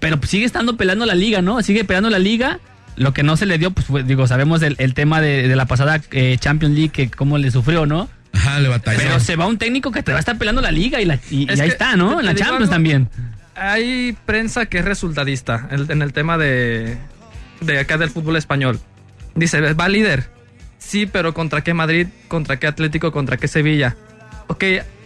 pero 0.00 0.18
pues 0.18 0.30
sigue 0.30 0.44
estando 0.44 0.76
peleando 0.76 1.06
la 1.06 1.14
liga, 1.14 1.42
¿no? 1.42 1.62
Sigue 1.62 1.84
peleando 1.84 2.10
la 2.10 2.18
liga. 2.18 2.60
Lo 2.96 3.12
que 3.12 3.22
no 3.22 3.36
se 3.36 3.46
le 3.46 3.58
dio, 3.58 3.70
pues 3.70 4.06
digo, 4.06 4.26
sabemos 4.26 4.60
el, 4.62 4.74
el 4.78 4.92
tema 4.94 5.20
de, 5.20 5.46
de 5.46 5.56
la 5.56 5.66
pasada 5.66 6.00
eh, 6.10 6.36
Champions 6.38 6.74
League, 6.74 6.90
que 6.90 7.10
cómo 7.10 7.38
le 7.38 7.50
sufrió, 7.50 7.86
¿no? 7.86 8.08
Ajá, 8.32 8.58
le 8.58 8.68
batalló. 8.68 8.98
Pero 8.98 9.20
se 9.20 9.36
va 9.36 9.46
un 9.46 9.58
técnico 9.58 9.92
que 9.92 10.02
te 10.02 10.12
va 10.12 10.18
a 10.18 10.20
estar 10.20 10.36
peleando 10.36 10.60
la 10.60 10.72
liga 10.72 11.00
y, 11.00 11.04
la, 11.04 11.18
y, 11.30 11.50
Es 11.50 11.58
y 11.58 11.62
ahí 11.62 11.68
está, 11.68 11.96
¿no? 11.96 12.18
En 12.18 12.26
la 12.26 12.34
Champions 12.34 12.62
algo. 12.62 12.70
también. 12.70 13.08
Hay 13.54 14.16
prensa 14.26 14.66
que 14.66 14.78
es 14.78 14.84
resultadista 14.84 15.68
en, 15.70 15.90
en 15.90 16.02
el 16.02 16.12
tema 16.12 16.38
de, 16.38 16.98
de 17.60 17.78
acá 17.78 17.98
del 17.98 18.10
fútbol 18.10 18.36
español. 18.36 18.80
Dice, 19.34 19.60
va 19.74 19.88
líder. 19.88 20.28
Sí, 20.78 21.06
pero 21.06 21.34
¿contra 21.34 21.62
qué 21.62 21.74
Madrid? 21.74 22.08
¿Contra 22.28 22.58
qué 22.58 22.66
Atlético? 22.66 23.12
¿Contra 23.12 23.36
qué 23.36 23.48
Sevilla? 23.48 23.96
Ok, 24.48 24.64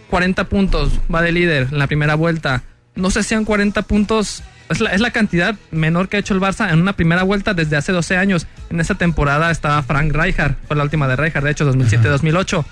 40 0.09 0.45
puntos, 0.45 0.99
va 1.13 1.21
de 1.21 1.31
líder 1.31 1.67
en 1.71 1.79
la 1.79 1.87
primera 1.87 2.15
vuelta. 2.15 2.63
No 2.95 3.09
sé 3.09 3.23
si 3.23 3.29
sean 3.29 3.45
40 3.45 3.81
puntos, 3.83 4.43
es 4.73 4.81
la, 4.81 4.91
es 4.91 4.99
la 5.01 5.11
cantidad 5.11 5.55
menor 5.71 6.09
que 6.09 6.17
ha 6.17 6.19
hecho 6.19 6.33
el 6.33 6.41
Barça 6.41 6.71
en 6.71 6.81
una 6.81 6.93
primera 6.93 7.23
vuelta 7.23 7.53
desde 7.53 7.77
hace 7.77 7.91
12 7.91 8.17
años. 8.17 8.45
En 8.69 8.79
esa 8.79 8.95
temporada 8.95 9.49
estaba 9.51 9.81
Frank 9.83 10.13
Rijkaard, 10.13 10.55
fue 10.67 10.75
la 10.75 10.83
última 10.83 11.07
de 11.07 11.15
Rijkaard, 11.15 11.45
de 11.45 11.51
hecho, 11.51 11.65
2007-2008. 11.73 12.65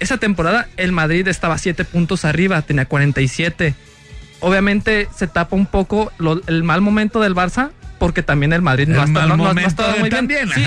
Esa 0.00 0.16
temporada 0.16 0.68
el 0.76 0.90
Madrid 0.92 1.28
estaba 1.28 1.58
7 1.58 1.84
puntos 1.84 2.24
arriba, 2.24 2.62
tenía 2.62 2.86
47 2.86 3.74
obviamente 4.40 5.08
se 5.14 5.28
tapa 5.28 5.54
un 5.54 5.66
poco 5.66 6.10
lo- 6.18 6.40
el 6.48 6.64
mal 6.64 6.80
momento 6.80 7.20
del 7.20 7.34
Barça 7.34 7.70
porque 8.00 8.22
también 8.24 8.52
el 8.52 8.60
Madrid 8.62 8.88
no 8.88 8.94
El 8.94 9.00
ha 9.00 9.04
estado, 9.04 9.28
mal 9.28 9.38
no- 9.38 9.54
no 9.54 9.60
ha 9.60 9.62
estado 9.62 9.90
muy 9.92 10.08
bien. 10.08 10.10
también, 10.10 10.48
Sí, 10.52 10.64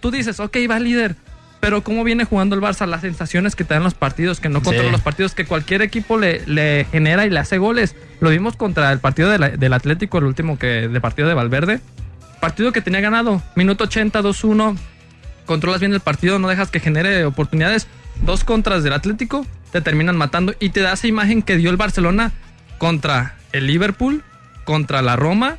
tú 0.00 0.10
dices, 0.10 0.40
ok, 0.40 0.56
va 0.70 0.78
líder. 0.80 1.16
Pero 1.60 1.82
cómo 1.82 2.04
viene 2.04 2.24
jugando 2.24 2.56
el 2.56 2.62
Barça, 2.62 2.86
las 2.86 3.02
sensaciones 3.02 3.54
que 3.54 3.64
te 3.64 3.74
dan 3.74 3.82
los 3.82 3.92
partidos, 3.94 4.40
que 4.40 4.48
no 4.48 4.62
controla 4.62 4.88
Sí. 4.88 4.92
los 4.92 5.02
partidos, 5.02 5.34
que 5.34 5.44
cualquier 5.44 5.82
equipo 5.82 6.16
le, 6.18 6.44
le 6.46 6.86
genera 6.90 7.26
y 7.26 7.30
le 7.30 7.38
hace 7.38 7.58
goles. 7.58 7.94
Lo 8.20 8.30
vimos 8.30 8.56
contra 8.56 8.90
el 8.92 8.98
partido 8.98 9.28
de 9.28 9.38
la- 9.38 9.50
del 9.50 9.72
Atlético, 9.74 10.18
el 10.18 10.24
último 10.24 10.58
que 10.58 10.88
de 10.88 11.00
partido 11.00 11.28
de 11.28 11.34
Valverde. 11.34 11.80
Partido 12.40 12.72
que 12.72 12.80
tenía 12.80 13.00
ganado, 13.00 13.42
minuto 13.56 13.84
80, 13.84 14.22
2-1. 14.22 14.74
Controlas 15.44 15.80
bien 15.80 15.92
el 15.92 16.00
partido, 16.00 16.38
no 16.38 16.48
dejas 16.48 16.70
que 16.70 16.80
genere 16.80 17.24
oportunidades. 17.26 17.86
Dos 18.22 18.44
contras 18.44 18.82
del 18.82 18.94
Atlético, 18.94 19.44
te 19.72 19.82
terminan 19.82 20.16
matando 20.16 20.54
y 20.60 20.70
te 20.70 20.80
da 20.80 20.94
esa 20.94 21.06
imagen 21.08 21.42
que 21.42 21.56
dio 21.56 21.68
el 21.70 21.76
Barcelona 21.76 22.32
contra 22.78 23.36
el 23.52 23.66
Liverpool, 23.66 24.22
contra 24.64 25.02
la 25.02 25.16
Roma. 25.16 25.58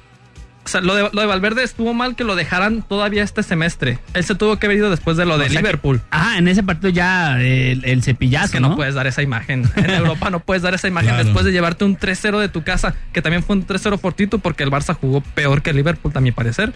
O 0.63 0.69
sea, 0.69 0.79
lo 0.79 0.93
de, 0.93 1.09
lo 1.11 1.21
de 1.21 1.25
Valverde 1.27 1.63
estuvo 1.63 1.93
mal 1.93 2.15
que 2.15 2.23
lo 2.23 2.35
dejaran 2.35 2.83
todavía 2.83 3.23
este 3.23 3.41
semestre. 3.41 3.97
Él 4.13 4.23
se 4.23 4.35
tuvo 4.35 4.57
que 4.57 4.67
haber 4.67 4.77
ido 4.77 4.89
después 4.91 5.17
de 5.17 5.25
lo 5.25 5.37
de 5.39 5.47
que- 5.47 5.55
Liverpool. 5.55 6.01
Ajá, 6.11 6.37
en 6.37 6.47
ese 6.47 6.61
partido 6.61 6.89
ya 6.89 7.41
el, 7.41 7.83
el 7.83 8.03
cepillazo, 8.03 8.45
Es 8.45 8.51
que 8.51 8.59
no, 8.59 8.69
¿no? 8.69 8.75
puedes 8.75 8.93
dar 8.93 9.07
esa 9.07 9.23
imagen. 9.23 9.69
En 9.75 9.89
Europa 9.89 10.29
no 10.29 10.39
puedes 10.39 10.61
dar 10.61 10.73
esa 10.75 10.87
imagen 10.87 11.09
Claro. 11.09 11.23
después 11.23 11.45
de 11.45 11.51
llevarte 11.51 11.83
un 11.83 11.97
3-0 11.97 12.39
de 12.39 12.47
tu 12.49 12.63
casa, 12.63 12.93
que 13.11 13.21
también 13.23 13.43
fue 13.43 13.55
un 13.55 13.65
3-0 13.65 13.97
fortito 13.99 14.37
porque 14.39 14.63
el 14.63 14.69
Barça 14.69 14.93
jugó 14.95 15.21
peor 15.21 15.63
que 15.63 15.71
el 15.71 15.77
Liverpool, 15.77 16.11
a 16.15 16.21
mi 16.21 16.31
parecer. 16.31 16.73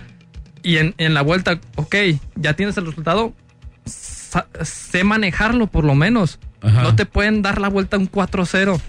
Y 0.64 0.78
en, 0.78 0.96
en 0.98 1.14
la 1.14 1.22
vuelta, 1.22 1.60
ok, 1.76 1.96
ya 2.36 2.54
tienes 2.54 2.76
el 2.78 2.88
resultado, 2.88 3.34
sa- 3.86 4.48
sé 4.64 5.04
manejarlo 5.04 5.68
por 5.68 5.84
lo 5.84 5.94
menos. 5.96 6.40
Ajá. 6.62 6.82
No 6.82 6.96
te 6.96 7.06
pueden 7.06 7.44
dar 7.44 7.62
la 7.62 7.70
vuelta 7.70 7.98
a 7.98 8.00
un 8.00 8.10
4-0. 8.12 8.80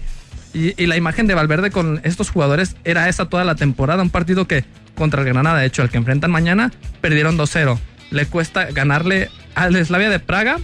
Y, 0.53 0.81
y 0.81 0.87
la 0.87 0.97
imagen 0.97 1.27
de 1.27 1.35
Valverde 1.35 1.71
con 1.71 2.01
estos 2.03 2.29
jugadores 2.29 2.75
era 2.83 3.09
esa 3.09 3.25
toda 3.25 3.43
la 3.43 3.55
temporada. 3.55 4.01
Un 4.01 4.09
partido 4.09 4.47
que 4.47 4.65
contra 4.95 5.21
el 5.21 5.27
Granada, 5.27 5.59
de 5.59 5.65
hecho, 5.67 5.83
el 5.83 5.89
que 5.89 5.97
enfrentan 5.97 6.31
mañana, 6.31 6.71
perdieron 7.01 7.37
2-0. 7.37 7.77
Le 8.11 8.25
cuesta 8.25 8.65
ganarle 8.71 9.29
al 9.55 9.75
Slavia 9.85 10.09
de 10.09 10.19
Praga. 10.19 10.57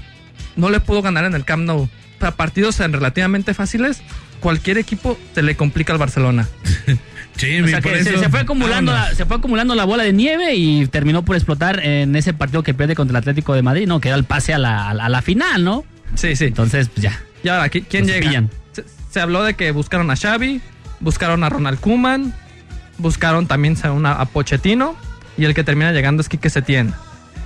No 0.56 0.70
le 0.70 0.80
pudo 0.80 1.02
ganar 1.02 1.26
en 1.26 1.34
el 1.34 1.46
Camp 1.46 1.64
Nou. 1.66 1.90
Para 2.20 2.36
partidos 2.36 2.80
en 2.80 2.94
relativamente 2.94 3.54
fáciles, 3.54 4.02
cualquier 4.40 4.78
equipo 4.78 5.20
se 5.36 5.42
le 5.44 5.56
complica 5.56 5.94
al 5.94 6.00
Barcelona. 6.00 6.48
Sí, 7.36 7.60
O 7.62 7.68
sea 7.68 7.82
por 7.82 7.94
que 7.94 8.04
se, 8.04 8.30
fue 8.30 8.42
acumulando 8.42 8.92
la, 8.94 9.12
se 9.16 9.26
fue 9.26 9.38
acumulando 9.38 9.74
la 9.74 9.86
bola 9.86 10.04
de 10.04 10.14
nieve 10.14 10.54
y 10.54 10.86
terminó 10.86 11.26
por 11.26 11.36
explotar 11.36 11.84
en 11.84 12.16
ese 12.16 12.32
partido 12.32 12.62
que 12.62 12.76
pierde 12.76 12.94
contra 12.94 13.14
el 13.18 13.18
Atlético 13.18 13.56
de 13.56 13.64
Madrid, 13.64 13.88
¿no? 13.88 14.00
Que 14.00 14.10
era 14.10 14.18
el 14.18 14.24
pase 14.24 14.54
a 14.54 14.60
la, 14.60 14.88
a 14.90 14.94
la- 14.94 15.06
a 15.06 15.10
la 15.10 15.24
final, 15.24 15.64
¿no? 15.64 15.84
Sí, 16.14 16.36
sí. 16.36 16.46
Entonces, 16.46 16.90
pues 16.90 17.02
ya. 17.02 17.20
Y 17.44 17.48
ahora, 17.48 17.72
¿qui- 17.72 17.86
¿quién 17.90 18.06
llega? 18.06 18.28
pillan. 18.28 18.50
Se, 19.14 19.22
habló 19.22 19.44
de 19.44 19.54
que 19.54 19.72
buscaron 19.72 20.10
a 20.10 20.16
Xavi, 20.16 20.60
buscaron 21.00 21.44
a 21.44 21.50
Ronald 21.50 21.80
Koeman, 21.80 22.34
buscaron 22.98 23.46
también 23.48 23.78
a, 23.84 23.92
una- 23.92 24.26
Pochettino 24.26 24.96
y 25.38 25.46
el 25.46 25.54
que 25.54 25.64
termina 25.64 25.92
llegando 25.92 26.22
es 26.22 26.30
Quique 26.30 26.50
Setién. 26.50 26.94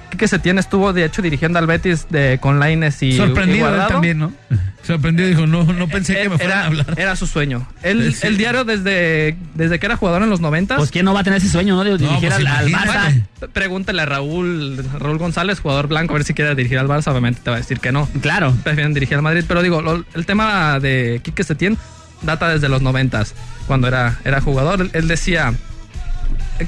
Quique 0.10 0.28
Setién 0.28 0.58
estuvo, 0.58 0.94
de 0.94 1.04
hecho, 1.06 1.22
dirigiendo 1.22 1.60
al 1.60 1.68
Betis 1.68 2.08
de, 2.10 2.38
con 2.42 2.60
Laines 2.60 3.02
y 3.04 3.08
y 3.08 3.18
Sorprendido 3.18 3.68
él 3.74 3.82
también, 3.88 4.20
¿no? 4.20 4.32
Sorprendido, 4.84 5.28
dijo, 5.28 5.46
no, 5.48 5.64
no 5.66 5.88
pensé 5.90 6.14
que 6.16 6.30
me 6.30 6.38
fueran 6.38 6.50
era, 6.58 6.62
a 6.64 6.68
hablar. 6.68 6.86
era 6.96 7.16
su 7.18 7.28
sueño. 7.28 7.68
El, 7.84 8.14
Sí. 8.16 8.26
el 8.26 8.38
diario 8.38 8.64
desde, 8.64 9.36
desde 9.54 9.80
que 9.80 9.86
era 9.86 9.98
jugador 9.98 10.24
en 10.24 10.30
los 10.30 10.40
90 10.40 10.78
Pues 10.78 10.92
quién 10.92 11.04
no 11.04 11.14
va 11.14 11.20
a 11.20 11.24
tener 11.26 11.40
ese 11.40 11.50
sueño, 11.50 11.76
¿no? 11.76 11.84
De 11.84 11.98
dirigir 11.98 12.30
pues, 12.30 12.46
al. 12.48 12.70
Barça. 12.72 13.22
Pregúntale 13.52 14.02
a 14.02 14.06
Raúl, 14.06 14.82
Raúl 14.98 15.18
González, 15.18 15.60
jugador 15.60 15.88
blanco, 15.88 16.14
a 16.14 16.18
ver 16.20 16.24
si 16.24 16.34
quiere 16.34 16.56
dirigir 16.56 16.80
al 16.80 16.88
Barça. 16.88 17.12
Obviamente 17.12 17.42
te 17.44 17.50
va 17.50 17.58
a 17.58 17.60
decir 17.60 17.82
que 17.82 17.92
no. 17.92 18.08
Claro. 18.22 18.54
Prefieren 18.64 18.94
dirigir 18.94 19.18
al 19.18 19.24
Madrid. 19.24 19.44
Pero 19.46 19.62
digo, 19.62 19.82
lo- 19.82 20.06
el 20.14 20.26
tema 20.26 20.80
de 20.80 21.20
Quique 21.22 21.44
Setién 21.44 21.78
data 22.22 22.48
desde 22.48 22.70
los 22.70 22.82
noventas, 22.82 23.36
cuando 23.68 23.88
era, 23.90 24.20
era 24.24 24.40
jugador. 24.40 24.90
Él 24.94 25.08
decía 25.10 25.54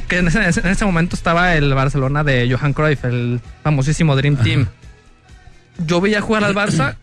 que 0.08 0.18
en 0.18 0.28
ese, 0.28 0.40
en 0.60 0.68
ese 0.68 0.86
momento 0.86 1.16
estaba 1.16 1.56
el 1.56 1.74
Barcelona 1.74 2.24
de 2.24 2.50
Johan 2.52 2.74
Cruyff, 2.74 3.04
el 3.06 3.42
famosísimo 3.64 4.16
Dream 4.16 4.38
Team. 4.38 4.68
Yo 5.86 6.02
veía 6.02 6.22
jugar 6.22 6.44
al 6.44 6.56
Barça 6.56 6.96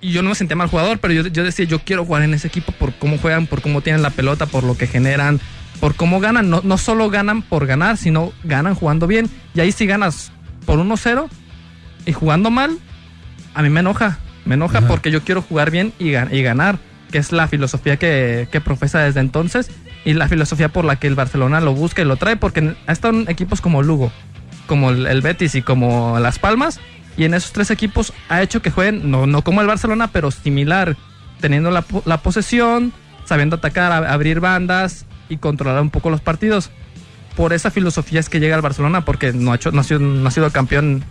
y 0.00 0.12
yo 0.12 0.22
no 0.22 0.30
me 0.30 0.34
sentía 0.34 0.56
mal 0.56 0.68
jugador, 0.68 0.98
pero 0.98 1.14
yo, 1.14 1.26
yo 1.26 1.44
decía, 1.44 1.64
yo 1.64 1.80
quiero 1.80 2.04
jugar 2.04 2.22
en 2.22 2.34
ese 2.34 2.48
equipo 2.48 2.72
por 2.72 2.94
cómo 2.94 3.18
juegan, 3.18 3.46
por 3.46 3.62
cómo 3.62 3.80
tienen 3.80 4.02
la 4.02 4.10
pelota, 4.10 4.46
por 4.46 4.64
lo 4.64 4.76
que 4.76 4.86
generan, 4.86 5.40
por 5.80 5.94
cómo 5.94 6.20
ganan. 6.20 6.48
No, 6.50 6.60
no 6.62 6.78
solo 6.78 7.10
ganan 7.10 7.42
por 7.42 7.66
ganar, 7.66 7.96
sino 7.96 8.32
ganan 8.44 8.74
jugando 8.74 9.06
bien. 9.06 9.28
Y 9.54 9.60
ahí 9.60 9.72
si 9.72 9.86
ganas 9.86 10.32
por 10.64 10.78
1-0 10.78 11.28
y 12.06 12.12
jugando 12.12 12.50
mal, 12.50 12.78
a 13.54 13.62
mí 13.62 13.70
me 13.70 13.80
enoja. 13.80 14.18
Me 14.44 14.54
enoja 14.54 14.78
Ajá. 14.78 14.88
porque 14.88 15.10
yo 15.10 15.22
quiero 15.22 15.42
jugar 15.42 15.70
bien 15.70 15.92
y, 15.98 16.10
y 16.10 16.42
ganar, 16.42 16.78
que 17.10 17.18
es 17.18 17.32
la 17.32 17.48
filosofía 17.48 17.96
que, 17.96 18.48
que 18.52 18.60
profesa 18.60 19.00
desde 19.00 19.20
entonces 19.20 19.70
y 20.06 20.14
la 20.14 20.28
filosofía 20.28 20.68
por 20.68 20.84
la 20.84 20.96
que 20.96 21.08
el 21.08 21.16
Barcelona 21.16 21.60
lo 21.60 21.74
busca 21.74 22.00
y 22.00 22.04
lo 22.04 22.16
trae, 22.16 22.36
porque 22.36 22.76
ha 22.86 22.92
estado 22.92 23.18
en 23.18 23.28
equipos 23.28 23.60
como 23.60 23.82
Lugo, 23.82 24.12
como 24.68 24.90
el, 24.90 25.20
Betis 25.20 25.56
y 25.56 25.62
como 25.62 26.20
Las 26.20 26.38
Palmas, 26.38 26.78
y 27.16 27.24
en 27.24 27.34
esos 27.34 27.50
tres 27.50 27.72
equipos 27.72 28.12
ha 28.28 28.40
hecho 28.40 28.62
que 28.62 28.70
jueguen, 28.70 29.10
no, 29.10 29.26
no 29.26 29.42
como 29.42 29.62
el 29.62 29.66
Barcelona, 29.66 30.12
pero 30.12 30.30
similar, 30.30 30.96
teniendo 31.40 31.72
la, 31.72 31.84
la 32.04 32.18
posesión, 32.18 32.92
sabiendo 33.24 33.56
atacar, 33.56 33.92
abrir 34.06 34.38
bandas 34.38 35.06
y 35.28 35.38
controlar 35.38 35.82
un 35.82 35.90
poco 35.90 36.08
los 36.08 36.20
partidos. 36.20 36.70
Por 37.34 37.52
esa 37.52 37.72
filosofía 37.72 38.20
es 38.20 38.28
que 38.28 38.38
llega 38.38 38.54
al 38.54 38.62
Barcelona, 38.62 39.04
porque 39.04 39.32
no 39.32 39.50
ha, 39.50 39.56
hecho, 39.56 39.72
no 39.72 39.80
ha, 39.80 39.84
sido, 39.84 39.98
no 39.98 40.28
ha 40.28 40.30
sido 40.30 40.48
campeón 40.52 41.02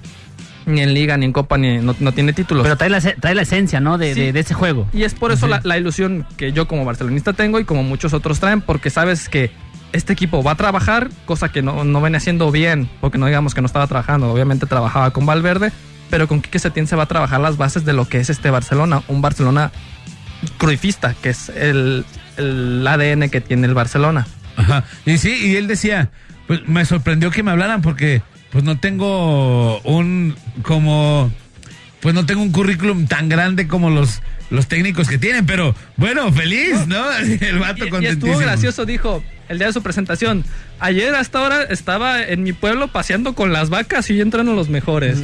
ni 0.65 0.81
en 0.81 0.93
Liga, 0.93 1.15
ni 1.17 1.25
en 1.25 1.31
Copa, 1.33 1.57
ni 1.57 1.77
no, 1.77 1.95
no 1.99 2.11
tiene 2.11 2.33
títulos. 2.33 2.63
Pero 2.63 2.75
trae 2.77 2.89
la, 2.89 2.99
trae 2.99 3.35
la 3.35 3.41
esencia, 3.43 3.79
¿no? 3.79 3.97
De, 3.97 4.13
Sí. 4.13 4.19
de- 4.19 4.33
de 4.33 4.39
ese 4.39 4.53
juego. 4.53 4.87
Y 4.93 5.03
es 5.03 5.13
por 5.13 5.31
eso 5.31 5.47
la, 5.47 5.61
la 5.63 5.77
ilusión 5.77 6.25
que 6.37 6.51
yo 6.51 6.67
como 6.67 6.85
barcelonista 6.85 7.33
tengo 7.33 7.59
y 7.59 7.65
como 7.65 7.83
muchos 7.83 8.13
otros 8.13 8.39
traen, 8.39 8.61
porque 8.61 8.89
sabes 8.89 9.29
que 9.29 9.51
este 9.93 10.13
equipo 10.13 10.43
va 10.43 10.51
a 10.51 10.55
trabajar, 10.55 11.09
cosa 11.25 11.49
que 11.49 11.61
no, 11.61 11.83
no 11.83 12.01
viene 12.01 12.17
haciendo 12.17 12.51
bien, 12.51 12.89
porque 12.99 13.17
no 13.17 13.27
digamos 13.27 13.53
que 13.53 13.61
no 13.61 13.67
estaba 13.67 13.87
trabajando, 13.87 14.31
obviamente 14.31 14.65
trabajaba 14.65 15.11
con 15.11 15.25
Valverde, 15.25 15.71
pero 16.09 16.27
con 16.27 16.41
Quique 16.41 16.59
Setién 16.59 16.85
se 16.87 16.95
va 16.95 17.03
a 17.03 17.07
trabajar 17.07 17.39
las 17.39 17.57
bases 17.57 17.85
de 17.85 17.93
lo 17.93 18.05
que 18.09 18.19
es 18.19 18.29
este 18.29 18.49
Barcelona, 18.49 19.03
un 19.07 19.21
Barcelona 19.21 19.71
cruifista, 20.57 21.15
que 21.21 21.29
es 21.29 21.49
el, 21.49 22.05
el 22.37 22.85
ADN 22.87 23.29
que 23.29 23.41
tiene 23.41 23.67
el 23.67 23.73
Barcelona. 23.73 24.27
Ajá. 24.57 24.83
Y 25.05 25.17
sí, 25.17 25.33
y 25.51 25.55
él 25.55 25.67
decía, 25.67 26.09
pues 26.47 26.67
me 26.67 26.85
sorprendió 26.85 27.31
que 27.31 27.43
me 27.43 27.51
hablaran 27.51 27.81
porque 27.81 28.21
pues 28.55 28.63
no 28.63 28.77
tengo 28.79 29.81
un 29.81 30.33
como 30.61 31.29
pues 31.99 32.15
no 32.15 32.25
tengo 32.25 32.41
un 32.41 32.53
currículum 32.53 33.05
tan 33.05 33.27
grande 33.27 33.67
como 33.67 33.89
los 33.89 34.21
los 34.49 34.67
técnicos 34.67 35.09
que 35.09 35.17
tienen, 35.17 35.45
pero 35.45 35.75
bueno, 35.97 36.31
feliz, 36.31 36.87
¿no? 36.87 37.03
El 37.41 37.59
vato 37.59 37.83
Y, 37.85 37.89
y 38.03 38.05
estuvo 38.05 38.31
gracioso, 38.37 38.85
dijo, 38.85 39.21
el 39.49 39.57
día 39.57 39.67
de 39.67 39.73
su 39.73 39.81
presentación. 39.81 40.45
Ayer 40.79 41.13
hasta 41.15 41.39
ahora 41.39 41.63
estaba 41.63 42.21
en 42.23 42.43
mi 42.43 42.53
pueblo 42.53 42.87
paseando 42.87 43.33
con 43.33 43.51
las 43.51 43.69
vacas 43.69 44.09
y 44.09 44.21
entrando 44.21 44.53
los 44.53 44.69
mejores. 44.69 45.21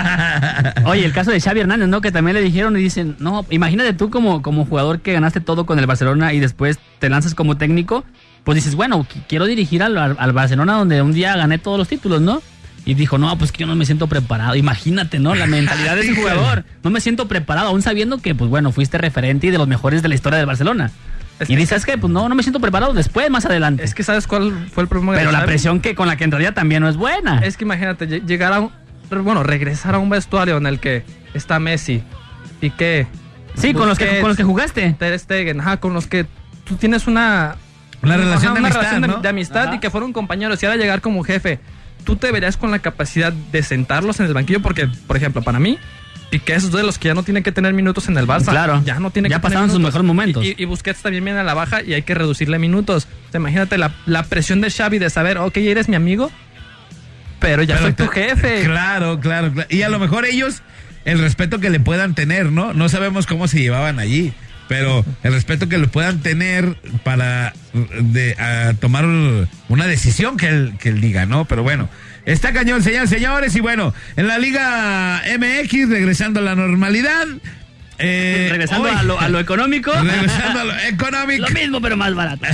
Oye, 0.86 1.04
el 1.04 1.12
caso 1.12 1.30
de 1.30 1.40
Xavi 1.40 1.60
Hernández, 1.60 1.88
¿no? 1.88 2.00
Que 2.00 2.10
también 2.12 2.34
le 2.34 2.40
dijeron 2.42 2.76
y 2.76 2.80
dicen, 2.82 3.14
no, 3.18 3.44
imagínate 3.50 3.92
tú 3.92 4.10
como, 4.10 4.42
como 4.42 4.64
jugador 4.64 5.00
que 5.00 5.12
ganaste 5.12 5.40
todo 5.40 5.66
con 5.66 5.78
el 5.78 5.86
Barcelona 5.86 6.32
y 6.32 6.40
después 6.40 6.78
te 6.98 7.08
lanzas 7.10 7.34
como 7.34 7.56
técnico, 7.58 8.04
pues 8.44 8.56
dices, 8.56 8.74
bueno, 8.74 9.00
qu- 9.04 9.22
quiero 9.28 9.44
dirigir 9.46 9.82
al, 9.82 9.98
al- 9.98 10.16
al 10.18 10.32
Barcelona 10.32 10.74
donde 10.74 11.02
un 11.02 11.12
día 11.12 11.36
gané 11.36 11.58
todos 11.58 11.78
los 11.78 11.88
títulos, 11.88 12.20
¿no? 12.22 12.42
Y 12.86 12.94
dijo, 12.94 13.18
no, 13.18 13.36
pues 13.36 13.52
que 13.52 13.58
yo 13.58 13.66
no 13.66 13.74
me 13.76 13.84
siento 13.84 14.06
preparado. 14.06 14.54
Imagínate, 14.54 15.18
¿no? 15.18 15.34
La 15.34 15.46
mentalidad 15.48 15.96
de 15.96 16.02
ese 16.02 16.14
jugador. 16.14 16.64
No 16.82 16.90
me 16.90 17.00
siento 17.00 17.26
preparado, 17.28 17.68
aún 17.68 17.82
sabiendo 17.82 18.18
que, 18.18 18.34
pues 18.34 18.48
bueno, 18.48 18.72
fuiste 18.72 18.96
referente 18.96 19.48
y 19.48 19.50
de 19.50 19.58
los 19.58 19.66
mejores 19.68 20.02
de 20.02 20.08
la 20.08 20.14
historia 20.14 20.38
del 20.38 20.46
Barcelona. 20.46 20.90
Es 21.40 21.50
y 21.50 21.52
que- 21.52 21.56
dices, 21.58 21.68
¿sabes 21.68 21.84
qué? 21.84 21.98
Pues 21.98 22.10
no, 22.12 22.28
no 22.28 22.34
me 22.34 22.42
siento 22.42 22.60
preparado 22.60 22.94
después, 22.94 23.28
más 23.28 23.44
adelante. 23.44 23.84
Es 23.84 23.92
que 23.94 24.02
¿sabes 24.04 24.26
cuál 24.26 24.68
fue 24.72 24.84
el 24.84 24.88
problema? 24.88 25.12
de 25.12 25.18
Pero 25.18 25.32
la 25.32 25.44
presión 25.44 25.80
que 25.80 25.94
con 25.94 26.06
la 26.06 26.16
que 26.16 26.24
entraría 26.24 26.54
también 26.54 26.80
no 26.82 26.88
es 26.88 26.96
buena. 26.96 27.40
Es 27.40 27.56
que 27.58 27.64
imagínate, 27.64 28.08
lle- 28.08 28.24
llegar 28.24 28.52
a 28.54 28.60
un, 28.60 28.70
bueno, 29.22 29.42
regresar 29.42 29.94
a 29.96 29.98
un 29.98 30.08
vestuario 30.08 30.56
en 30.56 30.66
el 30.66 30.78
que 30.80 31.04
está 31.34 31.58
Messi, 31.58 32.02
Piqué, 32.60 33.06
sí, 33.56 33.74
con 33.74 33.88
los, 33.88 33.98
que, 33.98 34.20
con 34.20 34.28
los 34.28 34.36
que 34.36 34.44
jugaste. 34.44 34.94
Ter 34.98 35.18
Stegen, 35.18 35.60
ajá, 35.60 35.76
con 35.78 35.92
los 35.92 36.06
que 36.06 36.24
tú 36.64 36.76
tienes 36.76 37.06
una 37.06 37.56
Una 38.02 38.16
relación 38.16 38.54
de 38.54 38.60
una 38.60 38.68
amistad, 38.68 38.80
relación 38.92 39.02
de, 39.16 39.22
de 39.22 39.28
amistad 39.28 39.64
Ajá. 39.66 39.74
y 39.74 39.80
que 39.80 39.90
fueron 39.90 40.12
compañeros 40.12 40.62
y 40.62 40.66
ahora 40.66 40.78
llegar 40.78 41.00
como 41.02 41.22
jefe, 41.22 41.58
tú 42.06 42.16
te 42.16 42.32
verías 42.32 42.56
con 42.56 42.70
la 42.70 42.78
capacidad 42.78 43.32
de 43.34 43.62
sentarlos 43.62 44.18
en 44.20 44.26
el 44.26 44.32
banquillo 44.32 44.62
porque, 44.62 44.88
por 45.06 45.18
ejemplo, 45.18 45.42
para 45.42 45.58
mí 45.60 45.78
Piqué 46.30 46.54
es 46.54 46.72
de 46.72 46.82
los 46.82 46.98
que 46.98 47.08
ya 47.08 47.14
no 47.14 47.22
tiene 47.22 47.42
que 47.42 47.52
tener 47.52 47.72
minutos 47.72 48.08
en 48.08 48.16
el 48.18 48.26
Barça. 48.26 48.46
Claro. 48.50 48.82
Ya 48.84 48.98
no 48.98 49.10
tiene 49.12 49.28
Ya 49.28 49.36
que 49.36 49.42
tener 49.42 49.52
pasaron 49.52 49.68
sus 49.70 49.78
minutos. 49.78 49.94
mejores 49.94 50.06
momentos. 50.06 50.44
Y, 50.44 50.54
y 50.58 50.64
Busquets 50.64 51.00
también 51.02 51.24
viene 51.24 51.38
a 51.38 51.44
la 51.44 51.54
baja 51.54 51.82
y 51.82 51.92
hay 51.94 52.02
que 52.02 52.14
reducirle 52.14 52.58
minutos. 52.58 53.06
O 53.28 53.30
sea, 53.30 53.38
imagínate 53.40 53.78
la, 53.78 53.92
la 54.06 54.24
presión 54.24 54.60
de 54.60 54.70
Xavi 54.70 54.98
de 54.98 55.08
saber, 55.10 55.38
ok, 55.38 55.56
eres 55.58 55.88
mi 55.88 55.94
amigo, 55.94 56.32
pero 57.38 57.62
ya 57.62 57.76
Pero 57.76 57.86
soy 57.86 57.92
tu 57.94 58.08
jefe. 58.08 58.62
Claro, 58.64 59.20
claro, 59.20 59.52
claro. 59.52 59.68
Y 59.70 59.82
a 59.82 59.88
lo 59.88 59.98
mejor 60.00 60.24
ellos, 60.24 60.62
el 61.04 61.18
respeto 61.20 61.60
que 61.60 61.70
le 61.70 61.78
puedan 61.80 62.14
tener, 62.14 62.50
¿no? 62.50 62.72
No 62.72 62.88
sabemos 62.88 63.26
cómo 63.26 63.46
se 63.46 63.60
llevaban 63.60 63.98
allí, 64.00 64.32
pero 64.68 65.04
el 65.22 65.32
respeto 65.32 65.68
que 65.68 65.78
le 65.78 65.88
puedan 65.88 66.20
tener 66.20 66.76
para 67.04 67.52
de, 68.00 68.34
a 68.34 68.74
tomar 68.74 69.04
una 69.68 69.86
decisión 69.86 70.36
que 70.36 70.48
él, 70.48 70.74
que 70.78 70.88
él 70.90 71.00
diga, 71.00 71.26
¿no? 71.26 71.44
Pero 71.44 71.62
bueno, 71.62 71.88
está 72.24 72.52
cañón, 72.52 72.82
señores, 72.82 73.10
señores. 73.10 73.54
Y 73.56 73.60
bueno, 73.60 73.94
en 74.16 74.26
la 74.26 74.38
Liga 74.38 75.22
MX, 75.38 75.88
regresando 75.90 76.40
a 76.40 76.42
la 76.42 76.54
normalidad. 76.54 77.26
Eh, 77.98 78.48
Regresando 78.50 78.88
hoy- 78.88 78.94
a, 78.96 79.02
lo, 79.02 79.18
a 79.20 79.28
lo 79.28 79.38
económico. 79.46 79.92
Regresando 79.92 80.60
a 80.60 80.64
lo 80.64 80.72
económico. 80.88 81.44
lo 81.48 81.50
mismo, 81.60 81.80
pero 81.80 81.96
más 81.96 82.14
barato. 82.14 82.44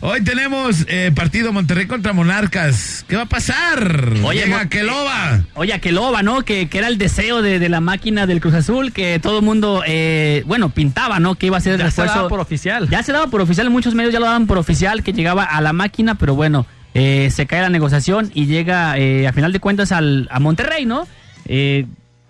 Hoy 0.00 0.22
tenemos 0.22 0.84
eh, 0.88 1.12
partido 1.14 1.52
Monterrey 1.52 1.86
contra 1.86 2.12
Monarcas. 2.12 3.04
¿Qué 3.08 3.16
va 3.16 3.22
a 3.22 3.26
pasar? 3.26 4.12
Oye, 4.22 4.44
Llega 4.44 4.58
Mon- 4.58 4.68
Keloba. 4.68 5.40
Oye, 5.54 5.72
Aqueloba, 5.72 6.22
¿no? 6.22 6.42
Que, 6.42 6.68
que 6.68 6.78
era 6.78 6.88
el 6.88 6.98
deseo 6.98 7.42
de, 7.42 7.58
de 7.58 7.68
la 7.68 7.80
máquina 7.80 8.26
del 8.26 8.40
Cruz 8.40 8.54
Azul, 8.54 8.92
que 8.92 9.18
todo 9.18 9.38
el 9.40 9.44
mundo, 9.44 9.82
eh, 9.86 10.42
bueno, 10.46 10.70
pintaba, 10.70 11.18
¿no? 11.20 11.34
Que 11.34 11.46
iba 11.46 11.56
a 11.56 11.60
ser 11.60 11.72
el 11.74 11.78
Ya 11.78 11.84
se 11.84 11.90
refuerzo. 11.90 12.14
daba 12.16 12.28
por 12.28 12.40
oficial. 12.40 12.88
Ya 12.88 13.02
se 13.02 13.12
daba 13.12 13.26
por 13.28 13.40
oficial, 13.40 13.70
muchos 13.70 13.94
medios 13.94 14.12
ya 14.12 14.20
lo 14.20 14.26
daban 14.26 14.46
por 14.46 14.58
oficial, 14.58 15.02
que 15.02 15.12
llegaba 15.12 15.44
a 15.44 15.60
la 15.60 15.72
máquina, 15.72 16.14
pero 16.16 16.34
bueno, 16.34 16.66
eh, 16.94 17.30
se 17.34 17.46
cae 17.46 17.60
la 17.60 17.68
negociación 17.68 18.30
y 18.34 18.46
llega, 18.46 18.96
eh, 18.98 19.26
a 19.26 19.32
final 19.32 19.52
de 19.52 19.60
cuentas, 19.60 19.92
al, 19.92 20.28
a 20.30 20.40
Monterrey, 20.40 20.86
¿no? 20.86 21.06
Eh, 21.46 21.86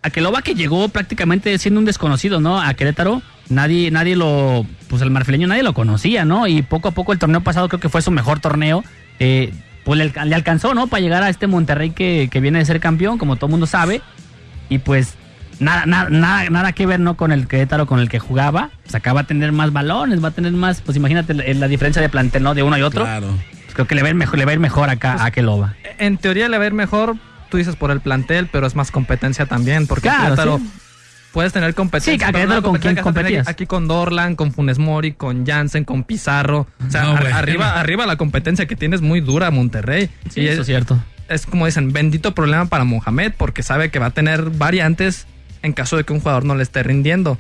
Aqueloba 0.09 0.43
que 0.43 0.55
llegó 0.55 0.89
prácticamente 0.89 1.57
siendo 1.59 1.81
un 1.81 1.87
desconocido, 1.87 2.41
¿no? 2.41 2.61
A 2.61 2.75
Querétaro, 2.75 3.23
nadie, 3.49 3.91
nadie 3.91 4.17
lo, 4.17 4.67
pues 4.89 5.01
el 5.03 5.11
marfileño 5.11 5.47
nadie 5.49 5.63
lo 5.63 5.73
conocía, 5.75 6.25
¿no? 6.25 6.47
Y 6.47 6.63
poco 6.63 6.89
a 6.89 6.91
poco 6.93 7.13
el 7.13 7.19
torneo 7.19 7.41
pasado 7.43 7.69
creo 7.69 7.81
que 7.81 7.89
fue 7.89 8.03
su 8.03 8.11
mejor 8.11 8.41
torneo. 8.41 8.85
Eh, 9.21 9.53
pues 9.85 9.97
le, 9.99 10.05
alca- 10.05 10.25
le 10.27 10.35
alcanzó, 10.35 10.75
¿no? 10.75 10.87
Para 10.89 11.01
llegar 11.01 11.23
a 11.23 11.29
este 11.31 11.47
Monterrey 11.47 11.91
que, 11.91 12.29
que 12.31 12.41
viene 12.41 12.59
de 12.59 12.65
ser 12.67 12.79
campeón, 12.81 13.17
como 13.19 13.37
todo 13.37 13.49
mundo 13.49 13.67
sabe. 13.67 14.03
Y 14.69 14.79
pues 14.79 15.15
nada, 15.61 15.87
nada, 15.87 16.11
nada, 16.11 16.51
nada 16.51 16.73
que 16.73 16.85
ver, 16.87 17.01
¿no? 17.01 17.17
Con 17.17 17.33
el 17.33 17.49
Querétaro 17.49 17.87
con 17.87 17.99
el 18.01 18.09
que 18.11 18.19
jugaba. 18.19 18.71
Pues 18.83 18.95
acá 18.95 19.13
va 19.15 19.23
a 19.23 19.25
tener 19.25 19.51
más 19.53 19.73
balones, 19.73 20.23
va 20.23 20.29
a 20.29 20.33
tener 20.33 20.53
más, 20.53 20.83
pues 20.83 20.97
imagínate 20.99 21.33
la, 21.35 21.45
la 21.55 21.69
diferencia 21.69 22.03
de 22.03 22.09
plantel, 22.11 22.43
¿no? 22.43 22.55
De 22.55 22.63
uno 22.63 22.77
y 22.77 22.83
otro. 22.83 23.05
Claro. 23.05 23.29
Pues 23.65 23.75
creo 23.75 23.87
que 23.87 23.95
le 23.95 24.03
va 24.03 24.09
a 24.09 24.11
ir 24.11 24.15
mejor, 24.17 24.39
le 24.39 24.45
va 24.45 24.51
a 24.51 24.55
ir 24.55 24.61
mejor 24.61 24.91
acá 24.91 25.15
a 25.15 25.27
Aqueloba. 25.27 25.75
En 25.99 26.19
teoría 26.19 26.49
le 26.49 26.59
va 26.59 26.65
a 26.65 26.67
ir 26.67 26.75
mejor, 26.75 27.17
tú 27.51 27.57
dices 27.57 27.77
por 27.77 27.91
el 27.91 28.01
plantel, 28.01 28.49
pero 28.51 28.67
es 28.67 28.75
más 28.75 28.91
competencia 28.91 29.47
también, 29.47 29.87
porque 29.87 30.03
Claro, 30.09 30.23
Querétaro 30.25 30.59
sí. 30.59 30.71
puedes 31.33 31.53
tener 31.53 31.75
competencia. 31.75 32.13
Sí, 32.13 32.19
Querétaro 32.33 32.63
con 32.63 32.73
competencia 32.73 33.03
quién 33.03 33.03
competías. 33.15 33.49
Aquí 33.49 33.67
con 33.67 33.89
Dorlan, 33.89 34.37
con 34.37 34.53
Funes 34.53 34.79
Mori, 34.79 35.13
con 35.13 35.47
Jansen, 35.47 35.85
con 35.85 36.05
Pizarro. 36.05 36.67
O 36.87 36.91
sea, 36.91 37.03
No, 37.05 37.13
ar- 37.13 37.21
güey. 37.23 37.33
arriba, 37.33 37.73
arriba 37.81 38.07
la 38.07 38.17
competencia 38.17 38.67
que 38.67 38.77
tienes 38.77 39.01
muy 39.01 39.21
dura 39.21 39.51
Monterrey. 39.51 40.11
Sí, 40.31 40.41
y 40.43 40.45
eso 40.47 40.55
es, 40.55 40.61
es 40.61 40.67
cierto. 40.67 41.03
es 41.29 41.47
como 41.47 41.67
dicen, 41.67 41.93
bendito 41.93 42.35
problema 42.35 42.67
para 42.67 42.85
Mohamed, 42.85 43.33
porque 43.37 43.63
sabe 43.63 43.91
que 43.91 43.99
va 43.99 44.07
a 44.07 44.11
tener 44.11 44.51
variantes 44.51 45.27
en 45.63 45.73
caso 45.73 45.97
de 45.97 46.05
que 46.05 46.13
un 46.13 46.21
jugador 46.21 46.45
no 46.45 46.55
le 46.55 46.63
esté 46.63 46.83
rindiendo. 46.83 47.37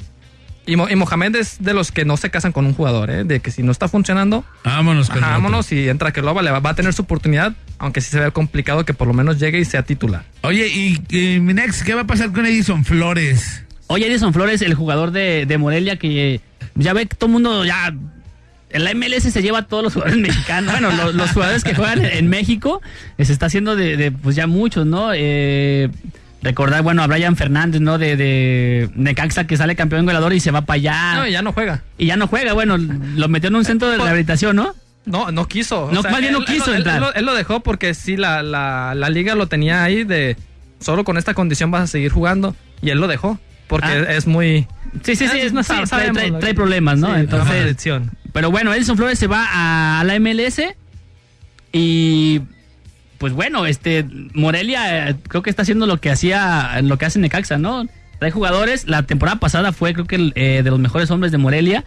Y, 0.69 0.77
Mo- 0.77 0.89
y 0.89 0.95
Mohamed 0.97 1.35
es 1.37 1.57
de 1.61 1.73
los 1.75 1.91
que 1.93 2.05
no 2.05 2.17
se 2.17 2.31
casan 2.31 2.53
con 2.53 2.67
un 2.67 2.75
jugador, 2.75 3.11
¿eh? 3.11 3.25
de 3.25 3.41
que 3.41 3.51
si 3.51 3.63
no 3.63 3.73
está 3.73 3.89
funcionando, 3.89 4.45
Vámonos 4.65 5.09
con 5.09 5.19
Ajá, 5.25 5.33
vámonos 5.33 5.73
y 5.73 5.89
entra 5.89 6.13
que 6.13 6.21
Loba 6.21 6.43
le 6.43 6.51
va, 6.51 6.61
va 6.61 6.71
a 6.71 6.75
tener 6.75 6.93
su 6.93 7.03
oportunidad, 7.03 7.55
aunque 7.79 8.01
sí 8.03 8.11
se 8.11 8.21
ve 8.21 8.31
complicado 8.33 8.85
que 8.85 8.93
por 8.95 9.09
lo 9.09 9.15
menos 9.15 9.39
llegue 9.41 9.59
y 9.59 9.65
sea 9.65 9.83
titular. 9.83 10.25
Oye, 10.43 10.69
y, 10.69 11.01
y 11.09 11.41
mi 11.41 11.55
next, 11.55 11.83
¿qué 11.85 11.95
va 11.95 12.03
a 12.03 12.07
pasar 12.07 12.33
con 12.33 12.45
Edison 12.47 12.85
Flores? 12.85 13.65
Oye, 13.87 14.07
Edison 14.07 14.35
Flores, 14.35 14.61
el 14.61 14.75
jugador 14.75 15.11
de, 15.11 15.47
de 15.47 15.57
Morelia, 15.59 15.97
que 15.97 16.43
ya 16.75 16.93
ve 16.93 17.07
que 17.07 17.17
todo 17.17 17.29
el 17.29 17.33
mundo 17.33 17.65
ya. 17.65 17.95
En 18.71 18.85
la 18.85 18.93
MLS 18.93 19.23
se 19.33 19.41
lleva 19.41 19.61
a 19.61 19.63
todos 19.67 19.83
los 19.83 19.95
jugadores 19.95 20.19
mexicanos. 20.23 20.73
Bueno, 20.73 20.91
lo- 20.95 21.13
los, 21.13 21.31
jugadores 21.31 21.65
que 21.65 21.75
juegan 21.75 22.05
en 22.05 22.29
México 22.29 22.83
eh, 23.17 23.25
se 23.25 23.33
está 23.33 23.47
haciendo 23.47 23.75
de, 23.77 23.97
de, 23.97 24.13
pues 24.13 24.37
ya 24.37 24.47
muchos, 24.47 24.85
¿no? 24.85 25.13
Eh, 25.15 25.89
recordar, 26.43 26.83
bueno, 26.83 27.03
a 27.03 27.07
Brian 27.07 27.37
Fernández, 27.37 27.81
¿no? 27.81 27.99
De, 27.99 28.17
de 28.17 28.91
Necaxa 28.95 29.47
que 29.47 29.57
sale 29.57 29.75
campeón 29.77 30.05
goleador 30.07 30.33
y 30.33 30.41
se 30.41 30.51
va 30.51 30.63
para 30.63 30.77
allá. 30.77 31.15
No, 31.17 31.27
ya 31.29 31.43
no 31.43 31.53
juega. 31.53 31.83
Y 31.99 32.07
ya 32.07 32.17
no 32.17 32.27
juega, 32.29 32.53
bueno, 32.53 32.77
lo 32.79 33.29
metió 33.29 33.49
en 33.49 33.57
un 33.57 33.65
centro 33.65 33.91
de 33.91 33.97
Por- 33.97 34.05
rehabilitación, 34.07 34.57
¿no? 34.57 34.75
No, 35.05 35.31
no 35.31 35.47
quiso. 35.49 35.89
No, 35.93 36.03
más 36.03 36.21
bien 36.21 36.33
no 36.35 36.45
quiso 36.45 36.71
él, 36.71 36.79
entrar. 36.79 36.97
Él, 36.97 37.01
lo- 37.03 37.15
él 37.15 37.25
lo 37.25 37.35
dejó 37.35 37.61
porque 37.61 37.95
sí, 37.95 38.17
la, 38.17 38.43
la, 38.43 38.95
la 38.95 39.09
liga 39.11 39.35
lo 39.35 39.47
tenía 39.47 39.83
ahí 39.83 40.05
de 40.05 40.37
solo 40.81 41.03
con 41.05 41.17
esta 41.17 41.33
condición 41.35 41.71
vas 41.71 41.83
a 41.83 41.87
seguir 41.87 42.13
jugando. 42.13 42.55
Y 42.83 42.91
él 42.91 42.99
lo 42.99 43.09
dejó 43.09 43.39
porque 43.69 43.87
Ah. 43.89 44.13
es 44.15 44.27
muy. 44.27 44.67
Sí, 45.03 45.17
sí, 45.17 45.27
sí, 45.29 45.31
Ah, 45.33 45.39
es- 45.39 45.53
no 45.53 45.63
sí, 45.63 45.73
trae, 45.89 46.55
problemas, 46.55 46.99
¿no? 46.99 47.15
Sí, 47.15 47.21
Entonces. 47.21 47.77
Pero 48.33 48.51
bueno, 48.51 48.73
Edison 48.75 48.97
Flores 48.97 49.19
se 49.19 49.27
va 49.27 49.45
a, 49.47 50.01
a 50.01 50.05
la 50.05 50.15
MLS 50.21 50.61
y 51.73 52.41
pues 53.19 53.33
bueno, 53.33 53.67
este 53.67 54.05
Morelia 54.35 55.09
eh, 55.11 55.17
creo 55.29 55.43
que 55.43 55.51
está 55.51 55.63
haciendo 55.63 55.87
lo 55.87 56.01
que 56.01 56.11
hacía, 56.11 56.81
lo 56.83 56.99
que 56.99 57.07
hace 57.07 57.19
Necaxa, 57.19 57.59
¿no? 57.59 57.87
Trae 58.19 58.31
jugadores, 58.31 58.87
la 58.89 59.03
temporada 59.05 59.39
pasada 59.39 59.73
fue 59.73 59.93
creo 59.93 60.07
que 60.07 60.17
el, 60.17 60.33
eh, 60.37 60.63
de 60.65 60.71
los 60.71 60.79
mejores 60.79 61.11
hombres 61.11 61.31
de 61.33 61.39
Morelia 61.39 61.85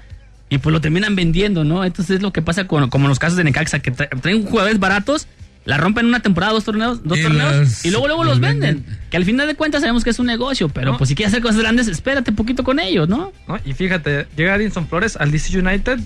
y 0.49 0.57
pues 0.57 0.71
lo 0.73 0.81
terminan 0.81 1.15
vendiendo, 1.15 1.63
¿no? 1.63 1.83
Entonces 1.85 2.17
es 2.17 2.21
lo 2.21 2.31
que 2.33 2.41
pasa 2.41 2.67
con, 2.67 2.89
como 2.89 3.05
en 3.05 3.09
los 3.09 3.19
casos 3.19 3.37
de 3.37 3.43
Necaxa, 3.45 3.79
que 3.79 3.93
tra- 3.93 4.09
traen 4.21 4.45
jugadores 4.45 4.79
baratos, 4.79 5.27
la 5.63 5.77
rompen 5.77 6.05
una 6.07 6.19
temporada, 6.21 6.51
dos 6.53 6.63
torneos, 6.65 7.03
dos 7.03 7.19
Y 7.19 7.23
torneos 7.23 7.55
los- 7.55 7.85
y 7.85 7.91
luego 7.91 8.07
luego 8.07 8.23
los 8.23 8.39
los 8.39 8.39
venden. 8.41 8.83
venden. 8.83 8.99
Que 9.09 9.17
al 9.17 9.23
final 9.25 9.47
de 9.47 9.55
cuentas 9.55 9.81
sabemos 9.81 10.03
que 10.03 10.09
es 10.09 10.19
un 10.19 10.25
negocio, 10.25 10.67
pero 10.69 10.93
No. 10.93 10.97
pues 10.97 11.07
si 11.09 11.15
quieres 11.15 11.31
hacer 11.33 11.41
cosas 11.43 11.59
grandes, 11.59 11.87
espérate 11.87 12.31
un 12.31 12.35
poquito 12.35 12.63
con 12.63 12.79
ellos, 12.79 13.07
¿no? 13.07 13.31
¿no? 13.47 13.59
Y 13.65 13.73
fíjate, 13.73 14.27
llega 14.35 14.55
Edinson 14.55 14.87
Flores 14.87 15.15
al 15.17 15.31
DC 15.31 15.57
United 15.57 15.99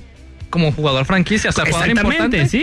como 0.52 0.72
jugador 0.72 1.06
franquicia, 1.06 1.50
o 1.50 1.54
sea, 1.54 1.66
jugador 1.66 1.90
importante. 1.90 2.48
sí. 2.48 2.58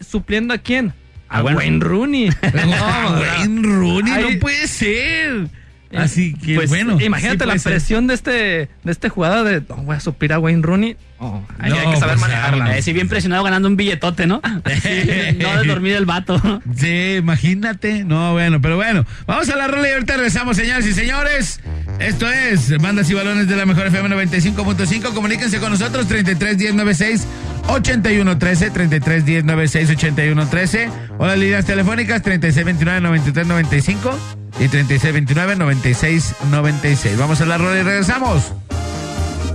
Y 0.00 0.04
supliendo 0.04 0.54
a 0.54 0.58
quién? 0.58 0.92
A, 1.28 1.40
A 1.40 1.42
Wayne- 1.44 1.56
Wayne 1.56 1.80
Rooney. 1.80 2.28
No, 2.28 3.20
Wayne 3.20 3.62
Rooney, 3.62 4.10
no 4.10 4.38
puede 4.40 4.66
ser. 4.68 5.48
Así 5.94 6.34
que 6.34 6.56
Pues, 6.56 6.68
bueno. 6.68 7.00
Imagínate 7.00 7.44
sí 7.44 7.46
la 7.46 7.58
ser. 7.58 7.72
presión 7.72 8.06
de 8.06 8.14
este 8.14 8.32
de 8.32 8.92
este 8.92 9.08
jugador 9.08 9.44
de 9.46 9.62
"No, 9.68 9.76
voy 9.76 9.96
a 9.96 10.00
suplir 10.00 10.32
a 10.32 10.38
Wayne 10.38 10.62
Rooney. 10.62 10.96
No, 11.20 11.46
hay, 11.58 11.70
No, 11.70 11.78
hay 11.78 11.86
que 11.94 11.96
saber 11.96 12.16
pues, 12.16 12.20
manejarla. 12.28 12.76
Eh, 12.76 12.82
sí, 12.82 12.92
bien 12.92 13.08
presionado 13.08 13.42
ganando 13.42 13.68
un 13.68 13.76
billetote, 13.76 14.26
¿no? 14.26 14.42
Sí, 14.82 15.38
no 15.38 15.62
de 15.62 15.66
dormir 15.66 15.92
el 15.94 16.04
vato. 16.06 16.40
Sí, 16.76 17.16
imagínate. 17.18 18.04
No, 18.04 18.32
bueno, 18.32 18.60
pero 18.60 18.76
bueno. 18.76 19.06
Vamos 19.26 19.48
a 19.48 19.56
la 19.56 19.66
rola 19.68 19.88
y 19.88 19.92
ahorita 19.92 20.14
regresamos, 20.16 20.56
señores 20.56 20.86
y 20.86 20.92
señores. 20.92 21.60
Esto 22.00 22.30
es 22.30 22.76
Bandas 22.78 23.08
y 23.10 23.14
Balones 23.14 23.48
de 23.48 23.56
la 23.56 23.64
Mejor 23.64 23.86
FM 23.86 24.08
95.5. 24.14 25.14
Comuníquense 25.14 25.58
con 25.60 25.70
nosotros 25.70 26.06
33 26.08 26.58
10 26.58 26.74
96 26.74 27.26
81 27.68 28.38
13 28.38 28.70
33 28.70 29.24
10 29.24 29.44
96 29.44 29.90
81 29.90 30.48
13 30.48 30.90
o 31.18 31.26
las 31.26 31.38
líneas 31.38 31.64
telefónicas 31.64 32.22
36 32.22 32.64
29 32.66 33.00
93 33.00 33.46
95 33.46 34.18
y 34.58 34.68
36 34.68 35.12
29 35.12 35.56
96 35.56 36.34
96. 36.50 37.18
Vamos 37.18 37.40
a 37.40 37.46
la 37.46 37.58
rola 37.58 37.78
y 37.78 37.82
regresamos. 37.82 38.52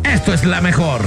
Esto 0.03 0.33
es 0.33 0.45
la 0.45 0.61
mejor. 0.61 1.01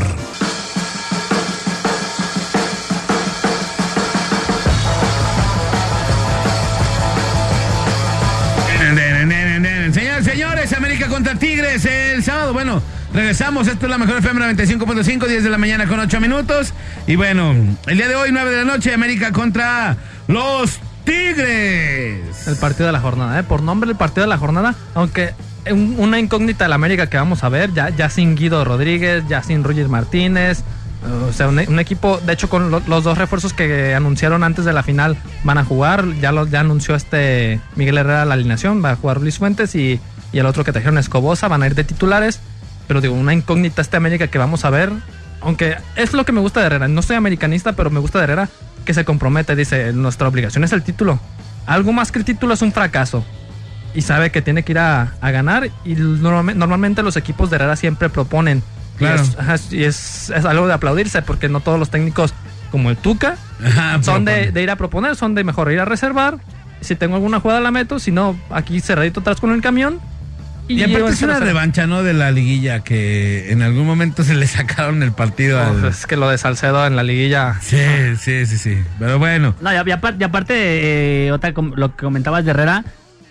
Señores, 9.93 10.25
señores, 10.25 10.73
América 10.73 11.09
contra 11.09 11.35
Tigres 11.37 11.85
el 11.85 12.23
sábado. 12.25 12.53
Bueno, 12.53 12.83
regresamos. 13.13 13.69
Esto 13.69 13.87
es 13.87 13.91
la 13.91 13.99
mejor 13.99 14.19
FM 14.19 14.41
95.5, 14.55 15.27
10 15.27 15.45
de 15.45 15.51
la 15.51 15.59
mañana 15.59 15.87
con 15.87 16.01
8 16.01 16.21
minutos. 16.21 16.73
Y 17.07 17.17
bueno, 17.17 17.55
el 17.87 17.97
día 17.97 18.09
de 18.09 18.17
hoy, 18.17 18.31
9 18.33 18.51
de 18.51 18.57
la 18.57 18.65
noche, 18.65 18.93
América 18.93 19.31
contra 19.31 19.97
los 20.27 20.81
Tigres. 21.05 22.47
El 22.49 22.57
partido 22.57 22.87
de 22.87 22.93
la 22.93 23.01
jornada, 23.01 23.39
¿eh? 23.39 23.43
Por 23.43 23.63
nombre, 23.63 23.91
el 23.91 23.97
partido 23.97 24.23
de 24.23 24.29
la 24.29 24.39
jornada, 24.39 24.75
aunque 24.95 25.35
un- 25.71 25.97
una 25.99 26.19
incógnita 26.19 26.65
de 26.65 26.69
la 26.69 26.75
América 26.75 27.09
que 27.09 27.17
vamos 27.17 27.45
a 27.45 27.49
ver, 27.49 27.73
ya, 27.73 27.91
ya 27.91 28.11
sin 28.11 28.35
Guido 28.35 28.65
Rodríguez, 28.65 29.25
ya 29.29 29.43
sin 29.43 29.65
Ruggier 29.65 29.89
Martínez. 29.89 30.63
O 31.29 31.33
sea, 31.35 31.49
un, 31.49 31.79
equipo, 31.79 32.19
de 32.25 32.33
hecho, 32.33 32.49
con 32.49 32.71
lo- 32.71 32.81
los 32.87 33.05
dos 33.05 33.19
refuerzos 33.19 33.53
que 33.53 33.95
anunciaron 33.95 34.43
antes 34.43 34.65
de 34.65 34.73
la 34.73 34.83
final 34.83 35.17
van 35.43 35.59
a 35.59 35.65
jugar. 35.65 36.07
Ya, 36.21 36.33
lo, 36.33 36.47
ya 36.47 36.61
anunció 36.61 36.95
este 36.95 37.61
Miguel 37.77 37.99
Herrera 37.99 38.25
la 38.25 38.35
alineación, 38.35 38.83
va 38.83 38.93
a 38.93 38.97
jugar 38.97 39.21
Luis 39.21 39.39
Fuentes 39.39 39.75
y, 39.75 40.01
y 40.33 40.39
el 40.39 40.47
otro 40.47 40.65
que 40.65 40.73
trajeron 40.73 40.97
Escobosa, 40.97 41.49
van 41.49 41.63
a 41.63 41.67
ir 41.67 41.75
de 41.75 41.85
titulares. 41.85 42.41
Pero 42.89 43.01
digo, 43.03 43.15
una 43.15 43.35
incógnita 43.35 43.83
esta 43.83 43.99
América 43.99 44.29
que 44.29 44.39
vamos 44.39 44.65
a 44.65 44.71
ver. 44.71 44.91
Aunque 45.43 45.77
es 45.97 46.15
lo 46.15 46.25
que 46.25 46.33
me 46.33 46.41
gusta 46.41 46.61
de 46.61 46.67
Herrera. 46.67 46.89
No 46.89 47.03
soy 47.03 47.17
americanista, 47.17 47.73
pero 47.75 47.91
me 47.91 48.01
gusta 48.01 48.19
de 48.19 48.25
Herrera 48.25 48.49
que 48.85 48.95
se 48.95 49.05
compromete. 49.05 49.57
Dice, 49.57 49.93
nuestra 49.93 50.29
obligación 50.29 50.65
es 50.65 50.73
el 50.73 50.83
título. 50.83 51.19
Algo 51.67 51.93
más 51.93 52.13
que 52.13 52.19
el 52.19 52.25
título 52.25 52.55
es 52.55 52.63
un 52.63 52.73
fracaso. 52.73 53.25
Y 53.95 54.03
sabe 54.03 54.31
que 54.31 54.43
tiene 54.43 54.63
que 54.65 54.73
ir 54.73 54.79
a, 54.79 55.15
a 55.21 55.31
ganar. 55.31 55.69
Y 55.85 55.95
normalmente, 55.95 56.59
normalmente 56.59 57.03
los 57.03 57.17
equipos 57.17 57.51
de 57.51 57.57
Herrera 57.57 57.77
siempre 57.77 58.09
proponen. 58.11 58.63
Claro. 58.99 59.23
Y, 59.23 59.53
es, 59.53 59.73
y 59.73 59.85
es- 59.85 60.31
es 60.31 60.45
algo 60.45 60.67
de 60.67 60.73
aplaudirse 60.75 61.23
porque 61.23 61.49
no 61.49 61.61
todos 61.61 61.79
los 61.79 61.91
técnicos 61.91 62.33
como 62.71 62.91
el 62.91 62.97
Tuca 62.97 63.37
Ajá, 63.65 64.03
son 64.03 64.25
de, 64.25 64.51
de 64.51 64.63
ir 64.63 64.71
a 64.71 64.77
proponer, 64.77 65.15
son 65.17 65.35
de 65.37 65.45
mejor 65.45 65.71
ir 65.71 65.79
a 65.81 65.85
reservar. 65.85 66.39
Si 66.81 66.97
tengo 66.97 67.15
alguna 67.15 67.39
jugada 67.41 67.61
la 67.61 67.71
meto, 67.71 67.99
si 67.99 68.11
no, 68.11 68.37
aquí 68.51 68.81
cerradito 68.81 69.21
atrás 69.21 69.41
con 69.41 69.53
el 69.53 69.63
camión. 69.63 70.01
Y 70.67 70.79
aparte 70.81 70.97
llevo 70.97 71.09
es 71.09 71.23
una 71.23 71.37
0-0. 71.39 71.41
revancha, 71.41 71.87
¿no? 71.87 72.03
De 72.03 72.15
la 72.15 72.31
liguilla 72.31 72.81
que 72.85 73.51
en 73.53 73.61
algún 73.63 73.87
momento 73.87 74.23
se 74.25 74.35
le 74.35 74.47
sacaron 74.47 75.03
el 75.03 75.13
partido 75.13 75.59
Uf, 75.61 75.85
al... 75.85 75.91
es 75.91 76.07
que 76.07 76.17
lo 76.17 76.29
de 76.29 76.39
Salcedo 76.39 76.87
en 76.87 76.97
la 76.97 77.03
liguilla. 77.03 77.57
Sí, 77.61 77.77
sí, 78.19 78.47
sí, 78.47 78.57
sí. 78.59 78.79
Pero 78.99 79.19
bueno. 79.19 79.55
No, 79.61 79.71
y, 79.73 79.89
y 79.89 79.91
aparte, 79.93 80.19
y 80.21 80.25
aparte, 80.25 80.55
eh, 81.27 81.33
otra, 81.33 81.53
lo 81.77 81.95
que 81.95 82.05
comentabas 82.05 82.45
de 82.45 82.53
Herrera, 82.53 82.85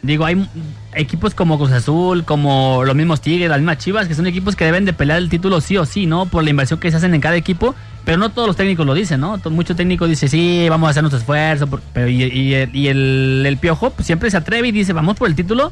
digo, 0.03 0.25
hay 0.25 0.47
equipos 0.93 1.33
como 1.33 1.57
Cruz 1.57 1.71
Azul, 1.71 2.23
como 2.25 2.83
los 2.85 2.95
mismos 2.95 3.21
Tigres, 3.21 3.49
las 3.49 3.59
mismas 3.59 3.77
Chivas, 3.79 4.07
que 4.07 4.15
son 4.15 4.27
equipos 4.27 4.55
que 4.55 4.65
deben 4.65 4.85
de 4.85 4.93
pelear 4.93 5.17
el 5.17 5.29
título 5.29 5.59
sí 5.61 5.77
o 5.77 5.85
sí, 5.85 6.05
¿no? 6.05 6.25
Por 6.27 6.43
la 6.43 6.49
inversión 6.51 6.79
que 6.79 6.91
se 6.91 6.97
hacen 6.97 7.15
en 7.15 7.21
cada 7.21 7.35
equipo, 7.37 7.73
pero 8.05 8.17
no 8.17 8.29
todos 8.29 8.47
los 8.47 8.57
técnicos 8.57 8.85
lo 8.85 8.93
dicen, 8.93 9.21
¿no? 9.21 9.39
Muchos 9.49 9.75
técnicos 9.77 10.07
dicen, 10.09 10.29
sí, 10.29 10.67
vamos 10.69 10.87
a 10.87 10.91
hacer 10.91 11.01
nuestro 11.03 11.19
esfuerzo, 11.19 11.67
por- 11.67 11.81
pero 11.93 12.09
y, 12.09 12.21
y 12.25 12.53
el, 12.53 12.75
y 12.75 12.87
el- 12.89 13.43
el 13.47 13.57
Piojo 13.57 13.91
pues, 13.91 14.05
siempre 14.05 14.29
se 14.29 14.37
atreve 14.37 14.67
y 14.67 14.71
dice, 14.71 14.91
vamos 14.93 15.15
por 15.17 15.27
el 15.29 15.35
título, 15.35 15.71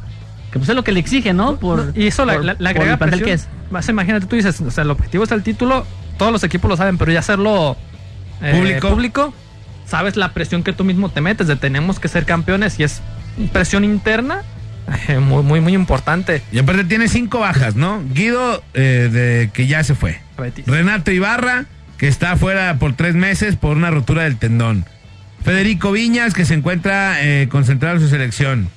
que 0.51 0.59
pues 0.59 0.69
es 0.69 0.75
lo 0.75 0.83
que 0.83 0.91
le 0.91 0.99
exige, 0.99 1.33
¿no? 1.33 1.55
Por, 1.57 1.93
y 1.95 2.07
eso 2.07 2.25
la, 2.25 2.33
por- 2.33 2.43
la, 2.45 2.55
la 2.59 2.69
por 2.71 2.81
agrega 2.81 2.91
el 2.93 2.97
plantel 2.97 3.19
presión. 3.21 3.39
que 3.39 3.43
es. 3.43 3.71
Más 3.71 3.87
imagínate, 3.89 4.25
tú 4.25 4.35
dices, 4.35 4.59
o 4.61 4.69
sea, 4.71 4.83
el 4.83 4.91
objetivo 4.91 5.23
es 5.23 5.31
el 5.31 5.43
título, 5.43 5.85
todos 6.17 6.31
los 6.31 6.43
equipos 6.43 6.69
lo 6.69 6.75
saben, 6.77 6.97
pero 6.97 7.11
ya 7.11 7.19
hacerlo 7.19 7.77
eh, 8.41 8.51
Público. 8.53 8.89
público, 8.89 9.33
sabes 9.85 10.17
la 10.17 10.33
presión 10.33 10.63
que 10.63 10.73
tú 10.73 10.83
mismo 10.83 11.09
te 11.09 11.21
metes 11.21 11.47
de 11.47 11.55
tenemos 11.55 11.99
que 11.99 12.07
ser 12.09 12.25
campeones 12.25 12.79
y 12.79 12.83
es 12.83 13.01
presión 13.53 13.83
interna 13.85 14.41
eh, 15.07 15.19
muy, 15.19 15.41
muy, 15.43 15.61
muy 15.61 15.73
importante. 15.73 16.41
Y 16.51 16.59
aparte 16.59 16.83
tiene 16.83 17.07
cinco 17.07 17.39
bajas, 17.39 17.75
¿no? 17.75 18.01
Guido, 18.13 18.61
eh, 18.73 19.09
de 19.11 19.49
que 19.53 19.67
ya 19.67 19.83
se 19.85 19.95
fue. 19.95 20.19
Betis. 20.37 20.65
Renato 20.65 21.11
Ibarra, 21.11 21.65
que 21.97 22.07
está 22.09 22.35
fuera 22.35 22.77
por 22.77 22.93
tres 22.93 23.15
meses 23.15 23.55
por 23.55 23.77
una 23.77 23.89
rotura 23.91 24.23
del 24.23 24.35
tendón. 24.37 24.85
Federico 25.45 25.91
Viñas, 25.91 26.33
que 26.33 26.45
se 26.45 26.55
encuentra 26.55 27.23
eh, 27.23 27.47
concentrado 27.49 27.95
en 27.95 28.01
su 28.01 28.09
selección. 28.09 28.69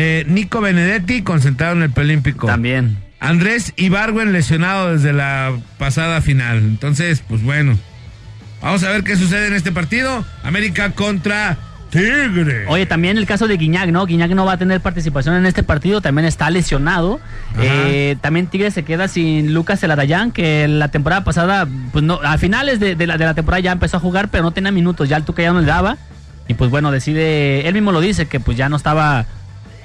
Eh, 0.00 0.24
Nico 0.28 0.60
Benedetti, 0.60 1.22
concentrado 1.22 1.74
en 1.74 1.82
el 1.82 1.90
Preolímpico. 1.90 2.46
También. 2.46 2.98
Andrés 3.18 3.72
Ibargüen, 3.76 4.32
lesionado 4.32 4.92
desde 4.92 5.12
la 5.12 5.52
pasada 5.76 6.20
final. 6.20 6.58
Entonces, 6.58 7.22
pues 7.26 7.42
bueno. 7.42 7.76
Vamos 8.62 8.84
a 8.84 8.90
ver 8.90 9.02
qué 9.02 9.16
sucede 9.16 9.48
en 9.48 9.54
este 9.54 9.72
partido. 9.72 10.24
América 10.44 10.90
contra 10.90 11.56
Tigre. 11.90 12.66
Oye, 12.68 12.86
también 12.86 13.18
el 13.18 13.26
caso 13.26 13.48
de 13.48 13.56
Guiñac, 13.56 13.90
¿no? 13.90 14.06
Guiñac 14.06 14.30
no 14.30 14.44
va 14.44 14.52
a 14.52 14.56
tener 14.56 14.80
participación 14.80 15.34
en 15.34 15.46
este 15.46 15.64
partido, 15.64 16.00
también 16.00 16.26
está 16.26 16.48
lesionado. 16.50 17.18
Eh, 17.60 18.16
también 18.20 18.46
Tigres 18.46 18.74
se 18.74 18.84
queda 18.84 19.08
sin 19.08 19.52
Lucas 19.52 19.82
Elarayán, 19.82 20.30
que 20.30 20.68
la 20.68 20.88
temporada 20.88 21.24
pasada, 21.24 21.66
pues 21.92 22.04
no, 22.04 22.20
a 22.22 22.38
finales 22.38 22.78
de, 22.78 22.94
de 22.94 23.06
la, 23.06 23.16
de 23.16 23.24
la 23.24 23.34
temporada 23.34 23.60
ya 23.60 23.72
empezó 23.72 23.96
a 23.96 24.00
jugar, 24.00 24.28
pero 24.28 24.44
no 24.44 24.52
tenía 24.52 24.70
minutos, 24.70 25.08
ya 25.08 25.16
el 25.16 25.24
Tuca 25.24 25.42
ya 25.42 25.52
no 25.52 25.60
le 25.60 25.66
daba. 25.66 25.96
Y 26.46 26.54
pues 26.54 26.70
bueno, 26.70 26.90
decide, 26.90 27.68
él 27.68 27.74
mismo 27.74 27.92
lo 27.92 28.00
dice, 28.00 28.26
que 28.26 28.40
pues 28.40 28.56
ya 28.56 28.68
no 28.68 28.76
estaba, 28.76 29.26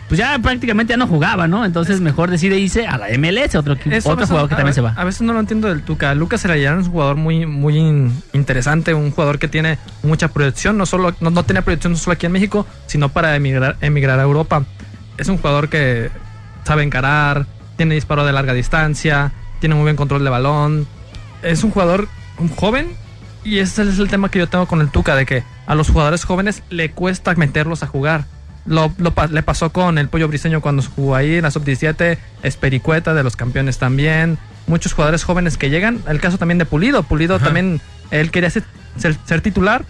pues 0.08 0.18
ya 0.20 0.38
prácticamente 0.39 0.91
ya 0.93 0.97
no 0.97 1.08
jugaba, 1.08 1.47
¿no? 1.47 1.66
Entonces 1.66 1.99
mejor 2.01 2.30
decide 2.30 2.58
irse 2.60 2.86
a 2.88 2.97
la 2.97 3.08
MLS, 3.18 3.56
otro, 3.56 3.76
Eso 3.89 4.10
otro 4.12 4.28
jugador 4.28 4.49
que 4.49 4.56
a 4.56 4.58
también 4.58 4.74
se 4.76 4.82
va. 4.82 4.93
A 4.95 5.04
veces 5.04 5.22
no 5.22 5.34
lo 5.34 5.39
entiendo 5.39 5.68
del 5.70 5.82
Tuca. 5.84 6.14
Lucas 6.14 6.43
Arellano 6.45 6.82
es 6.82 6.88
un 6.88 6.91
jugador 6.93 7.16
muy, 7.16 7.45
muy 7.45 7.78
in- 7.78 8.22
interesante, 8.34 8.93
un 8.93 9.12
jugador 9.12 9.39
que 9.39 9.47
tiene 9.47 9.78
mucha 10.04 10.28
proyección, 10.28 10.78
no 10.78 10.86
solo 10.86 11.16
no, 11.20 11.30
no 11.30 11.43
tiene 11.43 11.62
proyección 11.62 11.93
no 11.93 11.99
solo 11.99 12.14
aquí 12.14 12.26
en 12.26 12.32
México, 12.32 12.68
sino 12.86 13.10
para 13.10 13.36
emigrar, 13.36 13.78
emigrar 13.82 14.20
a 14.20 14.24
Europa. 14.24 14.64
Es 15.18 15.28
un 15.30 15.38
jugador 15.38 15.70
que 15.70 16.12
sabe 16.64 16.84
encarar, 16.84 17.45
tiene 17.78 17.95
disparo 17.95 18.26
de 18.26 18.34
larga 18.34 18.54
distancia, 18.54 19.32
tiene 19.60 19.76
muy 19.76 19.84
buen 19.84 19.95
control 19.95 20.24
de 20.24 20.30
balón. 20.30 20.88
Es 21.41 21.64
un 21.64 21.72
jugador 21.72 22.08
un 22.38 22.49
joven 22.49 22.95
y 23.43 23.60
ese 23.60 23.84
es 23.84 23.99
el 23.99 24.10
tema 24.10 24.30
que 24.30 24.39
yo 24.39 24.47
tengo 24.47 24.66
con 24.68 24.82
el 24.82 24.89
Tuca, 24.89 25.16
de 25.16 25.26
que 25.26 25.43
a 25.66 25.76
los 25.76 25.89
jugadores 25.89 26.24
jóvenes 26.26 26.62
le 26.70 26.91
cuesta 26.91 27.34
meterlos 27.36 27.84
a 27.84 27.88
jugar. 27.88 28.26
Lo, 28.66 28.93
le 29.32 29.43
pasó 29.43 29.72
con 29.74 29.97
el 29.97 30.07
Pollo 30.07 30.28
Briseño 30.30 30.61
cuando 30.61 30.82
jugó 30.84 31.16
ahí 31.16 31.36
en 31.36 31.41
la 31.43 31.51
sub-17, 31.51 32.18
Espericueta 32.43 33.14
de 33.14 33.24
los 33.24 33.36
campeones 33.36 33.78
también. 33.78 34.38
Muchos 34.68 34.93
jugadores 34.93 35.24
jóvenes 35.24 35.57
que 35.57 35.70
llegan. 35.70 35.99
El 36.07 36.22
caso 36.22 36.38
también 36.38 36.57
de 36.57 36.66
Pulido. 36.66 37.03
Pulido 37.03 37.36
Ajá. 37.36 37.45
también, 37.45 37.82
él 38.11 38.32
quería 38.32 38.49
ser, 38.49 38.64
ser- 38.97 39.18
ser 39.26 39.41
titular, 39.41 39.84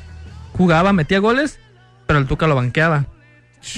jugaba, 0.54 0.92
metía 0.94 1.20
goles, 1.20 1.60
pero 2.08 2.18
el 2.20 2.26
Tuca 2.26 2.48
lo 2.48 2.56
banqueaba. 2.56 3.06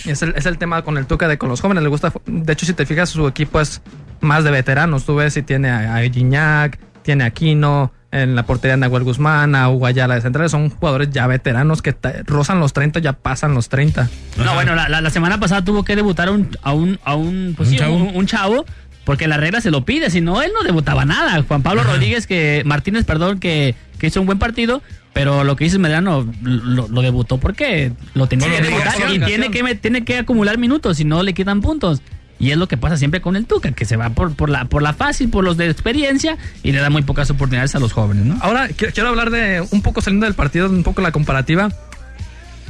Es 0.05 0.21
el, 0.21 0.33
es 0.35 0.45
el 0.45 0.57
tema 0.57 0.81
con 0.83 0.97
el 0.97 1.05
Tuca 1.05 1.27
de 1.27 1.37
con 1.37 1.49
los 1.49 1.59
jóvenes. 1.61 1.83
Le 1.83 1.89
gusta. 1.89 2.11
De 2.25 2.53
hecho, 2.53 2.65
si 2.65 2.73
te 2.73 2.85
fijas, 2.85 3.09
su 3.09 3.27
equipo 3.27 3.59
es 3.59 3.81
más 4.21 4.43
de 4.43 4.51
veteranos. 4.51 5.05
Tú 5.05 5.15
ves 5.15 5.33
si 5.33 5.43
tiene 5.43 5.69
a, 5.69 5.97
a 5.97 6.01
Gignac, 6.03 6.79
tiene 7.03 7.23
a 7.25 7.27
Aquino, 7.27 7.91
en 8.21 8.35
la 8.35 8.45
portería 8.45 8.77
Nahuel 8.77 9.03
Guzmán, 9.03 9.55
a 9.55 9.69
Hugo 9.69 9.85
Ayala 9.87 10.15
de 10.15 10.21
centrales. 10.21 10.51
Son 10.51 10.69
jugadores 10.69 11.09
ya 11.11 11.27
veteranos 11.27 11.81
que 11.81 11.95
rozan 12.25 12.59
los 12.59 12.73
30, 12.73 12.99
ya 12.99 13.13
pasan 13.13 13.53
los 13.53 13.69
30. 13.69 14.09
No, 14.37 14.53
bueno, 14.53 14.73
la, 14.75 14.87
la- 14.89 15.01
la 15.01 15.09
semana 15.09 15.39
pasada 15.39 15.63
tuvo 15.63 15.83
que 15.83 15.95
debutar 15.95 16.29
a 16.29 16.31
un, 16.31 16.49
a 16.63 16.73
un, 16.73 16.99
a 17.03 17.15
un, 17.15 17.53
pues 17.57 17.69
¿Un 17.69 17.73
sí, 17.73 17.79
chavo? 17.79 17.95
un- 17.95 18.15
un 18.15 18.25
chavo, 18.25 18.65
porque 19.03 19.27
la 19.27 19.37
regla 19.37 19.59
se 19.61 19.69
lo 19.69 19.85
pide, 19.85 20.09
si 20.09 20.21
no, 20.21 20.41
él 20.41 20.51
no 20.57 20.63
debutaba 20.63 21.03
nada. 21.05 21.43
Juan 21.47 21.61
Pablo 21.61 21.83
Rodríguez, 21.83 22.25
que 22.25 22.63
Martínez, 22.65 23.05
perdón, 23.05 23.39
que, 23.39 23.75
que 23.99 24.07
hizo 24.07 24.19
un 24.21 24.25
buen 24.25 24.39
partido, 24.39 24.81
pero 25.13 25.43
lo 25.43 25.55
que 25.55 25.65
dice 25.65 25.77
Medrano 25.77 26.25
lo, 26.41 26.87
lo 26.87 27.01
debutó 27.01 27.37
porque 27.37 27.91
lo 28.15 28.27
tenía 28.27 28.49
que 28.49 28.61
debutar 28.61 28.95
y 29.13 29.19
tiene 29.19 29.51
que, 29.51 29.75
tiene 29.75 30.03
que 30.05 30.17
acumular 30.19 30.57
minutos, 30.57 30.97
si 30.97 31.03
no 31.05 31.21
le 31.21 31.33
quitan 31.33 31.61
puntos. 31.61 32.01
Y 32.37 32.51
es 32.51 32.57
lo 32.57 32.67
que 32.67 32.75
pasa 32.75 32.97
siempre 32.97 33.21
con 33.21 33.35
el 33.37 33.45
Tuca, 33.45 33.71
que 33.71 33.85
se 33.85 33.95
va 33.95 34.09
por, 34.09 34.35
por, 34.35 34.49
la, 34.49 34.65
por 34.65 34.81
la 34.81 34.93
fácil, 34.93 35.29
por 35.29 35.43
los 35.45 35.55
de 35.55 35.69
experiencia, 35.69 36.37
y 36.63 36.73
le 36.73 36.79
da 36.79 36.89
muy 36.89 37.01
pocas 37.01 37.29
oportunidades 37.29 37.75
a 37.75 37.79
los 37.79 37.93
jóvenes, 37.93 38.25
¿no? 38.25 38.37
Ahora 38.41 38.67
quiero, 38.67 39.07
hablar 39.09 39.29
de 39.31 39.65
un 39.71 39.81
poco 39.81 40.01
saliendo 40.01 40.25
del 40.25 40.35
partido, 40.35 40.69
un 40.69 40.83
poco 40.83 41.01
la 41.01 41.11
comparativa. 41.13 41.69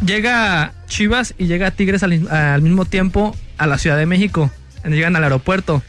Llega 0.05 0.74
Chivas 0.88 1.34
y 1.38 1.47
llega 1.47 1.72
Tigres 1.72 2.03
al, 2.03 2.28
al 2.30 2.61
mismo 2.61 2.86
tiempo 2.86 3.36
a 3.57 3.66
la 3.66 3.78
Ciudad 3.78 3.97
de 3.97 4.05
México. 4.05 4.51
Llegan 4.86 5.16
al 5.16 5.24
aeropuerto. 5.24 5.82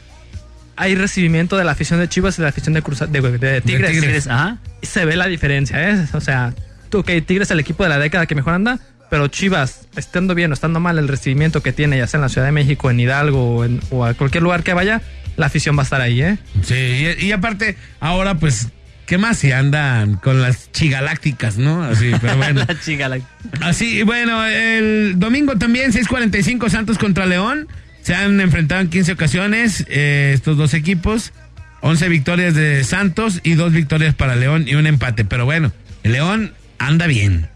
Hay 0.75 0.95
recibimiento 0.95 1.57
de 1.57 1.63
la 1.63 1.71
afición 1.73 1.99
de 1.99 2.07
Chivas 2.07 2.35
y 2.35 2.37
de 2.37 2.43
la 2.43 2.49
afición 2.49 2.73
de, 2.73 2.81
Cruz- 2.83 2.99
de, 3.07 3.21
de 3.21 3.61
Tigres. 3.61 3.91
Tigres. 3.91 3.91
Tigres, 3.91 4.27
ajá. 4.27 4.57
Y 4.81 4.85
se 4.85 5.05
ve 5.05 5.15
la 5.15 5.27
diferencia, 5.27 5.89
¿eh? 5.91 6.05
O 6.13 6.21
sea, 6.21 6.53
tú 6.89 7.03
que 7.03 7.21
Tigres 7.21 7.47
es 7.47 7.51
el 7.51 7.59
equipo 7.59 7.83
de 7.83 7.89
la 7.89 7.99
década 7.99 8.25
que 8.27 8.35
mejor 8.35 8.53
anda, 8.53 8.79
pero 9.09 9.27
Chivas, 9.27 9.87
estando 9.95 10.35
bien 10.35 10.51
o 10.51 10.53
estando 10.53 10.79
mal, 10.79 10.97
el 10.99 11.07
recibimiento 11.07 11.61
que 11.63 11.71
tiene, 11.73 11.97
ya 11.97 12.07
sea 12.07 12.17
en 12.17 12.21
la 12.23 12.29
Ciudad 12.29 12.45
de 12.47 12.51
México, 12.51 12.89
en 12.91 12.99
Hidalgo 12.99 13.57
o, 13.57 13.65
en- 13.65 13.79
o 13.89 14.05
a 14.05 14.13
cualquier 14.13 14.43
lugar 14.43 14.63
que 14.63 14.73
vaya, 14.73 15.01
la 15.35 15.45
afición 15.47 15.77
va 15.77 15.81
a 15.81 15.83
estar 15.83 16.01
ahí, 16.01 16.21
¿eh? 16.21 16.37
Sí, 16.63 16.75
y, 17.19 17.25
y 17.27 17.31
aparte, 17.31 17.77
ahora 17.99 18.35
pues, 18.35 18.69
¿qué 19.05 19.17
más 19.17 19.37
si 19.37 19.51
andan 19.51 20.15
con 20.15 20.41
las 20.41 20.71
chigalácticas, 20.71 21.57
no? 21.57 21.83
Así, 21.83 22.11
pero 22.21 22.35
bueno. 22.37 22.65
La 22.67 22.79
chica, 22.79 23.07
la- 23.07 23.19
Así, 23.61 24.03
bueno, 24.03 24.45
el 24.45 25.13
domingo 25.17 25.55
también, 25.57 25.91
6:45 25.93 26.69
Santos 26.69 26.97
contra 26.97 27.25
León. 27.25 27.67
Se 28.01 28.15
han 28.15 28.39
enfrentado 28.39 28.79
en 28.81 28.89
15 28.89 29.11
ocasiones 29.13 29.85
eh, 29.89 30.31
estos 30.33 30.55
dos 30.57 30.73
equipos. 30.73 31.33
11 31.81 32.07
victorias 32.09 32.55
de 32.55 32.83
Santos 32.85 33.39
y 33.43 33.53
dos 33.55 33.71
victorias 33.73 34.15
para 34.15 34.35
León 34.35 34.65
y 34.67 34.75
un 34.75 34.87
empate. 34.87 35.25
Pero 35.25 35.45
bueno, 35.45 35.71
el 36.03 36.13
León 36.13 36.53
anda 36.79 37.05
bien. 37.05 37.49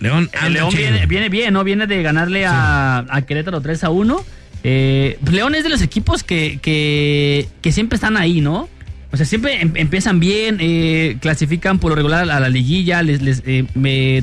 León 0.00 0.30
El 0.44 0.52
León 0.52 0.70
viene, 0.74 1.06
viene 1.06 1.28
bien, 1.28 1.52
¿no? 1.54 1.64
Viene 1.64 1.86
de 1.86 2.02
ganarle 2.02 2.46
a, 2.46 3.04
a 3.08 3.22
Querétaro 3.22 3.60
3 3.60 3.84
a 3.84 3.90
1. 3.90 4.24
Eh, 4.64 5.18
León 5.30 5.54
es 5.54 5.64
de 5.64 5.70
los 5.70 5.82
equipos 5.82 6.22
que, 6.22 6.58
que, 6.62 7.48
que 7.60 7.72
siempre 7.72 7.96
están 7.96 8.16
ahí, 8.16 8.40
¿no? 8.40 8.68
O 9.10 9.16
sea, 9.16 9.24
siempre 9.26 9.60
em- 9.62 9.72
empiezan 9.76 10.20
bien, 10.20 10.58
eh, 10.60 11.16
clasifican 11.20 11.78
por 11.78 11.90
lo 11.90 11.96
regular 11.96 12.28
a 12.30 12.40
la 12.40 12.48
liguilla, 12.48 13.02
les, 13.02 13.22
les 13.22 13.42
eh, 13.46 13.64
me- 13.74 14.22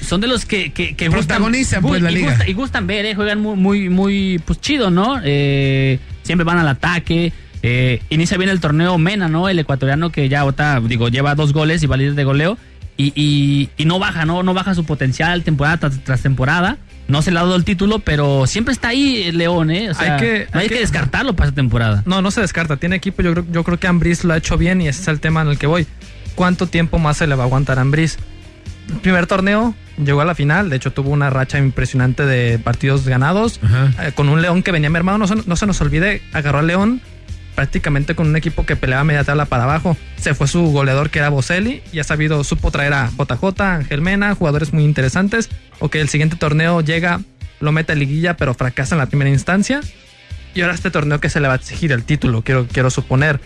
son 0.00 0.20
de 0.20 0.26
los 0.26 0.44
que, 0.44 0.72
que, 0.72 0.94
que 0.96 1.10
Protagonizan, 1.10 1.80
gustan, 1.82 1.90
pues, 1.90 2.02
la 2.02 2.10
y 2.10 2.14
liga. 2.14 2.28
gusta- 2.30 2.48
y 2.48 2.52
gustan 2.54 2.86
ver, 2.86 3.06
eh, 3.06 3.14
juegan 3.14 3.40
muy, 3.40 3.56
muy, 3.56 3.88
muy 3.88 4.40
pues 4.44 4.60
chido, 4.60 4.90
¿no? 4.90 5.20
Eh, 5.24 5.98
siempre 6.22 6.44
van 6.44 6.58
al 6.58 6.68
ataque. 6.68 7.32
eh, 7.64 8.00
inicia 8.10 8.36
bien 8.36 8.50
el 8.50 8.58
torneo 8.60 8.98
Mena, 8.98 9.28
¿no? 9.28 9.48
El 9.48 9.58
ecuatoriano 9.60 10.10
que 10.10 10.28
ya 10.28 10.40
ahorita, 10.40 10.80
digo, 10.80 11.08
lleva 11.08 11.34
dos 11.36 11.52
goles 11.52 11.82
y 11.82 11.86
va 11.86 11.96
líder 11.96 12.14
de 12.14 12.24
goleo. 12.24 12.58
Y, 12.96 13.12
y, 13.16 13.70
y 13.76 13.84
no 13.86 13.98
baja, 13.98 14.24
¿no? 14.26 14.42
No 14.42 14.54
baja 14.54 14.74
su 14.74 14.84
potencial 14.84 15.42
temporada 15.44 15.78
tras, 15.78 16.04
tras 16.04 16.22
temporada. 16.22 16.76
No 17.08 17.20
se 17.22 17.30
le 17.30 17.38
ha 17.38 17.42
dado 17.42 17.56
el 17.56 17.64
título, 17.64 17.98
pero 18.00 18.46
siempre 18.46 18.72
está 18.72 18.88
ahí 18.88 19.22
el 19.24 19.38
León, 19.38 19.70
¿eh? 19.70 19.90
O 19.90 19.94
sea, 19.94 20.14
Hay 20.16 20.20
que- 20.20 20.46
no 20.52 20.60
hay, 20.60 20.64
hay 20.64 20.68
que, 20.68 20.74
que- 20.76 20.80
descartarlo 20.80 21.34
para 21.34 21.48
esta 21.48 21.56
temporada. 21.56 22.02
No, 22.06 22.22
no 22.22 22.30
se 22.30 22.40
descarta. 22.40 22.76
Tiene 22.76 22.96
equipo. 22.96 23.22
Yo 23.22 23.32
creo, 23.32 23.46
yo 23.50 23.64
creo 23.64 23.78
que 23.80 23.86
Ambris 23.86 24.24
lo 24.24 24.34
ha 24.34 24.36
hecho 24.36 24.56
bien 24.58 24.80
y 24.80 24.88
ese 24.88 25.02
es 25.02 25.08
el 25.08 25.20
tema 25.20 25.42
en 25.42 25.48
el 25.48 25.58
que 25.58 25.66
voy. 25.66 25.86
¿Cuánto 26.34 26.66
tiempo 26.66 26.98
más 26.98 27.16
se 27.16 27.26
le 27.26 27.34
va 27.34 27.42
a 27.44 27.46
aguantar 27.46 27.78
a 27.78 27.82
Ambris? 27.82 28.18
El 28.88 29.00
primer 29.00 29.26
torneo 29.26 29.74
llegó 30.02 30.20
a 30.20 30.24
la 30.24 30.34
final. 30.34 30.70
De 30.70 30.76
hecho, 30.76 30.92
tuvo 30.92 31.10
una 31.10 31.30
racha 31.30 31.58
impresionante 31.58 32.24
de 32.26 32.58
partidos 32.58 33.06
ganados. 33.06 33.58
Eh, 34.00 34.12
con 34.14 34.28
un 34.28 34.42
León 34.42 34.62
que 34.62 34.70
venía 34.70 34.90
mermado. 34.90 35.18
No, 35.18 35.26
se- 35.26 35.36
no 35.46 35.56
se 35.56 35.66
nos 35.66 35.80
olvide, 35.80 36.22
agarró 36.32 36.58
al 36.60 36.66
León 36.66 37.00
prácticamente 37.54 38.14
con 38.14 38.28
un 38.28 38.36
equipo 38.36 38.64
que 38.66 38.76
peleaba 38.76 39.04
media 39.04 39.24
tabla 39.24 39.44
para 39.46 39.64
abajo. 39.64 39.96
Se 40.16 40.34
fue 40.34 40.46
su 40.48 40.62
goleador 40.72 41.10
que 41.10 41.18
era 41.18 41.28
Boselli 41.28 41.82
y 41.92 41.98
ha 41.98 42.04
sabido, 42.04 42.42
supo 42.44 42.70
traer 42.70 42.92
a 42.94 43.10
JJ, 43.10 43.60
Ángel 43.60 44.00
Mena, 44.00 44.34
jugadores 44.34 44.72
muy 44.72 44.84
interesantes. 44.84 45.48
O 45.78 45.88
que 45.88 46.00
el 46.00 46.08
siguiente 46.08 46.36
torneo 46.36 46.80
llega, 46.80 47.20
lo 47.60 47.72
mete 47.72 47.92
a 47.92 47.94
liguilla, 47.94 48.36
pero 48.36 48.54
fracasa 48.54 48.94
en 48.94 49.00
la 49.00 49.06
primera 49.06 49.30
instancia. 49.30 49.80
Y 50.54 50.60
ahora 50.62 50.74
este 50.74 50.90
torneo 50.90 51.20
que 51.20 51.30
se 51.30 51.40
le 51.40 51.48
va 51.48 51.54
a 51.54 51.56
exigir 51.56 51.92
el 51.92 52.04
título, 52.04 52.42
quiero, 52.42 52.66
quiero 52.66 52.90
suponer. 52.90 53.40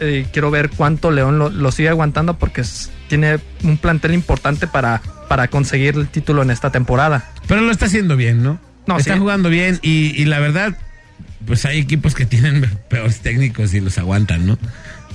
Eh, 0.00 0.26
quiero 0.32 0.50
ver 0.50 0.70
cuánto 0.70 1.10
León 1.10 1.38
lo, 1.38 1.50
lo 1.50 1.70
sigue 1.70 1.88
aguantando 1.88 2.38
porque 2.38 2.62
es- 2.62 2.90
tiene 3.08 3.38
un 3.62 3.76
plantel 3.78 4.14
importante 4.14 4.66
para, 4.66 5.00
para 5.28 5.48
conseguir 5.48 5.94
el 5.96 6.08
título 6.08 6.42
en 6.42 6.50
esta 6.50 6.70
temporada. 6.72 7.30
Pero 7.46 7.60
lo 7.60 7.70
está 7.70 7.86
haciendo 7.86 8.16
bien, 8.16 8.42
¿no? 8.42 8.58
No, 8.86 8.96
está 8.96 9.14
sí. 9.14 9.20
jugando 9.20 9.48
bien 9.48 9.78
y, 9.82 10.12
y 10.20 10.24
la 10.24 10.40
verdad, 10.40 10.76
pues 11.46 11.64
hay 11.64 11.78
equipos 11.78 12.14
que 12.14 12.26
tienen 12.26 12.62
peores 12.88 13.20
técnicos 13.20 13.74
y 13.74 13.80
los 13.80 13.98
aguantan, 13.98 14.46
¿no? 14.46 14.58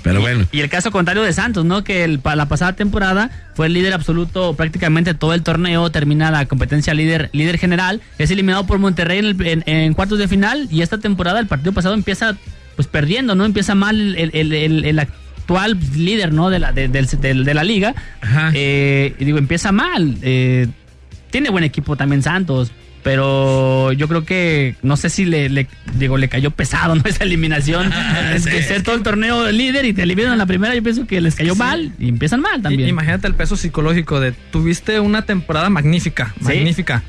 Pero 0.04 0.22
bueno. 0.22 0.46
Y 0.52 0.62
el 0.62 0.70
caso 0.70 0.92
contrario 0.92 1.24
de 1.24 1.34
Santos, 1.34 1.66
¿no? 1.66 1.84
Que 1.84 2.04
el, 2.04 2.20
para 2.20 2.36
la 2.36 2.48
pasada 2.48 2.74
temporada 2.74 3.30
fue 3.56 3.68
el 3.68 3.74
líder 3.74 3.94
absoluto 3.94 4.54
prácticamente 4.56 5.14
todo 5.16 5.34
el 5.34 5.42
torneo, 5.44 5.90
termina 5.90 6.32
la 6.32 6.46
competencia 6.46 6.94
líder, 6.94 7.30
líder 7.34 7.58
general, 7.58 8.02
es 8.18 8.32
eliminado 8.32 8.66
por 8.68 8.78
Monterrey 8.80 9.20
en, 9.20 9.26
el- 9.26 9.48
en- 9.48 9.64
en 9.66 9.94
cuartos 9.94 10.20
de 10.20 10.28
final 10.28 10.68
y 10.72 10.82
esta 10.82 10.98
temporada, 11.00 11.40
el 11.40 11.48
partido 11.48 11.74
pasado 11.74 11.94
empieza 11.96 12.38
pues 12.76 12.88
perdiendo, 12.88 13.36
¿no? 13.36 13.44
Empieza 13.44 13.74
mal 13.76 14.16
el, 14.16 14.32
el- 14.34 14.54
el- 14.54 14.86
el 14.86 15.00
actual 15.00 15.78
líder, 15.96 16.32
¿no? 16.32 16.52
De 16.52 16.60
la, 16.60 16.72
de, 16.72 16.88
de 16.88 17.54
la 17.54 17.64
liga. 17.64 17.96
Ajá. 18.22 18.52
Eh, 18.54 19.16
y 19.20 19.26
digo, 19.26 19.40
empieza 19.40 19.72
mal. 19.72 20.18
eh, 20.22 20.68
tiene 21.32 21.50
buen 21.50 21.64
equipo 21.66 21.98
también 21.98 22.22
Santos. 22.24 22.72
Pero 23.08 23.94
yo 23.94 24.10
creo 24.10 24.26
que 24.26 24.76
no 24.84 24.98
sé 24.98 25.10
si 25.10 25.24
le, 25.24 25.48
le- 25.48 25.68
digo 25.98 26.18
le 26.18 26.28
cayó 26.28 26.52
pesado 26.52 26.94
¿no? 26.96 27.02
esa 27.06 27.24
eliminación. 27.24 27.90
es 28.36 28.46
que 28.46 28.62
ser 28.62 28.84
todo 28.84 28.96
el 28.96 29.02
torneo 29.02 29.50
líder 29.50 29.86
y 29.86 29.94
te 29.94 30.04
eliminan 30.04 30.34
en 30.34 30.38
la 30.38 30.46
primera, 30.46 30.76
yo 30.76 30.84
pienso 30.84 31.08
que 31.08 31.22
les 31.22 31.36
cayó 31.36 31.56
mal 31.56 31.94
y 32.00 32.10
empiezan 32.10 32.42
mal 32.42 32.62
también. 32.62 32.90
Imagínate 32.90 33.26
el 33.28 33.34
peso 33.34 33.56
psicológico 33.56 34.20
de 34.20 34.34
tuviste 34.34 35.00
una 35.00 35.22
temporada 35.26 35.70
magnífica, 35.70 36.34
Sí. 36.40 36.44
magnífica. 36.46 37.02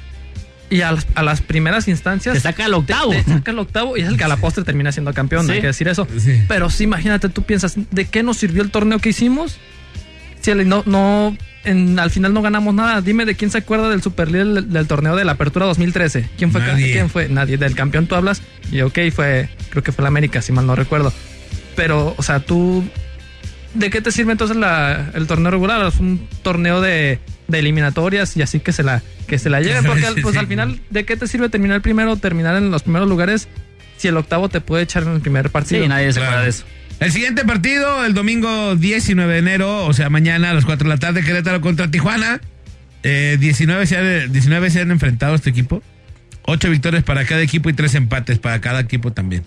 Y 0.70 0.82
a 0.82 0.92
las, 0.92 1.07
a 1.16 1.22
las 1.24 1.40
primeras 1.40 1.88
instancias 1.88 2.34
Te 2.34 2.40
saca 2.40 2.66
al 2.66 2.74
octavo. 2.74 3.11
te 3.11 3.24
saca 3.24 3.51
el 3.51 3.59
octavo 3.59 3.96
y 3.96 4.03
es 4.03 4.09
el 4.09 4.16
que 4.16 4.24
a 4.24 4.28
la 4.28 4.36
postre 4.36 4.62
termina 4.62 4.92
siendo 4.92 5.12
campeón, 5.12 5.51
hay 5.51 5.61
que 5.61 5.66
decir 5.66 5.88
eso. 5.88 6.07
Sí. 6.16 6.42
Pero 6.46 6.70
sí, 6.70 6.84
imagínate, 6.84 7.28
tú 7.28 7.42
piensas, 7.42 7.74
¿de 7.90 8.05
qué 8.05 8.22
nos 8.22 8.36
sirvió 8.36 8.62
el 8.62 8.70
torneo 8.70 8.99
que 9.01 9.09
hicimos? 9.09 9.59
El- 10.53 10.68
no, 10.68 10.82
no, 10.86 11.36
en- 11.64 11.99
al 11.99 12.11
final 12.11 12.32
no 12.34 12.42
ganamos 12.42 12.74
nada. 12.74 13.01
Dime 13.01 13.24
de 13.24 13.34
quién 13.34 13.51
se 13.51 13.59
acuerda 13.59 13.88
del 13.90 14.03
superlíder 14.03 14.46
del, 14.46 14.72
del 14.72 14.86
torneo 14.86 15.16
de 15.16 15.24
la 15.24 15.32
Apertura 15.32 15.66
2013. 15.66 16.28
¿Quién 16.36 16.53
fue? 16.53 16.61
Nadie. 16.61 16.92
¿Quién 16.92 17.11
fue? 17.11 17.28
Nadie. 17.28 17.57
Del 17.59 17.74
campeón 17.74 18.07
tú 18.07 18.14
hablas. 18.14 18.42
Y 18.72 18.80
ok, 18.82 18.99
fue, 19.14 19.49
creo 19.70 19.82
que 19.82 19.92
fue 19.92 20.03
la 20.03 20.09
América, 20.09 20.42
si 20.42 20.53
mal 20.53 20.66
no 20.66 20.74
recuerdo. 20.74 21.12
Pero, 21.76 22.14
o 22.16 22.22
sea, 22.22 22.40
tú, 22.40 22.84
¿de 23.74 23.90
qué 23.90 24.01
te 24.01 24.11
sirve 24.12 24.32
entonces 24.32 24.57
la- 24.57 25.11
el 25.14 25.26
torneo 25.26 25.51
regular? 25.51 25.84
Es 25.86 25.99
un 26.01 26.26
torneo 26.42 26.80
de, 26.80 27.18
de 27.49 27.59
eliminatorias 27.59 28.36
y 28.36 28.42
así 28.42 28.61
que 28.61 28.72
se 28.72 28.82
la, 28.82 29.03
que 29.26 29.38
se 29.38 29.51
la 29.51 29.61
lleven. 29.61 29.84
Porque 29.86 30.07
al- 30.07 30.16
pues 30.16 30.34
Sí. 30.34 30.38
al 30.38 30.46
final, 30.46 30.80
¿de 30.90 31.05
qué 31.05 31.16
te 31.16 31.26
sirve 31.28 31.49
terminar 31.49 31.80
primero, 31.82 32.16
terminar 32.16 32.57
en 32.57 32.70
los 32.70 32.82
primeros 32.82 33.09
lugares? 33.09 33.49
Si 33.96 34.07
el 34.09 34.16
octavo 34.16 34.49
te 34.49 34.61
puede 34.61 34.84
echar 34.84 35.03
en 35.05 35.11
el 35.14 35.20
primer 35.20 35.51
partido. 35.51 35.82
Sí, 35.82 35.88
nadie 35.88 36.12
se 36.12 36.20
Claro. 36.20 36.26
acuerda 36.28 36.44
de 36.44 36.51
eso. 36.51 36.64
El 37.01 37.12
siguiente 37.12 37.44
partido, 37.44 38.05
el 38.05 38.12
domingo 38.14 38.74
19 38.74 39.32
de 39.32 39.38
enero, 39.38 39.86
o 39.86 39.92
sea, 39.92 40.11
mañana 40.11 40.51
a 40.51 40.55
las 40.55 40.64
4 40.64 40.88
de 40.88 40.94
la 40.94 40.99
tarde, 40.99 41.22
Querétaro 41.22 41.61
contra 41.61 41.90
Tijuana. 41.90 42.40
Eh, 43.05 43.36
19, 43.38 43.86
se 43.86 43.96
han, 43.96 44.32
19 44.32 44.70
se 44.70 44.80
han 44.80 44.90
enfrentado 44.90 45.34
a 45.34 45.36
este 45.36 45.51
equipo. 45.51 45.82
8 46.42 46.70
victorias 46.70 47.05
para 47.05 47.24
cada 47.24 47.40
equipo 47.42 47.70
y 47.70 47.72
3 47.72 47.94
empates 47.94 48.38
para 48.40 48.61
cada 48.61 48.80
equipo 48.80 49.12
también. 49.12 49.44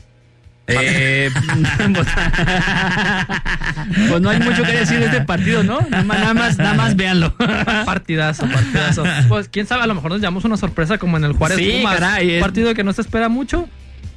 Eh, 0.68 1.30
pues, 1.94 2.08
pues 4.10 4.22
no 4.22 4.30
hay 4.30 4.40
mucho 4.40 4.64
que 4.64 4.72
decir 4.72 5.00
de 5.00 5.08
este 5.08 5.22
partido, 5.22 5.64
¿no? 5.64 5.82
Nada 5.90 6.04
más, 6.04 6.20
nada 6.20 6.34
más, 6.34 6.58
nada 6.58 6.74
más 6.74 6.96
véanlo. 6.96 7.36
Partidazo, 7.86 8.48
partidazo. 8.48 9.04
Pues 9.28 9.50
quién 9.50 9.68
sabe, 9.68 9.84
a 9.84 9.88
lo 9.88 9.96
mejor 9.96 10.12
nos 10.12 10.22
llevamos 10.22 10.46
una 10.46 10.56
sorpresa 10.56 10.98
como 10.98 11.18
en 11.18 11.26
el 11.26 11.34
Juárez 11.34 11.58
Sí, 11.58 11.80
Pumas. 11.80 12.00
caray, 12.00 12.36
Un 12.36 12.42
partido 12.42 12.74
que 12.74 12.86
no 12.86 12.94
se 12.94 13.02
espera 13.02 13.28
mucho. 13.28 13.68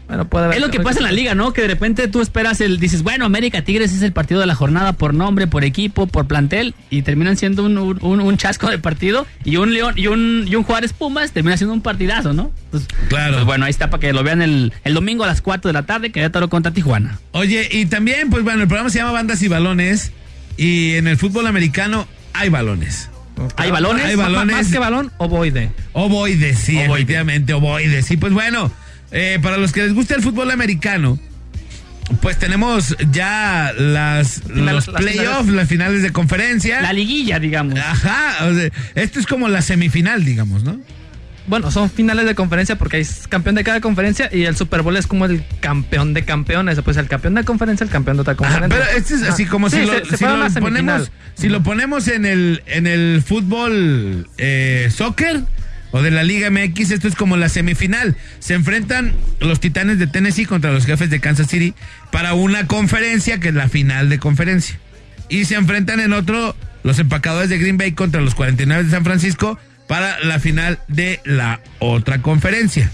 Bueno, 0.06 0.28
puede 0.28 0.44
haber. 0.46 0.58
Es 0.58 0.62
lo 0.64 0.70
que 0.70 0.80
pasa 0.80 0.98
en 0.98 1.04
la 1.04 1.12
liga, 1.12 1.34
¿no? 1.34 1.52
Que 1.52 1.62
de 1.62 1.68
repente 1.68 2.08
tú 2.08 2.20
esperas 2.20 2.60
el, 2.60 2.78
dices, 2.78 3.02
bueno, 3.02 3.24
América 3.24 3.62
Tigres 3.62 3.92
es 3.92 4.02
el 4.02 4.12
partido 4.12 4.38
de 4.40 4.46
la 4.46 4.54
jornada 4.54 4.92
por 4.92 5.14
nombre, 5.14 5.46
por 5.46 5.64
equipo, 5.64 6.06
por 6.06 6.26
plantel, 6.26 6.74
y 6.90 7.02
terminan 7.02 7.36
siendo 7.36 7.64
un, 7.64 7.78
un- 7.78 8.20
un 8.20 8.36
chasco 8.36 8.68
de 8.70 8.78
partido, 8.78 9.26
y 9.44 9.56
un 9.56 9.72
León, 9.72 9.94
y 9.96 10.06
un, 10.08 10.44
y 10.46 10.54
un 10.56 10.62
Juárez 10.62 10.92
Pumas 10.92 11.32
termina 11.32 11.56
siendo 11.56 11.72
un 11.72 11.80
partidazo, 11.80 12.32
¿no? 12.34 12.50
Entonces, 12.66 12.88
Claro. 13.08 13.32
pues 13.34 13.44
bueno, 13.46 13.64
ahí 13.64 13.70
está 13.70 13.88
para 13.90 14.00
que 14.00 14.12
lo 14.12 14.22
vean 14.22 14.42
el, 14.42 14.72
el 14.84 14.94
domingo 14.94 15.24
a 15.24 15.26
las 15.26 15.40
4 15.40 15.68
de 15.68 15.72
la 15.72 15.84
tarde, 15.84 16.12
Querétaro 16.12 16.48
contra 16.50 16.72
Tijuana. 16.72 17.18
Oye, 17.32 17.68
y 17.72 17.86
también, 17.86 18.28
pues 18.30 18.44
bueno, 18.44 18.60
el 18.62 18.68
programa 18.68 18.90
se 18.90 18.98
llama 18.98 19.12
Bandas 19.12 19.40
y 19.42 19.48
Balones. 19.48 20.12
Y 20.56 20.94
en 20.96 21.08
el 21.08 21.16
fútbol 21.16 21.46
americano 21.48 22.06
hay 22.32 22.48
balones. 22.48 23.10
Hay 23.56 23.72
balones. 23.72 24.04
Hay 24.04 24.14
balones. 24.14 24.54
Más 24.54 24.70
que 24.70 24.78
balón, 24.78 25.10
ovoide. 25.18 25.72
Ovoides, 25.94 26.58
sí, 26.58 26.76
Ovoides. 26.76 26.90
efectivamente, 26.94 27.52
ovoides. 27.54 28.08
Y 28.12 28.16
pues 28.16 28.32
bueno, 28.32 28.70
eh, 29.14 29.38
para 29.40 29.56
los 29.56 29.72
que 29.72 29.82
les 29.82 29.94
gusta 29.94 30.14
el 30.14 30.22
fútbol 30.22 30.50
americano, 30.50 31.18
pues 32.20 32.38
tenemos 32.38 32.94
ya 33.10 33.72
las, 33.78 34.42
los 34.48 34.86
playoffs, 34.88 35.48
las 35.48 35.68
finales 35.68 36.02
de 36.02 36.12
conferencia. 36.12 36.82
La 36.82 36.92
liguilla, 36.92 37.38
digamos. 37.38 37.78
Ajá, 37.78 38.44
o 38.46 38.52
sea, 38.54 38.70
esto 38.94 39.18
es 39.20 39.26
como 39.26 39.48
la 39.48 39.62
semifinal, 39.62 40.22
digamos, 40.24 40.64
¿no? 40.64 40.78
Bueno, 41.46 41.70
son 41.70 41.90
finales 41.90 42.24
de 42.24 42.34
conferencia 42.34 42.76
porque 42.76 42.96
hay 42.96 43.06
campeón 43.28 43.54
de 43.54 43.64
cada 43.64 43.82
conferencia 43.82 44.30
y 44.32 44.44
el 44.44 44.56
Super 44.56 44.80
Bowl 44.80 44.96
es 44.96 45.06
como 45.06 45.26
el 45.26 45.44
campeón 45.60 46.14
de 46.14 46.24
campeones. 46.24 46.80
Pues 46.82 46.96
el 46.96 47.06
campeón 47.06 47.34
de 47.34 47.44
conferencia, 47.44 47.84
el 47.84 47.90
campeón 47.90 48.16
de 48.16 48.22
otra 48.22 48.32
Ajá, 48.32 48.38
conferencia. 48.38 48.78
pero 48.86 48.98
este 48.98 49.14
es 49.14 49.22
así 49.24 49.42
Ajá. 49.42 49.50
como 49.52 49.68
si 49.68 49.84
lo, 49.84 49.92
se- 50.06 50.16
si 50.16 50.24
ponemos, 50.60 51.10
si 51.34 51.50
lo 51.50 51.62
ponemos 51.62 52.08
en 52.08 52.24
el, 52.24 52.62
en 52.66 52.86
el 52.86 53.22
fútbol 53.22 54.26
eh, 54.38 54.88
soccer 54.94 55.42
o 55.94 56.02
de 56.02 56.10
la 56.10 56.24
Liga 56.24 56.50
MX, 56.50 56.90
esto 56.90 57.06
es 57.06 57.14
como 57.14 57.36
la 57.36 57.48
semifinal. 57.48 58.16
Se 58.40 58.54
enfrentan 58.54 59.14
los 59.38 59.60
Titanes 59.60 60.00
de 60.00 60.08
Tennessee 60.08 60.44
contra 60.44 60.72
los 60.72 60.86
jefes 60.86 61.08
de 61.08 61.20
Kansas 61.20 61.46
City 61.46 61.72
para 62.10 62.34
una 62.34 62.66
conferencia 62.66 63.38
que 63.38 63.50
es 63.50 63.54
la 63.54 63.68
final 63.68 64.08
de 64.08 64.18
conferencia. 64.18 64.76
Y 65.28 65.44
se 65.44 65.54
enfrentan 65.54 66.00
en 66.00 66.12
otro 66.12 66.56
los 66.82 66.98
empacadores 66.98 67.48
de 67.48 67.58
Green 67.58 67.78
Bay 67.78 67.92
contra 67.92 68.20
los 68.20 68.34
49 68.34 68.82
de 68.82 68.90
San 68.90 69.04
Francisco 69.04 69.56
para 69.86 70.18
la 70.24 70.40
final 70.40 70.80
de 70.88 71.20
la 71.24 71.60
otra 71.78 72.20
conferencia. 72.20 72.90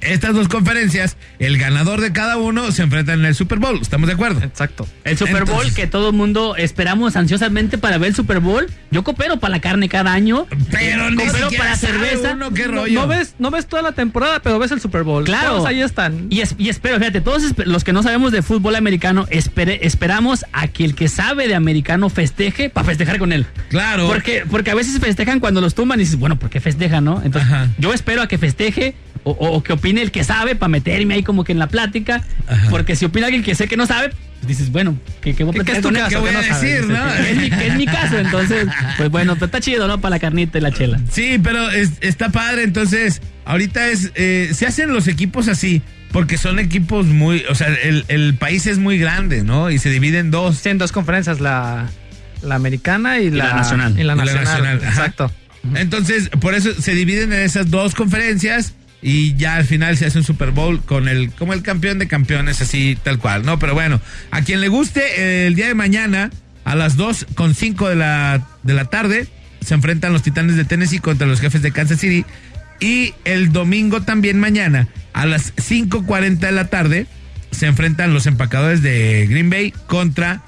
Estas 0.00 0.34
dos 0.34 0.48
conferencias, 0.48 1.16
el 1.38 1.58
ganador 1.58 2.00
de 2.00 2.12
cada 2.12 2.36
uno 2.36 2.72
se 2.72 2.82
enfrentan 2.82 3.20
en 3.20 3.26
el 3.26 3.34
Super 3.34 3.58
Bowl. 3.58 3.78
¿Estamos 3.80 4.06
de 4.08 4.14
acuerdo? 4.14 4.40
Exacto. 4.42 4.88
El 5.04 5.16
Super 5.16 5.44
Bowl 5.44 5.72
que 5.74 5.86
todo 5.86 6.08
el 6.10 6.16
mundo 6.16 6.56
esperamos 6.56 7.14
ansiosamente 7.16 7.78
para 7.78 7.98
ver 7.98 8.08
el 8.10 8.14
Super 8.16 8.40
Bowl. 8.40 8.66
Yo 8.90 9.04
coopero 9.04 9.38
para 9.38 9.52
la 9.52 9.60
carne 9.60 9.88
cada 9.88 10.12
año. 10.12 10.46
Pero 10.70 11.06
Eh, 11.08 11.10
ni 11.10 11.16
coopero 11.16 11.38
siquiera 11.50 11.64
para 11.64 11.76
cerveza. 11.76 12.32
uno 12.34 12.50
qué 12.52 12.66
No, 12.66 12.72
rollo. 12.72 13.00
no 13.02 13.06
ves, 13.06 13.34
no 13.38 13.50
ves 13.50 13.66
toda 13.66 13.82
la 13.82 13.92
temporada, 13.92 14.40
pero 14.42 14.58
ves 14.58 14.72
el 14.72 14.80
Super 14.80 15.02
Bowl. 15.02 15.24
Claro. 15.24 15.50
Todos 15.56 15.66
ahí 15.66 15.80
están. 15.82 16.26
Y, 16.30 16.40
es- 16.40 16.54
y 16.58 16.68
espero, 16.68 16.98
fíjate, 16.98 17.20
todos 17.20 17.42
los 17.66 17.84
que 17.84 17.92
no 17.92 18.02
sabemos 18.02 18.32
de 18.32 18.42
fútbol 18.42 18.74
americano, 18.76 19.26
espere- 19.30 19.78
esperamos 19.82 20.44
a 20.52 20.68
que 20.68 20.84
el 20.84 20.94
que 20.94 21.08
sabe 21.08 21.46
de 21.48 21.54
americano 21.54 22.08
festeje 22.08 22.70
para 22.70 22.86
festejar 22.86 23.18
con 23.18 23.32
él. 23.32 23.46
Claro. 23.68 24.08
Porque, 24.08 24.44
porque 24.50 24.70
a 24.70 24.74
veces 24.74 24.98
festejan 25.00 25.38
cuando 25.40 25.60
los 25.60 25.74
tumban 25.74 26.00
y 26.00 26.04
dices, 26.04 26.18
bueno, 26.18 26.38
¿por 26.38 26.50
qué 26.50 26.60
festejan, 26.60 27.04
no? 27.04 27.22
Entonces, 27.24 27.50
Ajá. 27.50 27.68
yo 27.78 27.92
espero 27.92 28.22
a 28.22 28.28
que 28.28 28.38
festeje 28.38 28.94
o, 29.24 29.30
o- 29.32 29.62
que 29.62 29.72
opine 29.72 30.02
el 30.02 30.10
que 30.10 30.24
sabe 30.24 30.54
para 30.56 30.68
meterme 30.68 31.14
ahí 31.14 31.22
como 31.22 31.44
que 31.44 31.52
en 31.52 31.58
la 31.58 31.68
plática. 31.68 32.22
Ajá. 32.46 32.68
Porque 32.70 32.96
si 32.96 33.04
opina 33.04 33.26
alguien 33.26 33.42
que 33.42 33.54
sé 33.54 33.68
que 33.68 33.76
no 33.76 33.86
sabe, 33.86 34.10
pues 34.40 34.48
dices, 34.48 34.70
bueno, 34.72 34.98
¿qué, 35.20 35.34
qué 35.34 35.44
voy 35.44 35.56
a 35.58 35.64
¿Qué- 35.64 35.72
es 35.72 35.78
tu 35.78 35.84
con 35.88 35.94
caso? 35.94 36.08
¿Qué 36.10 36.16
voy 36.16 36.30
a 36.34 36.40
decir, 36.42 36.86
no? 36.88 37.14
Es, 37.14 37.36
mi, 37.36 37.50
que 37.50 37.66
es 37.68 37.74
mi 37.76 37.86
caso, 37.86 38.18
entonces, 38.18 38.66
pues 38.96 39.08
bueno, 39.10 39.34
pero 39.34 39.46
está 39.46 39.60
chido, 39.60 39.86
¿no? 39.86 40.00
Para 40.00 40.16
la 40.16 40.18
carnita 40.20 40.58
y 40.58 40.60
la 40.60 40.72
chela. 40.72 41.00
Sí, 41.10 41.38
pero 41.42 41.70
es- 41.70 41.92
está 42.00 42.30
padre. 42.30 42.64
Entonces, 42.64 43.22
ahorita 43.44 43.88
es. 43.88 44.10
eh, 44.16 44.50
se 44.54 44.66
hacen 44.66 44.92
los 44.92 45.06
equipos 45.08 45.48
así 45.48 45.82
porque 46.10 46.36
son 46.36 46.58
equipos 46.58 47.06
muy, 47.06 47.44
o 47.48 47.54
sea, 47.54 47.68
el, 47.68 48.04
el 48.08 48.34
país 48.34 48.66
es 48.66 48.78
muy 48.78 48.98
grande, 48.98 49.44
¿no? 49.44 49.70
Y 49.70 49.78
se 49.78 49.88
divide 49.90 50.18
en 50.18 50.30
dos. 50.30 50.56
Sí, 50.58 50.68
en 50.68 50.76
dos 50.78 50.92
conferencias, 50.92 51.40
la, 51.40 51.88
la 52.42 52.54
americana 52.56 53.20
y, 53.20 53.30
la 53.30 53.54
nacional. 53.54 53.98
Y 53.98 54.02
la 54.02 54.14
Y 54.14 54.16
la 54.16 54.24
nacional, 54.34 54.78
ajá. 54.82 54.88
exacto. 54.88 55.30
Entonces, 55.76 56.28
por 56.40 56.54
eso 56.54 56.74
se 56.74 56.92
dividen 56.94 57.32
en 57.32 57.38
esas 57.40 57.70
dos 57.70 57.94
conferencias 57.94 58.74
y 59.02 59.34
ya 59.34 59.56
al 59.56 59.64
final 59.64 59.96
se 59.96 60.06
hace 60.06 60.18
un 60.18 60.24
Super 60.24 60.52
Bowl 60.52 60.80
con 60.80 61.08
el 61.08 61.30
como 61.32 61.52
el 61.52 61.62
campeón 61.62 61.98
de 61.98 62.06
campeones 62.06 62.60
así 62.60 62.96
tal 63.02 63.18
cual, 63.18 63.44
¿no? 63.44 63.58
Pero 63.58 63.74
bueno, 63.74 64.00
a 64.30 64.42
quien 64.42 64.60
le 64.60 64.68
guste 64.68 65.02
eh, 65.16 65.46
el 65.48 65.56
día 65.56 65.66
de 65.66 65.74
mañana 65.74 66.30
a 66.64 66.76
las 66.76 66.96
2 66.96 67.26
con 67.34 67.54
5 67.54 67.88
de 67.88 67.96
la 67.96 68.46
de 68.62 68.74
la 68.74 68.84
tarde 68.84 69.26
se 69.60 69.74
enfrentan 69.74 70.12
los 70.12 70.22
Titanes 70.22 70.56
de 70.56 70.64
Tennessee 70.64 71.00
contra 71.00 71.26
los 71.26 71.40
Jefes 71.40 71.62
de 71.62 71.72
Kansas 71.72 71.98
City 72.00 72.24
y 72.80 73.14
el 73.24 73.52
domingo 73.52 74.02
también 74.02 74.38
mañana 74.38 74.88
a 75.12 75.26
las 75.26 75.52
5:40 75.56 76.38
de 76.38 76.52
la 76.52 76.68
tarde 76.68 77.06
se 77.50 77.66
enfrentan 77.66 78.14
los 78.14 78.26
empacadores 78.26 78.82
de 78.82 79.26
Green 79.28 79.50
Bay 79.50 79.72
contra 79.86 80.42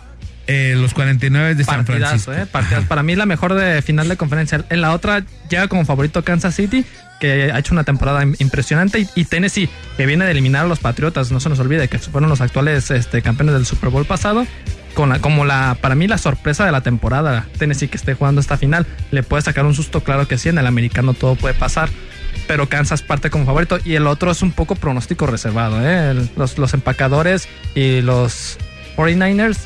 eh, 0.46 0.74
los 0.76 0.92
49 0.94 1.55
de 1.55 1.64
San 1.64 1.86
Francisco. 1.86 2.32
¿eh? 2.32 2.46
Para 2.88 3.02
mí 3.02 3.16
la 3.16 3.24
mejor 3.26 3.55
de 3.55 3.80
final 3.82 4.09
de 4.09 4.16
conferencia. 4.16 4.64
En 4.68 4.80
la 4.80 4.92
otra 4.92 5.24
llega 5.48 5.68
como 5.68 5.84
favorito 5.84 6.22
Kansas 6.22 6.55
City, 6.55 6.84
que 7.21 7.51
ha 7.53 7.59
hecho 7.59 7.73
una 7.75 7.85
temporada 7.85 8.23
im- 8.25 8.37
impresionante, 8.39 9.07
y, 9.15 9.25
Tennessee, 9.25 9.69
que 9.97 10.07
viene 10.07 10.25
de 10.25 10.31
eliminar 10.33 10.65
a 10.65 10.69
los 10.69 10.79
Patriotas. 10.81 11.31
No 11.33 11.41
se 11.41 11.49
nos 11.49 11.59
olvide 11.61 11.89
que 11.89 11.99
fueron 11.99 12.29
los 12.31 12.41
actuales 12.41 12.91
este, 12.91 13.23
campeones 13.23 13.55
del 13.55 13.67
Super 13.67 13.91
Bowl 13.91 14.05
pasado. 14.05 14.47
Con 14.95 15.09
la, 15.09 15.19
como 15.19 15.45
la, 15.45 15.77
para 15.81 15.97
mí 15.97 16.07
la 16.07 16.19
sorpresa 16.19 16.65
de 16.65 16.71
la 16.71 16.81
temporada, 16.83 17.47
Tennessee 17.59 17.89
que 17.89 17.97
esté 17.97 18.15
jugando 18.15 18.41
esta 18.41 18.57
final, 18.57 18.87
le 19.11 19.25
puede 19.25 19.43
sacar 19.43 19.65
un 19.67 19.75
susto, 19.75 20.05
claro 20.05 20.29
que 20.29 20.39
sí, 20.39 20.49
en 20.51 20.59
el 20.59 20.67
americano 20.69 21.15
todo 21.15 21.35
puede 21.35 21.55
pasar. 21.55 21.89
Pero 22.47 22.69
Kansas 22.69 23.03
parte 23.03 23.29
como 23.31 23.45
favorito 23.47 23.79
y 23.85 23.95
el 23.95 24.07
otro 24.07 24.31
es 24.31 24.43
un 24.43 24.53
poco 24.53 24.77
pronóstico 24.77 25.27
reservado. 25.27 25.79
¿eh? 25.83 26.15
Los, 26.37 26.59
los 26.59 26.75
empacadores 26.75 27.49
y 27.75 28.03
los 28.03 28.57
49ers 28.97 29.59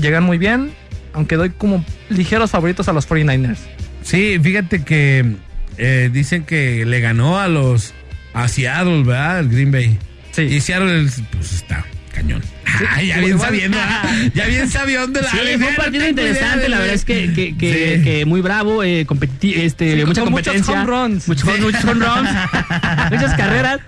llegan 0.00 0.22
muy 0.22 0.38
bien, 0.38 0.72
aunque 1.14 1.36
doy 1.36 1.50
como 1.50 1.84
ligeros 2.08 2.50
favoritos 2.52 2.88
a 2.88 2.92
los 2.92 3.08
49ers. 3.08 3.58
Sí, 4.02 4.38
fíjate 4.40 4.84
que 4.84 5.34
eh, 5.78 6.10
dicen 6.12 6.44
que 6.44 6.84
le 6.84 7.00
ganó 7.00 7.38
a 7.38 7.48
los 7.48 7.94
a 8.32 8.48
Seattle, 8.48 9.02
¿verdad? 9.02 9.40
El 9.40 9.48
Green 9.48 9.72
Bay. 9.72 9.98
Sí. 10.32 10.42
Y 10.42 10.60
Seattle, 10.60 11.06
pues 11.32 11.52
está 11.52 11.84
cañón. 12.16 12.42
Ay, 12.90 13.06
ya 13.08 13.18
bien 13.20 13.38
sabiendo, 13.38 13.78
¿ah? 13.80 14.02
ya 14.34 14.46
bien 14.46 14.68
sabiendo 14.68 15.20
la 15.20 15.30
Sí, 15.30 15.36
fue 15.58 15.68
un 15.68 15.74
partido 15.76 16.08
interesante, 16.08 16.68
la 16.68 16.78
verdad 16.78 16.94
es 16.94 17.04
que, 17.04 17.32
que, 17.32 17.56
que, 17.56 17.96
Sí. 17.98 18.02
que 18.04 18.24
muy 18.26 18.40
bravo, 18.40 18.82
eh, 18.82 19.06
competi- 19.06 19.56
este, 19.56 19.98
Sí, 20.00 20.04
mucha 20.04 20.22
con 20.22 20.32
muchos 20.32 20.52
competencia. 20.54 20.74
home 20.82 20.84
runs. 20.86 21.28
Muchos, 21.28 21.48
Sí. 21.54 21.60
muchos 21.60 21.84
home 21.84 22.04
runs, 22.04 22.30
muchas 23.12 23.34
carreras. 23.34 23.80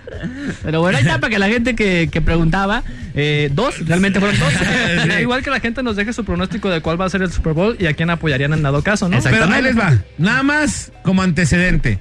Pero 0.63 0.79
bueno, 0.81 0.97
ahí 0.97 1.03
está 1.03 1.19
para 1.19 1.29
que 1.31 1.39
la 1.39 1.47
gente 1.49 1.75
que, 1.75 2.21
preguntaba, 2.23 2.83
eh, 3.15 3.49
dos, 3.53 3.85
realmente 3.85 4.19
fueron 4.19 4.39
dos. 4.39 4.53
Igual 5.21 5.43
que 5.43 5.49
la 5.49 5.59
gente 5.59 5.83
nos 5.83 5.95
deje 5.95 6.13
su 6.13 6.23
pronóstico 6.23 6.69
de 6.69 6.81
cuál 6.81 6.99
va 6.99 7.05
a 7.05 7.09
ser 7.09 7.21
el 7.21 7.31
Super 7.31 7.53
Bowl 7.53 7.75
y 7.79 7.85
a 7.87 7.93
quién 7.93 8.09
apoyarían 8.09 8.53
en 8.53 8.61
dado 8.63 8.81
caso, 8.83 9.09
¿no? 9.09 9.19
Pero 9.21 9.45
ahí 9.45 9.61
les 9.61 9.77
va. 9.77 9.97
Nada 10.17 10.43
más 10.43 10.91
como 11.03 11.21
antecedente. 11.21 11.99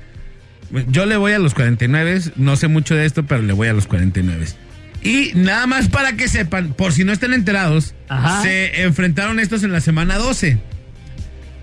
Yo 0.88 1.06
le 1.06 1.16
voy 1.16 1.32
a 1.32 1.38
los 1.38 1.54
49, 1.54 2.20
no 2.36 2.54
sé 2.56 2.68
mucho 2.68 2.94
de 2.94 3.06
esto, 3.06 3.22
pero 3.24 3.40
le 3.42 3.54
voy 3.54 3.68
a 3.68 3.72
los 3.72 3.86
49. 3.86 4.46
Y 5.08 5.32
nada 5.34 5.66
más 5.66 5.88
para 5.88 6.12
que 6.14 6.28
sepan, 6.28 6.74
por 6.74 6.92
si 6.92 7.04
no 7.04 7.12
están 7.12 7.32
enterados, 7.32 7.94
Ajá. 8.08 8.42
se 8.42 8.82
enfrentaron 8.82 9.40
estos 9.40 9.62
en 9.64 9.72
la 9.72 9.80
semana 9.80 10.16
12. 10.18 10.58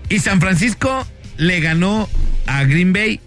Y 0.08 0.18
San 0.18 0.40
Francisco 0.40 1.06
le 1.36 1.60
ganó 1.60 2.08
a 2.46 2.64
Green 2.64 2.92
Bay 2.92 3.20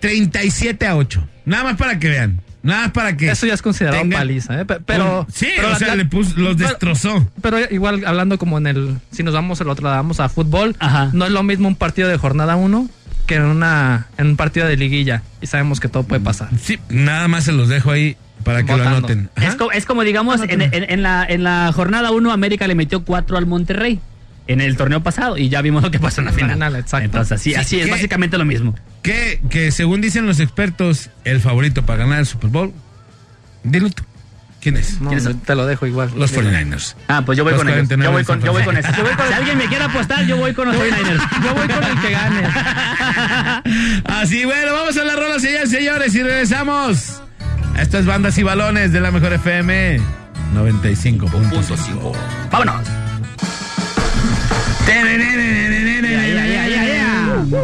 37 0.00 0.86
a 0.86 0.96
8. 0.96 1.26
Nada 1.44 1.64
más 1.64 1.76
para 1.76 1.98
que 1.98 2.08
vean. 2.08 2.40
Nada 2.62 2.82
más 2.82 2.90
para 2.92 3.16
que. 3.16 3.30
Eso 3.30 3.46
ya 3.46 3.54
es 3.54 3.62
considerado 3.62 4.02
tengan- 4.02 4.18
paliza, 4.20 4.60
¿eh? 4.60 4.64
Pe- 4.66 4.80
Pero. 4.84 5.26
Sí, 5.32 5.48
pero 5.56 5.72
o 5.72 5.76
sea, 5.76 5.88
la- 5.88 5.96
le 5.96 6.04
puso- 6.04 6.34
los 6.36 6.56
pero- 6.56 6.68
destrozó. 6.68 7.26
Pero 7.40 7.58
igual 7.70 8.04
hablando 8.06 8.38
como 8.38 8.58
en 8.58 8.66
el. 8.66 8.98
Si 9.10 9.22
nos 9.22 9.32
vamos 9.32 9.60
el 9.62 9.68
otro 9.70 9.84
lado, 9.84 9.96
vamos 9.96 10.20
a 10.20 10.28
fútbol. 10.28 10.76
Ajá. 10.78 11.10
No 11.14 11.24
es 11.24 11.32
lo 11.32 11.42
mismo 11.42 11.68
un 11.68 11.74
partido 11.76 12.08
de 12.08 12.18
jornada 12.18 12.56
1 12.56 12.88
que 13.26 13.36
en, 13.36 13.44
una, 13.44 14.08
en 14.18 14.26
un 14.28 14.36
partido 14.36 14.66
de 14.66 14.76
liguilla. 14.76 15.22
Y 15.40 15.46
sabemos 15.46 15.80
que 15.80 15.88
todo 15.88 16.02
puede 16.02 16.20
pasar. 16.20 16.48
Sí, 16.62 16.78
nada 16.90 17.28
más 17.28 17.44
se 17.44 17.52
los 17.52 17.68
dejo 17.70 17.92
ahí 17.92 18.16
para 18.44 18.62
que 18.64 18.76
lo 18.76 18.82
anoten. 18.86 19.30
Es, 19.36 19.54
co- 19.56 19.72
es 19.72 19.86
como, 19.86 20.02
digamos, 20.02 20.40
en, 20.48 20.60
en- 20.62 20.72
en 20.90 21.02
la, 21.02 21.24
en 21.28 21.44
la 21.44 21.72
jornada 21.74 22.10
1 22.10 22.32
América 22.32 22.66
le 22.66 22.74
metió 22.74 23.04
4 23.04 23.36
al 23.36 23.46
Monterrey 23.46 24.00
en 24.46 24.60
el 24.60 24.76
torneo 24.76 25.02
pasado 25.02 25.36
y 25.38 25.48
ya 25.48 25.62
vimos 25.62 25.82
lo 25.82 25.90
que 25.90 26.00
pasó 26.00 26.20
en 26.20 26.26
la 26.26 26.32
final. 26.32 26.52
final, 26.54 26.74
exacto. 26.76 27.04
Entonces, 27.04 27.32
así, 27.40 27.50
Sí, 27.50 27.56
así 27.56 27.80
es 27.80 27.90
básicamente 27.90 28.36
lo 28.38 28.44
mismo. 28.44 28.74
Que, 29.02 29.40
que 29.50 29.70
según 29.70 30.00
dicen 30.00 30.26
los 30.26 30.40
expertos, 30.40 31.10
el 31.24 31.40
favorito 31.40 31.84
para 31.86 32.00
ganar 32.00 32.18
el 32.20 32.26
Super 32.26 32.50
Bowl. 32.50 32.72
Dilo 33.62 33.90
tú. 33.90 34.02
¿Quién 34.60 34.76
es? 34.76 34.98
Te 35.46 35.54
lo 35.54 35.66
dejo 35.66 35.86
igual. 35.86 36.10
Los 36.16 36.34
49ers. 36.36 36.94
Ah, 37.08 37.22
pues 37.24 37.38
yo 37.38 37.44
voy 37.44 37.52
Los 37.54 37.60
con 37.62 37.68
ellos. 37.70 37.88
49 37.88 38.04
Yo 38.04 38.12
voy 38.12 38.24
con, 38.24 38.40
yo 38.44 38.52
voy 38.52 38.62
con 38.64 38.76
eso. 38.76 38.88
Si 38.92 39.32
alguien 39.32 39.56
me 39.56 39.64
quiere 39.66 39.84
apostar, 39.84 40.26
yo 40.26 40.36
voy 40.36 40.52
con 40.52 40.68
los 40.68 40.76
49ers. 40.76 41.42
Yo 41.44 41.54
voy 41.54 41.66
con 41.68 41.82
el 41.84 42.00
que 42.00 42.10
gane. 42.10 42.42
Así, 44.04 44.44
bueno, 44.44 44.72
vamos 44.74 44.96
a 44.98 45.04
la 45.04 45.16
rola, 45.16 45.38
señores, 45.38 45.70
señores, 45.70 46.14
y 46.14 46.22
regresamos. 46.22 47.22
Esto 47.80 47.98
es 47.98 48.04
Bandas 48.04 48.36
y 48.36 48.42
Balones 48.42 48.92
de 48.92 49.00
la 49.00 49.10
Mejor 49.10 49.32
FM 49.32 49.98
95.5. 50.54 52.12
Vámonos. 52.50 52.86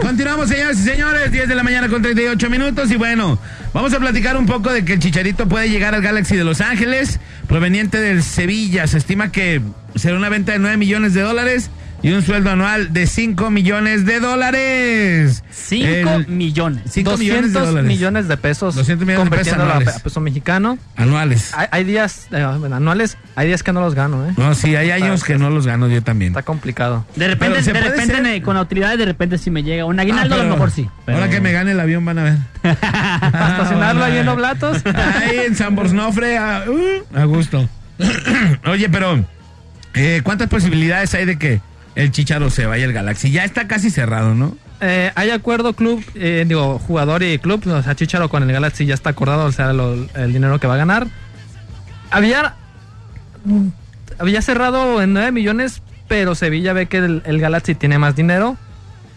Continuamos, 0.01 0.49
señores 0.49 0.79
y 0.79 0.83
señores, 0.85 1.31
10 1.31 1.49
de 1.49 1.55
la 1.55 1.63
mañana 1.63 1.89
con 1.89 2.01
38 2.01 2.49
minutos. 2.49 2.91
Y 2.91 2.97
bueno, 2.97 3.39
vamos 3.75 3.93
a 3.93 4.01
platicar 4.01 4.39
un 4.39 4.47
poco 4.47 4.73
de 4.73 4.87
que 4.87 4.95
el 4.95 5.01
Chicharito 5.01 5.47
puede 5.49 5.69
llegar 5.69 5.95
al 5.95 6.01
Galaxy 6.01 6.35
de 6.35 6.45
Los 6.45 6.63
Ángeles, 6.63 7.21
proveniente 7.47 8.01
del 8.01 8.23
Sevilla. 8.23 8.87
Se 8.87 8.97
estima 8.97 9.31
que 9.31 9.61
será 9.97 10.17
una 10.17 10.31
venta 10.31 10.53
de 10.53 10.59
9 10.59 10.79
millones 10.79 11.13
de 11.13 11.21
dólares 11.21 11.71
y 12.03 12.13
un 12.13 12.23
sueldo 12.23 12.51
anual 12.51 12.93
de 12.93 13.07
5 13.07 13.51
millones 13.51 14.05
de 14.07 14.21
dólares. 14.21 15.43
5 15.51 16.11
El- 16.11 16.29
millones. 16.29 16.83
5 16.91 17.11
200 17.11 17.19
millones 17.19 17.53
de 17.53 17.61
dólares. 17.61 17.89
millones 17.89 18.29
de 18.29 18.37
pesos. 18.37 18.75
200 18.75 19.07
millones 19.07 19.31
de 19.31 19.37
pesos 19.37 19.53
a, 19.55 19.63
anuales. 19.63 19.89
pe- 19.91 19.97
a 19.97 20.03
peso 20.03 20.21
mexicano. 20.21 20.79
Anuales. 20.97 21.53
Hay, 21.55 21.67
hay 21.71 21.85
días 21.85 22.29
eh, 22.31 22.47
bueno, 22.59 22.77
anuales, 22.77 23.17
hay 23.35 23.49
días 23.49 23.63
que 23.63 23.73
no 23.73 23.81
los 23.81 23.95
gano, 23.95 24.29
¿eh? 24.29 24.33
No, 24.37 24.55
sí, 24.55 24.77
hay 24.77 24.91
años 24.91 25.25
que 25.25 25.37
no 25.39 25.51
los 25.51 25.67
gano 25.67 25.89
yo 25.89 26.03
también. 26.03 26.33
Está 26.33 26.43
complicado. 26.43 27.05
De 27.17 27.27
repente, 27.29 27.63
de 27.63 27.81
repente 27.81 28.21
ne- 28.21 28.43
con 28.43 28.55
la 28.55 28.63
utilidad, 28.63 28.97
de 28.97 29.05
repente 29.05 29.39
si 29.39 29.51
me 29.51 29.63
llega 29.63 29.85
un 29.85 29.99
aguinaldo, 29.99 30.37
Ah, 30.37 30.41
a 30.41 30.45
lo 30.45 30.51
mejor 30.51 30.71
sí. 30.71 30.89
pero- 31.05 31.19
Ahora 31.19 31.31
que 31.31 31.41
me 31.41 31.53
gane 31.53 31.73
el 31.73 31.81
avión 31.81 32.05
van 32.05 32.19
a 32.19 32.23
ver. 32.25 32.37
Para 32.63 33.51
estacionarlo 33.57 34.05
ahí 34.05 34.19
en 34.19 34.29
Oblatos. 34.29 34.83
Ahí 34.97 35.39
en 35.47 35.57
San 35.57 35.75
Borsnofre, 35.75 36.37
a, 36.39 36.65
uh, 36.69 37.19
a 37.19 37.25
gusto. 37.25 37.69
Oye, 38.67 38.89
pero, 38.89 39.25
eh, 39.95 40.21
¿cuántas 40.23 40.49
posibilidades 40.49 41.15
hay 41.15 41.25
de 41.25 41.39
que 41.39 41.61
el 41.97 42.13
Chicharo 42.13 42.49
se 42.51 42.67
vaya 42.67 42.85
al 42.85 42.93
Galaxy? 42.93 43.31
Ya 43.33 43.45
está 43.45 43.67
casi 43.67 43.91
cerrado, 43.91 44.35
¿no? 44.35 44.57
Eh, 44.81 45.11
hay 45.15 45.31
acuerdo 45.31 45.73
club, 45.73 46.05
eh, 46.15 46.45
digo, 46.47 46.79
jugador 46.79 47.23
y 47.23 47.39
club, 47.39 47.67
o 47.67 47.83
sea, 47.83 47.95
Chicharo 47.97 48.29
con 48.29 48.43
el 48.43 48.53
Galaxy 48.53 48.87
ya 48.87 48.95
está 48.95 49.11
acordado, 49.11 49.47
o 49.47 49.53
sea, 49.53 49.73
lo- 49.73 49.95
el 50.15 50.33
dinero 50.33 50.61
que 50.61 50.67
va 50.67 50.75
a 50.75 50.79
ganar. 50.79 51.07
Había, 52.11 52.55
mm, 53.45 53.69
había 54.19 54.43
cerrado 54.43 55.03
en 55.03 55.13
9 55.13 55.33
millones, 55.33 55.83
pero 56.09 56.35
Sevilla 56.35 56.73
ve 56.73 56.87
que 56.87 56.99
el, 56.99 57.23
el 57.25 57.41
Galaxy 57.41 57.75
tiene 57.75 57.99
más 57.99 58.15
dinero 58.15 58.57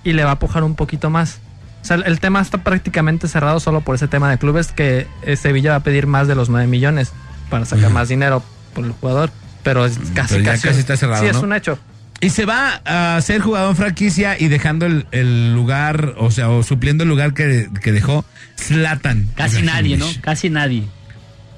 y 0.04 0.14
le 0.14 0.24
va 0.24 0.32
a 0.32 0.40
pujar 0.40 0.64
un 0.64 0.76
poquito 0.76 1.10
más. 1.10 1.40
O 1.82 1.86
sea, 1.86 1.98
el, 1.98 2.20
tema 2.20 2.42
está 2.42 2.60
prácticamente 2.64 3.28
cerrado 3.28 3.60
solo 3.60 3.82
por 3.82 3.96
ese 3.96 4.08
tema 4.08 4.30
de 4.30 4.38
clubes 4.38 4.72
que 4.72 5.08
eh, 5.24 5.36
Sevilla 5.36 5.72
va 5.72 5.76
a 5.78 5.84
pedir 5.84 6.08
más 6.08 6.28
de 6.28 6.36
los 6.36 6.50
9 6.50 6.68
millones 6.68 7.12
para 7.50 7.66
sacar 7.66 7.90
más 7.92 8.10
dinero 8.10 8.44
por 8.74 8.86
el 8.86 8.92
jugador, 8.92 9.30
pero 9.64 9.86
es 9.86 9.98
casi, 10.14 10.36
Pero 10.36 10.46
ya 10.46 10.52
casi, 10.54 10.68
casi 10.68 10.80
está 10.80 10.98
cerrado, 10.98 11.24
Sí, 11.24 11.30
es 11.30 11.38
un 11.38 11.54
hecho. 11.54 11.80
Y 12.22 12.30
se 12.32 12.46
va 12.46 12.82
a 12.86 13.22
ser 13.22 13.42
jugador 13.42 13.76
franquicia 13.76 14.38
y 14.38 14.50
dejando 14.50 14.86
el, 14.86 15.06
el 15.12 15.54
lugar, 15.54 16.16
o 16.18 16.32
sea, 16.32 16.50
o 16.50 16.64
supliendo 16.64 17.04
el 17.04 17.10
lugar 17.10 17.34
que, 17.34 17.70
que 17.82 17.92
dejó 17.94 18.26
Zlatan. 18.58 19.28
Casi 19.36 19.62
nadie, 19.62 19.96
¿no? 19.98 20.06
Casi 20.22 20.50
nadie. 20.50 20.84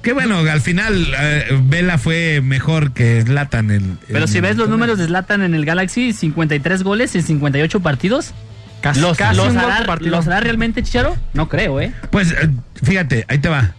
Que 0.02 0.12
bueno, 0.12 0.38
al 0.38 0.60
final 0.60 1.14
eh, 1.18 1.60
Vela 1.64 1.98
fue 1.98 2.40
mejor 2.42 2.92
que 2.92 3.22
Zlatan. 3.22 3.70
El, 3.70 3.98
Pero 4.06 4.24
el- 4.24 4.28
si 4.28 4.40
ves 4.40 4.56
los 4.56 4.68
números 4.68 4.98
de 4.98 5.06
Zlatan 5.06 5.42
en 5.42 5.54
el 5.54 5.64
Galaxy, 5.64 6.12
53 6.12 6.82
goles 6.84 7.14
en 7.16 7.22
58 7.22 7.80
partidos. 7.80 8.32
Casi, 8.80 9.00
¿Los, 9.00 9.16
casi 9.16 9.36
los 9.36 9.54
hará, 9.56 9.84
partido. 9.86 10.10
¿Los 10.10 10.26
hará 10.26 10.40
realmente 10.40 10.82
Chicharo? 10.82 11.16
No 11.34 11.48
creo, 11.48 11.80
¿eh? 11.80 11.92
Pues 12.10 12.32
eh, 12.32 12.50
fíjate, 12.82 13.24
ahí 13.28 13.38
te 13.38 13.48
va. 13.48 13.74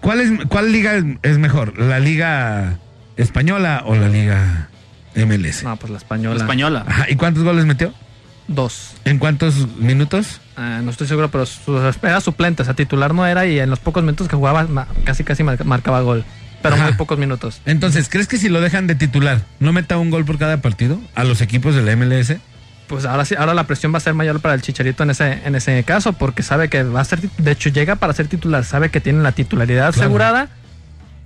¿Cuál, 0.00 0.20
es, 0.20 0.32
¿Cuál 0.48 0.72
liga 0.72 0.94
es 1.22 1.38
mejor? 1.38 1.78
¿La 1.78 2.00
liga 2.00 2.78
española 3.16 3.82
o 3.86 3.94
la 3.94 4.08
liga 4.08 4.68
MLS? 5.14 5.62
No, 5.64 5.76
pues 5.76 5.90
la 5.90 5.98
española. 5.98 6.36
La 6.36 6.42
española. 6.44 6.84
Ajá, 6.86 7.06
¿Y 7.10 7.16
cuántos 7.16 7.42
goles 7.44 7.64
metió? 7.64 7.92
Dos. 8.48 8.94
¿En 9.04 9.18
cuántos 9.18 9.68
minutos? 9.78 10.40
Ah, 10.56 10.80
no 10.82 10.90
estoy 10.90 11.06
seguro, 11.06 11.30
pero 11.30 11.46
su- 11.46 11.78
era 12.02 12.20
suplente, 12.20 12.62
o 12.62 12.64
sea, 12.64 12.74
titular 12.74 13.14
no 13.14 13.26
era 13.26 13.46
y 13.46 13.58
en 13.58 13.70
los 13.70 13.78
pocos 13.78 14.02
minutos 14.02 14.28
que 14.28 14.36
jugaba 14.36 14.64
ma- 14.64 14.88
casi 15.04 15.22
casi 15.24 15.42
mar- 15.42 15.64
marcaba 15.64 16.00
gol. 16.00 16.24
Pero 16.60 16.74
Ajá. 16.76 16.84
muy 16.84 16.92
pocos 16.94 17.18
minutos. 17.18 17.60
Entonces, 17.66 18.08
¿crees 18.08 18.28
que 18.28 18.36
si 18.36 18.48
lo 18.48 18.60
dejan 18.60 18.86
de 18.86 18.94
titular, 18.94 19.42
no 19.58 19.72
meta 19.72 19.98
un 19.98 20.10
gol 20.10 20.24
por 20.24 20.38
cada 20.38 20.58
partido 20.60 21.00
a 21.14 21.24
los 21.24 21.40
equipos 21.40 21.74
de 21.74 21.82
la 21.82 21.92
MLS? 21.96 22.36
Pues 22.88 23.04
ahora 23.04 23.24
sí, 23.24 23.34
ahora 23.36 23.54
la 23.54 23.66
presión 23.66 23.92
va 23.92 23.96
a 23.98 24.00
ser 24.00 24.14
mayor 24.14 24.40
para 24.40 24.54
el 24.54 24.62
Chicharito 24.62 25.02
en 25.02 25.10
ese, 25.10 25.40
en 25.44 25.54
ese 25.54 25.82
caso, 25.84 26.12
porque 26.12 26.42
sabe 26.42 26.68
que 26.68 26.82
va 26.82 27.00
a 27.00 27.04
ser, 27.04 27.20
de 27.20 27.50
hecho 27.50 27.70
llega 27.70 27.96
para 27.96 28.12
ser 28.12 28.28
titular, 28.28 28.64
sabe 28.64 28.90
que 28.90 29.00
tiene 29.00 29.22
la 29.22 29.32
titularidad 29.32 29.92
Claro. 29.92 30.06
asegurada 30.06 30.48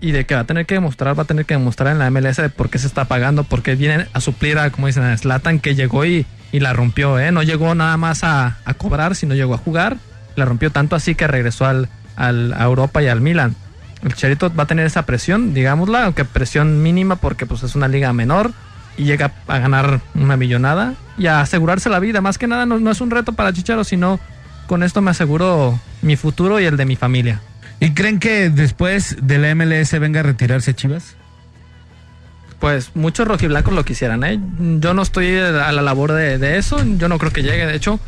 y 0.00 0.12
de 0.12 0.26
que 0.26 0.34
va 0.34 0.42
a 0.42 0.44
tener 0.44 0.66
que 0.66 0.74
demostrar, 0.74 1.18
va 1.18 1.22
a 1.22 1.26
tener 1.26 1.46
que 1.46 1.54
demostrar 1.54 1.92
en 1.92 1.98
la 1.98 2.10
MLS 2.10 2.36
de 2.36 2.50
por 2.50 2.70
qué 2.70 2.78
se 2.78 2.86
está 2.86 3.06
pagando, 3.06 3.44
porque 3.44 3.74
viene 3.74 4.06
a 4.12 4.20
suplir 4.20 4.58
a, 4.58 4.70
como 4.70 4.86
dicen, 4.86 5.04
a 5.04 5.16
Slatan 5.16 5.58
que 5.58 5.74
llegó 5.74 6.04
y, 6.04 6.26
y 6.52 6.60
la 6.60 6.72
rompió, 6.72 7.18
¿eh? 7.18 7.32
No 7.32 7.42
llegó 7.42 7.74
nada 7.74 7.96
más 7.96 8.24
a, 8.24 8.58
a 8.64 8.74
cobrar, 8.74 9.14
sino 9.14 9.34
llegó 9.34 9.54
a 9.54 9.58
jugar. 9.58 9.96
La 10.36 10.44
rompió 10.44 10.70
tanto 10.70 10.96
así 10.96 11.14
que 11.14 11.26
regresó 11.26 11.64
al, 11.64 11.88
al, 12.16 12.52
a 12.52 12.64
Europa 12.64 13.02
y 13.02 13.08
al 13.08 13.20
Milan. 13.20 13.56
El 14.02 14.12
Chicharito 14.12 14.54
va 14.54 14.64
a 14.64 14.66
tener 14.66 14.86
esa 14.86 15.06
presión, 15.06 15.54
digámosla, 15.54 16.04
aunque 16.04 16.24
presión 16.24 16.82
mínima 16.82 17.16
porque 17.16 17.46
pues 17.46 17.62
es 17.62 17.74
una 17.74 17.88
liga 17.88 18.12
menor 18.12 18.52
y 18.98 19.04
llega 19.04 19.32
a 19.48 19.58
ganar 19.58 20.00
una 20.14 20.36
millonada 20.36 20.94
y 21.16 21.26
a 21.26 21.40
asegurarse 21.40 21.88
la 21.88 21.98
vida. 21.98 22.20
Más 22.20 22.36
que 22.36 22.46
nada 22.46 22.66
no, 22.66 22.78
no 22.78 22.90
es 22.90 23.00
un 23.00 23.10
reto 23.10 23.32
para 23.32 23.52
Chicharo, 23.52 23.84
sino 23.84 24.20
con 24.66 24.82
esto 24.82 25.00
me 25.00 25.10
aseguro 25.10 25.80
mi 26.02 26.16
futuro 26.16 26.60
y 26.60 26.64
el 26.64 26.76
de 26.76 26.84
mi 26.84 26.96
familia. 26.96 27.40
¿Y 27.80 27.92
creen 27.92 28.18
que 28.18 28.48
después 28.50 29.16
de 29.22 29.38
la 29.38 29.54
MLS 29.54 29.98
venga 29.98 30.20
a 30.20 30.22
retirarse 30.22 30.74
Chivas? 30.74 31.16
Pues 32.58 32.90
muchos 32.94 33.28
rojiblancos 33.28 33.74
lo 33.74 33.84
quisieran, 33.84 34.24
¿eh? 34.24 34.40
Yo 34.80 34.94
no 34.94 35.02
estoy 35.02 35.36
a 35.36 35.70
la 35.72 35.82
labor 35.82 36.12
de, 36.12 36.38
de 36.38 36.56
eso, 36.56 36.82
yo 36.96 37.08
no 37.08 37.18
creo 37.18 37.30
que 37.32 37.42
llegue, 37.42 37.66
de 37.66 37.76
hecho, 37.76 38.00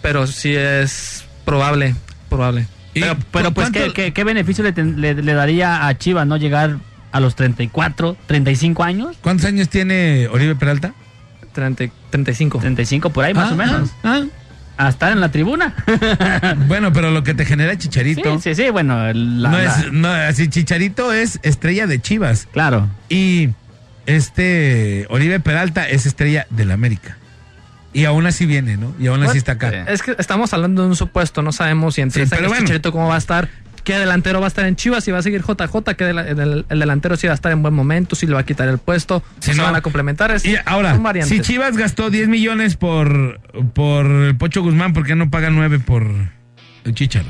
pero 0.00 0.26
sí 0.28 0.54
es 0.54 1.24
probable, 1.44 1.96
probable. 2.28 2.68
¿Y 2.94 3.00
Pero, 3.00 3.16
pero 3.32 3.50
pues, 3.52 3.70
¿qué, 3.70 3.92
qué, 3.92 4.12
qué 4.12 4.24
beneficio 4.24 4.62
le, 4.62 4.72
ten- 4.72 5.00
le- 5.00 5.14
le 5.14 5.34
daría 5.34 5.86
a 5.88 5.98
Chivas 5.98 6.26
no 6.26 6.36
llegar 6.36 6.76
a 7.12 7.18
los 7.20 7.34
34, 7.34 8.16
35 8.26 8.84
años? 8.84 9.16
¿Cuántos 9.22 9.46
años 9.46 9.68
tiene 9.68 10.28
Oribe 10.28 10.54
Peralta? 10.54 10.92
30 11.52 11.86
35. 12.10 12.58
35 12.60 13.10
por 13.10 13.24
ahí, 13.24 13.34
más 13.34 13.50
Ah, 13.50 13.52
o 13.52 13.56
menos. 13.56 13.90
ah, 14.04 14.22
A 14.82 14.88
estar 14.88 15.12
en 15.12 15.20
la 15.20 15.30
tribuna. 15.30 15.74
Bueno, 16.68 16.92
pero 16.92 17.10
lo 17.10 17.22
que 17.22 17.34
te 17.34 17.44
genera 17.44 17.72
sí, 17.72 17.78
Chicharito. 17.78 18.40
sí, 18.40 18.54
sí, 18.54 18.70
bueno. 18.70 19.12
la- 19.12 19.12
no 19.50 19.58
la- 19.58 19.64
es, 19.64 19.92
no, 19.92 20.08
así 20.08 20.48
Chicharito 20.48 21.12
es 21.12 21.38
estrella 21.42 21.86
de 21.86 22.00
Chivas. 22.00 22.48
Claro. 22.52 22.88
Y 23.08 23.50
este 24.06 25.06
Oribe 25.10 25.40
Peralta 25.40 25.88
es 25.88 26.06
estrella 26.06 26.46
del 26.50 26.70
América. 26.70 27.16
Y 27.92 28.04
aún 28.04 28.26
así 28.26 28.46
viene, 28.46 28.76
¿no? 28.76 28.94
Y 29.00 29.08
aún 29.08 29.22
así 29.24 29.36
está 29.38 29.52
acá. 29.52 29.70
Es 29.88 30.02
que 30.02 30.14
estamos 30.18 30.52
hablando 30.54 30.82
de 30.82 30.88
un 30.88 30.96
supuesto, 30.96 31.42
no 31.42 31.50
sabemos 31.52 31.96
si 31.96 32.00
entre 32.02 32.24
Sí, 32.24 32.30
pero 32.34 32.48
bueno. 32.48 32.62
Chicharito 32.62 32.92
cómo 32.92 33.08
va 33.08 33.16
a 33.16 33.18
estar, 33.18 33.48
qué 33.82 33.98
delantero 33.98 34.40
va 34.40 34.46
a 34.46 34.48
estar 34.48 34.64
en 34.66 34.76
Chivas, 34.76 35.04
si 35.04 35.10
va 35.10 35.18
a 35.18 35.22
seguir 35.22 35.42
JJ, 35.42 35.94
que 35.96 36.10
el, 36.10 36.64
el 36.68 36.78
delantero 36.78 37.16
si 37.16 37.26
va 37.26 37.32
a 37.32 37.34
estar 37.34 37.50
en 37.52 37.62
buen 37.62 37.74
momento, 37.74 38.14
si 38.16 38.26
le 38.26 38.34
va 38.34 38.40
a 38.40 38.44
quitar 38.46 38.68
el 38.68 38.78
puesto, 38.78 39.22
Si 39.40 39.50
se 39.52 39.56
no- 39.56 39.64
van 39.64 39.76
a 39.76 39.80
complementar. 39.80 40.30
Es, 40.30 40.44
Y 40.44 40.56
ahora, 40.64 40.98
si 41.24 41.40
Chivas 41.40 41.76
gastó 41.76 42.10
10 42.10 42.28
millones 42.28 42.76
por, 42.76 43.40
por 43.74 44.06
el 44.06 44.36
Pocho 44.36 44.62
Guzmán, 44.62 44.92
¿por 44.92 45.04
qué 45.06 45.14
no 45.16 45.30
paga 45.30 45.50
9 45.50 45.78
por 45.80 46.04
el 46.84 46.94
Chicharo? 46.94 47.28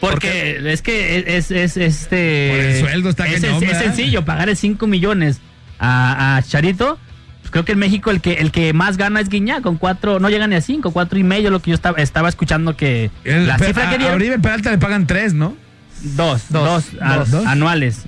Porque 0.00 0.58
es 0.72 0.82
que 0.82 1.18
es, 1.18 1.50
es, 1.50 1.50
es, 1.50 1.76
este. 1.76 2.48
Por 2.50 2.58
el 2.64 2.80
sueldo 2.80 3.08
está 3.10 3.26
es, 3.28 3.40
cañón, 3.40 3.62
es- 3.62 3.78
sencillo, 3.78 4.24
pagarle 4.24 4.56
5 4.56 4.86
millones 4.86 5.40
a, 5.78 6.36
a 6.36 6.42
Charito. 6.42 6.98
Pues 7.40 7.50
creo 7.50 7.64
que 7.64 7.72
en 7.72 7.78
México 7.78 8.10
el 8.10 8.20
que 8.20 8.34
el 8.34 8.50
que 8.52 8.72
más 8.72 8.96
gana 8.96 9.20
es 9.20 9.28
Guiñá, 9.28 9.62
con 9.62 9.76
cuatro, 9.76 10.18
no 10.20 10.28
llega 10.30 10.46
ni 10.46 10.54
a 10.54 10.60
cinco, 10.60 10.92
cuatro 10.92 11.18
y 11.18 11.24
medio, 11.24 11.50
lo 11.50 11.60
que 11.60 11.70
yo 11.70 11.74
estaba, 11.74 11.98
estaba 11.98 12.28
escuchando 12.28 12.76
que 12.76 13.10
El- 13.24 13.46
la 13.48 13.58
cifra 13.58 13.86
a, 13.86 13.88
que 13.90 13.94
a 13.96 13.98
dieron, 13.98 14.16
Oribe 14.16 14.38
Peralta 14.38 14.70
le 14.70 14.78
pagan 14.78 15.06
3, 15.06 15.34
¿no? 15.34 15.56
Dos, 16.02 16.42
dos, 16.50 16.90
Dos, 16.92 17.02
a- 17.02 17.16
dos. 17.24 17.46
anuales. 17.46 18.02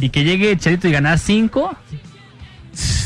Y 0.00 0.10
que 0.10 0.24
llegue 0.24 0.56
Charito 0.56 0.88
y 0.88 0.92
ganar 0.92 1.18
cinco, 1.18 1.76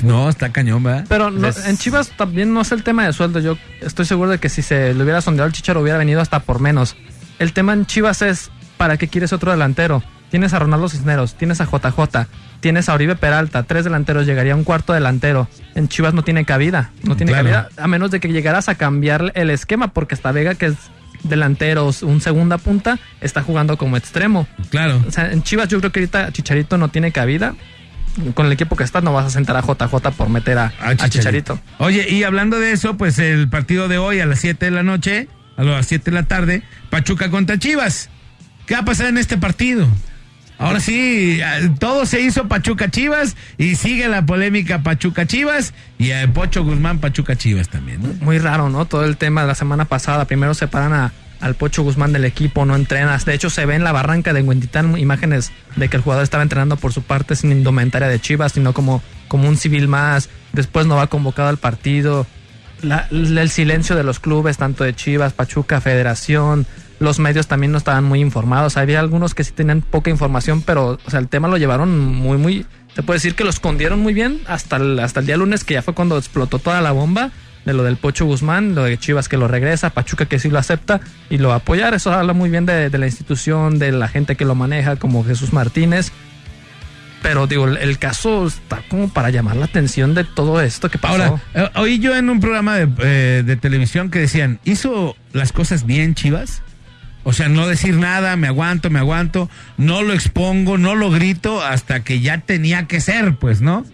No, 0.04 0.28
está 0.28 0.52
cañón, 0.52 0.82
¿verdad? 0.84 1.06
Pero 1.08 1.30
no- 1.30 1.48
en 1.48 1.76
Chivas 1.78 2.10
también 2.16 2.52
no 2.54 2.60
es 2.60 2.70
el 2.70 2.82
tema 2.84 3.04
de 3.04 3.12
sueldo. 3.12 3.40
Yo 3.40 3.56
estoy 3.80 4.04
seguro 4.04 4.30
de 4.30 4.38
que 4.38 4.48
si 4.48 4.62
se 4.62 4.94
le 4.94 5.02
hubiera 5.02 5.20
sondeado 5.20 5.46
el 5.48 5.52
Chicharo 5.52 5.80
hubiera 5.80 5.98
venido 5.98 6.20
hasta 6.20 6.40
por 6.40 6.60
menos. 6.60 6.96
El 7.38 7.52
tema 7.52 7.72
en 7.72 7.84
Chivas 7.86 8.22
es 8.22 8.50
¿para 8.76 8.96
qué 8.96 9.08
quieres 9.08 9.32
otro 9.32 9.50
delantero? 9.50 10.02
Tienes 10.30 10.52
a 10.52 10.58
Ronaldo 10.58 10.88
Cisneros, 10.88 11.34
tienes 11.34 11.60
a 11.60 11.64
JJ, 11.66 12.26
tienes 12.60 12.88
a 12.88 12.94
Oribe 12.94 13.16
Peralta, 13.16 13.62
tres 13.64 13.84
delanteros, 13.84 14.26
llegaría 14.26 14.54
un 14.54 14.64
cuarto 14.64 14.92
delantero. 14.92 15.48
En 15.74 15.88
Chivas 15.88 16.14
no 16.14 16.22
tiene 16.22 16.44
cabida, 16.44 16.90
no 17.02 17.16
tiene 17.16 17.32
Claro. 17.32 17.44
cabida, 17.50 17.68
a 17.82 17.86
menos 17.88 18.10
de 18.10 18.20
que 18.20 18.28
llegaras 18.28 18.68
a 18.68 18.74
cambiar 18.76 19.32
el 19.34 19.50
esquema, 19.50 19.88
porque 19.88 20.14
hasta 20.14 20.30
Vega, 20.32 20.54
que 20.54 20.66
es 20.66 20.74
delantero, 21.22 21.90
un 22.02 22.20
segunda 22.20 22.58
punta, 22.58 22.98
está 23.20 23.42
jugando 23.42 23.76
como 23.76 23.96
extremo. 23.96 24.46
Claro. 24.70 25.02
O 25.06 25.10
sea, 25.10 25.32
en 25.32 25.42
Chivas 25.42 25.68
yo 25.68 25.78
creo 25.80 25.92
que 25.92 26.00
ahorita 26.00 26.32
Chicharito 26.32 26.78
no 26.78 26.88
tiene 26.88 27.12
cabida. 27.12 27.54
Con 28.34 28.46
el 28.46 28.52
equipo 28.52 28.76
que 28.76 28.84
está 28.84 29.02
no 29.02 29.12
vas 29.12 29.26
a 29.26 29.30
sentar 29.30 29.56
a 29.56 29.60
JJ 29.60 30.10
por 30.16 30.30
meter 30.30 30.56
a, 30.56 30.72
Ah, 30.80 30.90
a 30.98 31.08
Chicharito. 31.08 31.60
Oye, 31.78 32.08
y 32.08 32.22
hablando 32.24 32.58
de 32.58 32.72
eso, 32.72 32.96
pues 32.96 33.18
el 33.18 33.48
partido 33.48 33.88
de 33.88 33.98
hoy 33.98 34.20
a 34.20 34.26
las 34.26 34.40
7 34.40 34.64
de 34.64 34.70
la 34.70 34.82
noche, 34.82 35.28
a 35.58 35.64
las 35.64 35.86
7 35.86 36.10
de 36.10 36.14
la 36.14 36.22
tarde, 36.22 36.62
Pachuca 36.88 37.30
contra 37.30 37.58
Chivas. 37.58 38.08
¿Qué 38.66 38.74
va 38.74 38.80
a 38.80 38.84
pasar 38.86 39.08
en 39.08 39.18
este 39.18 39.36
partido? 39.36 39.86
Ahora 40.58 40.80
sí, 40.80 41.38
eh, 41.42 41.70
todo 41.78 42.06
se 42.06 42.20
hizo 42.22 42.48
Pachuca 42.48 42.90
Chivas 42.90 43.36
y 43.58 43.74
sigue 43.76 44.08
la 44.08 44.24
polémica 44.24 44.82
Pachuca 44.82 45.26
Chivas 45.26 45.74
y 45.98 46.12
a 46.12 46.26
Pocho 46.32 46.64
Guzmán 46.64 46.98
Pachuca 46.98 47.36
Chivas 47.36 47.68
también. 47.68 48.18
Muy 48.22 48.38
raro, 48.38 48.70
¿no? 48.70 48.86
Todo 48.86 49.04
el 49.04 49.16
tema 49.18 49.42
de 49.42 49.48
la 49.48 49.54
semana 49.54 49.84
pasada. 49.84 50.24
Primero 50.24 50.54
separan 50.54 50.94
a, 50.94 51.12
al 51.40 51.56
Pocho 51.56 51.82
Guzmán 51.82 52.14
del 52.14 52.24
equipo, 52.24 52.64
no 52.64 52.74
entrenas. 52.74 53.26
De 53.26 53.34
hecho, 53.34 53.50
se 53.50 53.66
ve 53.66 53.74
en 53.74 53.84
la 53.84 53.92
barranca 53.92 54.32
de 54.32 54.40
Huentitán 54.42 54.96
imágenes 54.98 55.52
de 55.76 55.90
que 55.90 55.98
el 55.98 56.02
jugador 56.02 56.24
estaba 56.24 56.42
entrenando 56.42 56.76
por 56.78 56.94
su 56.94 57.02
parte 57.02 57.36
sin 57.36 57.52
indumentaria 57.52 58.08
de 58.08 58.18
Chivas, 58.18 58.52
sino 58.52 58.72
como, 58.72 59.02
como 59.28 59.48
un 59.48 59.58
civil 59.58 59.88
más. 59.88 60.30
Después 60.54 60.86
no 60.86 60.96
va 60.96 61.08
convocado 61.08 61.50
al 61.50 61.58
partido. 61.58 62.26
La- 62.80 63.08
el 63.10 63.50
silencio 63.50 63.94
de 63.94 64.04
los 64.04 64.20
clubes, 64.20 64.56
tanto 64.56 64.84
de 64.84 64.94
Chivas, 64.94 65.34
Pachuca, 65.34 65.82
Federación. 65.82 66.66
Los 66.98 67.18
medios 67.18 67.46
también 67.46 67.72
no 67.72 67.78
estaban 67.78 68.04
muy 68.04 68.20
informados. 68.20 68.76
Había 68.76 69.00
algunos 69.00 69.34
que 69.34 69.44
sí 69.44 69.52
tenían 69.52 69.82
poca 69.82 70.10
información, 70.10 70.62
pero 70.62 70.98
el 71.12 71.28
tema 71.28 71.48
lo 71.48 71.58
llevaron 71.58 71.98
muy, 71.98 72.38
muy. 72.38 72.66
Se 72.94 73.02
puede 73.02 73.16
decir 73.16 73.34
que 73.34 73.44
lo 73.44 73.50
escondieron 73.50 74.00
muy 74.00 74.14
bien 74.14 74.40
hasta 74.46 74.76
el, 74.76 74.98
hasta 75.00 75.20
el 75.20 75.26
día 75.26 75.36
lunes, 75.36 75.64
que 75.64 75.74
ya 75.74 75.82
fue 75.82 75.94
cuando 75.94 76.16
explotó 76.16 76.58
toda 76.58 76.80
la 76.80 76.92
bomba 76.92 77.30
de 77.66 77.74
lo 77.74 77.82
del 77.82 77.96
Pocho 77.96 78.24
Guzmán, 78.24 78.74
lo 78.74 78.84
de 78.84 78.96
Chivas 78.96 79.28
que 79.28 79.36
lo 79.36 79.48
regresa, 79.48 79.90
Pachuca 79.90 80.24
que 80.26 80.38
sí 80.38 80.48
lo 80.48 80.58
acepta 80.58 81.00
y 81.28 81.36
lo 81.38 81.48
va 81.48 81.54
a 81.54 81.58
apoyar. 81.58 81.92
Eso 81.92 82.12
habla 82.12 82.32
muy 82.32 82.48
bien 82.48 82.64
de, 82.64 82.88
la 82.88 83.06
institución, 83.06 83.78
de 83.78 83.92
la 83.92 84.08
gente 84.08 84.36
que 84.36 84.44
lo 84.46 84.54
maneja, 84.54 84.96
como 84.96 85.24
Jesús 85.24 85.52
Martínez. 85.52 86.12
Pero 87.22 87.48
digo, 87.48 87.66
el, 87.66 87.76
el 87.78 87.98
caso 87.98 88.46
está 88.46 88.82
como 88.88 89.08
para 89.08 89.30
llamar 89.30 89.56
la 89.56 89.64
atención 89.64 90.14
de 90.14 90.22
todo 90.22 90.60
esto 90.60 90.88
que 90.88 90.96
pasó. 90.96 91.14
Ahora, 91.22 91.42
eh, 91.54 91.68
oí 91.74 91.98
yo 91.98 92.16
en 92.16 92.30
un 92.30 92.38
programa 92.40 92.76
de, 92.76 92.88
eh, 93.00 93.42
de 93.44 93.56
televisión 93.56 94.10
que 94.10 94.20
decían, 94.20 94.60
¿hizo 94.64 95.16
las 95.32 95.52
cosas 95.52 95.84
bien 95.84 96.14
Chivas? 96.14 96.62
O 97.28 97.32
sea, 97.32 97.48
no 97.48 97.66
decir 97.66 97.94
nada, 97.96 98.36
me 98.36 98.46
aguanto, 98.46 98.88
me 98.88 99.00
aguanto, 99.00 99.50
no 99.78 100.02
lo 100.02 100.12
expongo, 100.12 100.78
no 100.78 100.94
lo 100.94 101.10
grito 101.10 101.60
hasta 101.64 102.04
que 102.04 102.20
ya 102.20 102.38
tenía 102.38 102.86
que 102.86 103.00
ser, 103.00 103.34
pues, 103.34 103.60
¿no? 103.60 103.84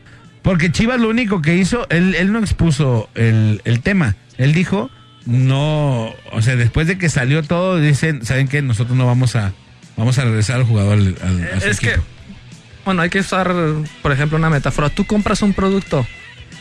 Porque 0.43 0.70
Chivas 0.70 1.01
lo 1.01 1.09
único 1.09 1.41
que 1.41 1.57
hizo, 1.57 1.87
él, 1.89 2.14
él 2.14 2.30
no 2.30 2.41
expuso 2.41 3.09
el, 3.14 3.62
el 3.64 3.80
tema. 3.80 4.16
Él 4.37 4.53
dijo, 4.53 4.91
no, 5.24 6.12
o 6.30 6.43
sea, 6.43 6.57
después 6.57 6.87
de 6.87 6.99
que 6.99 7.09
salió 7.09 7.43
todo, 7.43 7.78
dicen, 7.80 8.24
¿saben 8.26 8.49
qué? 8.49 8.61
Nosotros 8.61 8.97
no 8.99 9.07
vamos 9.07 9.35
a, 9.35 9.53
vamos 9.97 10.18
a 10.18 10.24
regresar 10.24 10.57
al 10.57 10.64
jugador 10.64 10.99
al, 10.99 11.16
al- 11.22 11.49
a 11.57 11.61
su 11.61 11.68
es 11.68 11.80
que, 11.80 11.91
equipo". 11.93 12.05
bueno, 12.85 13.01
hay 13.03 13.09
que 13.09 13.20
usar, 13.20 13.55
por 14.03 14.12
ejemplo, 14.12 14.37
una 14.37 14.51
metáfora. 14.51 14.91
Tú 14.91 15.07
compras 15.07 15.41
un 15.41 15.55
producto 15.55 16.07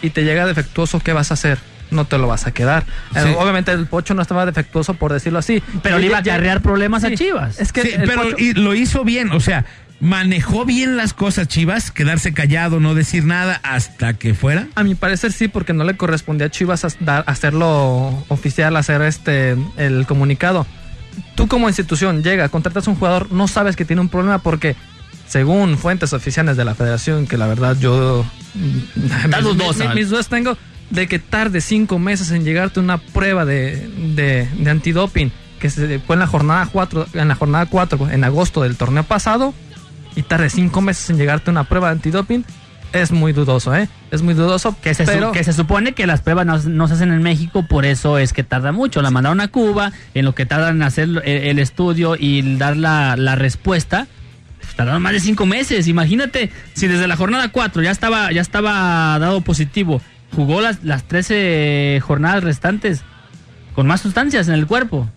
y 0.02 0.12
te 0.12 0.24
llega 0.24 0.46
defectuoso, 0.46 1.00
¿qué 1.02 1.12
vas 1.12 1.32
a 1.32 1.34
hacer? 1.34 1.60
No 1.92 2.06
te 2.06 2.18
lo 2.18 2.28
vas 2.28 2.48
a 2.48 2.52
quedar. 2.52 2.86
Eh, 3.16 3.36
obviamente 3.38 3.72
el 3.72 3.86
pocho 3.86 4.14
no 4.14 4.22
estaba 4.22 4.46
defectuoso, 4.46 4.94
por 4.96 5.14
decirlo 5.14 5.39
así. 5.39 5.62
pero 5.84 6.00
le 6.00 6.08
iba 6.08 6.18
a 6.18 6.22
acarrear 6.22 6.62
problemas 6.62 7.04
a. 7.04 7.14
Chivas. 7.14 7.60
Es 7.60 7.72
que 7.72 7.82
Sí, 7.84 7.92
pero 8.06 8.24
Pocho- 8.24 8.36
y 8.39 8.54
lo 8.54 8.74
hizo 8.74 9.04
bien, 9.04 9.32
o 9.32 9.39
sea, 9.39 9.66
manejó 10.00 10.66
bien 10.66 10.98
las 10.98 11.14
cosas 11.14 11.48
Chivas, 11.48 11.92
quedarse 11.92 12.34
callado, 12.34 12.80
no 12.80 12.96
decir 12.96 13.24
nada 13.26 13.60
hasta 13.64 14.14
que 14.16 14.34
fuera. 14.34 14.68
A 14.76 14.84
mi 14.84 14.96
parecer 14.96 15.32
sí, 15.32 15.48
porque 15.48 15.74
no 15.74 15.84
le 15.84 15.96
correspondía 15.96 16.48
a 16.48 16.50
Chivas 16.50 16.86
hacerlo 17.28 18.24
oficial, 18.30 18.76
hacer 18.78 19.02
este 19.02 19.56
el 19.78 20.06
comunicado. 20.08 20.66
Tú 21.36 21.48
como 21.48 21.68
institución 21.68 22.24
llega, 22.24 22.48
contratas 22.50 22.88
a 22.88 22.92
un 22.92 22.96
jugador, 22.98 23.32
no 23.32 23.48
sabes 23.48 23.76
que 23.76 23.84
tiene 23.86 24.02
un 24.02 24.10
problema 24.10 24.39
porque 24.39 24.76
según 25.28 25.78
fuentes 25.78 26.14
oficiales 26.14 26.58
de 26.58 26.66
la 26.66 26.74
federación, 26.76 27.28
que 27.28 27.38
la 27.38 27.48
verdad 27.48 27.78
yo 27.80 28.26
mis, 28.56 28.84
mis- 29.70 29.96
mis 29.96 30.10
dudas 30.10 30.28
tengo 30.30 30.58
de 30.92 31.08
que 31.08 31.20
tarde 31.20 31.62
cinco 31.62 31.98
meses 32.00 32.32
en 32.32 32.44
llegarte 32.44 32.80
una 32.80 32.98
prueba 33.00 33.46
de, 33.46 33.89
de, 34.16 34.48
de 34.58 34.70
antidoping 34.70 35.32
que 35.60 35.70
se 35.70 36.00
fue 36.00 36.16
en 36.16 36.20
la 36.20 36.28
jornada 36.28 36.68
4, 36.72 37.08
en 37.14 37.28
la 37.28 37.36
jornada 37.36 37.66
4 37.66 38.10
en 38.12 38.24
agosto 38.24 38.62
del 38.64 38.76
torneo 38.78 39.04
pasado 39.04 39.54
y 40.16 40.24
tarde 40.24 40.50
cinco 40.50 40.82
meses 40.82 41.10
en 41.10 41.18
llegarte 41.18 41.50
una 41.52 41.64
prueba 41.64 41.88
de 41.88 41.94
antidoping 41.94 42.44
es 42.94 43.12
muy 43.14 43.32
dudoso, 43.32 43.74
¿eh? 43.74 43.88
Es 44.12 44.22
muy 44.22 44.34
dudoso, 44.34 44.76
Que 44.82 44.94
se, 44.94 45.06
su- 45.06 45.32
que 45.32 45.46
se 45.46 45.54
supone 45.54 45.94
que 45.94 46.06
las 46.08 46.20
pruebas 46.22 46.46
no, 46.46 46.58
no 46.60 46.88
se 46.89 46.96
hacen 46.96 47.14
en 47.14 47.22
México, 47.24 47.66
por 47.66 47.86
eso 47.86 48.18
es 48.18 48.34
que 48.34 48.44
tarda 48.44 48.74
mucho. 48.74 49.02
La 49.02 49.12
mandaron 49.12 49.39
a 49.39 49.48
Cuba, 49.48 49.94
en 50.14 50.26
lo 50.26 50.36
que 50.36 50.46
tardan 50.46 50.76
en 50.76 50.84
hacer 50.84 51.08
el, 51.08 51.22
el 51.26 51.60
estudio 51.60 52.18
y 52.20 52.58
dar 52.58 52.76
la, 52.76 53.16
la 53.16 53.36
respuesta, 53.36 54.08
pues, 54.60 54.76
tardaron 54.76 55.02
más 55.02 55.14
de 55.14 55.22
cinco 55.22 55.46
meses. 55.46 55.88
Imagínate, 55.88 56.52
si 56.74 56.88
desde 56.88 57.08
la 57.08 57.16
jornada 57.16 57.48
4 57.48 57.82
ya 57.82 57.92
estaba, 57.92 58.30
ya 58.34 58.42
estaba 58.42 59.18
dado 59.20 59.39
positivo, 59.39 60.02
jugó 60.36 60.62
las, 60.62 60.84
las 60.84 61.04
13 61.04 62.00
jornadas 62.02 62.44
restantes 62.44 63.04
con 63.76 63.88
más 63.88 64.02
sustancias 64.02 64.48
en 64.48 64.54
el 64.56 64.68
cuerpo. 64.68 65.10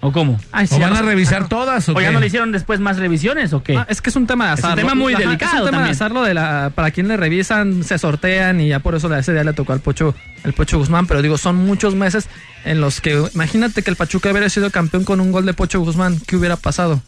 ¿O 0.00 0.12
cómo? 0.12 0.38
Ay, 0.52 0.66
¿O 0.70 0.74
sí, 0.76 0.80
van 0.80 0.92
a 0.96 1.00
no- 1.00 1.06
revisar 1.06 1.48
todas 1.48 1.88
o, 1.88 1.92
¿O 1.92 2.00
ya 2.00 2.12
no 2.12 2.20
le 2.20 2.28
hicieron 2.28 2.52
después 2.52 2.78
más 2.78 2.98
revisiones 2.98 3.52
o 3.52 3.64
qué? 3.64 3.76
Ah, 3.76 3.84
es 3.88 4.00
que 4.00 4.10
es 4.10 4.16
un 4.16 4.28
tema 4.28 4.46
de 4.46 4.54
Es 4.54 4.60
un 4.60 4.66
azar. 4.66 4.78
tema 4.78 4.94
muy 4.94 5.12
Ajá, 5.14 5.24
delicado 5.24 5.52
Es 5.56 5.58
un 5.62 5.66
tema 5.66 5.70
también. 5.78 5.84
de 5.86 5.96
azar 5.96 6.12
lo 6.12 6.22
de 6.22 6.34
la, 6.34 6.70
para 6.72 6.92
quien 6.92 7.08
le 7.08 7.16
revisan, 7.16 7.82
se 7.82 7.98
sortean 7.98 8.60
y 8.60 8.68
ya 8.68 8.78
por 8.78 8.94
eso 8.94 9.12
ese 9.12 9.32
día 9.32 9.42
le 9.42 9.54
tocó 9.54 9.72
al 9.72 9.80
Pocho, 9.80 10.14
el 10.44 10.52
Pocho 10.52 10.78
Guzmán. 10.78 11.08
Pero 11.08 11.20
digo, 11.20 11.36
son 11.36 11.56
muchos 11.56 11.96
meses 11.96 12.28
en 12.64 12.80
los 12.80 13.00
que, 13.00 13.20
imagínate 13.34 13.82
que 13.82 13.90
el 13.90 13.96
Pachuca 13.96 14.30
hubiera 14.30 14.48
sido 14.48 14.70
campeón 14.70 15.02
con 15.02 15.20
un 15.20 15.32
gol 15.32 15.44
de 15.46 15.52
Pocho 15.54 15.80
Guzmán. 15.80 16.16
¿Qué 16.28 16.36
hubiera 16.36 16.54
pasado? 16.56 17.02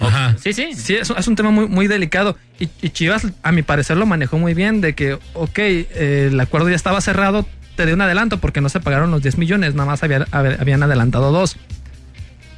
Ajá. 0.00 0.36
Sí, 0.42 0.52
sí. 0.52 0.70
Sí, 0.74 0.94
es, 0.94 1.10
un 1.28 1.36
tema 1.36 1.50
muy, 1.50 1.66
muy 1.68 1.86
delicado. 1.86 2.36
Y, 2.58 2.66
Chivas, 2.90 3.26
a 3.42 3.52
mi 3.52 3.62
parecer, 3.62 3.96
lo 3.96 4.06
manejó 4.06 4.38
muy 4.38 4.54
bien. 4.54 4.80
De 4.80 4.94
que, 4.94 5.14
ok, 5.34 5.58
eh, 5.58 6.28
el 6.32 6.40
acuerdo 6.40 6.68
ya 6.70 6.76
estaba 6.76 7.00
cerrado, 7.00 7.46
te 7.76 7.86
dio 7.86 7.94
un 7.94 8.00
adelanto 8.00 8.38
porque 8.38 8.60
no 8.60 8.68
se 8.68 8.80
pagaron 8.80 9.10
los 9.10 9.22
10 9.22 9.38
millones, 9.38 9.74
nada 9.74 9.88
más 9.90 10.02
había- 10.02 10.26
hab- 10.26 10.60
habían 10.60 10.82
adelantado 10.82 11.30
dos. 11.32 11.56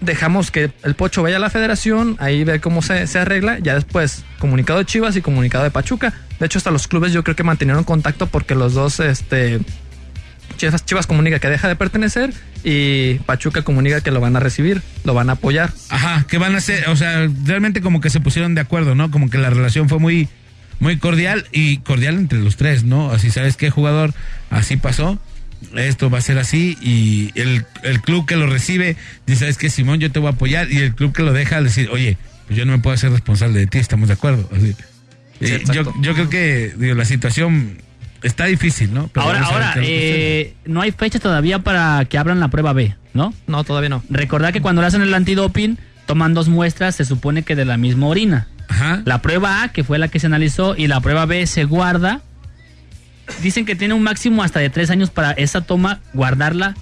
Dejamos 0.01 0.51
que 0.51 0.73
el 0.83 0.95
Pocho 0.97 1.23
vaya 1.23 1.37
a 1.37 1.39
la 1.39 1.49
federación, 1.49 2.17
ahí 2.19 2.43
ve 2.43 2.61
cómo 2.61 2.83
se, 2.83 3.07
arregla. 3.19 3.61
Ya 3.61 3.75
después, 3.77 4.25
comunicado 4.41 4.81
de 4.81 4.85
Chivas 4.85 5.15
y 5.15 5.23
comunicado 5.23 5.63
de 5.63 5.71
Pachuca. 5.71 6.13
De 6.41 6.47
hecho, 6.47 6.59
hasta 6.59 6.73
los 6.73 6.89
clubes 6.89 7.13
yo 7.13 7.23
creo 7.23 7.37
que 7.37 7.45
mantenieron 7.45 7.85
contacto 7.85 8.27
porque 8.27 8.57
los 8.57 8.75
dos, 8.75 8.99
este. 8.99 9.61
Chivas, 10.57 10.85
Chivas 10.85 11.07
comunica 11.07 11.39
que 11.39 11.49
deja 11.49 11.69
de 11.69 11.77
pertenecer 11.77 12.33
y 12.65 13.15
Pachuca 13.27 13.63
comunica 13.63 14.01
que 14.01 14.11
lo 14.11 14.21
van 14.21 14.37
a 14.37 14.41
recibir, 14.41 14.83
lo 15.05 15.15
van 15.15 15.31
a 15.31 15.35
apoyar. 15.35 15.73
Ajá, 15.89 16.25
que 16.29 16.39
van 16.39 16.55
a 16.55 16.59
hacer, 16.59 16.89
o 16.89 16.97
sea, 16.97 17.29
realmente 17.45 17.81
como 17.81 18.01
que 18.01 18.11
se 18.11 18.21
pusieron 18.21 18.55
de 18.55 18.61
acuerdo, 18.61 18.95
¿no? 18.95 19.11
Como 19.11 19.31
que 19.31 19.39
la 19.39 19.51
relación 19.51 19.89
fue 19.89 19.99
muy, 19.99 20.29
muy 20.81 20.99
cordial 20.99 21.47
y 21.53 21.79
cordial 21.79 22.17
entre 22.17 22.39
los 22.39 22.57
tres, 22.57 22.85
¿no? 22.85 23.11
Así, 23.11 23.31
¿sabes 23.31 23.57
qué, 23.57 23.71
jugador? 23.71 24.15
Así 24.51 24.77
pasó, 24.77 25.19
esto 25.77 26.11
va 26.11 26.19
a 26.19 26.23
ser 26.23 26.39
así 26.39 26.77
y 26.81 27.31
el, 27.39 27.65
el 27.83 28.01
club 28.01 28.27
que 28.27 28.37
lo 28.37 28.47
recibe 28.47 28.97
dice, 29.27 29.41
¿sabes 29.41 29.59
qué, 29.59 29.71
Simón? 29.71 30.01
Yo 30.01 30.11
te 30.11 30.19
voy 30.19 30.29
a 30.29 30.33
apoyar 30.33 30.71
y 30.71 30.79
el 30.79 30.95
club 30.95 31.13
que 31.13 31.23
lo 31.23 31.33
deja 31.33 31.63
decir, 31.63 31.89
oye, 31.91 32.17
pues 32.47 32.59
yo 32.59 32.65
no 32.65 32.73
me 32.73 32.79
puedo 32.79 32.95
hacer 32.95 33.11
responsable 33.11 33.59
de 33.61 33.67
ti, 33.67 33.79
¿estamos 33.79 34.09
de 34.09 34.15
acuerdo? 34.15 34.49
Así. 34.55 34.75
Sí, 35.41 35.59
yo, 35.73 35.93
yo 36.01 36.15
creo 36.15 36.29
que, 36.29 36.73
digo, 36.77 36.95
la 36.95 37.05
situación 37.05 37.79
está 38.23 38.45
difícil, 38.47 38.93
¿no? 38.95 39.09
Pero 39.09 39.27
ahora, 39.27 39.41
ahora, 39.45 39.75
eh, 39.83 40.55
no 40.65 40.81
hay 40.81 40.93
fecha 40.93 41.19
todavía 41.19 41.59
para 41.61 42.05
que 42.07 42.19
abran 42.19 42.41
la 42.41 42.49
prueba 42.49 42.73
B, 42.73 42.95
¿no? 43.15 43.35
No, 43.47 43.65
todavía 43.65 43.89
no. 43.89 44.03
Recordad 44.11 44.53
que 44.53 44.61
cuando 44.63 44.81
le 44.83 44.89
hacen 44.89 45.03
el 45.03 45.13
antidoping, 45.15 45.79
toman 46.07 46.35
dos 46.35 46.49
muestras, 46.49 46.95
se 46.97 47.05
supone 47.05 47.43
que 47.43 47.55
de 47.57 47.65
la 47.65 47.77
misma 47.77 48.07
orina. 48.07 48.49
Ajá. 48.69 49.03
La 49.05 49.21
prueba 49.23 49.63
A, 49.63 49.69
que 49.69 49.85
fue 49.85 49.99
la 49.99 50.09
que 50.09 50.19
se 50.21 50.27
analizó, 50.27 50.75
y 50.77 50.87
la 50.87 51.01
prueba 51.01 51.27
B 51.27 51.47
se 51.47 51.65
guarda. 51.65 52.21
Dicen 53.43 53.65
que 53.65 53.77
tiene 53.77 53.95
un 53.95 54.03
máximo 54.03 54.43
hasta 54.43 54.61
de 54.61 54.69
tres 54.71 54.91
años 54.91 55.11
para 55.11 55.31
esa 55.33 55.61
toma 55.63 56.01
guardarla 56.13 56.75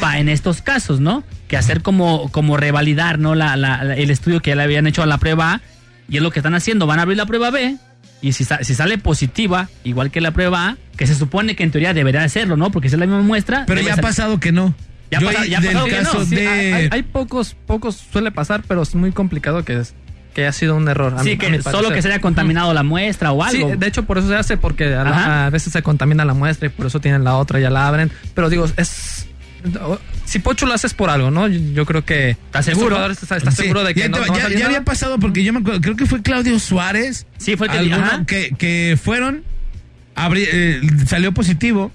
pa- 0.00 0.18
en 0.18 0.28
estos 0.28 0.60
casos, 0.62 1.00
¿no? 1.00 1.22
Que 1.48 1.56
hacer 1.56 1.80
como, 1.82 2.30
como 2.32 2.56
revalidar, 2.56 3.18
¿no? 3.18 3.34
La, 3.34 3.56
la- 3.56 3.82
la- 3.84 3.96
el 3.96 4.10
estudio 4.10 4.40
que 4.40 4.50
ya 4.50 4.56
le 4.56 4.62
habían 4.64 4.86
hecho 4.86 5.02
a 5.02 5.06
la 5.06 5.18
prueba 5.18 5.54
A. 5.54 5.60
Y 6.08 6.16
es 6.18 6.22
lo 6.22 6.30
que 6.30 6.38
están 6.40 6.54
haciendo. 6.54 6.86
Van 6.86 6.98
a 6.98 7.02
abrir 7.02 7.16
la 7.16 7.26
prueba 7.26 7.50
B. 7.50 7.76
Y 8.22 8.32
si, 8.32 8.44
sa- 8.44 8.64
si 8.64 8.74
sale 8.74 8.98
positiva, 8.98 9.68
igual 9.84 10.10
que 10.10 10.20
la 10.20 10.30
prueba 10.30 10.68
A, 10.70 10.76
que 10.96 11.06
se 11.06 11.14
supone 11.14 11.54
que 11.54 11.62
en 11.64 11.70
teoría 11.70 11.92
debería 11.94 12.22
hacerlo, 12.24 12.56
¿no? 12.56 12.70
Porque 12.70 12.88
si 12.88 12.94
es 12.94 12.98
la 13.00 13.06
misma 13.06 13.22
muestra. 13.22 13.64
Pero 13.66 13.80
ya 13.82 13.94
ha 13.94 13.96
pasado 13.98 14.40
que 14.40 14.52
no. 14.52 14.74
Ya 15.10 15.20
Yo 15.20 15.26
pasa- 15.28 15.42
ahí 15.42 15.50
ya 15.50 15.58
ha 15.58 15.62
pasado 15.62 15.84
que 15.86 16.00
no, 16.02 16.24
Sí, 16.24 16.34
de... 16.34 16.48
hay, 16.48 16.72
hay- 16.72 16.88
hay 16.90 17.02
pocos, 17.02 17.54
pocos 17.66 17.94
suele 18.10 18.32
pasar, 18.32 18.62
pero 18.66 18.82
es 18.82 18.94
muy 18.94 19.12
complicado 19.12 19.64
que, 19.64 19.78
es, 19.78 19.94
que 20.34 20.42
haya 20.42 20.52
sido 20.52 20.74
un 20.74 20.88
error. 20.88 21.14
a 21.16 21.22
Sí, 21.22 21.28
mi- 21.30 21.34
a 21.34 21.38
que 21.38 21.50
mi 21.50 21.62
solo 21.62 21.90
que 21.90 22.02
se 22.02 22.08
haya 22.08 22.20
contaminado 22.20 22.72
la 22.74 22.82
muestra 22.82 23.32
o 23.32 23.48
Sí, 23.48 23.58
algo. 23.62 23.76
de 23.76 23.86
hecho 23.86 24.04
por 24.04 24.18
eso 24.18 24.28
se 24.28 24.34
hace, 24.36 24.56
porque 24.56 24.94
a, 24.94 25.04
la- 25.04 25.46
a 25.46 25.50
veces 25.50 25.72
se 25.72 25.82
contamina 25.82 26.24
la 26.24 26.34
muestra 26.34 26.66
y 26.66 26.70
por 26.70 26.86
eso 26.86 27.00
tienen 27.00 27.22
la 27.22 27.36
otra, 27.36 27.60
ya 27.60 27.70
la 27.70 27.86
abren. 27.86 28.10
Pero 28.34 28.48
digo, 28.50 28.66
es... 28.76 29.25
Si 30.24 30.38
Pocho 30.40 30.66
lo 30.66 30.74
haces 30.74 30.94
por 30.94 31.10
algo, 31.10 31.30
¿no? 31.30 31.46
Yo, 31.48 31.60
yo 31.74 31.86
creo 31.86 32.04
que... 32.04 32.30
¿Estás 32.30 32.64
seguro? 32.66 33.10
¿Estás 33.10 33.30
está 33.38 33.50
Sí, 33.50 33.62
seguro 33.62 33.84
de 33.84 33.94
que 33.94 34.00
ya, 34.00 34.08
no, 34.08 34.18
te- 34.18 34.26
no 34.28 34.48
ya- 34.50 34.66
había 34.66 34.84
pasado 34.84 35.18
porque 35.18 35.44
yo 35.44 35.52
me 35.52 35.60
acuerdo, 35.60 35.80
creo 35.80 35.96
que 35.96 36.06
fue 36.06 36.22
Claudio 36.22 36.58
Suárez. 36.58 37.26
Sí, 37.38 37.56
fue 37.56 37.68
que- 37.68 37.78
alguno 37.78 37.96
ajá. 38.04 38.24
que, 38.26 38.50
que 38.58 38.98
fueron, 39.02 39.42
abri- 40.14 40.48
eh, 40.50 40.80
salió 41.06 41.32
positivo 41.32 41.92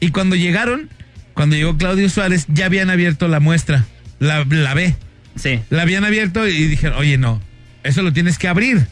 y 0.00 0.10
cuando 0.10 0.36
llegaron, 0.36 0.88
cuando 1.34 1.56
llegó 1.56 1.76
Claudio 1.76 2.08
Suárez, 2.08 2.46
ya 2.48 2.66
habían 2.66 2.90
abierto 2.90 3.28
la 3.28 3.40
muestra, 3.40 3.84
la, 4.18 4.44
la 4.48 4.74
B, 4.74 4.94
Sí. 5.36 5.60
la 5.70 5.82
habían 5.82 6.04
abierto 6.04 6.46
y 6.48 6.66
dijeron, 6.68 6.96
oye, 6.98 7.18
no, 7.18 7.40
eso 7.82 8.02
lo 8.02 8.12
tienes 8.12 8.38
que 8.38 8.48
abrir 8.48 8.86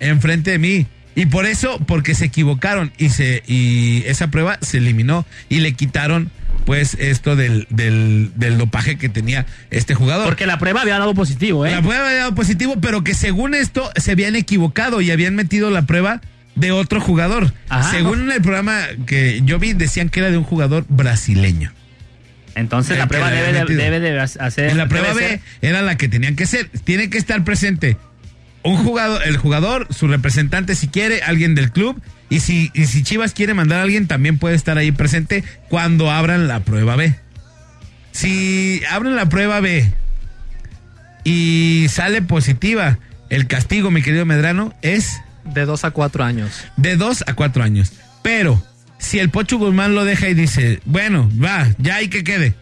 enfrente 0.00 0.50
de 0.52 0.58
mí. 0.58 0.86
Y 1.14 1.26
por 1.26 1.46
eso, 1.46 1.80
porque 1.80 2.14
se 2.14 2.26
equivocaron 2.26 2.92
y 2.96 3.08
se 3.08 3.42
y 3.48 4.04
esa 4.06 4.28
prueba 4.30 4.56
se 4.62 4.78
eliminó 4.78 5.26
y 5.48 5.58
le 5.58 5.72
quitaron 5.72 6.30
pues 6.64 6.94
esto 7.00 7.36
del, 7.36 7.66
del, 7.70 8.30
del 8.36 8.58
dopaje 8.58 8.96
que 8.98 9.08
tenía 9.08 9.46
este 9.70 9.94
jugador. 9.94 10.26
Porque 10.26 10.46
la 10.46 10.58
prueba 10.58 10.82
había 10.82 10.98
dado 10.98 11.14
positivo, 11.14 11.64
¿eh? 11.66 11.70
La 11.70 11.82
prueba 11.82 12.06
había 12.06 12.18
dado 12.20 12.34
positivo, 12.34 12.76
pero 12.80 13.02
que 13.04 13.14
según 13.14 13.54
esto 13.54 13.90
se 13.96 14.12
habían 14.12 14.36
equivocado 14.36 15.00
y 15.00 15.10
habían 15.10 15.34
metido 15.34 15.70
la 15.70 15.82
prueba 15.82 16.20
de 16.54 16.72
otro 16.72 17.00
jugador. 17.00 17.52
Ajá. 17.68 17.90
Según 17.90 18.30
el 18.32 18.42
programa 18.42 18.80
que 19.06 19.40
yo 19.44 19.58
vi, 19.58 19.72
decían 19.72 20.08
que 20.08 20.20
era 20.20 20.30
de 20.30 20.36
un 20.38 20.44
jugador 20.44 20.84
brasileño. 20.88 21.72
Entonces 22.54 22.92
El 22.92 22.98
la 22.98 23.06
prueba 23.06 23.30
debe 23.30 23.52
de, 23.52 23.74
debe 23.76 24.00
de 24.00 24.18
hacer. 24.20 24.74
La 24.74 24.88
prueba 24.88 25.12
B 25.12 25.20
ser- 25.28 25.40
era 25.62 25.82
la 25.82 25.96
que 25.96 26.08
tenían 26.08 26.34
que 26.34 26.46
ser. 26.46 26.68
Tiene 26.84 27.08
que 27.08 27.16
estar 27.18 27.44
presente 27.44 27.96
un 28.64 28.76
jugador, 28.76 29.22
el 29.24 29.36
jugador, 29.36 29.86
su 29.94 30.08
representante 30.08 30.74
si 30.74 30.88
quiere, 30.88 31.22
alguien 31.22 31.54
del 31.54 31.70
club. 31.70 32.02
Y 32.30 32.40
si, 32.40 32.70
y 32.74 32.86
si 32.86 33.02
Chivas 33.02 33.32
quiere 33.32 33.54
mandar 33.54 33.80
a 33.80 33.82
alguien, 33.82 34.06
también 34.06 34.38
puede 34.38 34.54
estar 34.54 34.76
ahí 34.78 34.92
presente 34.92 35.44
cuando 35.68 36.10
abran 36.10 36.46
la 36.48 36.60
prueba 36.60 36.94
B. 36.96 37.14
Si 38.12 38.82
abren 38.90 39.16
la 39.16 39.28
prueba 39.28 39.60
B 39.60 39.90
y 41.24 41.86
sale 41.88 42.22
positiva, 42.22 42.98
el 43.30 43.46
castigo, 43.46 43.90
mi 43.90 44.02
querido 44.02 44.24
Medrano, 44.24 44.74
es 44.82 45.20
De 45.44 45.64
dos 45.64 45.84
a 45.84 45.90
cuatro 45.90 46.24
años. 46.24 46.64
de 46.76 46.96
dos 46.96 47.24
a 47.26 47.34
cuatro 47.34 47.62
años. 47.62 47.92
Pero 48.22 48.62
si 48.98 49.18
el 49.18 49.30
Pocho 49.30 49.58
Guzmán 49.58 49.94
lo 49.94 50.04
deja 50.04 50.28
y 50.28 50.34
dice, 50.34 50.80
bueno, 50.84 51.30
va, 51.42 51.68
ya 51.78 51.96
hay 51.96 52.08
que 52.08 52.24
quede. 52.24 52.54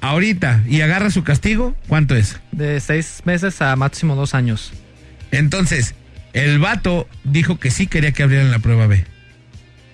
Ahorita 0.00 0.62
y 0.68 0.80
agarra 0.80 1.10
su 1.10 1.24
castigo, 1.24 1.76
¿cuánto 1.88 2.14
es? 2.14 2.38
De 2.52 2.80
seis 2.80 3.20
meses 3.24 3.60
a 3.60 3.74
máximo 3.76 4.14
dos 4.14 4.34
años. 4.34 4.72
Entonces, 5.32 5.94
el 6.32 6.58
vato 6.58 7.08
dijo 7.24 7.58
que 7.58 7.70
sí 7.70 7.86
quería 7.86 8.12
que 8.12 8.22
abrieran 8.22 8.50
la 8.50 8.58
prueba 8.58 8.86
B. 8.86 9.04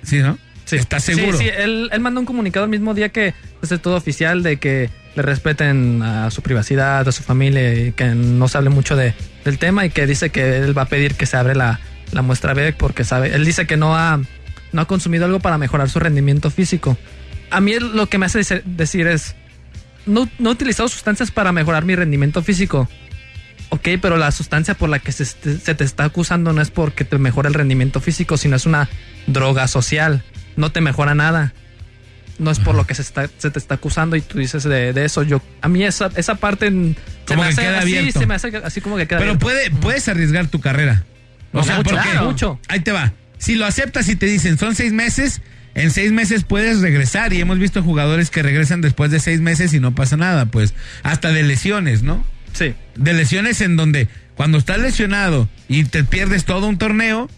¿Sí, 0.03 0.19
no? 0.19 0.39
Sí. 0.65 0.77
¿Estás 0.77 1.05
seguro? 1.05 1.37
Sí, 1.37 1.45
sí, 1.45 1.51
él, 1.57 1.91
él 1.93 2.01
mandó 2.01 2.21
un 2.21 2.27
comunicado 2.27 2.65
el 2.65 2.71
mismo 2.71 2.95
día 2.95 3.11
que 3.11 3.35
pues, 3.61 3.71
es 3.73 3.81
todo 3.81 3.97
oficial 3.97 4.43
de 4.43 4.57
que 4.59 4.91
le 5.15 5.23
respeten 5.23 6.03
a 6.03 6.31
su 6.31 6.43
privacidad, 6.43 7.07
a 7.07 7.13
su 7.13 7.23
familia 7.23 7.75
y 7.75 7.93
que 7.93 8.07
no 8.07 8.49
se 8.49 8.59
hable 8.59 8.71
mucho 8.71 8.97
de, 8.97 9.15
del 9.45 9.59
tema 9.59 9.87
y 9.87 9.91
que 9.91 10.07
dice 10.07 10.31
que 10.31 10.59
él 10.59 10.77
va 10.77 10.83
a 10.83 10.89
pedir 10.89 11.15
que 11.15 11.27
se 11.27 11.37
abre 11.37 11.55
la, 11.55 11.81
la 12.13 12.23
muestra 12.23 12.55
B 12.55 12.73
porque 12.73 13.05
sabe, 13.05 13.35
él 13.35 13.45
dice 13.45 13.67
que 13.67 13.77
no 13.77 13.97
ha, 13.97 14.21
no 14.73 14.81
ha 14.81 14.87
consumido 14.87 15.25
algo 15.25 15.41
para 15.41 15.59
mejorar 15.59 15.89
su 15.89 15.99
rendimiento 15.99 16.51
físico. 16.51 16.97
A 17.51 17.61
mí 17.61 17.75
lo 17.79 18.09
que 18.09 18.19
me 18.19 18.27
hace 18.27 18.63
decir 18.65 19.07
es, 19.07 19.37
no, 20.07 20.29
no 20.39 20.51
he 20.51 20.53
utilizado 20.53 20.89
sustancias 20.89 21.31
para 21.31 21.53
mejorar 21.53 21.85
mi 21.85 21.95
rendimiento 21.95 22.43
físico. 22.43 22.89
Ok, 23.75 23.89
pero 24.01 24.17
la 24.19 24.31
sustancia 24.31 24.75
por 24.75 24.89
la 24.89 25.01
que 25.01 25.11
se, 25.11 25.25
se 25.25 25.75
te 25.75 25.83
está 25.85 26.05
acusando 26.05 26.53
no 26.53 26.63
es 26.63 26.71
porque 26.71 27.05
te 27.05 27.19
mejora 27.19 27.49
el 27.49 27.55
rendimiento 27.55 28.01
físico, 28.01 28.37
sino 28.37 28.55
es 28.55 28.67
una 28.67 28.89
droga 29.27 29.67
social. 29.67 30.23
No 30.57 30.71
te 30.71 30.81
mejora 30.81 31.15
nada. 31.17 31.53
No 32.39 32.51
es 32.53 32.61
por 32.61 32.75
lo 32.77 32.87
que 32.87 32.95
se, 32.95 33.03
está, 33.03 33.29
se 33.39 33.51
te 33.51 33.59
está 33.59 33.75
acusando 33.77 34.15
y 34.17 34.21
tú 34.21 34.39
dices 34.39 34.63
de, 34.63 34.93
de 34.93 35.05
eso. 35.05 35.23
Yo, 35.25 35.43
a 35.61 35.69
mí 35.69 35.83
esa, 35.85 36.11
esa 36.17 36.37
parte 36.37 36.67
se 36.69 37.37
me 37.37 37.49
que 37.49 37.55
queda 37.57 37.79
así, 37.81 38.13
se 38.13 38.27
me 38.27 38.35
hace 38.35 38.57
así 38.59 38.81
como 38.81 38.97
que 38.97 39.07
queda 39.09 39.19
Pero 39.19 39.33
abierto. 39.33 39.45
puede, 39.47 39.71
puedes 39.71 40.09
arriesgar 40.09 40.47
tu 40.49 40.61
carrera. 40.61 41.05
O 41.53 41.59
No, 41.59 41.65
sea, 41.65 41.77
mucho, 41.79 41.91
porque 41.95 42.11
claro. 42.11 42.27
mucho. 42.27 42.61
ahí 42.69 42.81
te 42.81 42.93
va. 42.93 43.13
Si 43.39 43.55
lo 43.57 43.67
aceptas 43.67 44.09
y 44.09 44.17
te 44.17 44.27
dicen 44.27 44.57
son 44.59 44.75
seis 44.77 44.93
meses, 44.93 45.43
en 45.75 45.91
seis 45.91 46.13
meses 46.13 46.45
puedes 46.45 46.81
regresar. 46.81 47.33
Y 47.33 47.41
hemos 47.41 47.59
visto 47.59 47.83
jugadores 47.83 48.31
que 48.31 48.43
regresan 48.43 48.81
después 48.81 49.11
de 49.11 49.19
seis 49.21 49.41
meses 49.41 49.73
y 49.75 49.81
no 49.81 49.95
pasa 49.95 50.17
nada, 50.17 50.47
pues 50.47 50.75
hasta 51.03 51.31
de 51.33 51.43
lesiones, 51.45 52.03
¿no? 52.03 52.25
Sí. 52.55 52.75
de 52.97 53.13
lesiones 53.13 53.61
en 53.61 53.77
donde 53.77 54.09
cuando 54.37 54.57
estás 54.59 54.79
lesionado 54.79 55.49
y 55.69 55.85
te 55.85 56.03
pierdes 56.05 56.45
todo 56.47 56.67
un 56.67 56.79
torneo, 56.79 57.29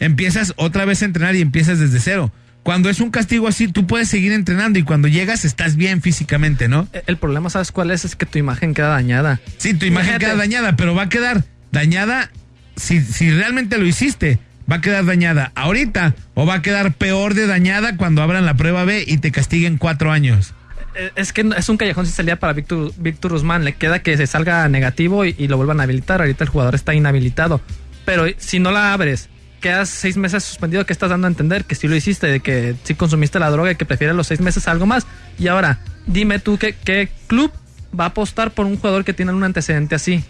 empiezas 0.00 0.52
otra 0.56 0.84
vez 0.84 1.02
a 1.02 1.06
entrenar 1.06 1.34
y 1.36 1.40
empiezas 1.40 1.78
desde 1.78 2.00
cero. 2.00 2.32
Cuando 2.62 2.88
es 2.90 3.00
un 3.00 3.10
castigo 3.10 3.48
así, 3.48 3.66
tú 3.66 3.86
puedes 3.88 4.08
seguir 4.08 4.30
entrenando 4.32 4.78
y 4.78 4.84
cuando 4.84 5.08
llegas 5.08 5.44
estás 5.44 5.74
bien 5.74 6.00
físicamente, 6.00 6.68
¿no? 6.68 6.86
E- 6.92 7.02
El 7.08 7.16
problema, 7.16 7.50
¿sabes 7.50 7.72
cuál 7.72 7.90
es? 7.90 8.04
Es 8.04 8.14
que 8.14 8.24
tu 8.24 8.38
imagen 8.38 8.72
queda 8.72 8.88
dañada. 8.88 9.40
Sí, 9.58 9.74
tu 9.74 9.84
imagen 9.84 10.10
Imagínate. 10.10 10.24
queda 10.26 10.36
dañada, 10.36 10.76
pero 10.76 10.94
va 10.94 11.02
a 11.02 11.08
quedar 11.08 11.44
dañada 11.72 12.30
si, 12.76 13.00
si 13.00 13.30
realmente 13.32 13.78
lo 13.78 13.86
hiciste. 13.86 14.38
Va 14.70 14.76
a 14.76 14.80
quedar 14.80 15.04
dañada 15.04 15.50
ahorita 15.56 16.14
o 16.34 16.46
va 16.46 16.54
a 16.54 16.62
quedar 16.62 16.94
peor 16.94 17.34
de 17.34 17.48
dañada 17.48 17.96
cuando 17.96 18.22
abran 18.22 18.46
la 18.46 18.54
prueba 18.56 18.84
B 18.84 19.04
y 19.04 19.18
te 19.18 19.32
castiguen 19.32 19.76
cuatro 19.76 20.12
años. 20.12 20.54
Eh, 20.94 21.10
Es 21.16 21.32
que 21.32 21.48
es 21.56 21.68
un 21.68 21.76
callejón 21.76 22.06
sin 22.06 22.14
salida 22.14 22.36
para 22.36 22.52
Víctor, 22.52 22.92
Víctor 22.96 23.32
Guzmán. 23.32 23.64
Le 23.64 23.74
queda 23.74 24.00
que 24.00 24.16
se 24.16 24.26
salga 24.26 24.68
negativo 24.68 25.24
y, 25.24 25.48
lo 25.48 25.56
vuelvan 25.56 25.80
a 25.80 25.84
habilitar. 25.84 26.20
Ahorita 26.20 26.44
el 26.44 26.50
jugador 26.50 26.74
está 26.74 26.94
inhabilitado. 26.94 27.60
Pero 28.04 28.26
si 28.38 28.58
no 28.58 28.70
la 28.70 28.92
abres, 28.92 29.28
quedas 29.60 29.88
seis 29.88 30.16
meses 30.16 30.44
suspendido, 30.44 30.84
que 30.86 30.92
estás 30.92 31.10
dando 31.10 31.26
a 31.26 31.30
entender 31.30 31.64
que 31.64 31.74
sí 31.74 31.88
lo 31.88 31.94
hiciste, 31.94 32.26
de 32.26 32.40
que 32.40 32.74
sí 32.82 32.94
consumiste 32.94 33.38
la 33.38 33.50
droga 33.50 33.70
y 33.70 33.76
que 33.76 33.84
prefieres 33.84 34.16
los 34.16 34.26
seis 34.26 34.40
meses 34.40 34.66
a 34.68 34.72
algo 34.72 34.86
más. 34.86 35.06
Y 35.38 35.48
ahora, 35.48 35.78
dime 36.06 36.38
tú 36.38 36.58
qué, 36.58 36.74
qué 36.74 37.08
club 37.26 37.52
va 37.98 38.04
a 38.04 38.08
apostar 38.08 38.52
por 38.52 38.66
un 38.66 38.76
jugador 38.76 39.04
que 39.04 39.12
tiene 39.12 39.32
un 39.32 39.44
antecedente 39.44 39.94
así. 39.94 40.24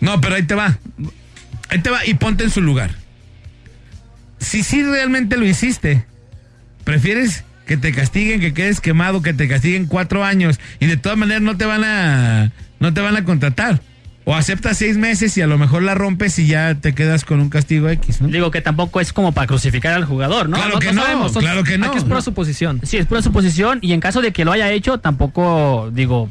No, 0.00 0.20
pero 0.20 0.36
ahí 0.36 0.42
te 0.42 0.54
va. 0.54 0.78
Ahí 1.68 1.80
te 1.80 1.90
va 1.90 2.04
y 2.06 2.14
ponte 2.14 2.44
en 2.44 2.50
su 2.50 2.60
lugar. 2.60 2.94
Si 4.38 4.62
sí 4.62 4.82
realmente 4.82 5.36
lo 5.36 5.46
hiciste, 5.46 6.04
prefieres 6.84 7.44
que 7.66 7.76
te 7.76 7.92
castiguen, 7.92 8.40
que 8.40 8.54
quedes 8.54 8.80
quemado, 8.80 9.22
que 9.22 9.34
te 9.34 9.48
castiguen 9.48 9.86
cuatro 9.86 10.24
años 10.24 10.58
y 10.80 10.86
de 10.86 10.96
todas 10.96 11.18
maneras 11.18 11.42
no 11.42 11.56
te 11.56 11.64
van 11.66 11.82
a, 11.84 12.52
no 12.80 12.94
te 12.94 13.00
van 13.00 13.16
a 13.16 13.24
contratar. 13.24 13.80
O 14.28 14.34
aceptas 14.34 14.76
seis 14.78 14.96
meses 14.96 15.36
y 15.36 15.40
a 15.42 15.46
lo 15.46 15.56
mejor 15.56 15.82
la 15.84 15.94
rompes 15.94 16.36
y 16.40 16.46
ya 16.48 16.74
te 16.74 16.94
quedas 16.94 17.24
con 17.24 17.38
un 17.40 17.48
castigo 17.48 17.88
X, 17.88 18.20
¿no? 18.22 18.26
Digo 18.28 18.50
que 18.50 18.60
tampoco 18.60 19.00
es 19.00 19.12
como 19.12 19.30
para 19.30 19.46
crucificar 19.46 19.92
al 19.94 20.04
jugador, 20.04 20.48
¿no? 20.48 20.56
Claro 20.56 20.80
que 20.80 20.92
no, 20.92 21.02
sabemos. 21.02 21.32
claro 21.32 21.62
que 21.62 21.78
no. 21.78 21.86
Aquí 21.86 21.98
es 21.98 22.04
pura 22.04 22.20
suposición. 22.20 22.80
Sí, 22.82 22.96
es 22.96 23.06
pura 23.06 23.22
suposición 23.22 23.78
y 23.82 23.92
en 23.92 24.00
caso 24.00 24.20
de 24.22 24.32
que 24.32 24.44
lo 24.44 24.50
haya 24.50 24.70
hecho, 24.72 24.98
tampoco, 24.98 25.90
digo, 25.92 26.28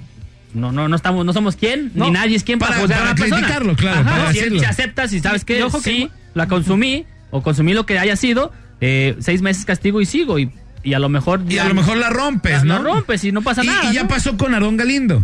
no, 0.54 0.74
no, 0.74 0.90
no 0.90 0.96
estamos, 0.98 1.26
no 1.26 1.32
somos 1.32 1.56
quién, 1.56 1.92
No, 1.96 2.06
ni 2.06 2.12
nadie 2.12 2.36
es 2.36 2.44
quien 2.44 2.60
para, 2.60 2.72
para- 2.72 2.82
juzgar 2.82 3.00
para 3.00 3.10
a 3.10 3.14
una 3.14 3.22
persona. 3.22 3.48
claro, 3.78 4.04
para 4.04 4.32
si, 4.32 4.38
decirlo. 4.40 4.60
si 4.60 4.66
aceptas 4.66 5.14
y 5.14 5.20
sabes 5.22 5.46
que 5.46 5.64
sí, 5.82 6.10
la 6.34 6.48
consumí 6.48 7.06
o 7.32 7.42
consumí 7.44 7.74
lo 7.74 7.86
que 7.86 7.98
haya 7.98 8.18
sido, 8.18 8.52
eh, 8.82 9.16
seis 9.20 9.42
meses 9.42 9.64
castigo 9.64 10.02
y 10.02 10.06
sigo 10.06 10.38
y, 10.38 10.52
y 10.86 10.94
a 10.94 11.00
lo 11.00 11.10
mejor 11.10 11.42
Y 11.50 11.56
ya- 11.56 11.64
a 11.66 11.68
lo 11.68 11.74
mejor 11.76 11.98
la 11.98 12.10
rompes, 12.10 12.64
la 12.64 12.78
¿no? 12.78 12.84
rompes 12.84 13.24
y 13.26 13.32
no 13.34 13.42
pasa 13.42 13.64
y, 13.64 13.68
nada. 13.68 13.92
y 13.92 13.94
ya 13.96 14.04
¿no? 14.04 14.08
pasó 14.08 14.38
con 14.38 14.54
Aarón 14.54 14.78
Galindo. 14.78 15.24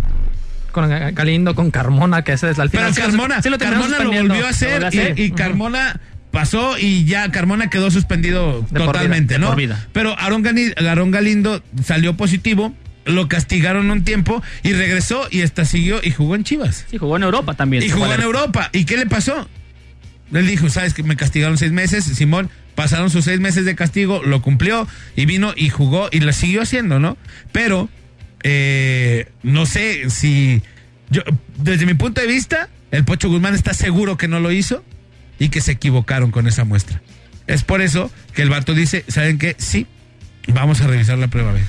Con 0.74 0.90
Galindo, 1.14 1.54
con 1.56 1.70
Carmona, 1.72 2.24
que 2.24 2.34
ese 2.34 2.50
es 2.50 2.60
al 2.60 2.70
Pero 2.70 2.92
final. 2.94 3.10
Carmona, 3.10 3.42
sí 3.42 3.50
lo 3.50 3.58
terminaron 3.58 3.90
Carmona 3.92 4.04
lo 4.04 4.12
suspendiendo. 4.12 4.34
volvió 4.34 4.48
a 4.48 4.50
hacer, 4.50 4.82
Lo 4.82 4.86
volvió 4.88 5.02
a 5.02 5.04
hacer. 5.06 5.20
y, 5.20 5.24
y 5.24 5.32
Carmona 5.32 6.00
pasó 6.32 6.78
y 6.80 7.04
ya 7.06 7.30
Carmona 7.30 7.70
quedó 7.70 7.92
suspendido 7.92 8.62
De 8.70 8.80
por 8.80 8.88
totalmente, 8.94 9.34
vida, 9.34 9.38
de 9.38 9.40
¿no? 9.40 9.48
por 9.48 9.58
vida. 9.58 9.88
Pero 9.92 10.18
Aarón, 10.18 11.12
Galindo 11.12 11.62
salió 11.84 12.16
positivo, 12.16 12.74
lo 13.04 13.28
castigaron 13.28 13.92
un 13.92 14.04
tiempo 14.06 14.42
y 14.64 14.72
regresó 14.72 15.28
y 15.30 15.42
hasta 15.42 15.66
siguió 15.66 16.00
y 16.02 16.12
jugó 16.12 16.36
en 16.36 16.46
Chivas. 16.46 16.86
Sí, 16.90 16.98
jugó 16.98 17.18
en 17.18 17.24
Europa 17.24 17.54
también. 17.56 17.84
Y 17.84 17.90
jugó 17.90 18.14
en. 18.14 18.22
Europa. 18.22 18.70
¿Y 18.72 18.86
qué 18.86 18.96
le 18.96 19.08
pasó? 19.08 19.48
Él 20.34 20.48
dijo, 20.48 20.70
sabes 20.70 20.94
que 20.94 21.04
me 21.04 21.16
castigaron 21.16 21.58
seis 21.58 21.72
meses, 21.72 22.06
Simón, 22.06 22.50
pasaron 22.76 23.10
sus 23.10 23.26
seis 23.26 23.40
meses 23.40 23.66
de 23.66 23.76
castigo, 23.76 24.22
lo 24.24 24.42
cumplió 24.42 24.88
y 25.16 25.26
vino 25.26 25.54
y 25.56 25.70
jugó 25.70 26.10
y 26.12 26.20
lo 26.22 26.32
siguió 26.34 26.62
haciendo, 26.62 27.00
¿no? 27.00 27.18
Pero 27.52 27.90
eh, 28.44 29.30
no 29.44 29.66
sé 29.66 30.10
si 30.10 30.62
yo, 31.10 31.22
desde 31.58 31.86
mi 31.86 31.94
punto 31.94 32.22
de 32.22 32.28
vista, 32.28 32.70
el 32.92 33.04
Pocho 33.04 33.30
Guzmán 33.30 33.54
está 33.54 33.74
seguro 33.74 34.18
que 34.18 34.28
no 34.28 34.40
lo 34.40 34.52
hizo 34.52 34.84
y 35.40 35.50
que 35.50 35.62
se 35.62 35.74
equivocaron 35.74 36.32
con 36.32 36.48
esa 36.48 36.64
muestra. 36.64 37.02
Es 37.48 37.64
por 37.64 37.82
eso 37.82 38.12
que 38.34 38.42
el 38.42 38.50
vato 38.50 38.74
dice, 38.74 39.04
¿saben 39.08 39.38
qué? 39.38 39.56
Sí, 39.58 39.88
vamos 40.48 40.82
a 40.82 40.88
revisar 40.88 41.18
la 41.18 41.28
prueba. 41.28 41.52
B. 41.52 41.60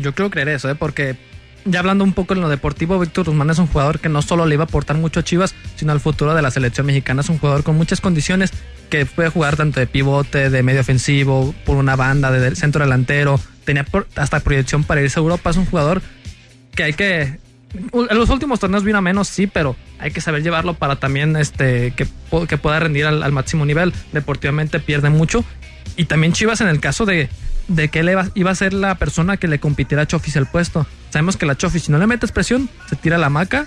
Yo 0.00 0.14
creo 0.14 0.30
creer 0.30 0.48
eso, 0.48 0.70
¿eh? 0.70 0.74
porque 0.74 1.16
ya 1.70 1.80
hablando 1.80 2.04
un 2.04 2.12
poco 2.12 2.34
en 2.34 2.40
lo 2.40 2.48
deportivo, 2.48 2.98
Víctor 2.98 3.26
Guzmán 3.26 3.50
es 3.50 3.58
un 3.58 3.66
jugador 3.66 4.00
que 4.00 4.08
no 4.08 4.22
solo 4.22 4.46
le 4.46 4.54
iba 4.54 4.64
a 4.64 4.66
aportar 4.66 4.96
mucho 4.96 5.20
a 5.20 5.22
Chivas, 5.24 5.54
sino 5.76 5.92
al 5.92 6.00
futuro 6.00 6.34
de 6.34 6.42
la 6.42 6.50
selección 6.50 6.86
mexicana. 6.86 7.20
Es 7.22 7.28
un 7.28 7.38
jugador 7.38 7.62
con 7.62 7.76
muchas 7.76 8.00
condiciones 8.00 8.52
que 8.90 9.04
puede 9.06 9.28
jugar 9.28 9.56
tanto 9.56 9.80
de 9.80 9.86
pivote, 9.86 10.50
de 10.50 10.62
medio 10.62 10.80
ofensivo, 10.80 11.54
por 11.64 11.76
una 11.76 11.94
banda, 11.96 12.30
de 12.30 12.56
centro 12.56 12.82
delantero. 12.84 13.38
Tenía 13.64 13.86
hasta 14.16 14.40
proyección 14.40 14.84
para 14.84 15.02
irse 15.02 15.18
a 15.18 15.22
Europa. 15.22 15.50
Es 15.50 15.56
un 15.56 15.66
jugador 15.66 16.02
que 16.74 16.84
hay 16.84 16.92
que. 16.94 17.38
En 17.92 18.18
los 18.18 18.30
últimos 18.30 18.60
torneos 18.60 18.82
vino 18.82 18.96
a 18.96 19.02
menos, 19.02 19.28
sí, 19.28 19.46
pero 19.46 19.76
hay 19.98 20.10
que 20.10 20.22
saber 20.22 20.42
llevarlo 20.42 20.72
para 20.74 20.96
también 20.96 21.36
este 21.36 21.92
que, 21.94 22.06
pu- 22.30 22.46
que 22.46 22.56
pueda 22.56 22.80
rendir 22.80 23.04
al, 23.04 23.30
máximo 23.32 23.66
nivel. 23.66 23.92
Deportivamente 24.12 24.80
pierde 24.80 25.10
mucho. 25.10 25.44
Y 25.96 26.06
también 26.06 26.32
Chivas 26.32 26.62
en 26.62 26.68
el 26.68 26.80
caso 26.80 27.04
de, 27.04 27.28
de 27.68 27.88
que 27.88 28.00
él 28.00 28.08
iba, 28.08 28.28
iba 28.34 28.50
a 28.50 28.54
ser 28.54 28.72
la 28.72 28.94
persona 28.94 29.36
que 29.36 29.48
le 29.48 29.58
compitiera 29.58 30.04
a 30.04 30.06
Chofis 30.06 30.36
el 30.36 30.46
puesto. 30.46 30.86
Sabemos 31.10 31.36
que 31.36 31.46
la 31.46 31.56
Chofis, 31.56 31.84
si 31.84 31.92
no 31.92 31.98
le 31.98 32.06
metes 32.06 32.32
presión, 32.32 32.68
se 32.88 32.96
tira 32.96 33.18
la 33.18 33.30
maca 33.30 33.66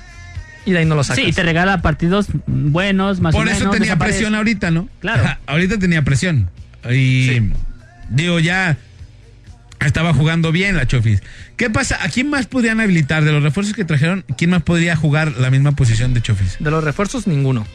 y 0.66 0.72
de 0.72 0.80
ahí 0.80 0.86
no 0.86 0.96
lo 0.96 1.04
sacas. 1.04 1.24
Sí, 1.24 1.30
y 1.30 1.34
te 1.34 1.44
regala 1.44 1.82
partidos 1.82 2.28
buenos, 2.46 3.20
más 3.20 3.34
Por 3.34 3.48
o 3.48 3.50
eso 3.50 3.60
menos. 3.60 3.74
tenía 3.74 3.86
desaparece. 3.90 4.18
presión 4.20 4.36
ahorita, 4.36 4.72
¿no? 4.72 4.88
Claro. 5.00 5.38
ahorita 5.48 5.80
tenía 5.80 6.04
presión. 6.04 6.50
Y 6.90 7.42
digo, 8.10 8.40
ya 8.40 8.78
estaba 9.80 10.14
jugando 10.14 10.52
bien 10.52 10.76
la 10.76 10.86
Chofis. 10.86 11.22
¿Qué 11.58 11.70
pasa? 11.70 11.98
¿A 12.04 12.10
quién 12.10 12.30
más 12.30 12.46
podían 12.48 12.80
habilitar 12.80 13.24
de 13.24 13.32
los 13.32 13.42
refuerzos 13.44 13.74
que 13.76 13.86
trajeron? 13.86 14.24
¿Quién 14.38 14.52
más 14.52 14.62
podría 14.64 14.96
jugar 14.96 15.34
la 15.38 15.50
misma 15.50 15.72
posición 15.74 16.14
de 16.14 16.22
Chofis? 16.22 16.58
De 16.60 16.70
los 16.72 16.84
refuerzos, 16.84 17.26
ninguno. 17.28 17.66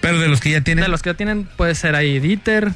Pero 0.00 0.20
de 0.20 0.28
los 0.28 0.40
que 0.40 0.50
ya 0.50 0.60
tienen. 0.60 0.84
De 0.84 0.90
los 0.90 1.02
que 1.02 1.10
ya 1.10 1.14
tienen, 1.14 1.48
puede 1.56 1.74
ser 1.74 1.94
ahí 1.94 2.20
Dieter, 2.20 2.72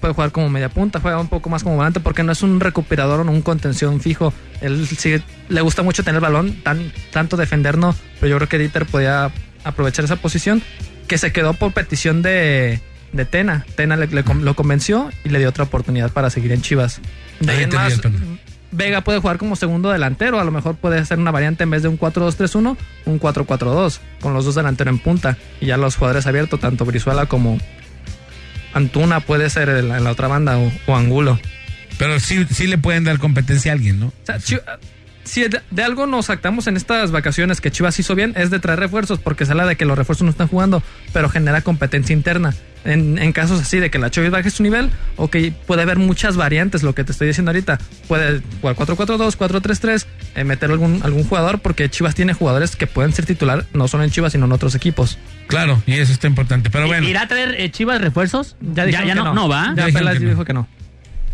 puede 0.00 0.14
jugar 0.14 0.32
como 0.32 0.48
media 0.48 0.68
punta, 0.68 1.00
juega 1.00 1.18
un 1.20 1.28
poco 1.28 1.48
más 1.50 1.62
como 1.62 1.76
volante, 1.76 2.00
porque 2.00 2.22
no 2.22 2.32
es 2.32 2.42
un 2.42 2.60
recuperador 2.60 3.20
o 3.20 3.30
un 3.30 3.42
contención 3.42 4.00
fijo. 4.00 4.32
Él 4.60 4.86
sí 4.86 5.20
le 5.48 5.60
gusta 5.60 5.82
mucho 5.82 6.02
tener 6.04 6.16
el 6.16 6.20
balón, 6.22 6.62
tan, 6.62 6.92
tanto 7.12 7.36
defender 7.36 7.78
no, 7.78 7.94
pero 8.20 8.30
yo 8.30 8.36
creo 8.36 8.48
que 8.48 8.58
Dieter 8.58 8.86
podía 8.86 9.30
aprovechar 9.64 10.04
esa 10.04 10.16
posición, 10.16 10.62
que 11.08 11.18
se 11.18 11.32
quedó 11.32 11.54
por 11.54 11.72
petición 11.72 12.22
de, 12.22 12.80
de 13.12 13.24
Tena. 13.24 13.64
Tena 13.76 13.96
le- 13.96 14.06
le 14.08 14.24
con- 14.24 14.44
lo 14.44 14.54
convenció 14.54 15.10
y 15.24 15.28
le 15.30 15.38
dio 15.38 15.48
otra 15.48 15.64
oportunidad 15.64 16.10
para 16.10 16.30
seguir 16.30 16.52
en 16.52 16.62
Chivas. 16.62 17.00
De 17.40 17.66
más. 17.76 17.92
Vega 18.72 19.00
puede 19.02 19.20
jugar 19.20 19.38
como 19.38 19.54
segundo 19.56 19.90
delantero, 19.90 20.38
a 20.40 20.44
lo 20.44 20.50
mejor 20.50 20.74
puede 20.74 21.02
ser 21.06 21.18
una 21.18 21.30
variante 21.30 21.62
en 21.62 21.70
vez 21.70 21.82
de 21.82 21.88
un 21.88 21.98
4-2-3-1, 21.98 22.76
un 23.06 23.20
4-4-2, 23.20 24.00
con 24.20 24.34
los 24.34 24.44
dos 24.44 24.54
delanteros 24.56 24.92
en 24.92 24.98
punta 24.98 25.38
y 25.60 25.66
ya 25.66 25.76
los 25.76 25.96
jugadores 25.96 26.26
abiertos, 26.26 26.60
tanto 26.60 26.84
Brizuela 26.84 27.26
como 27.26 27.58
Antuna 28.76 29.20
puede 29.20 29.48
ser 29.48 29.70
en 29.70 29.88
la, 29.88 29.96
en 29.96 30.04
la 30.04 30.10
otra 30.10 30.28
banda 30.28 30.58
o, 30.58 30.70
o 30.86 30.94
Angulo. 30.94 31.40
Pero 31.98 32.20
sí, 32.20 32.46
sí 32.50 32.66
le 32.66 32.76
pueden 32.76 33.04
dar 33.04 33.18
competencia 33.18 33.72
a 33.72 33.74
alguien, 33.74 33.98
¿no? 33.98 34.08
O 34.08 34.12
sea, 34.22 34.38
si 35.26 35.42
de, 35.42 35.60
de 35.70 35.82
algo 35.82 36.06
nos 36.06 36.30
actamos 36.30 36.66
en 36.66 36.76
estas 36.76 37.10
vacaciones 37.10 37.60
que 37.60 37.70
Chivas 37.70 37.98
hizo 37.98 38.14
bien, 38.14 38.32
es 38.36 38.50
de 38.50 38.58
traer 38.58 38.78
refuerzos, 38.80 39.18
porque 39.18 39.44
se 39.44 39.52
habla 39.52 39.66
de 39.66 39.76
que 39.76 39.84
los 39.84 39.98
refuerzos 39.98 40.24
no 40.24 40.30
están 40.30 40.48
jugando, 40.48 40.82
pero 41.12 41.28
genera 41.28 41.60
competencia 41.60 42.14
interna. 42.14 42.54
En, 42.84 43.18
en 43.18 43.32
casos 43.32 43.60
así 43.60 43.80
de 43.80 43.90
que 43.90 43.98
la 43.98 44.10
Chivas 44.10 44.30
baje 44.30 44.48
su 44.48 44.62
nivel, 44.62 44.90
o 45.16 45.28
que 45.28 45.52
puede 45.66 45.82
haber 45.82 45.98
muchas 45.98 46.36
variantes, 46.36 46.84
lo 46.84 46.94
que 46.94 47.02
te 47.02 47.10
estoy 47.12 47.26
diciendo 47.26 47.50
ahorita. 47.50 47.78
Puede 48.06 48.40
jugar 48.60 48.76
4-4-2, 48.76 49.36
4-3-3, 49.36 50.06
eh, 50.36 50.44
meter 50.44 50.70
algún, 50.70 51.00
algún 51.02 51.24
jugador, 51.24 51.58
porque 51.58 51.90
Chivas 51.90 52.14
tiene 52.14 52.32
jugadores 52.32 52.76
que 52.76 52.86
pueden 52.86 53.12
ser 53.12 53.26
titular, 53.26 53.66
no 53.72 53.88
solo 53.88 54.04
en 54.04 54.10
Chivas, 54.10 54.32
sino 54.32 54.46
en 54.46 54.52
otros 54.52 54.76
equipos. 54.76 55.18
Claro, 55.48 55.82
y 55.86 55.94
eso 55.94 56.12
está 56.12 56.28
importante. 56.28 56.70
Pero 56.70 56.86
bueno. 56.86 57.08
¿Irá 57.08 57.22
a 57.22 57.28
traer 57.28 57.56
eh, 57.60 57.70
Chivas 57.70 58.00
refuerzos? 58.00 58.56
Ya, 58.60 58.84
dijeron 58.86 59.08
que 59.08 59.14
no, 59.16 59.34
no, 59.34 59.48
va. 59.48 59.74
Ya 59.76 59.88
Ya 59.88 59.98
Peláez 59.98 60.20
no. 60.22 60.28
dijo 60.28 60.44
que 60.44 60.52
no. 60.52 60.68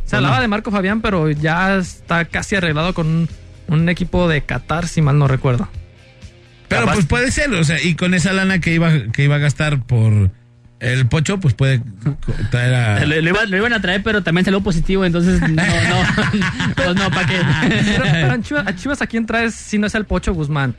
Se 0.04 0.16
hablaba 0.16 0.40
de 0.40 0.48
Marco 0.48 0.70
Fabián, 0.70 1.00
pero 1.00 1.30
ya 1.30 1.76
está 1.76 2.24
casi 2.26 2.56
arreglado 2.56 2.92
con 2.92 3.06
un, 3.06 3.28
un 3.72 3.88
equipo 3.88 4.28
de 4.28 4.42
Qatar, 4.42 4.88
si 4.88 5.02
mal 5.02 5.18
no 5.18 5.28
recuerdo. 5.28 5.68
Pero 6.68 6.82
Capaz- 6.82 6.94
pues 6.94 7.06
puede 7.06 7.30
ser, 7.30 7.52
o 7.52 7.64
sea, 7.64 7.80
y 7.82 7.94
con 7.94 8.14
esa 8.14 8.32
lana 8.32 8.60
que 8.60 8.72
iba, 8.72 8.90
que 9.12 9.24
iba 9.24 9.34
a 9.36 9.38
gastar 9.38 9.82
por 9.82 10.30
el 10.80 11.06
pocho, 11.06 11.38
pues 11.38 11.54
puede 11.54 11.82
traer 12.50 12.74
a. 12.74 13.00
Lo, 13.06 13.20
lo 13.20 13.28
iba- 13.28 13.44
lo 13.44 13.56
iban 13.56 13.72
a 13.72 13.80
traer, 13.82 14.02
pero 14.02 14.22
también 14.22 14.44
salió 14.44 14.60
positivo, 14.62 15.04
entonces 15.04 15.40
no, 15.40 15.48
no. 15.48 15.56
pues 16.76 16.94
no, 16.96 17.10
¿para 17.10 17.26
qué? 17.26 17.36
Pero, 17.68 18.04
pero 18.10 18.34
en 18.34 18.42
Chivas, 18.42 18.66
a 18.66 18.74
Chivas, 18.76 19.02
¿a 19.02 19.06
quién 19.06 19.26
traes 19.26 19.54
si 19.54 19.78
no 19.78 19.86
es 19.86 19.94
el 19.94 20.04
Pocho 20.06 20.32
Guzmán? 20.32 20.74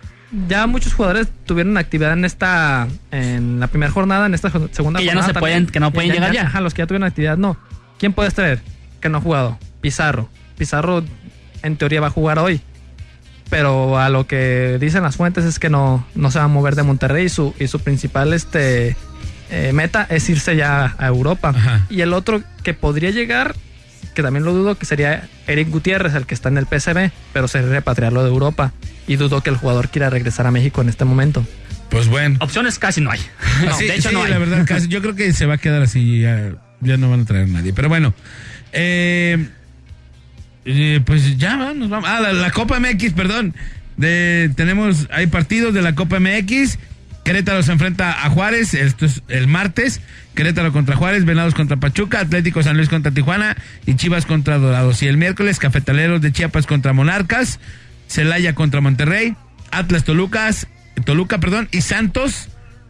Ya 0.48 0.66
muchos 0.66 0.94
jugadores 0.96 1.28
tuvieron 1.46 1.78
actividad 1.78 2.14
en 2.14 2.26
esta, 2.26 2.88
en 3.12 3.60
la 3.60 3.68
primera 3.68 3.92
jornada, 3.92 4.26
en 4.26 4.34
esta 4.34 4.50
segunda 4.72 5.00
Que 5.00 5.06
ya 5.06 5.14
no 5.14 5.22
jornada 5.22 5.34
se 5.36 5.40
pueden- 5.40 5.68
que 5.68 5.80
no 5.80 5.92
pueden 5.94 6.12
llegar 6.12 6.34
ya. 6.34 6.48
Ajá, 6.48 6.60
los 6.60 6.74
que 6.74 6.82
ya 6.82 6.88
tuvieron 6.88 7.08
actividad, 7.08 7.38
no. 7.38 7.56
¿Quién 8.00 8.14
puedes 8.14 8.34
traer? 8.34 8.60
Que 9.00 9.10
no 9.10 9.20
ha 9.20 9.22
jugado. 9.22 9.60
Pizarro. 9.80 10.28
Pizarro, 10.58 11.04
en 11.62 11.78
teoría, 11.78 12.02
va 12.02 12.08
a 12.08 12.10
jugar 12.10 12.40
hoy. 12.40 12.62
Pero 13.50 14.00
a 14.00 14.10
lo 14.10 14.26
que 14.26 14.78
dicen 14.80 15.04
las 15.04 15.16
fuentes 15.16 15.46
es 15.46 15.60
que 15.60 15.70
no, 15.70 16.06
no 16.16 16.32
se 16.32 16.40
va 16.40 16.46
a 16.46 16.48
mover 16.48 16.76
de 16.76 16.84
Monterrey 16.84 17.26
y 17.26 17.30
su, 17.30 17.54
y 17.60 17.68
su 17.68 17.80
principal 17.80 18.34
este, 18.34 18.96
eh, 19.52 19.72
meta 19.74 20.08
es 20.10 20.28
irse 20.30 20.56
ya 20.56 20.96
a 20.98 21.08
Europa. 21.08 21.50
Ajá. 21.56 21.86
Y 21.90 22.02
el 22.02 22.14
otro 22.14 22.42
que 22.64 22.74
podría 22.74 23.12
llegar, 23.12 23.54
que 24.16 24.24
también 24.24 24.44
lo 24.46 24.54
dudo, 24.54 24.76
que 24.76 24.86
sería 24.86 25.28
Eric 25.48 25.70
Gutiérrez, 25.70 26.16
el 26.16 26.26
que 26.26 26.34
está 26.34 26.50
en 26.50 26.58
el 26.58 26.66
PSV, 26.66 27.12
pero 27.32 27.48
sería 27.48 27.70
repatriarlo 27.70 28.24
de 28.24 28.30
Europa. 28.30 28.72
Y 29.08 29.18
dudo 29.18 29.42
que 29.42 29.50
el 29.52 29.58
jugador 29.58 29.90
quiera 29.90 30.10
regresar 30.10 30.48
a 30.48 30.52
México 30.52 30.82
en 30.82 30.90
este 30.90 31.06
momento. 31.06 31.46
Pues 31.90 32.08
bueno. 32.08 32.38
Opciones 32.40 32.80
casi 32.80 33.02
no 33.02 33.12
hay. 33.12 33.20
No, 33.66 33.78
Sí, 33.78 33.86
de 33.86 33.96
hecho 33.96 34.10
sí, 34.10 34.16
no 34.16 34.24
hay. 34.24 34.32
la 34.32 34.40
verdad, 34.40 34.66
casi- 34.66 34.88
yo 34.90 35.02
creo 35.02 35.14
que 35.16 35.32
se 35.34 35.46
va 35.46 35.56
a 35.56 35.58
quedar 35.60 35.82
así, 35.84 36.22
ya, 36.22 36.54
ya 36.82 36.98
no 36.98 37.10
van 37.12 37.22
a 37.22 37.26
traer 37.26 37.44
a 37.44 37.48
nadie. 37.48 37.72
Pero 37.74 37.88
bueno, 37.90 38.14
eh, 38.72 39.48
eh, 40.66 41.02
pues 41.06 41.38
ya 41.38 41.74
nos 41.74 41.90
vamos. 41.90 42.10
Ah, 42.10 42.20
la, 42.20 42.34
la 42.34 42.52
Copa 42.52 42.80
MX, 42.80 43.14
perdón. 43.14 43.54
De, 43.98 44.52
tenemos, 44.56 45.08
hay 45.12 45.28
partidos 45.28 45.74
de 45.74 45.82
la 45.82 45.96
Copa 45.96 46.20
MX. 46.20 46.80
Querétaro 47.24 47.64
se 47.64 47.72
enfrenta 47.72 48.26
a 48.26 48.30
Juárez, 48.30 48.74
esto 48.74 49.06
es 49.06 49.24
el 49.30 49.48
martes. 49.48 50.02
Querétaro 50.36 50.74
contra 50.74 50.96
Juárez, 50.96 51.26
Venados 51.26 51.54
contra 51.54 51.78
Pachuca, 51.78 52.20
Atlético 52.20 52.64
San 52.64 52.76
Luis 52.76 52.90
contra 52.90 53.12
Tijuana 53.12 53.56
y 53.86 53.96
Chivas 53.96 54.26
contra 54.26 54.58
Dorados. 54.58 55.02
Y 55.04 55.08
el 55.08 55.18
miércoles, 55.18 55.60
Cafetaleros 55.60 56.22
de 56.22 56.32
Chiapas 56.32 56.66
contra 56.66 56.92
Monarcas, 56.92 57.60
Celaya 58.08 58.56
contra 58.56 58.82
Monterrey, 58.82 59.36
Atlas 59.72 60.04
Tolucas, 60.04 60.68
Toluca, 61.06 61.40
perdón, 61.40 61.70
y 61.72 61.82
Santos 61.82 62.50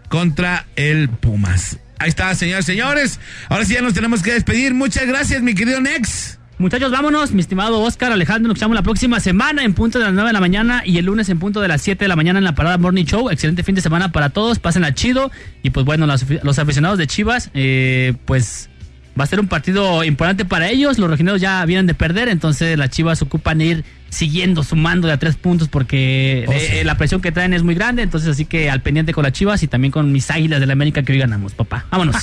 contra 0.09 0.65
el 0.75 1.09
Pumas. 1.09 1.79
Ahí 1.99 2.09
está, 2.09 2.33
señores, 2.33 2.65
señores. 2.65 3.19
Ahora 3.49 3.65
sí 3.65 3.73
ya 3.73 3.81
nos 3.81 3.93
tenemos 3.93 4.23
que 4.23 4.33
despedir. 4.33 4.73
Muchas 4.73 5.05
gracias, 5.05 5.41
mi 5.43 5.53
querido 5.53 5.79
Nex. 5.79 6.39
Muchachos, 6.59 6.91
vámonos. 6.91 7.31
Mi 7.31 7.41
estimado 7.41 7.81
Oscar 7.81 8.11
Alejandro, 8.11 8.47
nos 8.47 8.55
escuchamos 8.55 8.75
la 8.75 8.83
próxima 8.83 9.19
semana 9.19 9.63
en 9.63 9.73
punto 9.73 9.99
de 9.99 10.05
las 10.05 10.13
9 10.13 10.29
de 10.29 10.33
la 10.33 10.39
mañana 10.39 10.83
y 10.85 10.97
el 10.97 11.05
lunes 11.05 11.27
en 11.29 11.39
punto 11.39 11.59
de 11.61 11.67
las 11.67 11.81
7 11.81 12.05
de 12.05 12.07
la 12.07 12.15
mañana 12.15 12.39
en 12.39 12.45
la 12.45 12.55
Parada 12.55 12.77
Morning 12.77 13.05
Show. 13.05 13.29
Excelente 13.31 13.63
fin 13.63 13.75
de 13.75 13.81
semana 13.81 14.11
para 14.11 14.29
todos. 14.29 14.59
Pásenla 14.59 14.93
chido. 14.93 15.31
Y 15.63 15.71
pues 15.71 15.85
bueno, 15.85 16.05
los, 16.07 16.25
los 16.43 16.59
aficionados 16.59 16.97
de 16.99 17.07
Chivas, 17.07 17.49
eh, 17.53 18.13
pues 18.25 18.69
va 19.19 19.25
a 19.25 19.27
ser 19.27 19.39
un 19.39 19.47
partido 19.47 20.03
importante 20.03 20.45
para 20.45 20.69
ellos. 20.69 20.99
Los 20.99 21.09
regineros 21.09 21.41
ya 21.41 21.65
vienen 21.65 21.85
de 21.87 21.95
perder, 21.95 22.29
entonces 22.29 22.77
las 22.77 22.89
Chivas 22.91 23.21
ocupan 23.21 23.59
ir 23.59 23.83
siguiendo, 24.09 24.63
sumando 24.63 25.07
de 25.07 25.13
a 25.13 25.17
tres 25.17 25.35
puntos 25.35 25.67
porque 25.69 26.45
Oh, 26.47 26.51
sí. 26.51 26.57
eh, 26.69 26.83
la 26.85 26.97
presión 26.97 27.19
que 27.19 27.31
traen 27.31 27.53
es 27.53 27.63
muy 27.63 27.73
grande. 27.75 28.03
Entonces, 28.03 28.29
así 28.29 28.45
que 28.45 28.69
al 28.69 28.81
pendiente 28.81 29.11
con 29.11 29.23
las 29.23 29.33
Chivas 29.33 29.63
y 29.63 29.67
también 29.67 29.91
con 29.91 30.11
mis 30.11 30.29
águilas 30.31 30.59
de 30.61 30.67
la 30.67 30.73
América 30.73 31.01
que 31.03 31.11
hoy 31.13 31.19
ganamos, 31.19 31.53
papá. 31.53 31.85
Vámonos. 31.91 32.15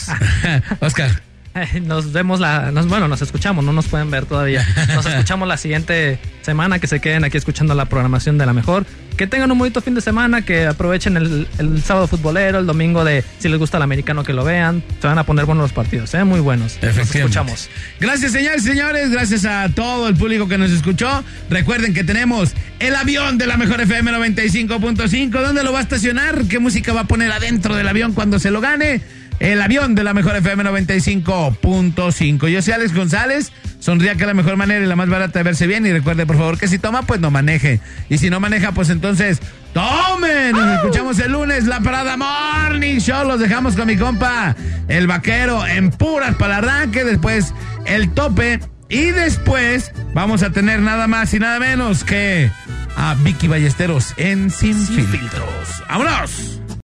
Oscar. 0.81 1.20
Nos 1.82 2.12
vemos 2.12 2.40
la. 2.40 2.70
Nos, 2.70 2.88
bueno, 2.88 3.09
nos 3.09 3.22
escuchamos, 3.22 3.64
no 3.64 3.72
nos 3.72 3.88
pueden 3.88 4.11
ver 4.11 4.26
todavía. 4.26 4.66
Nos 4.94 5.07
escuchamos 5.14 5.48
la 5.48 5.57
siguiente 5.57 6.18
semana. 6.42 6.78
Que 6.78 6.86
se 6.86 7.01
queden 7.01 7.24
aquí 7.24 7.36
escuchando 7.36 7.74
la 7.74 7.86
programación 7.86 8.38
de 8.38 8.46
la 8.46 8.53
mejor. 8.53 8.86
Que 9.16 9.26
tengan 9.26 9.51
un 9.51 9.59
bonito 9.59 9.80
fin 9.80 9.94
de 9.94 10.01
semana. 10.01 10.42
Que 10.42 10.66
aprovechen 10.66 11.16
el, 11.16 11.48
el 11.59 11.82
sábado 11.82 12.07
futbolero, 12.07 12.59
el 12.59 12.66
domingo 12.66 13.05
de 13.05 13.24
si 13.38 13.48
les 13.48 13.59
gusta 13.59 13.78
el 13.78 13.82
americano 13.82 14.22
que 14.22 14.32
lo 14.32 14.44
vean. 14.44 14.82
Se 15.01 15.07
van 15.07 15.18
a 15.18 15.24
poner 15.24 15.44
buenos 15.44 15.62
los 15.62 15.72
partidos, 15.72 16.14
¿eh? 16.14 16.24
muy 16.24 16.40
buenos. 16.40 16.78
Nos 16.82 16.96
escuchamos. 16.96 17.68
Gracias, 17.98 18.32
señores 18.32 18.64
y 18.64 18.68
señores. 18.68 19.11
Gracias 19.11 19.44
a 19.44 19.68
todo 19.70 20.09
el 20.09 20.14
público 20.14 20.48
que 20.48 20.57
nos 20.57 20.70
escuchó. 20.70 21.24
Recuerden 21.51 21.94
que 21.94 22.05
tenemos 22.05 22.53
el 22.78 22.94
avión 22.94 23.38
de 23.38 23.46
la 23.46 23.57
mejor 23.57 23.80
FM 23.80 24.12
95.5. 24.12 25.30
¿Dónde 25.30 25.64
lo 25.64 25.72
va 25.72 25.80
a 25.80 25.82
estacionar? 25.82 26.44
¿Qué 26.44 26.59
música 26.59 26.92
va 26.92 27.03
a 27.03 27.05
poner 27.05 27.32
adentro 27.32 27.74
del 27.74 27.88
avión 27.88 28.12
cuando 28.12 28.38
se 28.38 28.51
lo 28.51 28.61
gane? 28.61 29.01
El 29.41 29.62
avión 29.62 29.95
de 29.95 30.05
la 30.05 30.12
mejor 30.12 30.36
FM 30.36 30.62
95.5. 30.64 32.49
Yo 32.49 32.61
soy 32.61 32.74
Alex 32.74 32.95
González. 32.95 33.53
Sonría 33.80 34.14
que 34.14 34.24
es 34.24 34.26
la 34.26 34.34
mejor 34.34 34.59
manera 34.59 34.84
y 34.84 34.86
la 34.86 34.97
más 34.97 35.09
barata 35.09 35.38
de 35.38 35.43
verse 35.43 35.66
bien. 35.66 35.86
Y 35.86 35.93
recuerde, 35.93 36.26
por 36.26 36.36
favor, 36.36 36.59
que 36.59 36.68
si 36.68 36.78
toma, 36.78 37.03
pues 37.03 37.20
no 37.20 37.30
maneje. 37.30 37.80
Y 38.11 38.18
si 38.18 38.28
no 38.28 38.38
maneja, 38.38 38.72
pues 38.72 38.91
entonces 38.91 39.41
tomen. 39.72 40.53
Nos 40.53 40.76
escuchamos 40.76 41.18
el 41.20 41.32
lunes, 41.32 41.64
la 41.64 41.80
parada 41.80 42.18
Morning 42.18 42.99
Show. 42.99 43.26
Los 43.26 43.41
dejamos 43.41 43.76
con 43.76 43.86
mi 43.86 43.97
compa, 43.97 44.55
el 44.88 45.07
vaquero, 45.07 45.66
en 45.66 45.88
puras 45.91 46.34
para 46.34 46.59
el 46.59 46.64
arranque. 46.64 47.05
Después 47.05 47.55
el 47.86 48.11
tope. 48.12 48.61
Y 48.91 49.12
después 49.12 49.93
vamos 50.12 50.43
a 50.43 50.51
tener 50.51 50.80
nada 50.80 51.07
más 51.07 51.32
y 51.32 51.38
nada 51.38 51.59
menos 51.59 52.05
que 52.05 52.51
a 52.97 53.14
Vicky 53.14 53.49
Ballesteros 53.49 54.12
en 54.18 54.51
Sin, 54.51 54.76
Filtros. 54.76 55.82
¡Vámonos! 55.88 56.59